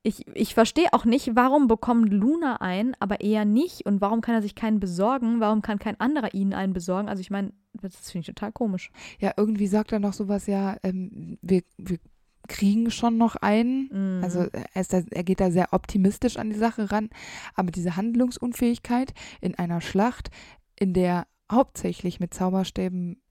ich, 0.05 0.27
ich 0.35 0.53
verstehe 0.53 0.91
auch 0.91 1.05
nicht, 1.05 1.33
warum 1.33 1.67
bekommt 1.67 2.11
Luna 2.11 2.57
einen, 2.57 2.93
aber 2.99 3.21
er 3.21 3.45
nicht. 3.45 3.85
Und 3.85 4.01
warum 4.01 4.19
kann 4.19 4.35
er 4.35 4.41
sich 4.41 4.53
keinen 4.53 4.81
besorgen? 4.81 5.39
Warum 5.39 5.61
kann 5.61 5.79
kein 5.79 5.97
anderer 6.01 6.33
ihnen 6.33 6.53
einen 6.53 6.73
besorgen? 6.73 7.07
Also 7.07 7.21
ich 7.21 7.31
meine, 7.31 7.53
das 7.81 8.11
finde 8.11 8.19
ich 8.29 8.35
total 8.35 8.51
komisch. 8.51 8.91
Ja, 9.19 9.31
irgendwie 9.37 9.67
sagt 9.67 9.93
er 9.93 9.99
noch 9.99 10.11
sowas, 10.11 10.45
ja, 10.45 10.75
ähm, 10.83 11.37
wir, 11.41 11.61
wir 11.77 11.99
kriegen 12.47 12.91
schon 12.91 13.17
noch 13.17 13.35
einen. 13.35 13.89
Mhm. 13.91 14.23
Also 14.23 14.47
er, 14.73 14.81
ist 14.81 14.93
da, 14.93 15.01
er 15.09 15.23
geht 15.23 15.39
da 15.39 15.51
sehr 15.51 15.73
optimistisch 15.73 16.37
an 16.37 16.49
die 16.49 16.59
Sache 16.59 16.91
ran. 16.91 17.09
Aber 17.55 17.71
diese 17.71 17.95
Handlungsunfähigkeit 17.95 19.13
in 19.41 19.55
einer 19.55 19.81
Schlacht, 19.81 20.29
in 20.77 20.93
der 20.93 21.27
hauptsächlich 21.51 22.19
mit 22.19 22.33
Zauberstäben 22.33 23.21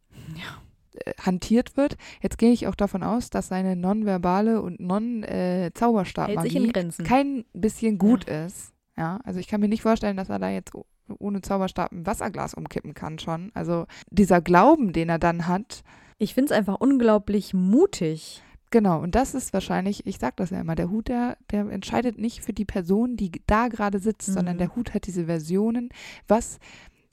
äh, 0.94 1.12
hantiert 1.20 1.76
wird. 1.76 1.96
Jetzt 2.22 2.38
gehe 2.38 2.52
ich 2.52 2.66
auch 2.66 2.74
davon 2.74 3.02
aus, 3.02 3.30
dass 3.30 3.48
seine 3.48 3.76
nonverbale 3.76 4.62
und 4.62 4.80
non-Zauberstabmagie 4.80 6.72
Grenzen. 6.72 7.04
kein 7.04 7.44
bisschen 7.52 7.98
gut 7.98 8.24
ist. 8.24 8.72
Ja, 8.96 9.20
also 9.24 9.40
ich 9.40 9.48
kann 9.48 9.60
mir 9.60 9.68
nicht 9.68 9.82
vorstellen, 9.82 10.16
dass 10.16 10.28
er 10.28 10.38
da 10.38 10.50
jetzt 10.50 10.72
ohne 11.18 11.40
Zauberstab 11.40 11.92
ein 11.92 12.06
Wasserglas 12.06 12.54
umkippen 12.54 12.94
kann 12.94 13.18
schon. 13.18 13.50
Also 13.54 13.86
dieser 14.10 14.40
Glauben, 14.40 14.92
den 14.92 15.08
er 15.08 15.18
dann 15.18 15.48
hat, 15.48 15.82
Ich 16.18 16.34
finde 16.34 16.52
es 16.52 16.58
einfach 16.58 16.76
unglaublich 16.78 17.52
mutig. 17.52 18.44
Genau, 18.72 19.02
und 19.02 19.14
das 19.14 19.34
ist 19.34 19.52
wahrscheinlich, 19.52 20.06
ich 20.06 20.18
sag 20.18 20.36
das 20.38 20.48
ja 20.48 20.58
immer, 20.60 20.74
der 20.74 20.90
Hut, 20.90 21.08
der, 21.08 21.36
der 21.50 21.68
entscheidet 21.68 22.18
nicht 22.18 22.42
für 22.42 22.54
die 22.54 22.64
Person, 22.64 23.16
die 23.16 23.30
da 23.46 23.68
gerade 23.68 23.98
sitzt, 23.98 24.30
Mhm. 24.30 24.32
sondern 24.32 24.58
der 24.58 24.74
Hut 24.74 24.94
hat 24.94 25.06
diese 25.06 25.26
Versionen, 25.26 25.90
was, 26.26 26.58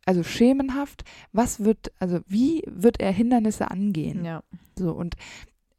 also 0.06 0.24
schemenhaft, 0.24 1.04
was 1.34 1.64
wird, 1.66 1.92
also 2.00 2.22
wie 2.28 2.64
wird 2.66 3.02
er 3.02 3.12
Hindernisse 3.12 3.70
angehen? 3.70 4.24
Ja. 4.24 4.42
So, 4.78 4.94
und 4.94 5.16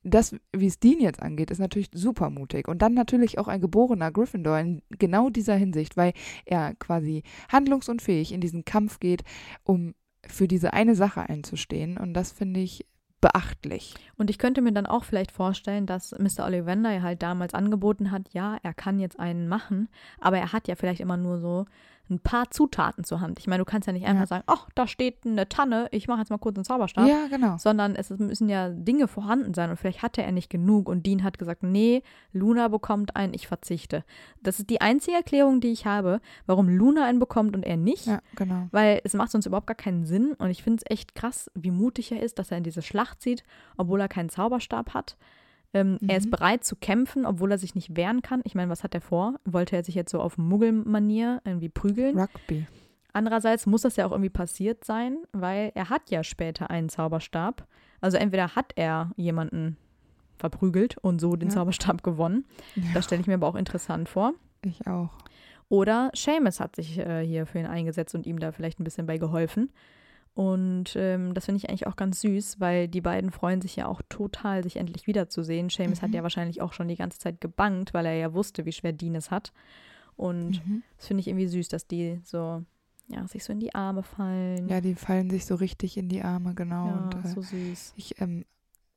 das, 0.02 0.36
wie 0.54 0.66
es 0.66 0.78
Dean 0.80 1.00
jetzt 1.00 1.22
angeht, 1.22 1.50
ist 1.50 1.58
natürlich 1.58 1.88
super 1.94 2.28
mutig. 2.28 2.68
Und 2.68 2.82
dann 2.82 2.92
natürlich 2.92 3.38
auch 3.38 3.48
ein 3.48 3.62
geborener 3.62 4.12
Gryffindor 4.12 4.58
in 4.58 4.82
genau 4.90 5.30
dieser 5.30 5.54
Hinsicht, 5.56 5.96
weil 5.96 6.12
er 6.44 6.74
quasi 6.74 7.22
handlungsunfähig 7.50 8.32
in 8.32 8.42
diesen 8.42 8.66
Kampf 8.66 9.00
geht, 9.00 9.22
um 9.64 9.94
für 10.26 10.46
diese 10.46 10.74
eine 10.74 10.94
Sache 10.94 11.22
einzustehen. 11.22 11.96
Und 11.96 12.12
das 12.12 12.32
finde 12.32 12.60
ich 12.60 12.84
beachtlich. 13.20 13.94
Und 14.16 14.30
ich 14.30 14.38
könnte 14.38 14.62
mir 14.62 14.72
dann 14.72 14.86
auch 14.86 15.04
vielleicht 15.04 15.32
vorstellen, 15.32 15.86
dass 15.86 16.12
Mr. 16.18 16.44
Ollivander 16.44 16.90
ja 16.92 17.02
halt 17.02 17.22
damals 17.22 17.54
angeboten 17.54 18.10
hat, 18.10 18.32
ja, 18.32 18.58
er 18.62 18.74
kann 18.74 18.98
jetzt 18.98 19.18
einen 19.18 19.48
machen, 19.48 19.88
aber 20.20 20.38
er 20.38 20.52
hat 20.52 20.68
ja 20.68 20.74
vielleicht 20.74 21.00
immer 21.00 21.16
nur 21.16 21.38
so 21.38 21.66
ein 22.10 22.18
paar 22.20 22.50
Zutaten 22.50 23.04
zur 23.04 23.20
Hand. 23.20 23.38
Ich 23.38 23.46
meine, 23.46 23.60
du 23.62 23.64
kannst 23.64 23.86
ja 23.86 23.92
nicht 23.92 24.06
einfach 24.06 24.22
Ja. 24.22 24.26
sagen, 24.26 24.44
ach, 24.46 24.68
da 24.74 24.86
steht 24.86 25.24
eine 25.24 25.48
Tanne, 25.48 25.88
ich 25.92 26.08
mache 26.08 26.18
jetzt 26.20 26.30
mal 26.30 26.38
kurz 26.38 26.56
einen 26.56 26.64
Zauberstab. 26.64 27.08
Ja, 27.08 27.26
genau. 27.28 27.56
Sondern 27.58 27.94
es 27.94 28.10
müssen 28.10 28.48
ja 28.48 28.68
Dinge 28.68 29.08
vorhanden 29.08 29.54
sein 29.54 29.70
und 29.70 29.76
vielleicht 29.76 30.02
hatte 30.02 30.22
er 30.22 30.32
nicht 30.32 30.50
genug 30.50 30.88
und 30.88 31.06
Dean 31.06 31.22
hat 31.22 31.38
gesagt, 31.38 31.62
nee, 31.62 32.02
Luna 32.32 32.68
bekommt 32.68 33.16
einen, 33.16 33.32
ich 33.34 33.46
verzichte. 33.46 34.04
Das 34.42 34.58
ist 34.58 34.70
die 34.70 34.80
einzige 34.80 35.16
Erklärung, 35.16 35.60
die 35.60 35.70
ich 35.72 35.86
habe, 35.86 36.20
warum 36.46 36.68
Luna 36.68 37.04
einen 37.06 37.18
bekommt 37.20 37.54
und 37.56 37.62
er 37.64 37.76
nicht. 37.76 38.06
Ja, 38.06 38.20
genau. 38.36 38.68
Weil 38.72 39.00
es 39.04 39.14
macht 39.14 39.30
sonst 39.30 39.46
überhaupt 39.46 39.66
gar 39.68 39.74
keinen 39.76 40.04
Sinn 40.04 40.34
und 40.38 40.50
ich 40.50 40.62
finde 40.62 40.82
es 40.84 40.90
echt 40.90 41.14
krass, 41.14 41.50
wie 41.54 41.70
mutig 41.70 42.10
er 42.12 42.22
ist, 42.22 42.38
dass 42.38 42.50
er 42.50 42.58
in 42.58 42.64
diese 42.64 42.82
Schlacht 42.82 43.22
zieht, 43.22 43.44
obwohl 43.76 44.00
er 44.00 44.08
keinen 44.08 44.28
Zauberstab 44.30 44.94
hat. 44.94 45.16
Ähm, 45.72 45.98
Er 46.08 46.16
ist 46.16 46.26
Mhm. 46.26 46.30
bereit 46.30 46.64
zu 46.64 46.74
kämpfen, 46.76 47.24
obwohl 47.26 47.52
er 47.52 47.58
sich 47.58 47.74
nicht 47.74 47.96
wehren 47.96 48.22
kann. 48.22 48.40
Ich 48.44 48.54
meine, 48.54 48.70
was 48.70 48.82
hat 48.82 48.94
er 48.94 49.00
vor? 49.00 49.34
Wollte 49.44 49.76
er 49.76 49.84
sich 49.84 49.94
jetzt 49.94 50.10
so 50.10 50.20
auf 50.20 50.36
Muggelmanier 50.36 51.40
irgendwie 51.44 51.68
prügeln? 51.68 52.18
Rugby. 52.18 52.66
Andererseits 53.12 53.66
muss 53.66 53.82
das 53.82 53.96
ja 53.96 54.06
auch 54.06 54.12
irgendwie 54.12 54.30
passiert 54.30 54.84
sein, 54.84 55.18
weil 55.32 55.72
er 55.74 55.88
hat 55.90 56.10
ja 56.10 56.22
später 56.24 56.70
einen 56.70 56.88
Zauberstab. 56.88 57.66
Also 58.00 58.16
entweder 58.16 58.54
hat 58.56 58.72
er 58.76 59.10
jemanden 59.16 59.76
verprügelt 60.38 60.96
und 60.98 61.20
so 61.20 61.36
den 61.36 61.48
Ja. 61.50 61.56
Zauberstab 61.56 62.02
gewonnen. 62.02 62.44
Ja, 62.76 62.82
Das 62.94 63.04
stelle 63.04 63.20
ich 63.20 63.26
mir 63.26 63.34
aber 63.34 63.46
auch 63.48 63.56
interessant 63.56 64.08
vor. 64.08 64.32
ich 64.62 64.86
auch. 64.86 65.10
Oder 65.68 66.10
Seamus 66.16 66.58
hat 66.60 66.74
sich 66.76 66.98
äh, 66.98 67.24
hier 67.24 67.46
für 67.46 67.58
ihn 67.60 67.66
eingesetzt 67.66 68.14
und 68.14 68.26
ihm 68.26 68.38
da 68.40 68.50
vielleicht 68.52 68.80
ein 68.80 68.84
bisschen 68.84 69.06
bei 69.06 69.18
geholfen. 69.18 69.70
Und 70.34 70.94
ähm, 70.96 71.34
das 71.34 71.46
finde 71.46 71.58
ich 71.58 71.68
eigentlich 71.68 71.86
auch 71.86 71.96
ganz 71.96 72.20
süß, 72.20 72.60
weil 72.60 72.88
die 72.88 73.00
beiden 73.00 73.30
freuen 73.32 73.60
sich 73.60 73.76
ja 73.76 73.86
auch 73.86 74.00
total, 74.08 74.62
sich 74.62 74.76
endlich 74.76 75.06
wiederzusehen. 75.06 75.68
Seamus 75.68 76.02
hat 76.02 76.10
Mhm. 76.10 76.16
ja 76.16 76.22
wahrscheinlich 76.22 76.62
auch 76.62 76.72
schon 76.72 76.88
die 76.88 76.96
ganze 76.96 77.18
Zeit 77.18 77.40
gebangt, 77.40 77.92
weil 77.92 78.06
er 78.06 78.14
ja 78.14 78.32
wusste, 78.32 78.64
wie 78.64 78.72
schwer 78.72 78.92
Dean 78.92 79.16
es 79.16 79.30
hat. 79.30 79.52
Und 80.16 80.64
Mhm. 80.66 80.82
das 80.96 81.06
finde 81.08 81.20
ich 81.22 81.28
irgendwie 81.28 81.48
süß, 81.48 81.68
dass 81.68 81.86
die 81.86 82.20
so, 82.24 82.62
ja, 83.08 83.26
sich 83.26 83.42
so 83.42 83.52
in 83.52 83.60
die 83.60 83.74
Arme 83.74 84.02
fallen. 84.02 84.68
Ja, 84.68 84.80
die 84.80 84.94
fallen 84.94 85.30
sich 85.30 85.46
so 85.46 85.56
richtig 85.56 85.96
in 85.96 86.08
die 86.08 86.22
Arme, 86.22 86.54
genau. 86.54 86.86
Ja, 86.86 86.96
und 86.96 87.24
äh, 87.24 87.28
so 87.28 87.42
süß. 87.42 87.92
ich 87.96 88.20
ähm, 88.20 88.44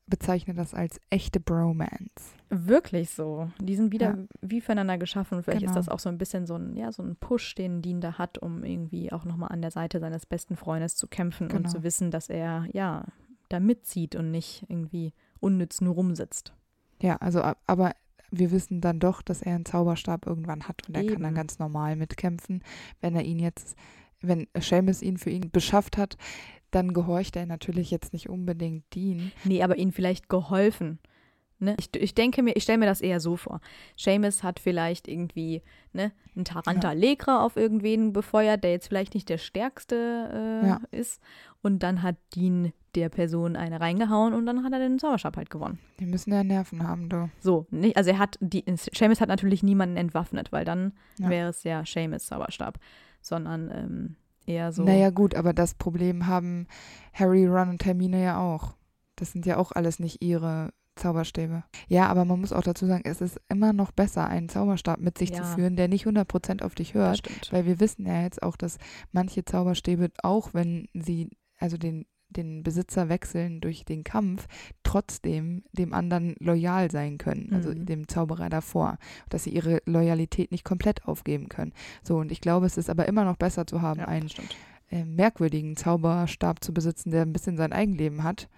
bezeichne 0.06 0.54
das 0.54 0.74
als 0.74 1.00
echte 1.10 1.40
Bromance. 1.40 2.34
Wirklich 2.50 3.10
so. 3.10 3.50
Die 3.60 3.74
sind 3.74 3.92
wieder 3.92 4.10
Ja. 4.16 4.24
wie 4.42 4.60
füreinander 4.60 4.98
geschaffen. 4.98 5.36
Und 5.38 5.44
vielleicht 5.44 5.62
ist 5.62 5.68
Genau. 5.70 5.80
das 5.80 5.88
auch 5.88 5.98
so 5.98 6.08
ein 6.08 6.18
bisschen 6.18 6.46
so 6.46 6.54
ein, 6.56 6.76
ja, 6.76 6.92
so 6.92 7.02
ein 7.02 7.16
Push, 7.16 7.54
den 7.54 7.80
Dean 7.82 8.00
da 8.00 8.18
hat, 8.18 8.38
um 8.38 8.64
irgendwie 8.64 9.12
auch 9.12 9.24
nochmal 9.24 9.50
an 9.50 9.62
der 9.62 9.70
Seite 9.70 10.00
seines 10.00 10.26
besten 10.26 10.56
Freundes 10.56 10.96
zu 10.96 11.06
kämpfen 11.08 11.44
und 11.50 11.56
Genau. 11.56 11.68
zu 11.70 11.82
wissen, 11.82 12.10
dass 12.10 12.28
er, 12.28 12.66
ja, 12.72 13.04
da 13.48 13.60
mitzieht 13.60 14.14
und 14.14 14.30
nicht 14.30 14.64
irgendwie 14.68 15.12
unnütz 15.40 15.80
nur 15.80 15.94
rumsitzt. 15.94 16.52
Ja, 17.00 17.16
also 17.16 17.42
aber 17.66 17.92
wir 18.30 18.50
wissen 18.50 18.80
dann 18.80 19.00
doch, 19.00 19.22
dass 19.22 19.42
er 19.42 19.54
einen 19.54 19.64
Zauberstab 19.64 20.26
irgendwann 20.26 20.66
hat 20.68 20.88
und 20.88 20.96
er 20.96 21.06
kann 21.06 21.22
dann 21.22 21.34
ganz 21.34 21.58
normal 21.58 21.96
mitkämpfen. 21.96 22.62
Wenn 23.00 23.14
er 23.14 23.22
ihn 23.22 23.38
jetzt, 23.38 23.76
wenn 24.20 24.48
Seamus 24.58 25.02
ihn 25.02 25.18
für 25.18 25.30
ihn 25.30 25.50
beschafft 25.50 25.96
hat, 25.98 26.16
dann 26.74 26.92
gehorcht 26.92 27.36
er 27.36 27.46
natürlich 27.46 27.90
jetzt 27.90 28.12
nicht 28.12 28.28
unbedingt 28.28 28.84
Dean. 28.94 29.32
Nee, 29.44 29.62
aber 29.62 29.76
ihnen 29.78 29.92
vielleicht 29.92 30.28
geholfen. 30.28 30.98
Ne? 31.60 31.76
Ich, 31.78 31.88
ich 31.94 32.14
denke 32.14 32.42
mir, 32.42 32.56
ich 32.56 32.64
stelle 32.64 32.78
mir 32.78 32.86
das 32.86 33.00
eher 33.00 33.20
so 33.20 33.36
vor. 33.36 33.60
Seamus 33.96 34.42
hat 34.42 34.58
vielleicht 34.58 35.06
irgendwie 35.08 35.62
ne, 35.92 36.12
einen 36.34 36.44
Taranta 36.44 36.92
Legra 36.92 37.44
auf 37.44 37.56
irgendwen 37.56 38.12
befeuert, 38.12 38.64
der 38.64 38.72
jetzt 38.72 38.88
vielleicht 38.88 39.14
nicht 39.14 39.28
der 39.28 39.38
stärkste 39.38 40.60
äh, 40.64 40.66
Ja. 40.66 40.80
ist. 40.90 41.20
Und 41.62 41.82
dann 41.84 42.02
hat 42.02 42.16
Dean 42.34 42.72
der 42.96 43.08
Person 43.08 43.56
eine 43.56 43.80
reingehauen 43.80 44.34
und 44.34 44.46
dann 44.46 44.62
hat 44.64 44.72
er 44.72 44.78
den 44.80 44.98
Zauberstab 44.98 45.36
halt 45.36 45.50
gewonnen. 45.50 45.78
Die 46.00 46.06
müssen 46.06 46.32
ja 46.32 46.44
Nerven 46.44 46.86
haben, 46.86 47.08
du. 47.08 47.30
So, 47.40 47.66
nicht, 47.70 47.96
also 47.96 48.10
er 48.10 48.18
hat, 48.18 48.36
die, 48.40 48.64
Seamus 48.76 49.20
hat 49.20 49.28
natürlich 49.28 49.62
niemanden 49.62 49.96
entwaffnet, 49.96 50.52
weil 50.52 50.64
dann 50.64 50.92
Ja. 51.18 51.28
wäre 51.30 51.48
es 51.50 51.62
ja 51.64 51.84
Seamus 51.86 52.26
Zauberstab, 52.26 52.78
sondern 53.20 53.70
ähm, 53.72 54.16
eher 54.46 54.72
so. 54.72 54.82
Naja, 54.84 55.10
gut, 55.10 55.34
aber 55.34 55.52
das 55.52 55.74
Problem 55.74 56.26
haben 56.26 56.66
Harry, 57.12 57.46
Ron 57.46 57.70
und 57.70 57.84
Hermine 57.84 58.22
ja 58.22 58.38
auch. 58.38 58.76
Das 59.16 59.32
sind 59.32 59.46
ja 59.46 59.56
auch 59.56 59.72
alles 59.72 59.98
nicht 59.98 60.22
ihre 60.22 60.70
Zauberstäbe. 60.96 61.64
Ja, 61.88 62.06
aber 62.08 62.24
man 62.24 62.40
muss 62.40 62.52
auch 62.52 62.62
dazu 62.62 62.86
sagen, 62.86 63.02
es 63.04 63.20
ist 63.20 63.40
immer 63.48 63.72
noch 63.72 63.90
besser, 63.90 64.28
einen 64.28 64.48
Zauberstab 64.48 65.00
mit 65.00 65.18
sich 65.18 65.32
zu 65.32 65.42
Ja. 65.42 65.44
führen, 65.44 65.76
der 65.76 65.88
nicht 65.88 66.06
100% 66.06 66.62
auf 66.62 66.74
dich 66.74 66.94
hört. 66.94 67.22
Weil 67.52 67.66
wir 67.66 67.80
wissen 67.80 68.06
ja 68.06 68.22
jetzt 68.22 68.42
auch, 68.42 68.56
dass 68.56 68.78
manche 69.10 69.44
Zauberstäbe, 69.44 70.10
auch 70.22 70.54
wenn 70.54 70.88
sie 70.94 71.30
also 71.58 71.76
den, 71.76 72.06
den 72.36 72.62
Besitzer 72.62 73.08
wechseln 73.08 73.60
durch 73.60 73.84
den 73.84 74.04
Kampf, 74.04 74.46
trotzdem 74.82 75.64
dem 75.72 75.92
anderen 75.92 76.34
loyal 76.38 76.90
sein 76.90 77.18
können, 77.18 77.50
also 77.52 77.70
Mhm. 77.70 77.86
dem 77.86 78.08
Zauberer 78.08 78.48
davor, 78.48 78.98
dass 79.28 79.44
sie 79.44 79.50
ihre 79.50 79.80
Loyalität 79.86 80.50
nicht 80.52 80.64
komplett 80.64 81.06
aufgeben 81.06 81.48
können. 81.48 81.72
So, 82.02 82.16
und 82.16 82.30
ich 82.32 82.40
glaube, 82.40 82.66
es 82.66 82.76
ist 82.76 82.90
aber 82.90 83.06
immer 83.06 83.24
noch 83.24 83.36
besser 83.36 83.66
zu 83.66 83.82
haben, 83.82 84.00
ja, 84.00 84.06
einen 84.08 84.28
äh, 84.90 85.04
merkwürdigen 85.04 85.76
Zauberstab 85.76 86.62
zu 86.62 86.72
besitzen, 86.74 87.10
der 87.10 87.22
ein 87.22 87.32
bisschen 87.32 87.56
sein 87.56 87.72
Eigenleben 87.72 88.22
hat, 88.22 88.48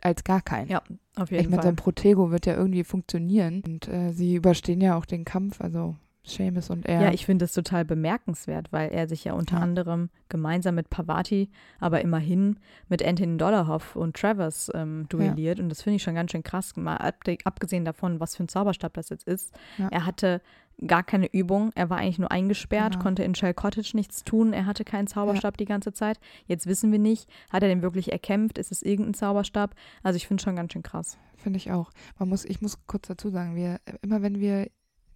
als 0.00 0.24
gar 0.24 0.40
keinen. 0.40 0.68
Ja, 0.68 0.82
auf 1.16 1.30
ich 1.30 1.30
jeden 1.32 1.50
meine, 1.50 1.56
Fall. 1.56 1.62
sein 1.64 1.76
Protego 1.76 2.30
wird 2.30 2.46
ja 2.46 2.54
irgendwie 2.56 2.84
funktionieren 2.84 3.62
und 3.66 3.88
äh, 3.88 4.12
sie 4.12 4.36
überstehen 4.36 4.80
ja 4.80 4.96
auch 4.96 5.04
den 5.06 5.24
Kampf, 5.24 5.60
also 5.60 5.96
Seamus 6.28 6.70
und 6.70 6.86
er. 6.86 7.02
Ja, 7.02 7.12
ich 7.12 7.26
finde 7.26 7.44
es 7.46 7.52
total 7.52 7.84
bemerkenswert, 7.84 8.72
weil 8.72 8.90
er 8.90 9.08
sich 9.08 9.24
ja 9.24 9.32
unter 9.32 9.56
Ja. 9.56 9.62
anderem 9.62 10.10
gemeinsam 10.28 10.74
mit 10.74 10.90
Pavati, 10.90 11.50
aber 11.80 12.00
immerhin 12.02 12.58
mit 12.88 13.04
Anthony 13.04 13.36
Dollarhoff 13.38 13.96
und 13.96 14.16
Travers 14.16 14.70
ähm, 14.74 15.06
duelliert. 15.08 15.58
Und 15.60 15.68
das 15.68 15.82
finde 15.82 15.96
ich 15.96 16.02
schon 16.02 16.14
ganz 16.14 16.30
schön 16.30 16.42
krass. 16.42 16.76
Mal 16.76 16.96
ab, 16.98 17.16
abgesehen 17.44 17.84
davon, 17.84 18.20
was 18.20 18.36
für 18.36 18.44
ein 18.44 18.48
Zauberstab 18.48 18.94
das 18.94 19.08
jetzt 19.08 19.26
ist. 19.26 19.52
Ja. 19.78 19.88
Er 19.90 20.06
hatte 20.06 20.40
gar 20.86 21.02
keine 21.02 21.26
Übung. 21.32 21.72
Er 21.74 21.90
war 21.90 21.98
eigentlich 21.98 22.20
nur 22.20 22.30
eingesperrt, 22.30 22.92
Genau. 22.92 23.02
konnte 23.02 23.24
in 23.24 23.34
Shell 23.34 23.52
Cottage 23.54 23.90
nichts 23.94 24.22
tun. 24.22 24.52
Er 24.52 24.64
hatte 24.66 24.84
keinen 24.84 25.08
Zauberstab 25.08 25.56
die 25.56 25.64
ganze 25.64 25.92
Zeit. 25.92 26.20
Jetzt 26.46 26.66
wissen 26.68 26.92
wir 26.92 27.00
nicht, 27.00 27.28
hat 27.50 27.64
er 27.64 27.68
den 27.68 27.82
wirklich 27.82 28.12
erkämpft? 28.12 28.58
Ist 28.58 28.70
es 28.70 28.82
irgendein 28.82 29.14
Zauberstab? 29.14 29.74
Also 30.04 30.16
ich 30.18 30.28
finde 30.28 30.40
es 30.40 30.44
schon 30.44 30.54
ganz 30.54 30.72
schön 30.72 30.84
krass. 30.84 31.18
Finde 31.36 31.56
ich 31.56 31.72
auch. 31.72 31.90
Man 32.18 32.28
muss, 32.28 32.44
ich 32.44 32.60
muss 32.60 32.78
kurz 32.86 33.08
dazu 33.08 33.28
sagen, 33.30 33.56
wir, 33.56 33.80
immer 34.02 34.22
wenn 34.22 34.38
wir 34.38 34.68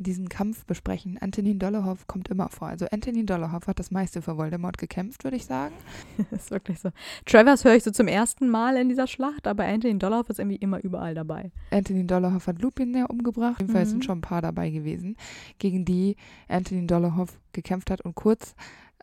diesen 0.03 0.28
Kampf 0.28 0.64
besprechen, 0.66 1.18
Antonin 1.20 1.59
Dollarhoff 1.59 2.07
kommt 2.07 2.28
immer 2.28 2.48
vor. 2.48 2.68
Also 2.68 2.86
Antonin 2.90 3.26
Dollarhoff 3.26 3.66
hat 3.66 3.78
das 3.78 3.90
meiste 3.90 4.22
für 4.22 4.36
Voldemort 4.36 4.78
gekämpft, 4.78 5.24
würde 5.24 5.36
ich 5.36 5.46
sagen. 5.46 5.74
Das 6.30 6.44
ist 6.44 6.50
wirklich 6.50 6.80
so. 6.80 6.90
Travers 7.26 7.64
höre 7.64 7.74
ich 7.74 7.82
so 7.84 7.90
zum 7.90 8.09
ersten 8.09 8.48
Mal 8.48 8.76
in 8.76 8.88
dieser 8.88 9.07
Schlacht, 9.07 9.46
aber 9.46 9.64
Anthony 9.64 9.98
Dollarhoff 9.98 10.30
ist 10.30 10.38
irgendwie 10.38 10.57
immer 10.57 10.82
überall 10.82 11.14
dabei. 11.14 11.50
Antonin 11.70 12.07
Dollarhoff 12.07 12.46
hat 12.46 12.61
Lupin 12.62 12.94
ja 12.94 13.07
umgebracht. 13.07 13.61
Jedenfalls 13.61 13.88
Mhm. 13.88 13.92
sind 13.92 14.05
schon 14.05 14.18
ein 14.18 14.22
paar 14.22 14.42
dabei 14.42 14.70
gewesen, 14.70 15.16
gegen 15.59 15.84
die 15.84 16.16
Antonin 16.48 16.86
Dollarhoff 16.86 17.40
gekämpft 17.53 17.90
hat. 17.90 18.00
Und 18.03 18.14
kurz 18.14 18.55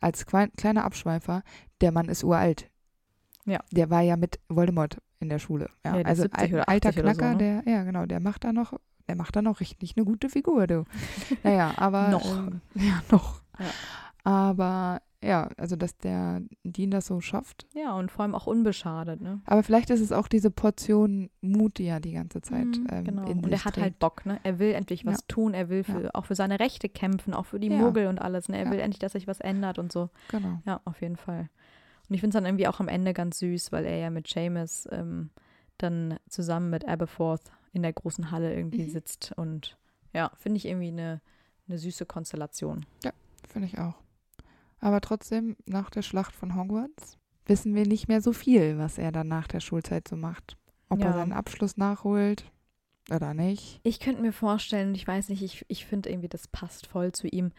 als 0.02 0.26
klein, 0.26 0.52
kleiner 0.58 0.84
Abschweifer, 0.86 1.44
der 1.82 1.92
Mann 1.92 2.08
ist 2.10 2.24
uralt. 2.24 2.70
Ja. 3.46 3.60
Der 3.72 3.90
war 3.90 4.02
ja 4.02 4.16
mit 4.18 4.40
Voldemort 4.48 4.98
in 5.20 5.30
der 5.30 5.40
Schule. 5.40 5.70
Ja, 5.86 5.98
Ja, 5.98 6.04
also 6.06 6.24
70 6.24 6.40
ein 6.56 6.60
alter 6.62 6.90
80 6.90 7.04
oder 7.04 7.14
so, 7.14 7.18
Knacker, 7.20 7.32
ne? 7.36 7.62
der, 7.66 7.74
ja 7.74 7.84
genau, 7.84 8.06
der 8.06 8.20
macht 8.20 8.44
da 8.44 8.54
noch, 8.54 8.74
der 9.10 9.16
macht 9.18 9.36
da 9.36 9.42
noch 9.42 9.60
richtig 9.60 9.98
eine 9.98 10.06
gute 10.06 10.30
Figur, 10.30 10.66
du. 10.68 10.86
Naja, 11.44 11.74
aber 11.78 12.10
Noch. 12.12 12.38
Ähm, 12.38 12.62
ja, 12.76 13.02
noch. 13.12 13.42
Ja. 13.60 13.72
Aber 14.24 15.02
ja, 15.22 15.50
also 15.58 15.76
dass 15.76 15.98
der 15.98 16.42
Dean 16.64 16.92
das 16.92 17.08
so 17.08 17.20
schafft. 17.20 17.68
Ja, 17.74 17.94
und 17.94 18.10
vor 18.12 18.24
allem 18.24 18.36
auch 18.36 18.48
unbeschadet, 18.48 19.20
ne? 19.20 19.42
Aber 19.46 19.64
vielleicht 19.64 19.90
ist 19.90 20.00
es 20.00 20.14
auch 20.14 20.30
diese 20.30 20.50
Portion 20.50 21.30
Mut, 21.42 21.78
die 21.78 21.86
er 21.88 22.00
die 22.00 22.14
ganze 22.14 22.42
Zeit 22.42 22.68
Mhm, 22.68 22.88
ähm, 22.90 23.04
genau. 23.04 23.26
in 23.26 23.40
Und 23.40 23.52
er 23.52 23.66
hat 23.66 23.74
trägt. 23.74 23.84
halt 23.84 24.00
Bock, 24.00 24.26
ne? 24.26 24.40
Er 24.44 24.60
will 24.60 24.72
endlich 24.72 25.06
was 25.06 25.18
Ja. 25.18 25.26
tun, 25.28 25.54
er 25.54 25.68
will 25.68 25.84
für, 25.84 26.14
auch 26.16 26.26
für 26.26 26.36
seine 26.36 26.60
Rechte 26.60 26.88
kämpfen, 26.88 27.34
auch 27.34 27.46
für 27.48 27.60
die 27.60 27.68
Ja. 27.68 27.78
Muggel 27.78 28.08
und 28.08 28.20
alles, 28.20 28.48
ne? 28.48 28.60
Er 28.60 28.66
Ja. 28.66 28.72
will 28.72 28.80
endlich, 28.80 29.00
dass 29.00 29.12
sich 29.12 29.28
was 29.28 29.42
ändert 29.42 29.78
und 29.78 29.92
so. 29.92 30.10
Genau. 30.30 30.62
Ja, 30.66 30.80
auf 30.86 31.02
jeden 31.02 31.18
Fall. 31.18 31.50
Und 32.08 32.16
ich 32.16 32.22
finde 32.22 32.38
es 32.38 32.42
dann 32.42 32.46
irgendwie 32.46 32.68
auch 32.68 32.80
am 32.80 32.88
Ende 32.88 33.14
ganz 33.14 33.40
süß, 33.40 33.72
weil 33.74 33.86
er 33.86 33.98
ja 33.98 34.10
mit 34.10 34.28
Seamus 34.28 34.88
ähm, 34.92 35.32
dann 35.80 36.18
zusammen 36.30 36.70
mit 36.70 36.88
Aberforth 36.88 37.52
in 37.74 37.82
der 37.84 37.94
großen 37.94 38.32
Halle 38.32 38.54
irgendwie 38.56 38.84
Mhm. 38.84 38.90
sitzt 38.90 39.34
und 39.38 39.78
ja, 40.14 40.32
finde 40.36 40.58
ich 40.58 40.66
irgendwie 40.66 40.88
eine, 40.90 41.22
eine 41.68 41.78
süße 41.78 42.06
Konstellation. 42.06 42.86
Finde 43.48 43.68
ich 43.68 43.80
auch. 43.80 43.96
Aber 44.80 45.02
trotzdem, 45.02 45.56
nach 45.66 45.90
der 45.90 46.02
Schlacht 46.04 46.36
von 46.36 46.56
Hogwarts 46.56 47.18
wissen 47.46 47.74
wir 47.76 47.86
nicht 47.88 48.08
mehr 48.08 48.22
so 48.22 48.32
viel, 48.34 48.78
was 48.78 48.98
er 48.98 49.12
dann 49.12 49.28
nach 49.28 49.48
der 49.48 49.60
Schulzeit 49.60 50.08
so 50.08 50.16
macht. 50.16 50.56
Ob 50.90 51.00
Ja. 51.02 51.08
er 51.08 51.14
seinen 51.14 51.34
Abschluss 51.34 51.78
nachholt 51.78 52.44
oder 53.12 53.34
nicht. 53.34 53.80
Ich 53.84 54.00
könnte 54.00 54.22
mir 54.22 54.34
vorstellen, 54.34 54.94
ich 54.94 55.08
weiß 55.08 55.30
nicht, 55.30 55.42
ich, 55.42 55.66
ich 55.68 55.86
finde 55.86 56.10
irgendwie, 56.10 56.28
das 56.30 56.48
passt 56.48 56.86
voll 56.88 57.12
zu 57.12 57.28
ihm, 57.28 57.52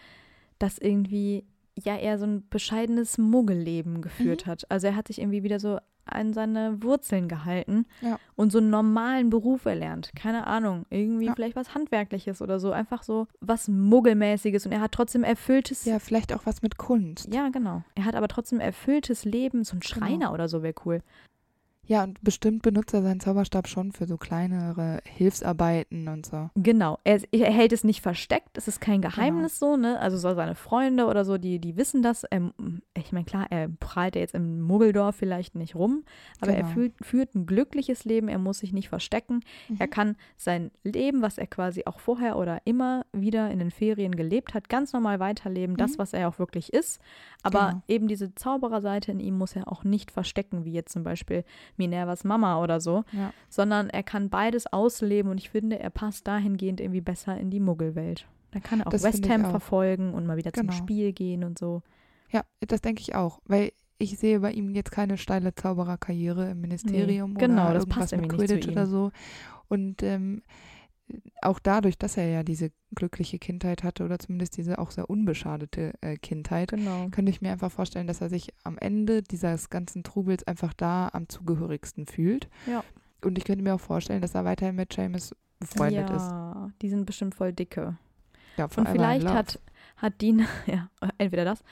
dass 0.58 0.78
irgendwie 0.78 1.44
ja 1.76 1.96
eher 1.96 2.18
so 2.18 2.26
ein 2.26 2.48
bescheidenes 2.48 3.18
Muggelleben 3.18 4.00
geführt 4.02 4.46
Mhm. 4.46 4.50
hat. 4.50 4.70
Also 4.70 4.86
er 4.88 4.96
hat 4.96 5.08
sich 5.08 5.18
irgendwie 5.18 5.42
wieder 5.42 5.58
so 5.58 5.78
an 6.05 6.32
seine 6.32 6.82
Wurzeln 6.82 7.28
gehalten 7.28 7.86
Ja. 8.01 8.18
und 8.36 8.51
so 8.53 8.59
einen 8.59 8.70
normalen 8.70 9.30
Beruf 9.30 9.64
erlernt. 9.64 10.11
Keine 10.16 10.46
Ahnung, 10.46 10.86
irgendwie 10.90 11.26
Ja. 11.26 11.34
vielleicht 11.34 11.57
was 11.57 11.74
Handwerkliches 11.74 12.42
oder 12.42 12.59
so, 12.59 12.72
einfach 12.72 13.03
so 13.03 13.26
was 13.40 13.68
Muggelmäßiges 13.68 14.66
und 14.66 14.72
er 14.72 14.80
hat 14.80 14.92
trotzdem 14.92 15.22
erfülltes. 15.24 15.84
Ja, 15.84 15.98
vielleicht 15.98 16.32
auch 16.32 16.46
was 16.46 16.62
mit 16.62 16.78
Kunst. 16.78 17.32
Ja, 17.32 17.48
genau. 17.51 17.82
Er 17.94 18.05
hat 18.05 18.14
aber 18.14 18.28
trotzdem 18.28 18.61
erfülltes 18.61 19.24
Leben. 19.24 19.64
So 19.64 19.76
ein 19.76 19.80
Genau. 19.80 19.94
Schreiner 20.07 20.32
oder 20.32 20.48
so 20.48 20.62
wäre 20.62 20.74
cool. 20.84 21.03
Ja, 21.91 22.05
und 22.05 22.22
bestimmt 22.22 22.62
benutzt 22.62 22.95
er 22.95 23.03
seinen 23.03 23.18
Zauberstab 23.18 23.66
schon 23.66 23.91
für 23.91 24.07
so 24.07 24.16
kleinere 24.16 25.01
Hilfsarbeiten 25.05 26.07
und 26.07 26.24
so. 26.24 26.51
Genau. 26.55 26.99
Er, 27.03 27.20
er 27.32 27.51
hält 27.53 27.72
es 27.72 27.82
nicht 27.82 28.01
versteckt. 28.01 28.57
Es 28.57 28.68
ist 28.68 28.80
kein 28.80 29.01
Genau. 29.01 29.12
Geheimnis 29.12 29.59
so, 29.59 29.76
ne? 29.76 29.99
Also 29.99 30.16
so 30.16 30.32
seine 30.34 30.55
Freunde 30.55 31.07
oder 31.07 31.24
so, 31.24 31.36
die, 31.36 31.59
die 31.59 31.76
wissen 31.76 32.01
das. 32.01 32.24
Ähm, 32.30 32.53
ich 32.97 33.11
meine, 33.11 33.24
klar, 33.24 33.47
er 33.51 33.68
prahlt 33.68 34.14
ja 34.14 34.20
jetzt 34.20 34.36
im 34.36 34.61
Muggeldorf 34.61 35.16
vielleicht 35.16 35.57
nicht 35.57 35.74
rum, 35.74 36.05
aber 36.41 36.53
er 36.53 36.62
Genau. 36.62 36.93
führt, 37.03 37.34
ein 37.34 37.47
glückliches 37.47 38.05
Leben. 38.05 38.28
Er 38.28 38.38
muss 38.38 38.61
sich 38.61 38.72
nicht 38.72 38.88
verstecken. 38.88 39.41
Er 39.80 39.86
Mhm. 39.86 39.91
kann 39.91 40.16
sein 40.36 40.70
Leben, 40.84 41.22
was 41.22 41.38
er 41.38 41.49
quasi 41.49 41.82
auch 41.86 41.99
vorher 41.99 42.36
oder 42.38 42.61
immer 42.66 43.05
wieder 43.12 43.51
in 43.51 43.59
den 43.59 43.72
Ferien 43.72 44.14
gelebt 44.14 44.55
hat, 44.55 44.68
ganz 44.68 44.93
normal 44.93 45.18
weiterleben. 45.18 45.76
Das, 45.76 45.95
Mhm. 45.95 45.99
was 45.99 46.12
er 46.12 46.28
auch 46.28 46.38
wirklich 46.38 46.72
ist. 46.72 47.01
Aber 47.43 47.68
Genau. 47.70 47.82
eben 47.88 48.07
diese 48.07 48.32
Zaubererseite 48.34 49.11
in 49.11 49.18
ihm 49.18 49.36
muss 49.38 49.57
er 49.57 49.66
auch 49.72 49.82
nicht 49.82 50.12
verstecken, 50.12 50.64
wie 50.64 50.72
jetzt 50.72 50.93
zum 50.93 51.03
Beispiel 51.03 51.43
Minervas 51.81 52.24
Mama 52.24 52.62
oder 52.62 52.81
so, 52.81 53.05
Ja. 53.12 53.33
sondern 53.49 53.89
er 53.91 54.03
kann 54.03 54.28
beides 54.31 54.66
ausleben 54.72 55.31
und 55.31 55.39
ich 55.39 55.51
finde, 55.51 55.78
er 55.81 55.91
passt 55.91 56.26
dahingehend 56.28 56.81
irgendwie 56.81 57.01
besser 57.01 57.37
in 57.39 57.51
die 57.51 57.61
Muggelwelt. 57.61 58.26
Da 58.53 58.61
kann 58.61 58.81
er 58.81 58.87
auch 58.87 58.91
Das 58.91 59.03
West 59.03 59.28
Ham 59.28 59.45
auch. 59.47 59.51
verfolgen 59.51 60.12
und 60.14 60.26
mal 60.26 60.37
wieder 60.37 60.51
Genau. 60.51 60.72
zum 60.72 60.76
Spiel 60.78 61.12
gehen 61.12 61.45
und 61.45 61.59
so. 61.59 61.83
Ja, 62.31 62.43
das 62.61 62.81
denke 62.81 63.01
ich 63.01 63.14
auch, 63.14 63.41
weil 63.47 63.72
ich 63.99 64.18
sehe 64.18 64.41
bei 64.41 64.53
ihm 64.53 64.74
jetzt 64.74 64.91
keine 64.93 65.18
steile 65.18 65.55
Zaubererkarriere 65.55 66.51
im 66.51 66.61
Ministerium 66.61 67.35
genau, 67.35 67.64
oder 67.66 67.74
das 67.74 67.83
irgendwas 67.85 68.11
passt 68.11 68.16
mit 68.16 68.28
Quidditch 68.31 68.68
oder 68.68 68.87
so. 68.87 69.11
Und 69.68 70.03
ähm, 70.03 70.43
auch 71.42 71.58
dadurch, 71.58 71.98
dass 71.98 72.16
er 72.16 72.28
ja 72.28 72.42
diese 72.42 72.70
glückliche 72.94 73.38
Kindheit 73.38 73.82
hatte 73.84 74.04
oder 74.04 74.18
zumindest 74.18 74.56
diese 74.56 74.78
auch 74.78 74.90
sehr 74.90 75.08
unbeschadete 75.08 75.92
äh, 76.00 76.16
Kindheit, 76.16 76.70
Genau. 76.70 77.08
könnte 77.11 77.30
ich 77.30 77.40
mir 77.40 77.52
einfach 77.52 77.70
vorstellen, 77.72 78.06
dass 78.06 78.20
er 78.20 78.28
sich 78.28 78.48
am 78.64 78.76
Ende 78.78 79.22
dieses 79.22 79.70
ganzen 79.70 80.02
Trubels 80.02 80.46
einfach 80.46 80.72
da 80.74 81.08
am 81.12 81.28
zugehörigsten 81.28 82.06
fühlt. 82.06 82.48
Ja. 82.66 82.84
Und 83.24 83.38
ich 83.38 83.44
könnte 83.44 83.62
mir 83.62 83.74
auch 83.74 83.80
vorstellen, 83.80 84.22
dass 84.22 84.34
er 84.34 84.44
weiterhin 84.44 84.76
mit 84.76 84.92
Seamus 84.92 85.34
befreundet 85.58 86.08
ist. 86.11 86.22
ja, 86.30 86.70
die 86.82 86.88
sind 86.88 87.04
bestimmt 87.06 87.34
voll 87.34 87.52
dicke. 87.52 87.96
Ja, 88.56 88.64
Und 88.76 88.88
vielleicht 88.88 89.26
hat, 89.28 89.58
hat 89.96 90.20
Dean, 90.20 90.46
ja, 90.66 90.88
entweder 91.18 91.44
das, 91.44 91.62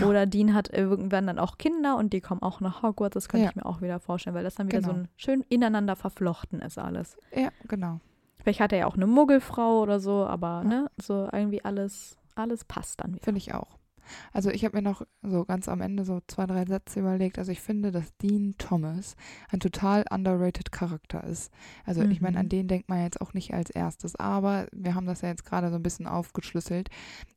Ja. 0.00 0.06
oder 0.06 0.26
Dean 0.26 0.52
hat 0.54 0.68
irgendwann 0.72 1.26
dann 1.26 1.38
auch 1.38 1.56
Kinder 1.58 1.96
und 1.96 2.12
die 2.12 2.20
kommen 2.20 2.42
auch 2.42 2.60
nach 2.60 2.82
Hogwarts. 2.82 3.14
Das 3.14 3.28
könnte 3.28 3.44
Ja. 3.44 3.50
ich 3.50 3.56
mir 3.56 3.64
auch 3.66 3.80
wieder 3.80 3.98
vorstellen, 4.00 4.34
weil 4.36 4.44
das 4.44 4.56
dann 4.56 4.66
wieder 4.68 4.82
so 4.82 4.90
Genau. 4.90 5.02
ein 5.04 5.08
schön 5.16 5.44
ineinander 5.48 5.96
verflochten 5.96 6.60
ist 6.60 6.78
alles. 6.78 7.16
Ja, 7.34 7.48
genau. 7.68 8.00
Vielleicht 8.46 8.60
hat 8.60 8.70
er 8.72 8.78
ja 8.78 8.86
auch 8.86 8.94
eine 8.94 9.08
Muggelfrau 9.08 9.80
oder 9.82 9.98
so, 9.98 10.24
aber 10.24 10.62
Ja. 10.62 10.68
ne, 10.68 10.90
so 11.02 11.28
irgendwie 11.32 11.64
alles, 11.64 12.16
alles 12.36 12.64
passt 12.64 13.00
dann 13.00 13.12
wieder. 13.14 13.24
Finde 13.24 13.38
ich 13.38 13.52
auch. 13.54 13.76
Also 14.32 14.50
ich 14.50 14.64
habe 14.64 14.76
mir 14.76 14.82
noch 14.84 15.02
so 15.22 15.44
ganz 15.44 15.68
am 15.68 15.80
Ende 15.80 16.04
so 16.04 16.20
zwei, 16.28 16.46
drei 16.46 16.64
Sätze 16.64 17.00
überlegt. 17.00 17.40
Also 17.40 17.50
ich 17.50 17.60
finde, 17.60 17.90
dass 17.90 18.16
Dean 18.18 18.54
Thomas 18.56 19.16
ein 19.50 19.58
total 19.58 20.04
underrated 20.08 20.70
Charakter 20.70 21.24
ist. 21.24 21.52
Also 21.84 22.02
ich 22.02 22.20
meine, 22.20 22.36
Mhm. 22.36 22.40
an 22.42 22.48
den 22.48 22.68
denkt 22.68 22.88
man 22.88 23.02
jetzt 23.02 23.20
auch 23.20 23.34
nicht 23.34 23.52
als 23.52 23.68
erstes. 23.68 24.14
Aber 24.14 24.68
wir 24.70 24.94
haben 24.94 25.06
das 25.06 25.22
ja 25.22 25.28
jetzt 25.30 25.44
gerade 25.44 25.70
so 25.70 25.74
ein 25.74 25.82
bisschen 25.82 26.06
aufgeschlüsselt, 26.06 26.88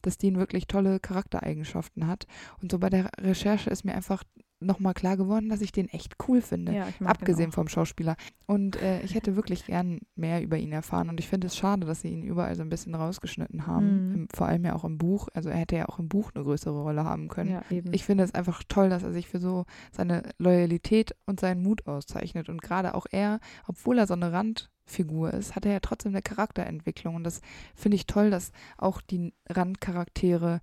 dass 0.04 0.20
Dean 0.20 0.38
wirklich 0.38 0.68
tolle 0.68 1.00
Charaktereigenschaften 1.00 2.06
hat. 2.06 2.28
Und 2.62 2.72
so 2.72 2.78
bei 2.78 2.92
der 2.92 3.10
Recherche 3.20 3.72
ist 3.72 3.84
mir 3.84 3.96
einfach 3.96 4.24
nochmal 4.60 4.94
klar 4.94 5.18
geworden, 5.18 5.50
dass 5.50 5.62
ich 5.62 5.72
den 5.72 5.88
echt 5.90 6.16
cool 6.28 6.42
finde. 6.42 6.74
Ja, 6.74 6.88
Abgesehen 7.06 7.52
vom 7.52 7.68
Schauspieler. 7.68 8.16
Und 8.46 8.82
äh, 8.82 9.02
ich 9.02 9.16
hätte 9.16 9.36
wirklich 9.36 9.66
gern 9.66 10.00
mehr 10.16 10.42
über 10.42 10.58
ihn 10.58 10.72
erfahren. 10.72 11.10
Und 11.10 11.20
ich 11.20 11.28
finde 11.28 11.48
es 11.48 11.56
schade, 11.56 11.86
dass 11.86 12.02
sie 12.02 12.10
ihn 12.10 12.24
überall 12.24 12.56
so 12.56 12.62
ein 12.62 12.70
bisschen 12.70 12.96
rausgeschnitten 12.96 13.68
haben. 13.68 14.10
Mhm. 14.10 14.16
Im, 14.16 14.28
vor 14.34 14.48
allem 14.48 14.66
ja 14.66 14.76
auch 14.76 14.84
im 14.84 14.98
Buch. 14.98 15.30
Also 15.34 15.50
er 15.50 15.58
hätte 15.58 15.78
ja 15.78 15.88
auch 15.88 16.00
im 16.00 16.10
Buch 16.10 16.32
eine 16.34 16.44
größere 16.44 16.82
Rolle 16.82 17.04
haben 17.04 17.30
können. 17.30 17.52
Ja. 17.52 17.62
Ich 17.92 18.04
finde 18.04 18.24
es 18.24 18.34
einfach 18.34 18.64
toll, 18.68 18.90
dass 18.90 19.04
er 19.04 19.14
sich 19.14 19.28
für 19.28 19.40
so 19.40 19.66
seine 19.92 20.24
Loyalität 20.38 21.16
und 21.26 21.40
seinen 21.40 21.64
Mut 21.64 21.88
auszeichnet. 21.88 22.50
Und 22.50 22.62
gerade 22.62 22.96
auch 22.96 23.06
er, 23.12 23.40
obwohl 23.68 23.98
er 23.98 24.08
so 24.08 24.14
eine 24.14 24.34
Randfigur 24.34 25.34
ist, 25.34 25.56
hat 25.56 25.66
er 25.66 25.74
ja 25.74 25.80
trotzdem 25.80 26.12
eine 26.12 26.22
Charakterentwicklung. 26.22 27.16
Und 27.16 27.24
das 27.24 27.42
finde 27.76 27.96
ich 27.96 28.08
toll, 28.08 28.30
dass 28.30 28.52
auch 28.78 29.02
die 29.02 29.34
Randcharaktere 29.50 30.60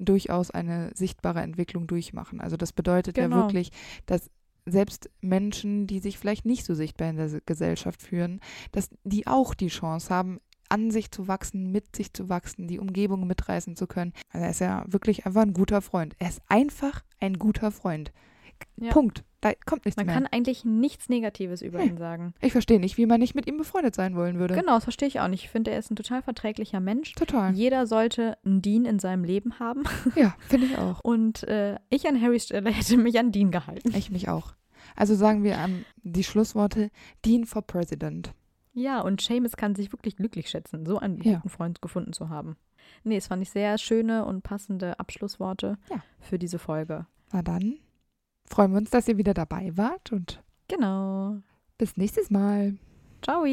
durchaus 0.00 0.50
eine 0.50 0.90
sichtbare 0.94 1.40
Entwicklung 1.40 1.86
durchmachen. 1.86 2.40
Also 2.40 2.56
das 2.56 2.72
bedeutet 2.72 3.16
ja 3.16 3.24
Genau. 3.24 3.36
wirklich, 3.36 3.70
dass 4.06 4.30
selbst 4.66 5.10
Menschen, 5.20 5.86
die 5.86 6.00
sich 6.00 6.18
vielleicht 6.18 6.44
nicht 6.44 6.64
so 6.64 6.74
sichtbar 6.74 7.10
in 7.10 7.16
der 7.16 7.40
Gesellschaft 7.46 8.02
führen, 8.02 8.40
dass 8.72 8.90
die 9.04 9.26
auch 9.26 9.54
die 9.54 9.68
Chance 9.68 10.12
haben, 10.14 10.40
an 10.68 10.90
sich 10.90 11.10
zu 11.10 11.26
wachsen, 11.28 11.72
mit 11.72 11.96
sich 11.96 12.12
zu 12.12 12.28
wachsen, 12.28 12.68
die 12.68 12.78
Umgebung 12.78 13.26
mitreißen 13.26 13.74
zu 13.76 13.86
können. 13.86 14.12
Also 14.30 14.44
er 14.44 14.50
ist 14.50 14.60
ja 14.60 14.84
wirklich 14.86 15.26
einfach 15.26 15.42
ein 15.42 15.52
guter 15.52 15.82
Freund. 15.82 16.14
Er 16.18 16.28
ist 16.28 16.42
einfach 16.48 17.02
ein 17.18 17.38
guter 17.38 17.70
Freund. 17.72 18.12
Ja. 18.76 18.90
Punkt. 18.92 19.24
Da 19.40 19.52
kommt 19.64 19.86
nichts 19.86 19.96
Man 19.96 20.06
mehr. 20.06 20.14
kann 20.14 20.26
eigentlich 20.26 20.64
nichts 20.66 21.08
Negatives 21.08 21.62
über 21.62 21.78
Nee. 21.78 21.86
ihn 21.86 21.96
sagen. 21.96 22.34
ich 22.40 22.52
verstehe 22.52 22.78
nicht, 22.78 22.98
wie 22.98 23.06
man 23.06 23.20
nicht 23.20 23.34
mit 23.34 23.46
ihm 23.46 23.56
befreundet 23.56 23.94
sein 23.94 24.14
wollen 24.14 24.38
würde. 24.38 24.54
Genau, 24.54 24.74
das 24.74 24.84
verstehe 24.84 25.08
ich 25.08 25.20
auch 25.20 25.28
nicht. 25.28 25.44
Ich 25.44 25.50
finde, 25.50 25.70
er 25.70 25.78
ist 25.78 25.90
ein 25.90 25.96
total 25.96 26.20
verträglicher 26.22 26.80
Mensch. 26.80 27.14
Total. 27.14 27.52
Jeder 27.54 27.86
sollte 27.86 28.36
einen 28.44 28.60
Dean 28.60 28.84
in 28.84 28.98
seinem 28.98 29.24
Leben 29.24 29.58
haben. 29.58 29.84
Ja, 30.16 30.34
finde 30.48 30.66
ich 30.66 30.76
auch. 30.78 31.00
Und 31.02 31.44
äh, 31.44 31.76
ich 31.88 32.06
an 32.06 32.20
Harrys 32.20 32.44
Stelle 32.44 32.70
hätte 32.72 32.96
mich 32.98 33.18
an 33.18 33.32
Dean 33.32 33.50
gehalten. 33.50 33.94
Ich 33.96 34.10
mich 34.10 34.28
auch. 34.28 34.52
Also 34.96 35.14
sagen 35.14 35.42
wir 35.44 35.54
ähm, 35.54 35.84
die 36.02 36.24
Schlussworte 36.24 36.90
Dean 37.24 37.44
for 37.46 37.62
President. 37.62 38.32
Ja, 38.72 39.00
und 39.00 39.20
Seamus 39.20 39.56
kann 39.56 39.74
sich 39.74 39.90
wirklich 39.92 40.16
glücklich 40.16 40.48
schätzen, 40.48 40.86
so 40.86 40.98
einen 40.98 41.20
Ja. 41.22 41.36
guten 41.36 41.48
Freund 41.48 41.82
gefunden 41.82 42.12
zu 42.12 42.28
haben. 42.28 42.56
Nee, 43.04 43.16
es 43.16 43.26
fand 43.26 43.42
ich 43.42 43.50
sehr 43.50 43.78
schöne 43.78 44.24
und 44.24 44.42
passende 44.42 44.98
Abschlussworte 45.00 45.76
Ja. 45.90 46.02
für 46.20 46.38
diese 46.38 46.58
Folge. 46.58 47.06
Na 47.32 47.42
dann 47.42 47.78
freuen 48.50 48.72
wir 48.72 48.78
uns, 48.78 48.90
dass 48.90 49.08
ihr 49.08 49.16
wieder 49.16 49.34
dabei 49.34 49.72
wart 49.76 50.12
und 50.12 50.42
Genau. 50.68 51.36
bis 51.78 51.96
nächstes 51.96 52.30
Mal. 52.30 52.76
Ciao. 53.22 53.44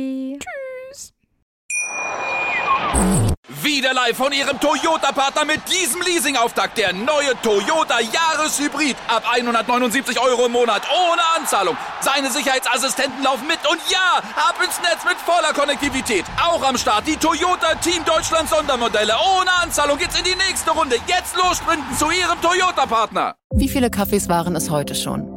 Wieder 3.63 3.93
live 3.93 4.17
von 4.17 4.31
Ihrem 4.31 4.59
Toyota-Partner 4.59 5.45
mit 5.45 5.61
diesem 5.71 6.01
Leasing-Auftakt. 6.01 6.77
Der 6.77 6.93
neue 6.93 7.39
Toyota 7.41 7.99
Jahreshybrid. 7.99 8.95
Ab 9.07 9.23
179 9.31 10.19
Euro 10.19 10.45
im 10.45 10.51
Monat. 10.51 10.83
Ohne 10.89 11.21
Anzahlung. 11.37 11.77
Seine 12.01 12.31
Sicherheitsassistenten 12.31 13.23
laufen 13.23 13.47
mit. 13.47 13.59
Und 13.69 13.79
ja, 13.89 14.17
ab 14.35 14.55
ins 14.63 14.79
Netz 14.81 15.03
mit 15.05 15.17
voller 15.17 15.53
Konnektivität. 15.53 16.25
Auch 16.41 16.63
am 16.67 16.77
Start 16.77 17.07
die 17.07 17.17
Toyota 17.17 17.75
Team 17.75 18.03
Deutschland 18.05 18.49
Sondermodelle. 18.49 19.13
Ohne 19.37 19.51
Anzahlung 19.61 19.97
geht's 19.97 20.17
in 20.17 20.23
die 20.23 20.35
nächste 20.35 20.71
Runde. 20.71 20.95
Jetzt 21.07 21.35
los 21.35 21.61
zu 21.99 22.09
Ihrem 22.09 22.41
Toyota-Partner. 22.41 23.35
Wie 23.53 23.69
viele 23.69 23.89
Kaffees 23.89 24.27
waren 24.27 24.55
es 24.55 24.69
heute 24.69 24.95
schon? 24.95 25.36